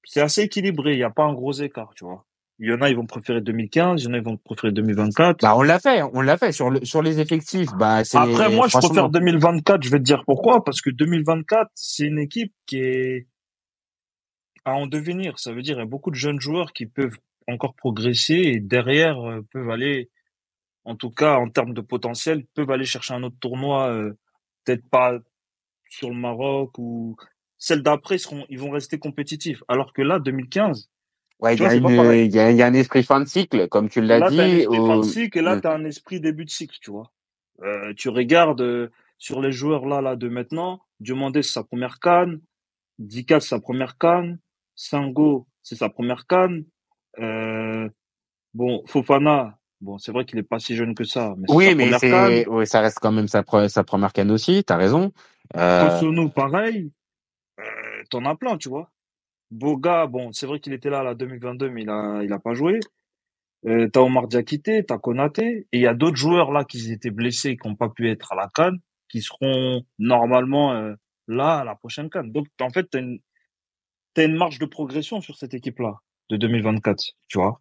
c'est 0.04 0.20
assez 0.20 0.42
équilibré. 0.42 0.92
Il 0.92 0.96
n'y 0.96 1.04
a 1.04 1.10
pas 1.10 1.24
un 1.24 1.34
gros 1.34 1.52
écart, 1.52 1.92
tu 1.94 2.04
vois. 2.04 2.24
Il 2.62 2.68
y 2.68 2.74
en 2.74 2.82
a, 2.82 2.90
ils 2.90 2.96
vont 2.96 3.06
préférer 3.06 3.40
2015, 3.40 4.02
il 4.02 4.04
y 4.04 4.08
en 4.08 4.12
a, 4.12 4.18
ils 4.18 4.22
vont 4.22 4.36
préférer 4.36 4.70
2024. 4.70 5.40
Bah 5.40 5.56
on 5.56 5.62
l'a 5.62 5.80
fait, 5.80 6.02
on 6.02 6.20
l'a 6.20 6.36
fait 6.36 6.52
sur 6.52 6.68
le 6.68 6.84
sur 6.84 7.00
les 7.00 7.18
effectifs. 7.18 7.70
Bah 7.78 8.02
Après, 8.12 8.50
moi, 8.54 8.68
je 8.68 8.76
préfère 8.76 9.08
2024. 9.08 9.82
Je 9.82 9.90
vais 9.90 9.98
te 9.98 10.02
dire 10.02 10.24
pourquoi. 10.26 10.62
Parce 10.62 10.82
que 10.82 10.90
2024, 10.90 11.70
c'est 11.74 12.04
une 12.04 12.18
équipe 12.18 12.52
qui 12.66 12.76
est 12.76 13.26
à 14.66 14.74
en 14.74 14.86
devenir. 14.86 15.38
Ça 15.38 15.54
veut 15.54 15.62
dire 15.62 15.76
il 15.76 15.80
y 15.80 15.82
a 15.82 15.86
beaucoup 15.86 16.10
de 16.10 16.16
jeunes 16.16 16.38
joueurs 16.38 16.74
qui 16.74 16.84
peuvent 16.84 17.16
encore 17.48 17.74
progresser 17.74 18.34
et 18.34 18.60
derrière 18.60 19.18
euh, 19.26 19.40
peuvent 19.52 19.70
aller, 19.70 20.10
en 20.84 20.96
tout 20.96 21.10
cas 21.10 21.36
en 21.36 21.48
termes 21.48 21.72
de 21.72 21.80
potentiel, 21.80 22.44
peuvent 22.54 22.70
aller 22.70 22.84
chercher 22.84 23.14
un 23.14 23.22
autre 23.22 23.38
tournoi, 23.40 23.90
euh, 23.90 24.12
peut-être 24.64 24.86
pas 24.90 25.18
sur 25.88 26.10
le 26.10 26.16
Maroc 26.16 26.78
ou 26.78 27.16
celle 27.56 27.82
d'après 27.82 28.18
seront, 28.18 28.44
ils 28.50 28.58
vont 28.58 28.70
rester 28.70 28.98
compétitifs. 28.98 29.62
Alors 29.68 29.94
que 29.94 30.02
là, 30.02 30.18
2015, 30.18 30.90
Ouais, 31.40 31.54
il 31.54 31.56
tu 31.58 31.62
y 31.62 31.66
y 32.36 32.38
a, 32.38 32.50
y 32.50 32.62
a 32.62 32.66
un 32.66 32.74
esprit 32.74 33.02
fin 33.02 33.20
de 33.20 33.24
cycle, 33.26 33.68
comme 33.68 33.88
tu 33.88 34.00
l'as 34.00 34.18
Là, 34.18 34.28
t'as 34.30 34.42
un 34.44 34.48
dit. 34.48 34.60
esprit 34.60 34.76
fin 34.78 34.96
de 34.98 35.02
cycle 35.02 35.38
et 35.38 35.42
là, 35.42 35.56
Mm. 35.56 35.60
t'as 35.62 35.74
un 35.74 35.84
esprit 35.84 36.20
début 36.20 36.44
de 36.44 36.50
cycle, 36.50 36.76
tu 36.80 36.90
vois. 36.90 37.10
Euh, 37.62 37.92
tu 37.96 38.08
regardes 38.10 38.60
euh, 38.60 38.90
sur 39.18 39.40
les 39.40 39.52
joueurs 39.52 39.86
là, 39.86 40.00
là 40.00 40.16
de 40.16 40.28
maintenant, 40.28 40.80
Diomandé 41.00 41.42
c'est 41.42 41.52
sa 41.52 41.64
première 41.64 41.98
canne, 41.98 42.40
Dika 42.98 43.40
c'est 43.40 43.48
sa 43.48 43.60
première 43.60 43.96
canne, 43.98 44.38
Sango 44.74 45.46
c'est 45.62 45.76
sa 45.76 45.88
première 45.88 46.26
canne. 46.26 46.64
Euh, 47.18 47.88
bon, 48.54 48.82
Fofana, 48.86 49.58
bon, 49.80 49.98
c'est 49.98 50.12
vrai 50.12 50.24
qu'il 50.24 50.38
est 50.38 50.42
pas 50.42 50.58
si 50.58 50.74
jeune 50.76 50.94
que 50.94 51.04
ça, 51.04 51.34
mais 51.38 51.46
Oui, 51.50 51.74
mais 51.74 51.90
canne. 51.90 51.98
c'est, 52.00 52.48
oui, 52.48 52.66
ça 52.66 52.80
reste 52.80 52.98
quand 53.00 53.12
même 53.12 53.28
sa, 53.28 53.42
pre- 53.42 53.68
sa 53.68 53.84
première 53.84 54.12
canne 54.12 54.30
aussi. 54.30 54.62
T'as 54.64 54.76
raison. 54.76 55.12
Euh, 55.56 55.88
Kosono, 55.88 56.28
pareil. 56.30 56.92
Euh, 57.58 57.62
T'en 58.10 58.24
as 58.24 58.36
plein, 58.36 58.56
tu 58.56 58.68
vois. 58.70 58.90
Boga, 59.50 60.06
bon, 60.06 60.32
c'est 60.32 60.46
vrai 60.46 60.60
qu'il 60.60 60.72
était 60.72 60.90
là 60.90 61.02
la 61.02 61.14
2022, 61.14 61.70
mais 61.70 61.82
il 61.82 61.90
a, 61.90 62.22
il 62.22 62.32
a 62.32 62.38
pas 62.38 62.54
joué. 62.54 62.80
Euh, 63.66 63.88
t'as 63.88 64.00
Omar 64.00 64.26
Diakité, 64.28 64.84
t'as 64.84 64.98
Konaté, 64.98 65.66
et 65.72 65.78
il 65.78 65.80
y 65.80 65.86
a 65.86 65.94
d'autres 65.94 66.16
joueurs 66.16 66.50
là 66.52 66.64
qui 66.64 66.92
étaient 66.92 67.10
blessés, 67.10 67.56
qui 67.56 67.68
n'ont 67.68 67.76
pas 67.76 67.90
pu 67.90 68.08
être 68.08 68.32
à 68.32 68.36
la 68.36 68.48
canne, 68.54 68.78
qui 69.08 69.20
seront 69.22 69.84
normalement 69.98 70.72
euh, 70.72 70.94
là 71.28 71.58
à 71.58 71.64
la 71.64 71.74
prochaine 71.74 72.08
canne. 72.10 72.32
Donc 72.32 72.46
en 72.60 72.70
fait, 72.70 72.88
t'as 72.90 73.00
une, 73.00 73.20
t'as 74.14 74.24
une 74.24 74.36
marge 74.36 74.58
de 74.58 74.66
progression 74.66 75.20
sur 75.20 75.36
cette 75.36 75.54
équipe-là 75.54 75.96
de 76.30 76.36
2024, 76.36 77.02
tu 77.28 77.38
vois. 77.38 77.60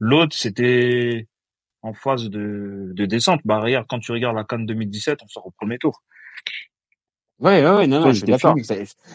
L'autre, 0.00 0.36
c'était 0.36 1.28
en 1.82 1.92
phase 1.92 2.30
de, 2.30 2.92
de 2.94 3.06
descente. 3.06 3.40
Bah 3.44 3.60
regarde, 3.60 3.86
quand 3.88 4.00
tu 4.00 4.12
regardes 4.12 4.36
la 4.36 4.44
canne 4.44 4.66
2017, 4.66 5.18
on 5.22 5.28
sort 5.28 5.46
au 5.46 5.50
premier 5.50 5.78
tour. 5.78 6.02
Ouais, 7.40 7.64
ouais, 7.64 7.70
ouais, 7.70 7.86
non, 7.86 8.00
non, 8.00 8.08
je 8.08 8.16
suis 8.18 8.26
d'accord. 8.26 8.54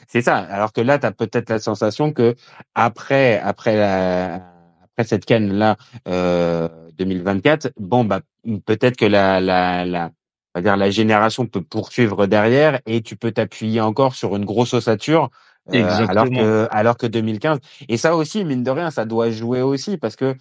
C'est 0.07 0.21
ça. 0.21 0.37
Alors 0.37 0.71
que 0.71 0.81
là, 0.81 0.97
tu 0.97 1.05
as 1.05 1.11
peut-être 1.11 1.49
la 1.49 1.59
sensation 1.59 2.13
que 2.13 2.35
après, 2.73 3.39
après 3.39 3.75
la, 3.75 4.35
après 4.83 5.03
cette 5.05 5.25
canne 5.25 5.53
là, 5.53 5.75
euh, 6.07 6.69
2024, 6.97 7.73
bon 7.77 8.05
bah 8.05 8.21
peut-être 8.65 8.95
que 8.95 9.05
la, 9.05 9.41
la, 9.41 9.85
la, 9.85 10.11
on 10.55 10.59
va 10.59 10.61
dire 10.61 10.77
la 10.77 10.89
génération 10.89 11.47
peut 11.47 11.61
poursuivre 11.61 12.25
derrière 12.27 12.79
et 12.85 13.01
tu 13.01 13.15
peux 13.15 13.31
t'appuyer 13.31 13.81
encore 13.81 14.15
sur 14.15 14.35
une 14.35 14.45
grosse 14.45 14.73
ossature. 14.73 15.29
Euh, 15.73 16.07
alors 16.09 16.25
que 16.25 16.67
alors 16.71 16.97
que 16.97 17.07
2015 17.07 17.59
et 17.87 17.95
ça 17.95 18.17
aussi 18.17 18.43
mine 18.43 18.63
de 18.63 18.69
rien 18.69 18.91
ça 18.91 19.05
doit 19.05 19.31
jouer 19.31 19.61
aussi 19.61 19.95
parce 19.95 20.17
que 20.17 20.35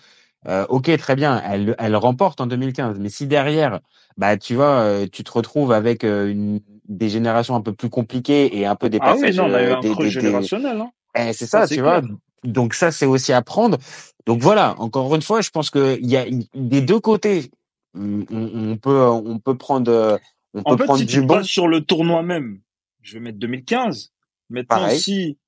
euh, 0.48 0.66
ok 0.68 0.96
très 0.98 1.14
bien. 1.16 1.40
Elle 1.48 1.74
elle 1.78 1.96
remporte 1.96 2.40
en 2.40 2.46
2015 2.46 2.98
mais 2.98 3.08
si 3.08 3.26
derrière 3.26 3.80
bah 4.16 4.36
tu 4.36 4.54
vois 4.54 4.80
euh, 4.80 5.06
tu 5.10 5.24
te 5.24 5.30
retrouves 5.32 5.72
avec 5.72 6.04
euh, 6.04 6.28
une 6.30 6.60
des 6.88 7.08
générations 7.08 7.54
un 7.54 7.60
peu 7.60 7.72
plus 7.72 7.88
compliquées 7.88 8.58
et 8.58 8.66
un 8.66 8.74
peu 8.76 8.90
des 8.90 8.98
Ah 9.00 9.14
oui, 9.14 9.20
passages 9.20 9.36
non, 9.36 9.44
on 9.44 9.54
a 9.54 9.62
eu 9.62 9.70
un 9.72 9.80
des, 9.80 9.90
creux 9.90 10.04
des, 10.04 10.10
générationnel, 10.10 10.80
hein. 10.80 10.90
Eh, 11.16 11.32
c'est 11.32 11.46
Ça, 11.46 11.66
tu 11.66 11.80
vois. 11.80 12.02
donc 12.44 12.74
ça 12.74 12.90
c'est 12.90 13.06
aussi 13.06 13.32
à 13.32 13.42
prendre. 13.42 13.78
Donc 14.26 14.40
voilà 14.40 14.74
encore 14.78 15.14
une 15.14 15.22
fois 15.22 15.40
je 15.40 15.50
pense 15.50 15.70
que 15.70 15.98
il 16.00 16.10
y 16.10 16.16
a 16.16 16.24
des 16.54 16.80
deux 16.80 17.00
côtés 17.00 17.50
on, 17.94 18.24
on 18.30 18.76
peut 18.76 19.00
on 19.06 19.38
peut 19.38 19.56
prendre 19.56 19.90
euh, 19.90 20.16
on 20.54 20.60
En 20.64 20.72
peut 20.72 20.78
fait, 20.78 20.84
prendre 20.84 20.98
si 21.00 21.06
du 21.06 21.22
bon 21.22 21.42
sur 21.44 21.68
le 21.68 21.80
tournoi 21.82 22.22
même, 22.22 22.60
je 23.02 23.14
vais 23.14 23.20
mettre 23.20 23.38
2015. 23.38 24.12
Maintenant, 24.50 24.76
pareil. 24.76 24.98
si 25.00 25.38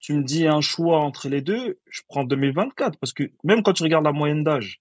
tu 0.00 0.14
me 0.14 0.22
dis 0.22 0.46
un 0.46 0.60
choix 0.60 1.00
entre 1.00 1.28
les 1.28 1.42
deux, 1.42 1.78
je 1.90 2.02
prends 2.08 2.24
2024 2.24 2.98
parce 2.98 3.12
que 3.12 3.24
même 3.44 3.62
quand 3.62 3.72
tu 3.72 3.82
regardes 3.82 4.04
la 4.04 4.12
moyenne 4.12 4.44
d'âge, 4.44 4.80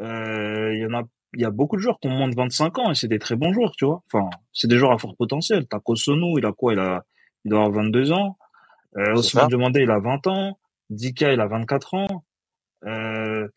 euh, 0.00 0.74
il 0.74 0.80
y 0.80 0.86
en 0.86 0.94
a, 0.98 1.02
il 1.34 1.40
y 1.40 1.44
a 1.44 1.50
beaucoup 1.50 1.76
de 1.76 1.82
joueurs 1.82 1.98
qui 2.00 2.08
ont 2.08 2.16
moins 2.16 2.28
de 2.28 2.34
25 2.34 2.78
ans 2.78 2.90
et 2.90 2.94
c'est 2.94 3.08
des 3.08 3.18
très 3.18 3.36
bons 3.36 3.52
joueurs, 3.52 3.72
tu 3.76 3.84
vois. 3.84 4.02
Enfin, 4.12 4.28
c'est 4.52 4.68
des 4.68 4.78
joueurs 4.78 4.92
à 4.92 4.98
fort 4.98 5.16
potentiel. 5.16 5.66
T'as 5.68 5.80
Kosono, 5.80 6.38
il 6.38 6.46
a 6.46 6.52
quoi? 6.52 6.72
Il 6.72 6.78
a, 6.78 7.04
il 7.44 7.50
doit 7.50 7.64
avoir 7.64 7.84
22 7.84 8.12
ans. 8.12 8.36
Euh, 8.96 9.16
ça 9.22 9.46
Demandé, 9.46 9.82
il 9.82 9.90
a 9.90 9.98
20 9.98 10.26
ans. 10.26 10.58
Dika, 10.90 11.32
il 11.32 11.40
a 11.40 11.46
24 11.46 11.94
ans. 11.94 12.24
Euh, 12.84 13.48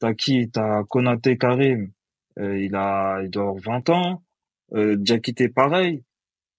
t'as 0.00 0.14
qui? 0.14 0.50
T'as 0.50 0.82
Konaté 0.84 1.38
Karim, 1.38 1.92
euh, 2.38 2.58
il 2.58 2.74
a, 2.74 3.20
il 3.22 3.30
doit 3.30 3.44
avoir 3.44 3.56
20 3.56 3.90
ans. 3.90 4.22
Euh, 4.74 4.96
Diakité, 4.96 5.48
pareil. 5.48 6.04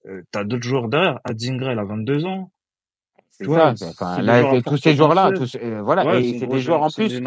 Euh, 0.07 0.23
t'as 0.31 0.43
d'autres 0.43 0.67
joueurs 0.67 0.87
derrière. 0.89 1.19
Adingra, 1.23 1.73
il 1.73 1.79
a 1.79 1.83
22 1.83 2.25
ans. 2.25 2.51
Tu 3.39 3.45
vois, 3.45 3.73
enfin 3.83 4.21
là 4.21 4.61
tous 4.61 4.77
ces 4.77 4.95
joueurs 4.95 5.13
là 5.15 5.31
potentiel. 5.31 5.61
tous 5.61 5.67
euh, 5.67 5.81
voilà 5.81 6.05
Ouais, 6.05 6.23
et 6.23 6.39
c'est 6.39 6.47
des 6.47 6.59
joueurs 6.59 6.83
en 6.83 6.89
plus. 6.89 7.21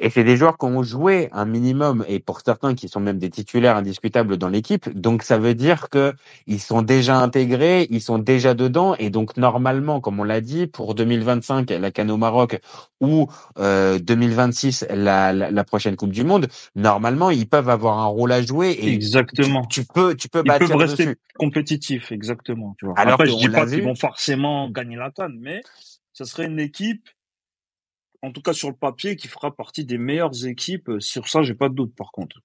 Et 0.00 0.10
c'est 0.10 0.24
des 0.24 0.36
joueurs 0.36 0.58
qui 0.58 0.66
ont 0.66 0.82
joué 0.82 1.28
un 1.32 1.46
minimum, 1.46 2.04
et 2.08 2.20
pour 2.20 2.40
certains 2.42 2.74
qui 2.74 2.88
sont 2.88 3.00
même 3.00 3.18
des 3.18 3.30
titulaires 3.30 3.76
indiscutables 3.76 4.36
dans 4.38 4.48
l'équipe. 4.48 4.88
Donc 4.98 5.22
ça 5.24 5.38
veut 5.38 5.54
dire 5.54 5.88
que 5.90 6.14
ils 6.46 6.60
sont 6.60 6.82
déjà 6.82 7.18
intégrés, 7.18 7.86
ils 7.90 8.02
sont 8.02 8.18
déjà 8.18 8.54
dedans, 8.54 8.96
et 8.98 9.10
donc 9.10 9.36
normalement, 9.38 10.00
comme 10.00 10.20
on 10.20 10.24
l'a 10.24 10.40
dit, 10.42 10.66
pour 10.68 10.94
2025 10.94 11.70
la 11.70 11.90
CAN 11.92 12.08
au 12.10 12.18
Maroc 12.18 12.60
ou 13.00 13.28
euh, 13.58 13.98
2026 14.00 14.86
la, 14.90 15.32
la, 15.32 15.50
la 15.50 15.64
prochaine 15.64 15.96
Coupe 15.96 16.12
du 16.12 16.24
Monde, 16.24 16.48
normalement 16.76 17.30
ils 17.30 17.48
peuvent 17.48 17.68
avoir 17.70 17.98
un 18.00 18.06
rôle 18.06 18.32
à 18.32 18.42
jouer 18.42 18.70
et 18.80 19.04
tu, 19.40 19.56
Exactement. 19.56 19.68
tu 19.68 19.84
peux 19.86 20.14
tu 20.16 20.28
peux 20.28 20.44
Ils 20.44 20.54
peuvent 20.56 20.74
rester 20.76 21.06
dessus. 21.06 21.18
compétitifs, 21.36 22.12
exactement. 22.12 22.76
Tu 22.78 22.86
vois. 22.86 22.98
Alors 22.98 23.04
Après, 23.04 23.28
je 23.28 23.36
dis 23.36 23.50
pas 23.50 23.66
qu'ils 23.66 23.82
vont 23.84 23.94
forcément 23.94 24.70
gagner 24.70 24.96
la 24.96 25.10
canne, 25.12 25.38
mais 25.40 25.62
ce 26.12 26.24
serait 26.24 26.46
une 26.46 26.60
équipe, 26.60 27.08
en 28.22 28.32
tout 28.32 28.42
cas 28.42 28.52
sur 28.52 28.68
le 28.68 28.74
papier, 28.74 29.16
qui 29.16 29.28
fera 29.28 29.54
partie 29.54 29.84
des 29.84 29.98
meilleures 29.98 30.46
équipes. 30.46 30.90
Sur 30.98 31.28
ça, 31.28 31.42
j'ai 31.42 31.54
pas 31.54 31.68
de 31.68 31.74
doute, 31.74 31.94
par 31.94 32.10
contre, 32.12 32.38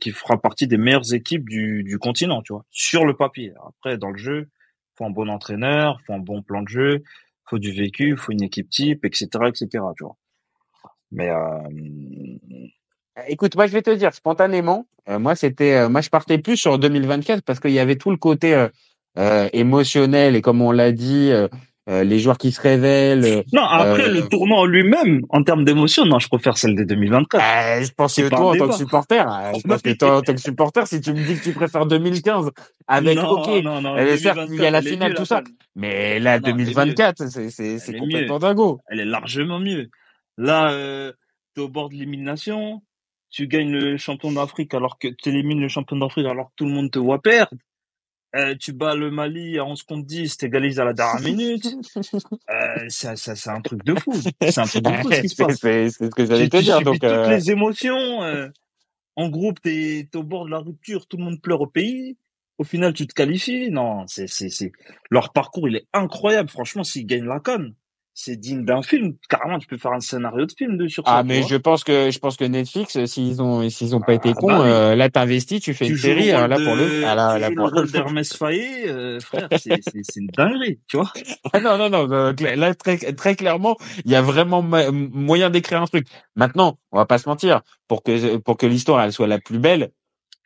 qui 0.00 0.10
fera 0.10 0.40
partie 0.40 0.66
des 0.66 0.78
meilleures 0.78 1.12
équipes 1.12 1.48
du, 1.48 1.82
du 1.84 1.98
continent, 1.98 2.42
tu 2.42 2.52
vois, 2.52 2.64
sur 2.70 3.04
le 3.04 3.16
papier. 3.16 3.52
Après, 3.66 3.98
dans 3.98 4.10
le 4.10 4.18
jeu, 4.18 4.48
faut 4.96 5.04
un 5.04 5.10
bon 5.10 5.28
entraîneur, 5.28 6.00
faut 6.06 6.14
un 6.14 6.18
bon 6.18 6.42
plan 6.42 6.62
de 6.62 6.68
jeu, 6.68 7.02
faut 7.48 7.58
du 7.58 7.72
vécu, 7.72 8.16
faut 8.16 8.32
une 8.32 8.42
équipe 8.42 8.68
type, 8.70 9.04
etc., 9.04 9.28
etc., 9.46 9.68
tu 9.96 10.04
vois. 10.04 10.16
Mais 11.10 11.30
euh, 11.30 12.58
Écoute, 13.26 13.56
moi 13.56 13.66
je 13.66 13.72
vais 13.72 13.82
te 13.82 13.90
dire 13.90 14.14
spontanément, 14.14 14.86
euh, 15.08 15.18
moi 15.18 15.34
c'était, 15.34 15.74
euh, 15.74 15.88
moi 15.88 16.00
je 16.00 16.10
partais 16.10 16.38
plus 16.38 16.56
sur 16.56 16.78
2024 16.78 17.42
parce 17.42 17.58
qu'il 17.58 17.72
y 17.72 17.78
avait 17.78 17.96
tout 17.96 18.10
le 18.10 18.16
côté 18.16 18.54
euh, 18.54 18.68
euh, 19.18 19.48
émotionnel 19.52 20.36
et 20.36 20.42
comme 20.42 20.62
on 20.62 20.70
l'a 20.70 20.92
dit, 20.92 21.32
euh, 21.88 22.04
les 22.04 22.18
joueurs 22.18 22.36
qui 22.38 22.52
se 22.52 22.60
révèlent. 22.60 23.24
euh, 23.24 23.42
non, 23.52 23.62
après 23.62 24.08
le 24.10 24.20
euh, 24.22 24.28
tournoi 24.28 24.58
en 24.58 24.64
lui-même, 24.66 25.22
en 25.30 25.42
termes 25.42 25.64
d'émotion, 25.64 26.04
non, 26.04 26.18
je 26.18 26.28
préfère 26.28 26.58
celle 26.58 26.74
de 26.74 26.84
2024. 26.84 27.42
euh, 27.42 27.82
je 27.84 27.92
pense 27.92 28.14
que 28.14 28.28
toi 28.28 28.40
en 28.50 28.56
tant 28.56 28.68
que 28.68 28.74
supporter, 28.74 29.26
euh, 29.26 29.52
je 29.56 29.62
pense 29.66 29.82
que 29.82 29.90
toi 29.96 30.18
en 30.18 30.22
tant 30.22 30.34
que 30.34 30.40
supporter, 30.40 30.86
si 30.86 31.00
tu 31.00 31.12
me 31.12 31.24
dis 31.24 31.36
que 31.38 31.44
tu 31.44 31.52
préfères 31.52 31.86
2015 31.86 32.50
avec 32.86 33.16
Non, 33.16 33.30
ok, 33.30 33.62
non, 33.62 33.80
non, 33.80 33.96
euh, 33.96 34.16
certes 34.16 34.38
il 34.50 34.56
y 34.60 34.66
a 34.66 34.70
2024, 34.70 34.72
la 34.72 34.82
finale 34.82 35.14
tout 35.14 35.24
ça, 35.24 35.42
mais 35.76 36.18
là 36.20 36.38
Non, 36.40 36.46
elle 36.46 36.50
est 36.50 36.54
mieux. 36.54 36.64
2024 36.64 37.26
c'est 37.50 37.98
complètement 37.98 38.34
mieux. 38.34 38.40
dingo. 38.40 38.80
Elle 38.88 39.00
est 39.00 39.04
largement 39.04 39.58
mieux. 39.58 39.88
Là, 40.36 40.70
euh, 40.72 41.12
t'es 41.54 41.62
au 41.62 41.68
bord 41.68 41.88
de 41.88 41.94
l'élimination. 41.94 42.82
Tu 43.30 43.46
gagnes 43.46 43.72
le 43.72 43.96
champion 43.98 44.32
d'Afrique 44.32 44.72
alors 44.72 44.98
que 44.98 45.08
tu 45.08 45.28
élimines 45.28 45.60
le 45.60 45.68
champion 45.68 45.96
d'Afrique 45.96 46.26
alors 46.26 46.46
que 46.46 46.52
tout 46.56 46.64
le 46.64 46.70
monde 46.70 46.90
te 46.90 46.98
voit 46.98 47.20
perdre. 47.20 47.52
Euh, 48.36 48.54
tu 48.60 48.72
bats 48.72 48.94
le 48.94 49.10
Mali 49.10 49.58
à 49.58 49.64
11 49.64 49.82
contre 49.84 50.06
10, 50.06 50.36
t'égalises 50.36 50.78
à 50.78 50.84
la 50.84 50.92
dernière 50.92 51.22
minute. 51.22 51.64
Euh, 52.50 52.86
c'est, 52.88 53.16
c'est, 53.16 53.34
c'est 53.34 53.50
un 53.50 53.60
truc 53.60 53.84
de 53.84 53.94
fou. 53.94 54.12
C'est 54.40 54.58
un 54.58 54.64
truc 54.64 54.82
de 54.84 54.90
fou 55.02 55.12
ce 55.12 55.20
qui 55.20 55.28
se 55.28 55.42
passe. 55.42 55.58
c'est- 55.60 55.90
c'est 55.90 56.04
ce 56.06 56.10
que 56.10 56.24
j'allais 56.26 56.48
te 56.48 56.56
dire 56.58 56.80
donc. 56.82 56.94
toutes 56.94 57.04
euh, 57.04 57.28
les 57.28 57.50
émotions. 57.50 58.22
euh, 58.22 58.48
en 59.16 59.28
groupe, 59.28 59.60
t'es, 59.60 60.08
t'es 60.10 60.18
au 60.18 60.22
bord 60.22 60.44
de 60.46 60.50
la 60.50 60.58
rupture, 60.58 61.06
tout 61.06 61.16
le 61.16 61.24
monde 61.24 61.40
pleure 61.42 61.60
au 61.60 61.66
pays. 61.66 62.16
Au 62.58 62.64
final, 62.64 62.92
tu 62.92 63.06
te 63.06 63.14
qualifies. 63.14 63.70
Non, 63.70 64.06
c'est, 64.06 64.26
c'est, 64.28 64.48
c'est, 64.48 64.72
leur 65.10 65.32
parcours, 65.32 65.68
il 65.68 65.76
est 65.76 65.86
incroyable. 65.92 66.48
Franchement, 66.48 66.84
s'ils 66.84 67.06
gagnent 67.06 67.26
la 67.26 67.40
canne, 67.40 67.74
c'est 68.20 68.34
digne 68.34 68.64
d'un 68.64 68.82
film. 68.82 69.14
Carrément, 69.28 69.60
tu 69.60 69.68
peux 69.68 69.76
faire 69.78 69.92
un 69.92 70.00
scénario 70.00 70.44
de 70.44 70.52
film 70.52 70.76
de 70.76 70.88
sur 70.88 71.06
ça, 71.06 71.18
Ah 71.18 71.22
mais 71.22 71.44
je 71.44 71.54
pense 71.54 71.84
que 71.84 72.10
je 72.10 72.18
pense 72.18 72.36
que 72.36 72.44
Netflix 72.44 72.96
euh, 72.96 73.06
s'ils 73.06 73.40
ont 73.40 73.70
s'ils 73.70 73.94
ont 73.94 74.00
pas 74.00 74.14
été 74.14 74.30
Ah, 74.30 74.34
cons 74.34 74.48
bah 74.48 74.66
euh, 74.66 74.96
là 74.96 75.08
t'investis 75.08 75.60
tu 75.60 75.72
fais 75.72 75.86
une 75.86 75.90
Tu 75.90 75.94
le 75.94 76.00
série 76.02 76.32
euh, 76.32 76.48
là 76.48 76.56
pour 76.56 76.74
le 76.74 77.04
ah, 77.06 77.14
là, 77.14 77.34
tu 77.34 77.40
là 77.40 77.46
joues 77.46 77.54
le 77.54 77.56
pour 77.62 77.70
rôle 77.70 77.90
d'Hermès 77.92 78.42
euh, 78.42 79.20
frère, 79.20 79.48
c'est, 79.56 79.80
une 80.16 80.26
dinguerie, 80.36 80.80
tu 80.88 80.96
vois. 80.96 81.12
ah 81.52 81.60
non 81.60 81.78
non 81.78 81.88
non 81.88 82.34
là 82.56 82.74
très 82.74 82.96
très 82.98 83.36
clairement 83.36 83.76
il 84.04 84.10
y 84.10 84.16
a 84.16 84.22
vraiment 84.22 84.62
moyen 84.62 85.48
d'écrire 85.48 85.80
un 85.80 85.86
truc 85.86 86.08
maintenant 86.34 86.76
on 86.90 86.98
va 86.98 87.06
pas 87.06 87.18
se 87.18 87.28
mentir 87.28 87.60
pour 87.86 88.02
que 88.02 88.36
pour 88.38 88.56
que 88.56 88.66
l'histoire 88.66 89.00
elle 89.00 89.12
soit 89.12 89.28
la 89.28 89.38
plus 89.38 89.60
belle 89.60 89.92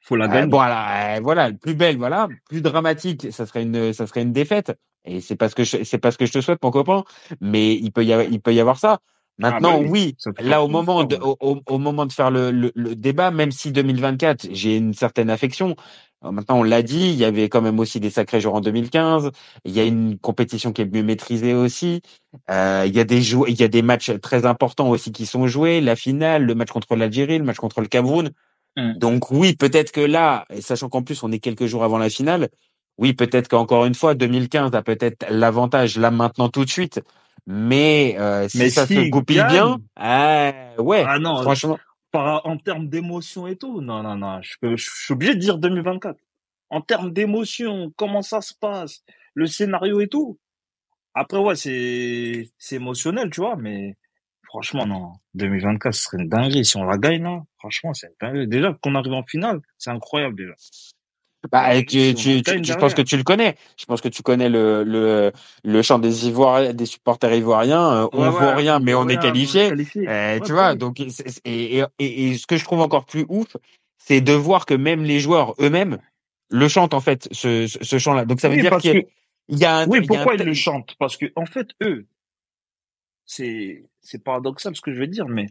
Faut 0.02 0.16
la 0.16 0.26
euh, 0.26 0.28
gagner. 0.28 0.50
voilà 0.50 1.16
euh, 1.16 1.20
voilà 1.22 1.48
le 1.48 1.56
plus 1.56 1.74
belle 1.74 1.96
voilà 1.96 2.28
plus 2.50 2.60
dramatique 2.60 3.28
ça 3.32 3.46
serait 3.46 3.62
une 3.62 3.94
ça 3.94 4.06
serait 4.06 4.20
une 4.20 4.34
défaite 4.34 4.74
et 5.04 5.20
c'est 5.20 5.36
parce 5.36 5.54
que 5.54 5.64
c'est 5.64 5.98
pas 5.98 6.10
ce 6.12 6.18
que 6.18 6.26
je 6.26 6.32
te 6.32 6.40
souhaite 6.40 6.62
mon 6.62 6.70
copain 6.70 7.04
mais 7.40 7.74
il 7.74 7.92
peut 7.92 8.04
y 8.04 8.12
avoir 8.12 8.28
il 8.30 8.40
peut 8.40 8.54
y 8.54 8.60
avoir 8.60 8.78
ça 8.78 9.00
Ah, 9.42 9.60
bah 9.60 9.60
Maintenant, 9.60 9.80
oui. 9.80 10.16
là 10.38 10.62
au 10.62 10.68
moment 10.68 11.04
de, 11.04 11.16
ouais. 11.16 11.20
au, 11.20 11.36
au- 11.40 11.78
moment 11.78 12.06
de 12.06 12.12
faire 12.12 12.30
le, 12.30 12.50
le, 12.50 12.70
le 12.74 12.94
débat, 12.94 13.30
même 13.30 13.50
si 13.50 13.72
2024, 13.72 14.46
j'ai 14.52 14.76
une 14.76 14.94
certaine 14.94 15.30
affection. 15.30 15.74
euh, 16.24 16.30
Maintenant, 16.30 16.58
on 16.60 16.62
l'a 16.62 16.82
dit, 16.82 17.08
il 17.10 17.16
y 17.16 17.24
avait 17.24 17.48
quand 17.48 17.62
même 17.62 17.80
aussi 17.80 17.98
des 17.98 18.10
sacrés 18.10 18.40
joueurs 18.40 18.54
en 18.56 18.60
2015. 18.60 19.30
Il 19.64 19.72
y 19.72 19.80
a 19.80 19.84
une 19.84 20.18
compétition 20.18 20.72
qui 20.72 20.82
est 20.82 20.86
mieux 20.94 21.02
maîtrisée 21.02 21.54
aussi. 21.54 22.02
Euh, 22.50 22.84
il 22.86 22.94
y 22.94 23.00
a 23.00 23.04
des 23.04 23.22
jou- 23.22 23.46
il 23.48 23.58
y 23.60 23.64
a 23.64 23.68
des 23.68 23.82
matchs 23.82 24.12
très 24.20 24.46
importants 24.46 24.90
aussi 24.90 25.12
qui 25.12 25.26
sont 25.26 25.46
joués. 25.48 25.80
La 25.80 25.96
finale, 25.96 26.44
le 26.44 26.54
match 26.54 26.70
contre 26.70 26.94
l'Algérie, 26.96 27.38
le 27.38 27.44
match 27.44 27.56
contre 27.56 27.80
le 27.80 27.88
Cameroun. 27.88 28.30
Mm. 28.76 28.92
Donc 28.94 29.30
oui, 29.30 29.54
peut-être 29.56 29.92
que 29.92 30.00
là, 30.00 30.46
sachant 30.60 30.88
qu'en 30.88 31.02
plus 31.02 31.22
on 31.22 31.32
est 31.32 31.38
quelques 31.40 31.66
jours 31.66 31.84
avant 31.84 31.98
la 31.98 32.10
finale, 32.10 32.48
oui, 32.98 33.14
peut-être 33.14 33.48
qu'encore 33.48 33.86
une 33.86 33.94
fois, 33.94 34.14
2015 34.14 34.74
a 34.74 34.82
peut-être 34.82 35.26
l'avantage 35.30 35.96
là 35.98 36.10
maintenant 36.10 36.48
tout 36.48 36.64
de 36.64 36.70
suite. 36.70 37.00
Mais 37.46 38.16
euh, 38.18 38.48
si 38.48 38.58
Mais 38.58 38.70
ça 38.70 38.86
se 38.86 39.08
goupille 39.08 39.42
bien, 39.48 39.78
ah, 39.96 40.52
ouais, 40.78 41.04
ah 41.06 41.18
non, 41.18 41.42
franchement. 41.42 41.78
par, 42.12 42.46
en 42.46 42.56
termes 42.56 42.88
d'émotion 42.88 43.48
et 43.48 43.56
tout, 43.56 43.80
non, 43.80 44.02
non, 44.02 44.16
non, 44.16 44.40
je, 44.42 44.76
suis 44.76 45.12
obligé 45.12 45.34
de 45.34 45.40
dire 45.40 45.58
2024. 45.58 46.16
En 46.70 46.80
termes 46.80 47.12
d'émotion, 47.12 47.92
comment 47.96 48.22
ça 48.22 48.40
se 48.40 48.54
passe, 48.54 49.02
le 49.34 49.46
scénario 49.46 50.00
et 50.00 50.08
tout. 50.08 50.38
Après, 51.14 51.38
ouais, 51.38 51.56
c'est, 51.56 52.50
c'est 52.58 52.76
émotionnel, 52.76 53.28
tu 53.30 53.40
vois, 53.40 53.56
mais 53.56 53.96
franchement, 54.44 54.86
non. 54.86 55.12
2024, 55.34 55.94
ce 55.94 56.02
serait 56.04 56.22
une 56.22 56.28
dinguerie. 56.28 56.64
Si 56.64 56.76
on 56.76 56.84
la 56.84 56.96
gagne, 56.96 57.22
non, 57.22 57.42
franchement, 57.58 57.92
c'est 57.92 58.06
une 58.06 58.14
dinguerie. 58.20 58.48
Déjà, 58.48 58.78
qu'on 58.80 58.94
arrive 58.94 59.12
en 59.12 59.24
finale, 59.24 59.60
c'est 59.78 59.90
incroyable, 59.90 60.36
déjà. 60.36 60.54
Bah, 61.50 61.74
Et 61.74 61.84
tu, 61.84 62.14
tu, 62.14 62.42
tu, 62.42 62.64
je 62.64 62.72
pense 62.74 62.94
que 62.94 63.02
tu 63.02 63.16
le 63.16 63.24
connais. 63.24 63.56
Je 63.78 63.84
pense 63.84 64.00
que 64.00 64.08
tu 64.08 64.22
connais 64.22 64.48
le, 64.48 64.84
le, 64.84 65.32
le 65.64 65.82
chant 65.82 65.98
des 65.98 66.28
Ivoiriens, 66.28 66.72
des 66.72 66.86
supporters 66.86 67.34
ivoiriens. 67.34 68.04
euh, 68.04 68.08
on 68.12 68.22
Ouais, 68.22 68.28
vaut 68.28 68.46
ouais, 68.46 68.54
rien, 68.54 68.78
mais 68.78 68.94
on 68.94 69.08
est 69.08 69.18
qualifié. 69.18 69.68
qualifié. 69.68 70.08
Euh, 70.08 70.34
Ouais, 70.34 70.40
tu 70.40 70.52
bah 70.52 70.52
vois, 70.52 70.74
donc 70.74 71.00
et, 71.00 71.08
et, 71.44 71.84
et, 71.98 72.28
et 72.30 72.38
ce 72.38 72.46
que 72.46 72.56
je 72.56 72.64
trouve 72.64 72.80
encore 72.80 73.04
plus 73.06 73.26
ouf, 73.28 73.56
c'est 73.98 74.20
de 74.20 74.32
voir 74.32 74.66
que 74.66 74.74
même 74.74 75.04
les 75.04 75.20
joueurs 75.20 75.54
eux-mêmes 75.60 75.98
le 76.50 76.68
chantent 76.68 76.94
en 76.94 77.00
fait, 77.00 77.28
ce, 77.32 77.66
ce, 77.66 77.82
ce 77.82 77.98
chant-là. 77.98 78.24
Donc 78.24 78.40
ça 78.40 78.48
veut 78.48 78.56
Oui, 78.56 78.60
dire 78.62 78.76
qu'il 78.78 78.90
y 78.92 78.96
a, 78.96 79.00
que, 79.02 79.06
il 79.48 79.58
y 79.58 79.64
a 79.64 79.76
un, 79.78 79.86
oui, 79.88 79.98
il 79.98 80.04
un 80.04 80.06
pourquoi 80.06 80.34
ils 80.34 80.44
le 80.44 80.54
chantent? 80.54 80.94
Parce 80.98 81.16
que, 81.16 81.26
en 81.36 81.46
fait, 81.46 81.68
eux, 81.82 82.06
c'est, 83.26 83.84
c'est 84.00 84.22
paradoxal 84.22 84.74
ce 84.76 84.80
que 84.80 84.92
je 84.92 84.98
vais 84.98 85.06
dire, 85.06 85.28
mais 85.28 85.46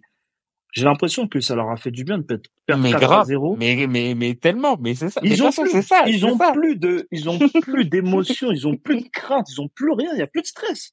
J'ai 0.72 0.84
l'impression 0.86 1.28
que 1.28 1.42
ça 1.42 1.56
leur 1.56 1.70
a 1.70 1.76
fait 1.78 1.92
du 1.92 2.04
bien 2.06 2.18
de 2.18 2.24
perdre 2.24 2.82
Mais 2.82 2.92
4 2.92 3.04
à 3.04 3.06
grave, 3.06 3.28
0. 3.28 3.56
mais 3.58 3.88
mais 3.88 4.16
mais 4.16 4.36
tellement, 4.36 4.78
mais 4.80 4.96
c'est 4.96 5.10
ça. 5.10 5.20
Mais 5.22 5.30
Ils 5.32 5.38
toute 5.38 5.42
ont 5.48 5.52
façon, 5.52 5.64
plus, 5.64 5.82
ça, 5.84 6.04
ils 6.08 6.26
ont 6.26 6.38
ça. 6.38 6.52
plus 6.54 6.78
de, 6.78 7.08
ils 7.12 7.30
ont 7.30 7.38
plus 7.62 7.86
d'émotion, 7.86 8.52
ils 8.52 8.68
ont 8.68 8.78
plus 8.78 9.02
de 9.02 9.10
crainte, 9.10 9.48
ils 9.50 9.60
ont 9.62 9.68
plus 9.68 9.92
rien, 9.92 10.12
il 10.14 10.20
y 10.20 10.22
a 10.22 10.28
plus 10.28 10.42
de 10.42 10.48
stress. 10.48 10.92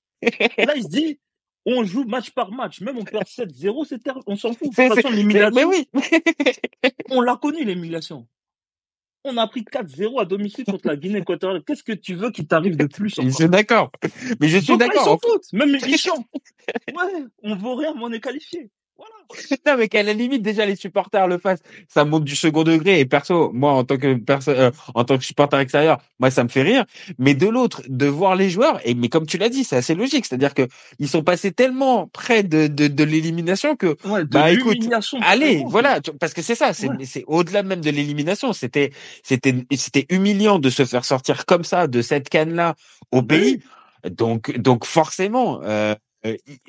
Là, 0.59 0.75
il 0.77 0.83
se 0.83 0.89
dit, 0.89 1.21
on 1.65 1.85
joue 1.85 2.05
match 2.05 2.31
par 2.31 2.51
match, 2.51 2.81
même 2.81 2.99
on 2.99 3.05
perd 3.05 3.25
7-0, 3.27 3.87
c'est 3.89 4.01
on 4.27 4.35
s'en 4.37 4.53
fout. 4.53 4.71
De 4.71 4.75
toute 4.75 4.95
façon, 4.97 5.11
mais 5.11 5.17
l'humiliation, 5.17 5.69
oui. 5.69 5.89
on 7.11 7.21
l'a 7.21 7.37
connu, 7.37 7.65
l'humiliation. 7.65 8.27
On 9.25 9.37
a 9.37 9.47
pris 9.47 9.63
4-0 9.63 10.21
à 10.21 10.25
domicile 10.25 10.65
contre 10.65 10.87
la 10.89 10.97
Guinée 10.97 11.19
équatoriale. 11.19 11.63
Qu'est-ce 11.67 11.83
que 11.83 11.93
tu 11.93 12.15
veux 12.15 12.31
qu'il 12.31 12.47
t'arrive 12.47 12.77
de 12.77 12.87
plus 12.87 13.15
Je 13.21 13.29
suis 13.29 13.49
d'accord. 13.49 13.91
Mais 14.41 14.49
je 14.49 14.59
suis 14.59 14.77
là, 14.77 14.87
ils 14.87 14.89
d'accord. 14.89 15.05
s'en 15.05 15.19
foutent. 15.19 15.53
Même 15.53 15.77
ils 15.87 15.99
chantent. 15.99 16.27
Ouais, 16.89 17.25
on 17.43 17.57
vaut 17.57 17.75
rien, 17.75 17.93
mais 17.95 18.03
on 18.05 18.13
est 18.13 18.21
qualifié. 18.21 18.71
Voilà. 18.99 19.12
Non, 19.66 19.77
mais 19.77 19.89
qu'à 19.89 20.03
la 20.03 20.12
limite, 20.15 20.43
déjà, 20.43 20.65
les 20.66 20.77
supporters 20.77 21.27
le 21.29 21.39
fassent. 21.39 21.62
Ça 21.89 22.05
monte 22.05 22.25
du 22.25 22.35
second 22.35 22.65
degré. 22.65 22.99
Et 23.01 23.05
perso, 23.07 23.51
moi, 23.53 23.73
en 23.73 23.85
tant 23.85 23.97
que 23.99 24.15
personne, 24.15 24.57
euh, 24.57 24.70
en 24.95 25.05
tant 25.05 25.19
que 25.19 25.25
supporter 25.25 25.59
extérieur, 25.61 25.99
moi, 26.19 26.31
ça 26.31 26.43
me 26.45 26.49
fait 26.49 26.62
rire. 26.62 26.85
Mais 27.19 27.35
de 27.35 27.47
l'autre, 27.47 27.83
de 27.89 28.07
voir 28.07 28.37
les 28.37 28.49
joueurs, 28.51 28.81
et, 28.85 28.95
mais 28.95 29.09
comme 29.11 29.27
tu 29.27 29.37
l'as 29.39 29.51
dit, 29.51 29.65
c'est 29.65 29.77
assez 29.77 29.95
logique. 29.95 30.25
C'est-à-dire 30.27 30.55
que 30.55 30.66
ils 30.99 31.09
sont 31.09 31.23
passés 31.23 31.53
tellement 31.53 32.07
près 32.09 32.43
de, 32.43 32.66
de, 32.66 32.89
de 32.89 33.05
l'élimination 33.05 33.77
que, 33.77 33.97
Ouais, 34.07 34.20
de 34.20 34.29
bah, 34.29 34.51
écoute, 34.51 34.79
allez, 35.20 35.62
voilà. 35.66 36.01
tu- 36.01 36.12
Parce 36.15 36.33
que 36.35 36.43
c'est 36.43 36.55
ça, 36.55 36.73
c'est, 36.73 36.89
Ouais. 36.89 37.05
c'est 37.05 37.25
au-delà 37.27 37.62
même 37.62 37.83
de 37.83 37.91
l'élimination. 37.91 38.53
C'était, 38.55 38.91
c'était, 39.23 39.55
c'était 39.77 40.07
humiliant 40.09 40.59
de 40.59 40.70
se 40.70 40.85
faire 40.87 41.05
sortir 41.05 41.45
comme 41.45 41.65
ça 41.65 41.87
de 41.87 42.01
cette 42.03 42.29
canne-là 42.31 42.75
au 43.12 43.20
Ben 43.23 43.41
pays. 43.41 43.62
Donc, 44.11 44.57
donc 44.59 44.85
forcément, 44.87 45.61
euh, 45.65 45.95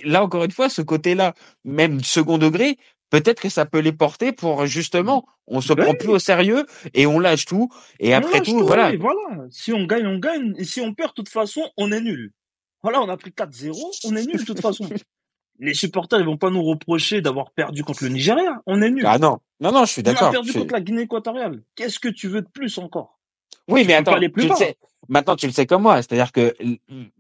là 0.04 0.24
encore 0.24 0.44
une 0.44 0.52
fois, 0.52 0.70
ce 0.70 0.82
côté-là, 0.82 1.34
même 1.64 2.04
second 2.04 2.38
degré, 2.38 2.78
peut-être 3.10 3.42
que 3.42 3.50
ça 3.50 3.66
peut 3.66 3.80
les 3.80 3.92
porter 3.92 4.32
pour 4.32 4.66
justement, 4.66 5.26
on 5.48 5.62
se 5.62 5.74
prend 5.74 5.94
plus 5.94 6.10
au 6.10 6.20
sérieux 6.20 6.66
et 6.94 7.08
on 7.08 7.20
lâche 7.20 7.46
tout. 7.46 7.70
Et 8.00 8.14
On 8.14 8.18
après 8.18 8.42
tout, 8.42 8.60
tout, 8.60 8.66
voilà. 8.66 8.96
voilà. 8.98 9.48
Si 9.50 9.74
on 9.74 9.86
gagne, 9.86 10.08
on 10.08 10.20
gagne. 10.20 10.54
Et 10.58 10.64
si 10.64 10.82
on 10.82 10.94
perd, 10.94 11.10
de 11.10 11.16
toute 11.16 11.30
façon, 11.30 11.62
on 11.78 11.92
est 11.92 12.02
nul. 12.02 12.32
Voilà, 12.84 13.02
on 13.02 13.10
a 13.10 13.18
pris 13.18 13.32
4-0, 13.32 13.74
on 14.06 14.16
est 14.16 14.26
nul 14.26 14.38
de 14.38 14.46
toute 14.46 14.62
façon. 14.62 14.88
Les 15.62 15.74
supporters, 15.74 16.20
ils 16.22 16.26
vont 16.26 16.38
pas 16.38 16.50
nous 16.50 16.64
reprocher 16.64 17.20
d'avoir 17.20 17.52
perdu 17.52 17.84
contre 17.84 18.06
le 18.06 18.10
Nigeria. 18.12 18.62
On 18.66 18.82
est 18.82 18.90
nul. 18.90 19.04
Ah 19.06 19.18
non, 19.18 19.40
non, 19.60 19.74
non, 19.74 19.84
je 19.84 19.92
suis 19.92 20.02
On 20.06 20.10
a 20.10 20.14
d'accord. 20.14 20.32
perdu 20.32 20.54
contre 20.54 20.72
la 20.74 20.80
Guinée 20.80 21.02
équatoriale? 21.02 21.64
Qu'est-ce 21.76 22.00
que 22.00 22.08
tu 22.08 22.30
veux 22.30 22.42
de 22.42 22.48
plus 22.48 22.78
encore? 22.78 23.20
Oui, 23.68 23.82
Tu 23.82 23.88
mais 23.88 23.96
attends, 23.96 24.18
plus 24.32 24.48
tu 24.48 24.56
sais. 24.56 24.78
Maintenant, 25.10 25.36
tu 25.36 25.48
le 25.48 25.52
sais 25.52 25.66
comme 25.66 25.82
moi, 25.82 25.98
c'est-à-dire 25.98 26.32
que 26.32 26.56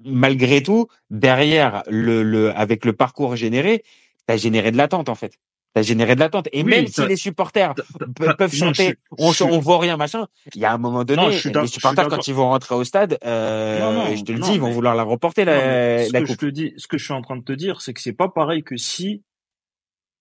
malgré 0.06 0.64
tout, 0.64 0.88
derrière 1.10 1.84
le, 1.88 2.24
le, 2.24 2.56
avec 2.56 2.86
le 2.86 2.94
parcours 2.94 3.36
généré, 3.36 3.84
t'as 4.28 4.38
généré 4.38 4.72
de 4.72 4.78
l'attente 4.78 5.10
en 5.10 5.16
fait. 5.16 5.34
T'as 5.74 5.84
généré 5.84 6.16
de 6.16 6.20
l'attente. 6.20 6.48
Et 6.52 6.64
Oui, 6.64 6.70
même 6.70 6.88
si 6.88 7.06
les 7.06 7.16
supporters 7.16 7.76
peuvent 8.16 8.38
non, 8.40 8.48
je 8.48 8.56
chanter, 8.56 8.95
on, 9.18 9.32
je 9.32 9.44
on 9.44 9.60
voit 9.60 9.78
rien, 9.80 9.98
machin. 9.98 10.28
Il 10.56 10.61
y 10.61 10.66
a 10.66 10.74
un 10.74 10.80
moment 10.80 11.03
donné, 11.03 11.22
Non, 11.22 11.32
je 11.32 11.49
les 11.49 11.68
je 11.68 11.72
supporters 11.74 12.07
quand 12.07 12.28
ils 12.28 12.34
vont 12.34 12.49
rentrer 12.49 12.74
au 12.74 12.84
stade, 12.84 13.20
euh, 13.24 13.80
Non, 13.80 14.16
je 14.16 14.24
te 14.24 14.32
le 14.32 14.40
dis, 14.40 14.53
ils 14.53 14.60
vont 14.60 14.72
vouloir 14.72 14.95
la 14.95 15.03
remporter 15.03 15.45
la, 15.45 16.06
ce 16.07 16.14
la 16.14 16.22
que 16.22 16.26
je 16.26 16.32
coupe. 16.32 16.41
te 16.41 16.45
dis, 16.48 16.74
ce 16.78 16.88
que 16.88 16.98
je 16.98 17.03
suis 17.03 17.14
en 17.14 17.22
train 17.22 17.38
de 17.38 17.44
te 17.44 17.53
dire, 17.53 17.82
c'est 17.82 17.94
que 17.94 18.02
c'est 18.02 18.14
pas 18.14 18.30
pareil 18.30 18.64
que 18.64 18.78
si 18.78 19.22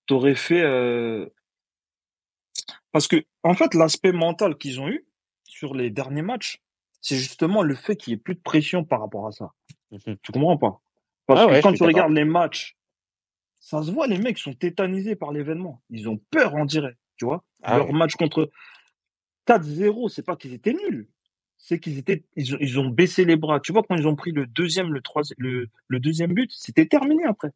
t'aurais 0.07 0.35
fait, 0.35 0.61
euh, 0.63 1.27
parce 2.93 3.09
que, 3.09 3.25
en 3.43 3.55
fait, 3.55 3.73
l'aspect 3.75 4.13
mental 4.13 4.57
qu'ils 4.57 4.81
ont 4.81 4.89
eu 4.89 5.07
sur 5.45 5.75
les 5.75 5.91
derniers 5.91 6.23
matchs, 6.23 6.61
c'est 7.01 7.17
justement 7.17 7.63
le 7.63 7.75
fait 7.75 7.97
qu'il 7.97 8.13
y 8.13 8.15
ait 8.15 8.19
plus 8.19 8.35
de 8.35 8.41
pression 8.41 8.85
par 8.85 9.01
rapport 9.01 9.27
à 9.27 9.33
ça. 9.33 9.53
Mhm. 9.91 10.17
Tu 10.23 10.33
comprends 10.33 10.57
pas? 10.59 10.81
Parce 11.27 11.41
Ah 11.41 11.47
que 11.47 11.51
ouais, 11.53 11.61
quand 11.63 11.73
tu 11.73 11.83
regardes 11.83 12.13
les 12.13 12.25
matchs, 12.25 12.77
ça 13.61 13.83
se 13.83 13.91
voit, 13.91 14.07
les 14.07 14.19
mecs 14.19 14.39
sont 14.39 14.55
tétanisés 14.55 15.17
par 15.17 15.33
l'événement. 15.33 15.83
Ils 15.91 16.09
ont 16.09 16.19
peur 16.31 16.55
en 16.55 16.65
direct, 16.65 16.99
tu 17.17 17.25
vois? 17.25 17.45
Ah 17.63 17.77
Leur 17.79 17.87
ouais. 17.89 17.93
match 17.93 18.15
contre 18.17 18.51
4-0, 19.47 20.09
c'est 20.09 20.23
pas 20.25 20.37
qu'ils 20.37 20.55
étaient 20.55 20.73
nuls. 20.75 21.09
C'est 21.57 21.81
qu'ils 21.81 21.99
étaient, 21.99 22.25
ils 22.37 22.55
ont, 22.55 22.59
ils 22.61 22.79
ont 22.79 22.89
baissé 22.89 23.25
les 23.25 23.37
bras. 23.37 23.59
Tu 23.61 23.73
vois, 23.73 23.83
quand 23.83 23.97
ils 23.97 24.07
ont 24.07 24.15
pris 24.15 24.31
le 24.31 24.47
deuxième, 24.47 24.93
le 24.93 25.01
troisième, 25.03 25.37
le, 25.39 25.69
le 25.89 26.01
deuxième 26.01 26.33
but, 26.33 26.51
c'était 26.53 26.87
terminé 26.87 27.25
après. 27.25 27.51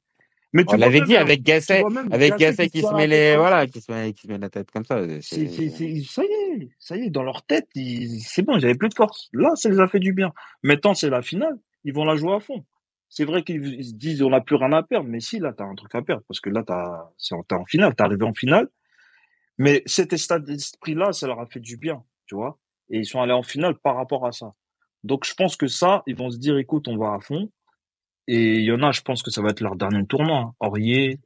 Mais 0.52 0.64
tu 0.64 0.74
On 0.74 0.78
l'avait 0.78 1.00
dit 1.00 1.16
avec 1.16 1.42
Gasset, 1.42 1.82
avec 2.12 2.30
Gasset 2.38 2.64
qui 2.66 2.70
qui 2.72 2.80
se 2.82 2.94
met 2.94 3.06
les, 3.06 3.36
voilà, 3.36 3.66
qui 3.66 3.80
se 3.80 3.90
met, 3.90 4.12
qui 4.12 4.22
se 4.22 4.32
met 4.32 4.38
la 4.38 4.50
tête 4.50 4.70
comme 4.70 4.84
ça. 4.84 5.00
C'est, 5.22 5.48
c'est, 5.48 6.02
ça 6.04 6.22
y 6.22 6.26
est, 6.26 6.68
ça 6.78 6.96
y 6.96 7.04
est, 7.04 7.10
dans 7.10 7.22
leur 7.22 7.42
tête, 7.46 7.68
ils- 7.74 8.20
c'est 8.20 8.42
bon, 8.42 8.56
ils 8.58 8.64
avaient 8.64 8.74
plus 8.74 8.90
de 8.90 8.94
force. 8.94 9.28
Là, 9.32 9.52
ça 9.54 9.70
les 9.70 9.80
a 9.80 9.88
fait 9.88 9.98
du 10.00 10.12
bien. 10.12 10.32
Maintenant, 10.62 10.92
c'est 10.94 11.08
la 11.08 11.22
finale, 11.22 11.58
ils 11.84 11.94
vont 11.94 12.04
la 12.04 12.16
jouer 12.16 12.34
à 12.34 12.40
fond. 12.40 12.64
C'est 13.08 13.24
vrai 13.24 13.42
qu'ils 13.44 13.64
ils 13.74 13.84
se 13.84 13.94
disent, 13.94 14.22
on 14.22 14.30
n'a 14.30 14.40
plus 14.42 14.56
rien 14.56 14.72
à 14.72 14.82
perdre, 14.82 15.08
mais 15.08 15.20
si, 15.20 15.38
là, 15.38 15.52
t'as 15.56 15.64
un 15.64 15.74
truc 15.74 15.94
à 15.94 16.02
perdre, 16.02 16.22
parce 16.28 16.40
que 16.40 16.50
là, 16.50 16.62
t'as, 16.66 17.10
c'est, 17.16 17.34
t'es 17.48 17.54
en 17.54 17.64
finale, 17.64 17.94
t'es 17.94 18.02
arrivé 18.02 18.24
en 18.24 18.34
finale. 18.34 18.68
Mais 19.58 19.82
cet 19.86 20.12
état 20.12 20.38
d'esprit-là, 20.38 21.12
ça 21.12 21.26
leur 21.26 21.40
a 21.40 21.46
fait 21.46 21.60
du 21.60 21.76
bien, 21.76 22.02
tu 22.26 22.34
vois. 22.34 22.58
Et 22.90 22.98
ils 22.98 23.06
sont 23.06 23.20
allés 23.20 23.32
en 23.32 23.42
finale 23.42 23.74
par 23.78 23.96
rapport 23.96 24.26
à 24.26 24.32
ça. 24.32 24.52
Donc, 25.04 25.24
je 25.26 25.34
pense 25.34 25.56
que 25.56 25.66
ça, 25.66 26.02
ils 26.06 26.16
vont 26.16 26.30
se 26.30 26.38
dire, 26.38 26.56
écoute, 26.58 26.88
on 26.88 26.96
va 26.96 27.14
à 27.14 27.20
fond. 27.20 27.50
Et 28.28 28.56
il 28.58 28.64
y 28.64 28.72
en 28.72 28.82
a, 28.82 28.92
je 28.92 29.02
pense 29.02 29.22
que 29.22 29.30
ça 29.30 29.42
va 29.42 29.50
être 29.50 29.60
leur 29.60 29.76
dernier 29.76 30.06
tournoi. 30.06 30.38
hein. 30.38 30.54
Aurier, 30.60 31.18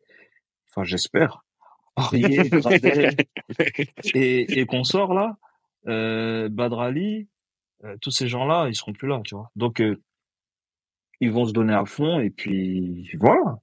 enfin, 0.68 0.84
j'espère. 0.84 1.44
Aurier, 1.96 2.48
Gradel 2.50 3.16
et, 4.14 4.60
et 4.60 4.66
consorts, 4.66 5.14
là, 5.14 5.36
euh, 5.88 6.48
Badrali, 6.48 7.28
euh, 7.84 7.96
tous 8.00 8.10
ces 8.10 8.28
gens-là, 8.28 8.66
ils 8.68 8.74
seront 8.74 8.92
plus 8.92 9.08
là, 9.08 9.20
tu 9.24 9.34
vois. 9.34 9.50
Donc, 9.56 9.80
euh, 9.80 10.00
ils 11.20 11.30
vont 11.30 11.46
se 11.46 11.52
donner 11.52 11.74
à 11.74 11.84
fond 11.86 12.20
et 12.20 12.30
puis 12.30 13.10
voilà. 13.18 13.58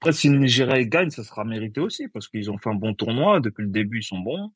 Après, 0.00 0.12
si 0.12 0.28
le 0.28 0.38
Nigeria 0.38 0.82
gagne, 0.84 1.10
ça 1.10 1.24
sera 1.24 1.44
mérité 1.44 1.80
aussi 1.80 2.08
parce 2.08 2.28
qu'ils 2.28 2.50
ont 2.50 2.58
fait 2.58 2.70
un 2.70 2.74
bon 2.74 2.94
tournoi. 2.94 3.40
Depuis 3.40 3.62
le 3.62 3.70
début, 3.70 3.98
ils 4.00 4.04
sont 4.04 4.18
bons. 4.18 4.52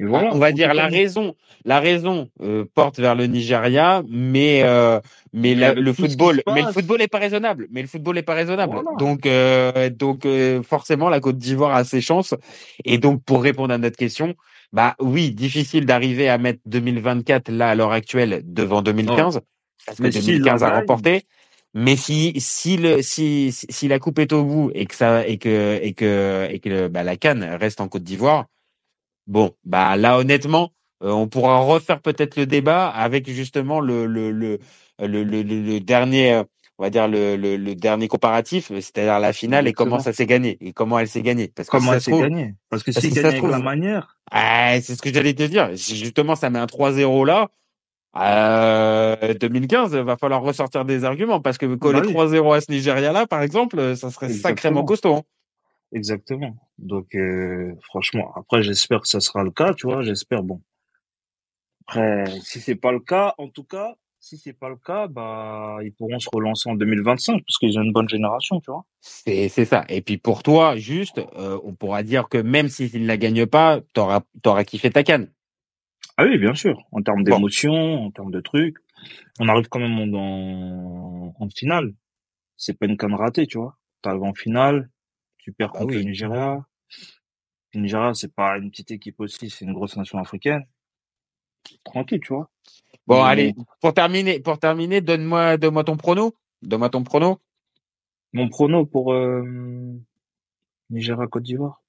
Voilà. 0.00 0.30
on 0.34 0.38
va 0.38 0.50
dire 0.52 0.74
la 0.74 0.86
raison, 0.88 1.34
la 1.64 1.78
raison 1.80 2.28
euh, 2.42 2.64
porte 2.74 2.98
vers 2.98 3.14
le 3.14 3.26
Nigeria, 3.26 4.02
mais 4.08 4.62
euh, 4.64 5.00
mais 5.32 5.54
la- 5.54 5.74
le 5.74 5.92
football, 5.92 6.42
mais 6.52 6.62
le 6.62 6.72
football 6.72 7.00
est 7.02 7.08
pas 7.08 7.18
raisonnable, 7.20 7.68
mais 7.70 7.82
le 7.82 7.88
football 7.88 8.18
est 8.18 8.22
pas 8.22 8.34
raisonnable. 8.34 8.72
voilà. 8.74 8.90
Donc 8.98 9.24
euh, 9.26 9.90
donc 9.90 10.26
euh, 10.26 10.62
forcément 10.62 11.08
la 11.08 11.20
Côte 11.20 11.38
d'Ivoire 11.38 11.74
a 11.76 11.84
ses 11.84 12.00
chances. 12.00 12.34
Et 12.84 12.98
donc 12.98 13.22
pour 13.24 13.42
répondre 13.42 13.72
à 13.72 13.78
notre 13.78 13.96
question, 13.96 14.34
bah 14.72 14.96
oui, 15.00 15.30
difficile 15.30 15.86
d'arriver 15.86 16.28
à 16.28 16.38
mettre 16.38 16.60
2024 16.66 17.50
là 17.50 17.70
à 17.70 17.74
l'heure 17.76 17.92
actuelle 17.92 18.42
devant 18.44 18.78
Ouais. 18.78 18.82
2015 18.84 19.40
parce 19.86 19.98
que 19.98 20.02
Mais 20.02 20.10
la 20.10 20.20
2015 20.20 20.62
a 20.64 20.70
remporté. 20.80 21.22
Mais 21.76 21.96
si 21.96 22.32
si 22.38 22.76
le 22.76 23.02
si 23.02 23.50
si 23.52 23.66
si 23.68 23.88
la 23.88 23.98
coupe 23.98 24.18
est 24.18 24.32
au 24.32 24.44
bout 24.44 24.70
et 24.74 24.86
que 24.86 24.94
ça 24.94 25.26
et 25.26 25.38
que 25.38 25.78
et 25.82 25.92
que 25.92 26.46
et 26.50 26.58
que 26.60 26.88
bah, 26.88 27.02
la 27.02 27.16
canne 27.16 27.42
reste 27.60 27.80
en 27.80 27.88
Côte 27.88 28.04
d'Ivoire, 28.04 28.46
Bon, 29.26 29.52
bah 29.64 29.96
là 29.96 30.18
honnêtement, 30.18 30.72
euh, 31.02 31.10
on 31.10 31.28
pourra 31.28 31.58
refaire 31.60 32.00
peut-être 32.00 32.36
le 32.36 32.46
débat 32.46 32.88
avec 32.88 33.28
justement 33.30 33.80
le 33.80 34.06
le 34.06 34.30
le 34.32 34.58
le, 35.00 35.06
le, 35.24 35.42
le- 35.42 35.62
le 35.62 35.80
dernier, 35.80 36.34
euh, 36.34 36.44
on 36.78 36.84
va 36.84 36.90
dire 36.90 37.08
le, 37.08 37.36
le, 37.36 37.56
le 37.56 37.74
dernier 37.74 38.08
comparatif, 38.08 38.68
c'est-à-dire 38.68 39.18
la 39.20 39.32
finale 39.32 39.66
et 39.66 39.72
comment 39.72 39.98
ça 39.98 40.12
s'est 40.12 40.26
gagné 40.26 40.58
et 40.60 40.72
comment 40.72 40.98
elle 40.98 41.08
s'est 41.08 41.22
gagnée. 41.22 41.48
Parce 41.48 41.68
que 41.68 41.78
si 41.78 41.80
Comment 41.80 41.92
elle 41.94 42.00
se 42.00 42.04
s'est 42.06 42.10
trouve, 42.12 42.22
gagnée 42.24 42.54
Parce 42.70 42.82
que 42.82 42.90
gagnent 42.92 43.00
se 43.14 43.26
avec 43.26 43.42
la 43.42 43.58
manière, 43.60 44.18
ah, 44.30 44.80
c'est 44.80 44.94
ce 44.94 45.02
que 45.02 45.12
j'allais 45.12 45.34
te 45.34 45.42
dire. 45.44 45.70
Si 45.76 45.96
justement 45.96 46.34
ça 46.36 46.50
met 46.50 46.58
un 46.58 46.66
3-0 46.66 47.24
là. 47.24 47.48
Euh, 48.16 49.34
2015, 49.34 49.96
va 49.96 50.16
falloir 50.16 50.40
ressortir 50.42 50.84
des 50.84 51.04
arguments 51.04 51.40
parce 51.40 51.58
que 51.58 51.66
coller 51.74 52.00
bah 52.00 52.06
oui, 52.06 52.14
3-0 52.14 52.52
à 52.54 52.60
ce 52.60 52.70
Nigeria 52.70 53.10
là, 53.12 53.26
par 53.26 53.42
exemple, 53.42 53.78
euh, 53.78 53.96
ça 53.96 54.10
serait 54.10 54.28
sacrément 54.28 54.84
costaud. 54.84 55.14
hein. 55.16 55.22
Exactement. 55.92 56.54
Donc, 56.78 57.14
euh, 57.14 57.74
franchement, 57.82 58.32
après, 58.36 58.62
j'espère 58.62 59.00
que 59.00 59.08
ça 59.08 59.20
sera 59.20 59.42
le 59.44 59.50
cas, 59.50 59.74
tu 59.74 59.86
vois, 59.86 60.02
j'espère, 60.02 60.42
bon. 60.42 60.60
Après, 61.86 62.24
si 62.42 62.60
c'est 62.60 62.74
pas 62.74 62.92
le 62.92 63.00
cas, 63.00 63.34
en 63.38 63.48
tout 63.48 63.64
cas, 63.64 63.94
si 64.20 64.38
c'est 64.38 64.54
pas 64.54 64.70
le 64.70 64.76
cas, 64.76 65.06
bah, 65.06 65.78
ils 65.82 65.92
pourront 65.92 66.18
se 66.18 66.28
relancer 66.32 66.68
en 66.70 66.74
2025 66.74 67.42
parce 67.46 67.58
qu'ils 67.58 67.78
ont 67.78 67.82
une 67.82 67.92
bonne 67.92 68.08
génération, 68.08 68.60
tu 68.60 68.70
vois. 68.70 68.84
C'est 69.00 69.48
c'est 69.50 69.66
ça. 69.66 69.84
Et 69.88 70.00
puis 70.00 70.16
pour 70.16 70.42
toi, 70.42 70.76
juste, 70.76 71.18
euh, 71.36 71.60
on 71.62 71.74
pourra 71.74 72.02
dire 72.02 72.28
que 72.28 72.38
même 72.38 72.68
s'il 72.68 73.02
ne 73.02 73.06
la 73.06 73.18
gagne 73.18 73.44
pas, 73.46 73.80
t'auras 73.92 74.22
t'auras 74.42 74.64
kiffé 74.64 74.90
ta 74.90 75.02
canne. 75.02 75.30
Ah 76.16 76.24
oui, 76.24 76.38
bien 76.38 76.54
sûr. 76.54 76.78
En 76.92 77.02
termes 77.02 77.24
Bon, 77.24 77.36
d'émotion, 77.36 78.06
en 78.06 78.10
termes 78.10 78.30
de 78.30 78.40
trucs. 78.40 78.76
On 79.40 79.48
arrive 79.48 79.68
quand 79.68 79.80
même 79.80 79.98
en, 79.98 80.18
en, 80.18 81.34
en 81.38 81.48
finale. 81.50 81.92
C'est 82.56 82.78
pas 82.78 82.86
une 82.86 82.96
canne 82.96 83.14
ratée, 83.14 83.46
tu 83.46 83.58
vois. 83.58 83.76
T'arrives 84.00 84.22
en 84.22 84.34
finale, 84.34 84.90
tu 85.44 85.52
perds 85.52 85.72
bah 85.72 85.78
contre 85.80 85.94
le. 85.94 86.02
Nigeria. 86.02 86.64
Le 87.74 87.80
Nigeria, 87.80 88.14
c'est 88.14 88.32
pas 88.34 88.56
une 88.56 88.70
petite 88.70 88.90
équipe 88.92 89.20
aussi, 89.20 89.50
c'est 89.50 89.64
une 89.66 89.74
grosse 89.74 89.96
nation 89.96 90.18
africaine. 90.18 90.64
Tranquille, 91.84 92.20
tu 92.20 92.32
vois. 92.32 92.50
Bon, 93.06 93.16
Mais 93.22 93.28
allez, 93.30 93.54
pour 93.80 93.92
terminer, 93.92 94.40
pour 94.40 94.58
terminer, 94.58 95.00
donne-moi 95.02 95.58
donne-moi 95.58 95.84
ton 95.84 95.96
prono. 95.98 96.34
Donne-moi 96.62 96.88
ton 96.88 97.04
prono. 97.04 97.40
mon 98.32 98.48
prono 98.48 98.86
pour 98.86 99.12
euh, 99.12 99.42
Nigeria 100.90 101.26
Côte 101.26 101.42
d'Ivoire, 101.42 101.82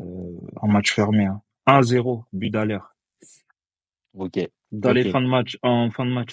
euh, 0.00 0.36
un 0.62 0.66
match 0.68 0.92
fermé, 0.92 1.26
hein. 1.26 1.40
1-0, 1.66 2.24
but 2.32 2.50
d'alerte. 2.50 2.86
Ok. 4.14 4.38
Dans 4.72 4.92
les 4.92 5.10
fins 5.10 5.22
de 5.22 5.26
match, 5.28 5.58
en 5.62 5.90
fin 5.90 6.04
de 6.04 6.10
match. 6.10 6.32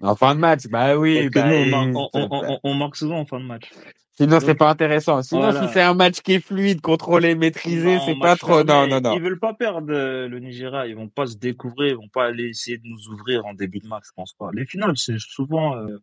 En 0.00 0.16
fin 0.16 0.34
de 0.34 0.40
match, 0.40 0.66
bah 0.68 0.96
oui. 0.96 1.24
Nous, 1.24 1.30
bah, 1.30 1.46
on- 1.94 2.60
on 2.64 2.74
marque 2.74 2.96
souvent 2.96 3.20
en 3.20 3.26
fin 3.26 3.38
de 3.40 3.44
match. 3.44 3.70
Sinon, 4.18 4.40
c'est 4.40 4.54
pas 4.54 4.70
intéressant. 4.70 5.22
Sinon, 5.22 5.42
voilà. 5.42 5.66
si 5.66 5.72
c'est 5.74 5.82
un 5.82 5.92
match 5.94 6.20
qui 6.22 6.32
est 6.34 6.40
fluide, 6.40 6.80
contrôlé, 6.80 7.34
maîtrisé, 7.34 7.98
c'est 8.06 8.18
pas 8.18 8.34
trop. 8.36 8.60
Non, 8.64 8.86
fermé. 8.86 8.90
non, 8.92 9.00
non. 9.02 9.14
Ils 9.16 9.22
veulent 9.22 9.38
pas 9.38 9.52
perdre 9.52 9.92
euh, 9.92 10.26
le 10.26 10.38
Nigeria. 10.38 10.86
Ils 10.86 10.96
vont 10.96 11.08
pas 11.08 11.26
se 11.26 11.36
découvrir. 11.36 11.90
Ils 11.90 11.96
vont 11.96 12.08
pas 12.08 12.26
aller 12.26 12.48
essayer 12.48 12.78
de 12.78 12.86
nous 12.86 13.08
ouvrir 13.12 13.44
en 13.44 13.52
début 13.52 13.78
de 13.80 13.88
match. 13.88 14.04
Je 14.06 14.12
pense 14.16 14.32
pas. 14.32 14.48
Les 14.54 14.64
finales, 14.64 14.96
c'est 14.96 15.18
souvent 15.18 15.76
euh, 15.76 15.98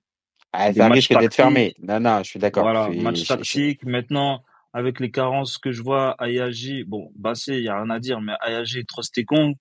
Ah, 0.52 0.72
ça 0.72 0.88
risque 0.90 1.18
d'être 1.18 1.34
fermé. 1.34 1.74
Non, 1.82 2.00
non, 2.00 2.20
je 2.20 2.30
suis 2.30 2.40
d'accord. 2.40 2.64
Voilà, 2.64 2.90
suis- 2.92 3.02
match 3.02 3.22
je- 3.24 3.28
tactique. 3.28 3.84
Maintenant, 3.84 4.44
avec 4.74 5.00
les 5.00 5.10
carences 5.10 5.58
que 5.58 5.72
je 5.72 5.82
vois, 5.82 6.16
Ayaji, 6.20 6.84
bon, 6.84 7.12
Bassé, 7.16 7.58
il 7.58 7.64
y 7.64 7.70
a 7.70 7.82
rien 7.82 7.90
à 7.90 8.00
dire, 8.00 8.22
mais 8.22 8.34
Ayaji, 8.42 8.86
Trostekong, 8.86 9.56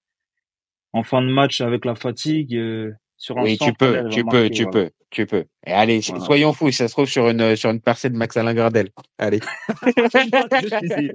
en 0.93 1.03
fin 1.03 1.23
de 1.23 1.29
match 1.29 1.63
avec 1.63 1.85
la 1.87 1.95
fatigue, 1.95 2.55
euh, 2.55 2.93
sur 3.23 3.39
un 3.39 3.45
Oui, 3.45 3.57
tu 3.57 3.73
peux, 3.73 4.09
tu 4.11 4.25
peux, 4.25 4.51
tu 4.51 4.65
voilà. 4.65 4.87
peux, 4.87 4.91
tu 5.11 5.27
peux. 5.27 5.45
Et 5.65 5.73
allez, 5.73 6.01
Voilà. 6.01 6.25
soyons 6.25 6.53
fous, 6.53 6.73
ça 6.73 6.89
se 6.89 6.93
trouve 6.93 7.07
sur 7.07 7.29
une 7.29 7.55
sur 7.55 7.71
une 7.71 7.81
percée 7.81 8.11
de 8.11 8.17
Max 8.17 8.37
Alain 8.37 8.53
Gradel. 8.53 8.89
Allez. 9.17 9.39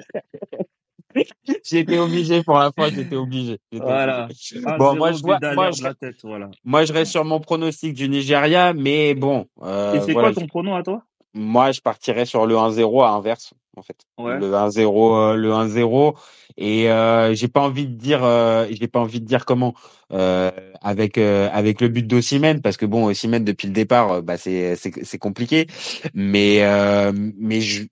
J'étais 1.65 1.97
obligé 1.97 2.43
pour 2.43 2.59
la 2.59 2.71
fois, 2.71 2.89
j'étais 2.89 3.15
obligé. 3.15 3.57
Voilà. 3.73 4.25
obligé. 4.25 4.59
1-0 4.59 4.77
Bon, 4.77 4.95
moi 4.95 5.11
je 5.11 5.21
vois, 5.21 5.39
moi 5.53 5.71
je, 5.71 5.83
la 5.83 5.93
tête, 5.95 6.15
voilà. 6.23 6.49
moi 6.63 6.85
je 6.85 6.93
reste 6.93 7.11
sur 7.11 7.25
mon 7.25 7.41
pronostic 7.41 7.93
du 7.93 8.07
Nigeria, 8.07 8.71
mais 8.73 9.13
bon, 9.15 9.47
euh, 9.63 9.95
Et 9.95 10.01
c'est 10.01 10.13
voilà, 10.13 10.31
quoi 10.31 10.41
ton 10.41 10.47
pronom 10.47 10.75
à 10.75 10.83
toi? 10.83 11.03
Moi 11.37 11.71
je 11.71 11.81
partirais 11.81 12.25
sur 12.25 12.45
le 12.45 12.55
1-0 12.55 13.03
à 13.03 13.09
inverse 13.11 13.53
en 13.77 13.81
fait. 13.83 13.97
Ouais. 14.17 14.37
Le 14.39 14.51
1-0, 14.51 15.15
euh, 15.15 15.35
le 15.35 15.51
1-0 15.51 16.15
et 16.57 16.89
euh, 16.89 17.33
j'ai 17.35 17.47
pas 17.47 17.61
envie 17.61 17.85
de 17.87 17.93
dire, 17.93 18.23
euh, 18.23 18.65
j'ai 18.71 18.87
pas 18.87 18.99
envie 18.99 19.21
de 19.21 19.25
dire 19.25 19.45
comment 19.45 19.75
euh, 20.11 20.49
avec 20.81 21.17
euh, 21.17 21.49
avec 21.53 21.79
le 21.81 21.87
but 21.87 22.05
d'Osimhen 22.07 22.61
parce 22.61 22.77
que 22.77 22.85
bon 22.87 23.05
Osimhen 23.05 23.43
depuis 23.45 23.67
le 23.67 23.73
départ, 23.73 24.11
euh, 24.11 24.21
bah 24.21 24.37
c'est 24.37 24.75
c'est 24.75 24.91
c'est 25.05 25.19
compliqué, 25.19 25.67
mais 26.15 26.63
euh, 26.63 27.11
mais 27.37 27.61
je, 27.61 27.83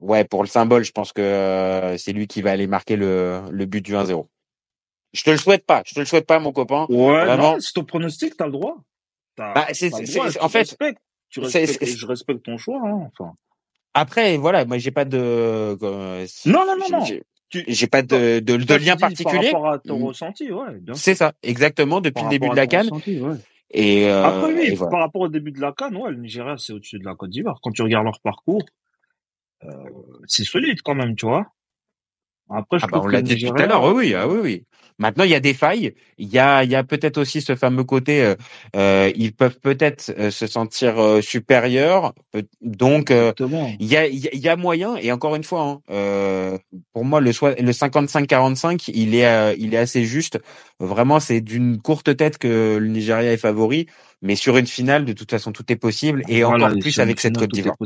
ouais 0.00 0.24
pour 0.24 0.42
le 0.42 0.48
symbole, 0.48 0.84
je 0.84 0.92
pense 0.92 1.12
que 1.12 1.22
euh, 1.22 1.96
c'est 1.96 2.12
lui 2.12 2.26
qui 2.26 2.42
va 2.42 2.50
aller 2.50 2.66
marquer 2.66 2.96
le 2.96 3.42
le 3.50 3.64
but 3.66 3.84
du 3.84 3.94
1-0. 3.94 4.26
Je 5.12 5.22
te 5.22 5.30
le 5.30 5.36
souhaite 5.38 5.64
pas, 5.64 5.82
je 5.86 5.94
te 5.94 6.00
le 6.00 6.06
souhaite 6.06 6.26
pas 6.26 6.38
mon 6.38 6.52
copain. 6.52 6.86
Ouais, 6.88 7.24
Vraiment. 7.24 7.52
non, 7.54 7.60
c'est 7.60 7.72
ton 7.72 7.84
pronostic, 7.84 8.36
t'as 8.36 8.46
le 8.46 8.52
droit. 8.52 8.76
Bah, 9.36 9.68
c'est- 9.72 9.94
en 10.40 10.48
fait. 10.48 10.76
Tu 11.30 11.40
respectes, 11.40 11.84
je 11.84 12.06
respecte 12.06 12.42
ton 12.44 12.56
choix, 12.58 12.80
hein, 12.84 13.08
enfin. 13.12 13.34
Après 13.94 14.36
voilà, 14.36 14.64
moi 14.64 14.78
j'ai 14.78 14.90
pas 14.90 15.04
de 15.04 15.18
euh, 15.18 16.26
Non, 16.46 16.64
non, 16.66 16.76
non, 16.90 17.04
j'ai- 17.04 17.22
non. 17.54 17.86
pas 17.90 18.02
de 18.02 18.40
de, 18.40 18.56
de 18.56 18.74
lien 18.74 18.96
particulier. 18.96 19.50
Par 19.50 19.62
rapport 19.62 19.68
à 19.70 19.78
ton 19.78 19.98
Mm. 19.98 20.04
ressenti, 20.04 20.52
ouais. 20.52 20.80
C'est 20.94 21.14
ça, 21.14 21.32
exactement, 21.42 22.00
depuis 22.00 22.14
Par 22.22 22.24
le 22.24 22.30
début 22.30 22.48
de 22.50 22.54
la 22.56 22.66
canne. 22.66 22.86
ressenti, 22.86 23.18
ouais. 23.18 23.36
Et, 23.70 24.06
euh, 24.06 24.24
Après, 24.24 24.54
oui, 24.54 24.60
et 24.68 24.74
voilà. 24.74 24.90
par 24.90 25.00
rapport 25.00 25.22
au 25.22 25.28
début 25.28 25.52
de 25.52 25.60
la 25.60 25.72
canne, 25.72 25.96
ouais, 25.96 26.10
le 26.10 26.16
Nigeria, 26.16 26.56
c'est 26.58 26.72
au-dessus 26.72 26.98
de 26.98 27.04
la 27.04 27.14
Côte 27.14 27.30
d'Ivoire. 27.30 27.58
Quand 27.62 27.70
tu 27.70 27.82
regardes 27.82 28.04
leur 28.06 28.20
parcours, 28.20 28.64
euh, 29.64 29.68
c'est 30.26 30.44
solide 30.44 30.80
quand 30.82 30.94
même, 30.94 31.14
tu 31.16 31.26
vois. 31.26 31.46
Après, 32.48 32.78
je 32.78 32.84
Ah 32.86 32.88
bah, 32.90 33.00
on 33.02 33.08
l'a 33.08 33.20
dit 33.20 33.36
tout 33.44 33.54
à 33.58 33.66
l'heure, 33.66 33.84
oui, 33.84 33.92
oui, 33.94 34.14
ah 34.14 34.26
oui, 34.26 34.38
oui. 34.42 34.64
Maintenant, 34.98 35.24
il 35.24 35.30
y 35.30 35.34
a 35.34 35.40
des 35.40 35.54
failles. 35.54 35.94
Il 36.18 36.28
y 36.28 36.38
a, 36.38 36.64
il 36.64 36.70
y 36.70 36.74
a 36.76 36.82
peut-être 36.84 37.18
aussi 37.18 37.40
ce 37.40 37.54
fameux 37.56 37.84
côté. 37.84 38.22
euh, 38.22 38.34
euh, 38.76 39.10
ils 39.16 39.32
peuvent 39.32 39.58
peut-être 39.60 40.12
euh, 40.18 40.30
se 40.30 40.46
sentir 40.46 40.98
euh, 40.98 41.20
supérieurs. 41.20 42.14
Donc, 42.60 43.10
euh, 43.10 43.32
il 43.80 43.86
y 43.86 43.96
a, 43.96 44.06
il 44.08 44.18
y 44.18 44.48
a- 44.48 44.56
moyen. 44.56 44.96
Et 44.96 45.12
encore 45.12 45.36
une 45.36 45.44
fois, 45.44 45.62
hein, 45.62 45.80
euh, 45.90 46.58
pour 46.92 47.04
moi, 47.04 47.20
le, 47.20 47.30
le 47.30 47.72
55-45, 47.72 48.90
il 48.92 49.14
est, 49.14 49.56
il 49.58 49.74
est 49.74 49.78
assez 49.78 50.04
juste. 50.04 50.38
Vraiment, 50.80 51.20
c'est 51.20 51.40
d'une 51.40 51.80
courte 51.80 52.16
tête 52.16 52.38
que 52.38 52.76
le 52.80 52.88
Nigeria 52.88 53.32
est 53.32 53.36
favori. 53.38 53.86
Mais 54.20 54.34
sur 54.34 54.56
une 54.56 54.66
finale, 54.66 55.04
de 55.04 55.12
toute 55.12 55.30
façon, 55.30 55.52
tout 55.52 55.70
est 55.70 55.76
possible. 55.76 56.22
Et 56.28 56.42
Voilà, 56.42 56.64
encore 56.66 56.76
et 56.76 56.80
plus 56.80 56.98
avec 56.98 57.20
cette 57.20 57.36
Côte 57.36 57.50
d'Ivoire. 57.52 57.76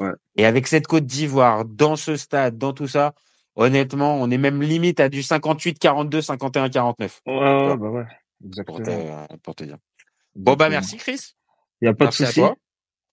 Ouais. 0.00 0.10
Et 0.36 0.44
avec 0.44 0.66
cette 0.66 0.86
Côte 0.88 1.06
d'Ivoire, 1.06 1.64
dans 1.64 1.94
ce 1.94 2.16
stade, 2.16 2.58
dans 2.58 2.72
tout 2.72 2.88
ça, 2.88 3.14
honnêtement, 3.56 4.16
on 4.20 4.30
est 4.30 4.38
même 4.38 4.62
limite 4.62 5.00
à 5.00 5.08
du 5.08 5.22
58, 5.22 5.78
42, 5.78 6.22
51, 6.22 6.68
49. 6.68 7.22
Ouais, 7.26 7.34
ouais, 7.34 7.76
bah 7.76 7.88
ouais. 7.90 8.04
pour 8.66 8.80
Exactement. 8.80 9.26
te, 9.26 9.36
pour 9.38 9.54
te 9.54 9.64
dire. 9.64 9.78
Bon, 10.34 10.54
bah, 10.54 10.68
merci, 10.68 10.96
Chris. 10.96 11.34
Y 11.82 11.88
a 11.88 11.94
pas 11.94 12.06
de 12.06 12.10
Merci 12.10 12.22
à 12.24 12.26
souci. 12.26 12.40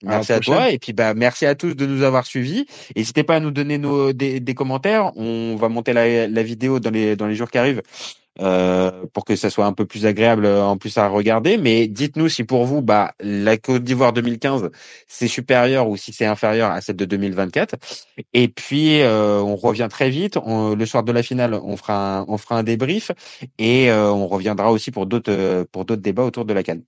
À 0.06 0.12
la 0.12 0.16
Merci 0.18 0.34
à 0.34 0.40
toi. 0.40 0.70
Et 0.72 0.80
puis, 0.80 0.94
bah, 0.94 1.14
merci 1.14 1.46
à 1.46 1.56
tous 1.56 1.76
de 1.76 1.86
nous 1.86 2.04
avoir 2.04 2.26
suivis. 2.26 2.66
N'hésitez 2.96 3.24
pas 3.24 3.36
à 3.38 3.40
nous 3.40 3.52
donner 3.52 3.78
nos, 3.78 4.14
des, 4.14 4.40
des 4.40 4.54
commentaires. 4.54 5.12
On 5.18 5.56
va 5.56 5.70
monter 5.70 5.94
la, 5.94 6.28
la 6.28 6.44
vidéo 6.44 6.80
dans 6.80 6.92
les, 6.92 7.16
dans 7.16 7.28
les 7.28 7.36
jours 7.36 7.50
qui 7.52 7.58
arrivent. 7.58 7.82
Euh, 8.42 9.06
pour 9.14 9.26
que 9.26 9.36
ça 9.36 9.52
soit 9.52 9.68
un 9.68 9.74
peu 9.74 9.86
plus 9.86 10.08
agréable 10.08 10.46
euh, 10.48 10.64
en 10.64 10.76
plus 10.76 10.98
à 10.98 11.08
regarder. 11.08 11.58
Mais 11.58 11.88
dites-nous 11.88 12.30
si 12.30 12.44
pour 12.44 12.66
vous, 12.66 12.82
bah, 12.82 13.14
la 13.20 13.58
Côte 13.58 13.84
d'Ivoire 13.84 14.12
2015, 14.12 14.72
c'est 15.08 15.28
supérieur 15.28 15.88
ou 15.88 15.98
si 15.98 16.12
c'est 16.14 16.26
inférieur 16.26 16.72
à 16.72 16.82
celle 16.82 16.96
de 16.96 17.06
2024. 17.06 17.76
Et 18.34 18.48
puis, 18.48 19.02
euh, 19.02 19.40
on 19.40 19.56
revient 19.56 19.88
très 19.88 20.10
vite. 20.10 20.38
On- 20.38 20.74
le 20.74 20.86
soir 20.88 21.04
de 21.04 21.12
la 21.12 21.22
finale, 21.22 21.54
on 21.54 21.78
fera 21.78 22.20
un, 22.22 22.26
on 22.28 22.40
fera 22.40 22.56
un 22.58 22.64
débrief 22.64 23.12
et 23.60 23.92
euh, 23.92 24.10
on 24.12 24.26
reviendra 24.28 24.72
aussi 24.72 24.90
pour 24.90 25.06
d'autres, 25.06 25.32
euh, 25.32 25.64
pour 25.72 25.86
d'autres 25.86 26.02
débats 26.02 26.24
autour 26.24 26.46
de 26.46 26.54
la 26.54 26.64
canne. 26.64 26.82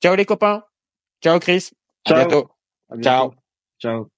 Ciao 0.00 0.14
les 0.14 0.24
copains. 0.24 0.62
Ciao 1.22 1.38
Chris. 1.40 1.70
À 2.04 2.12
Ciao. 2.12 2.16
bientôt. 2.16 2.48
À 2.90 2.96
bientôt. 2.96 3.30
Ciao. 3.30 3.34
Ciao. 3.80 4.10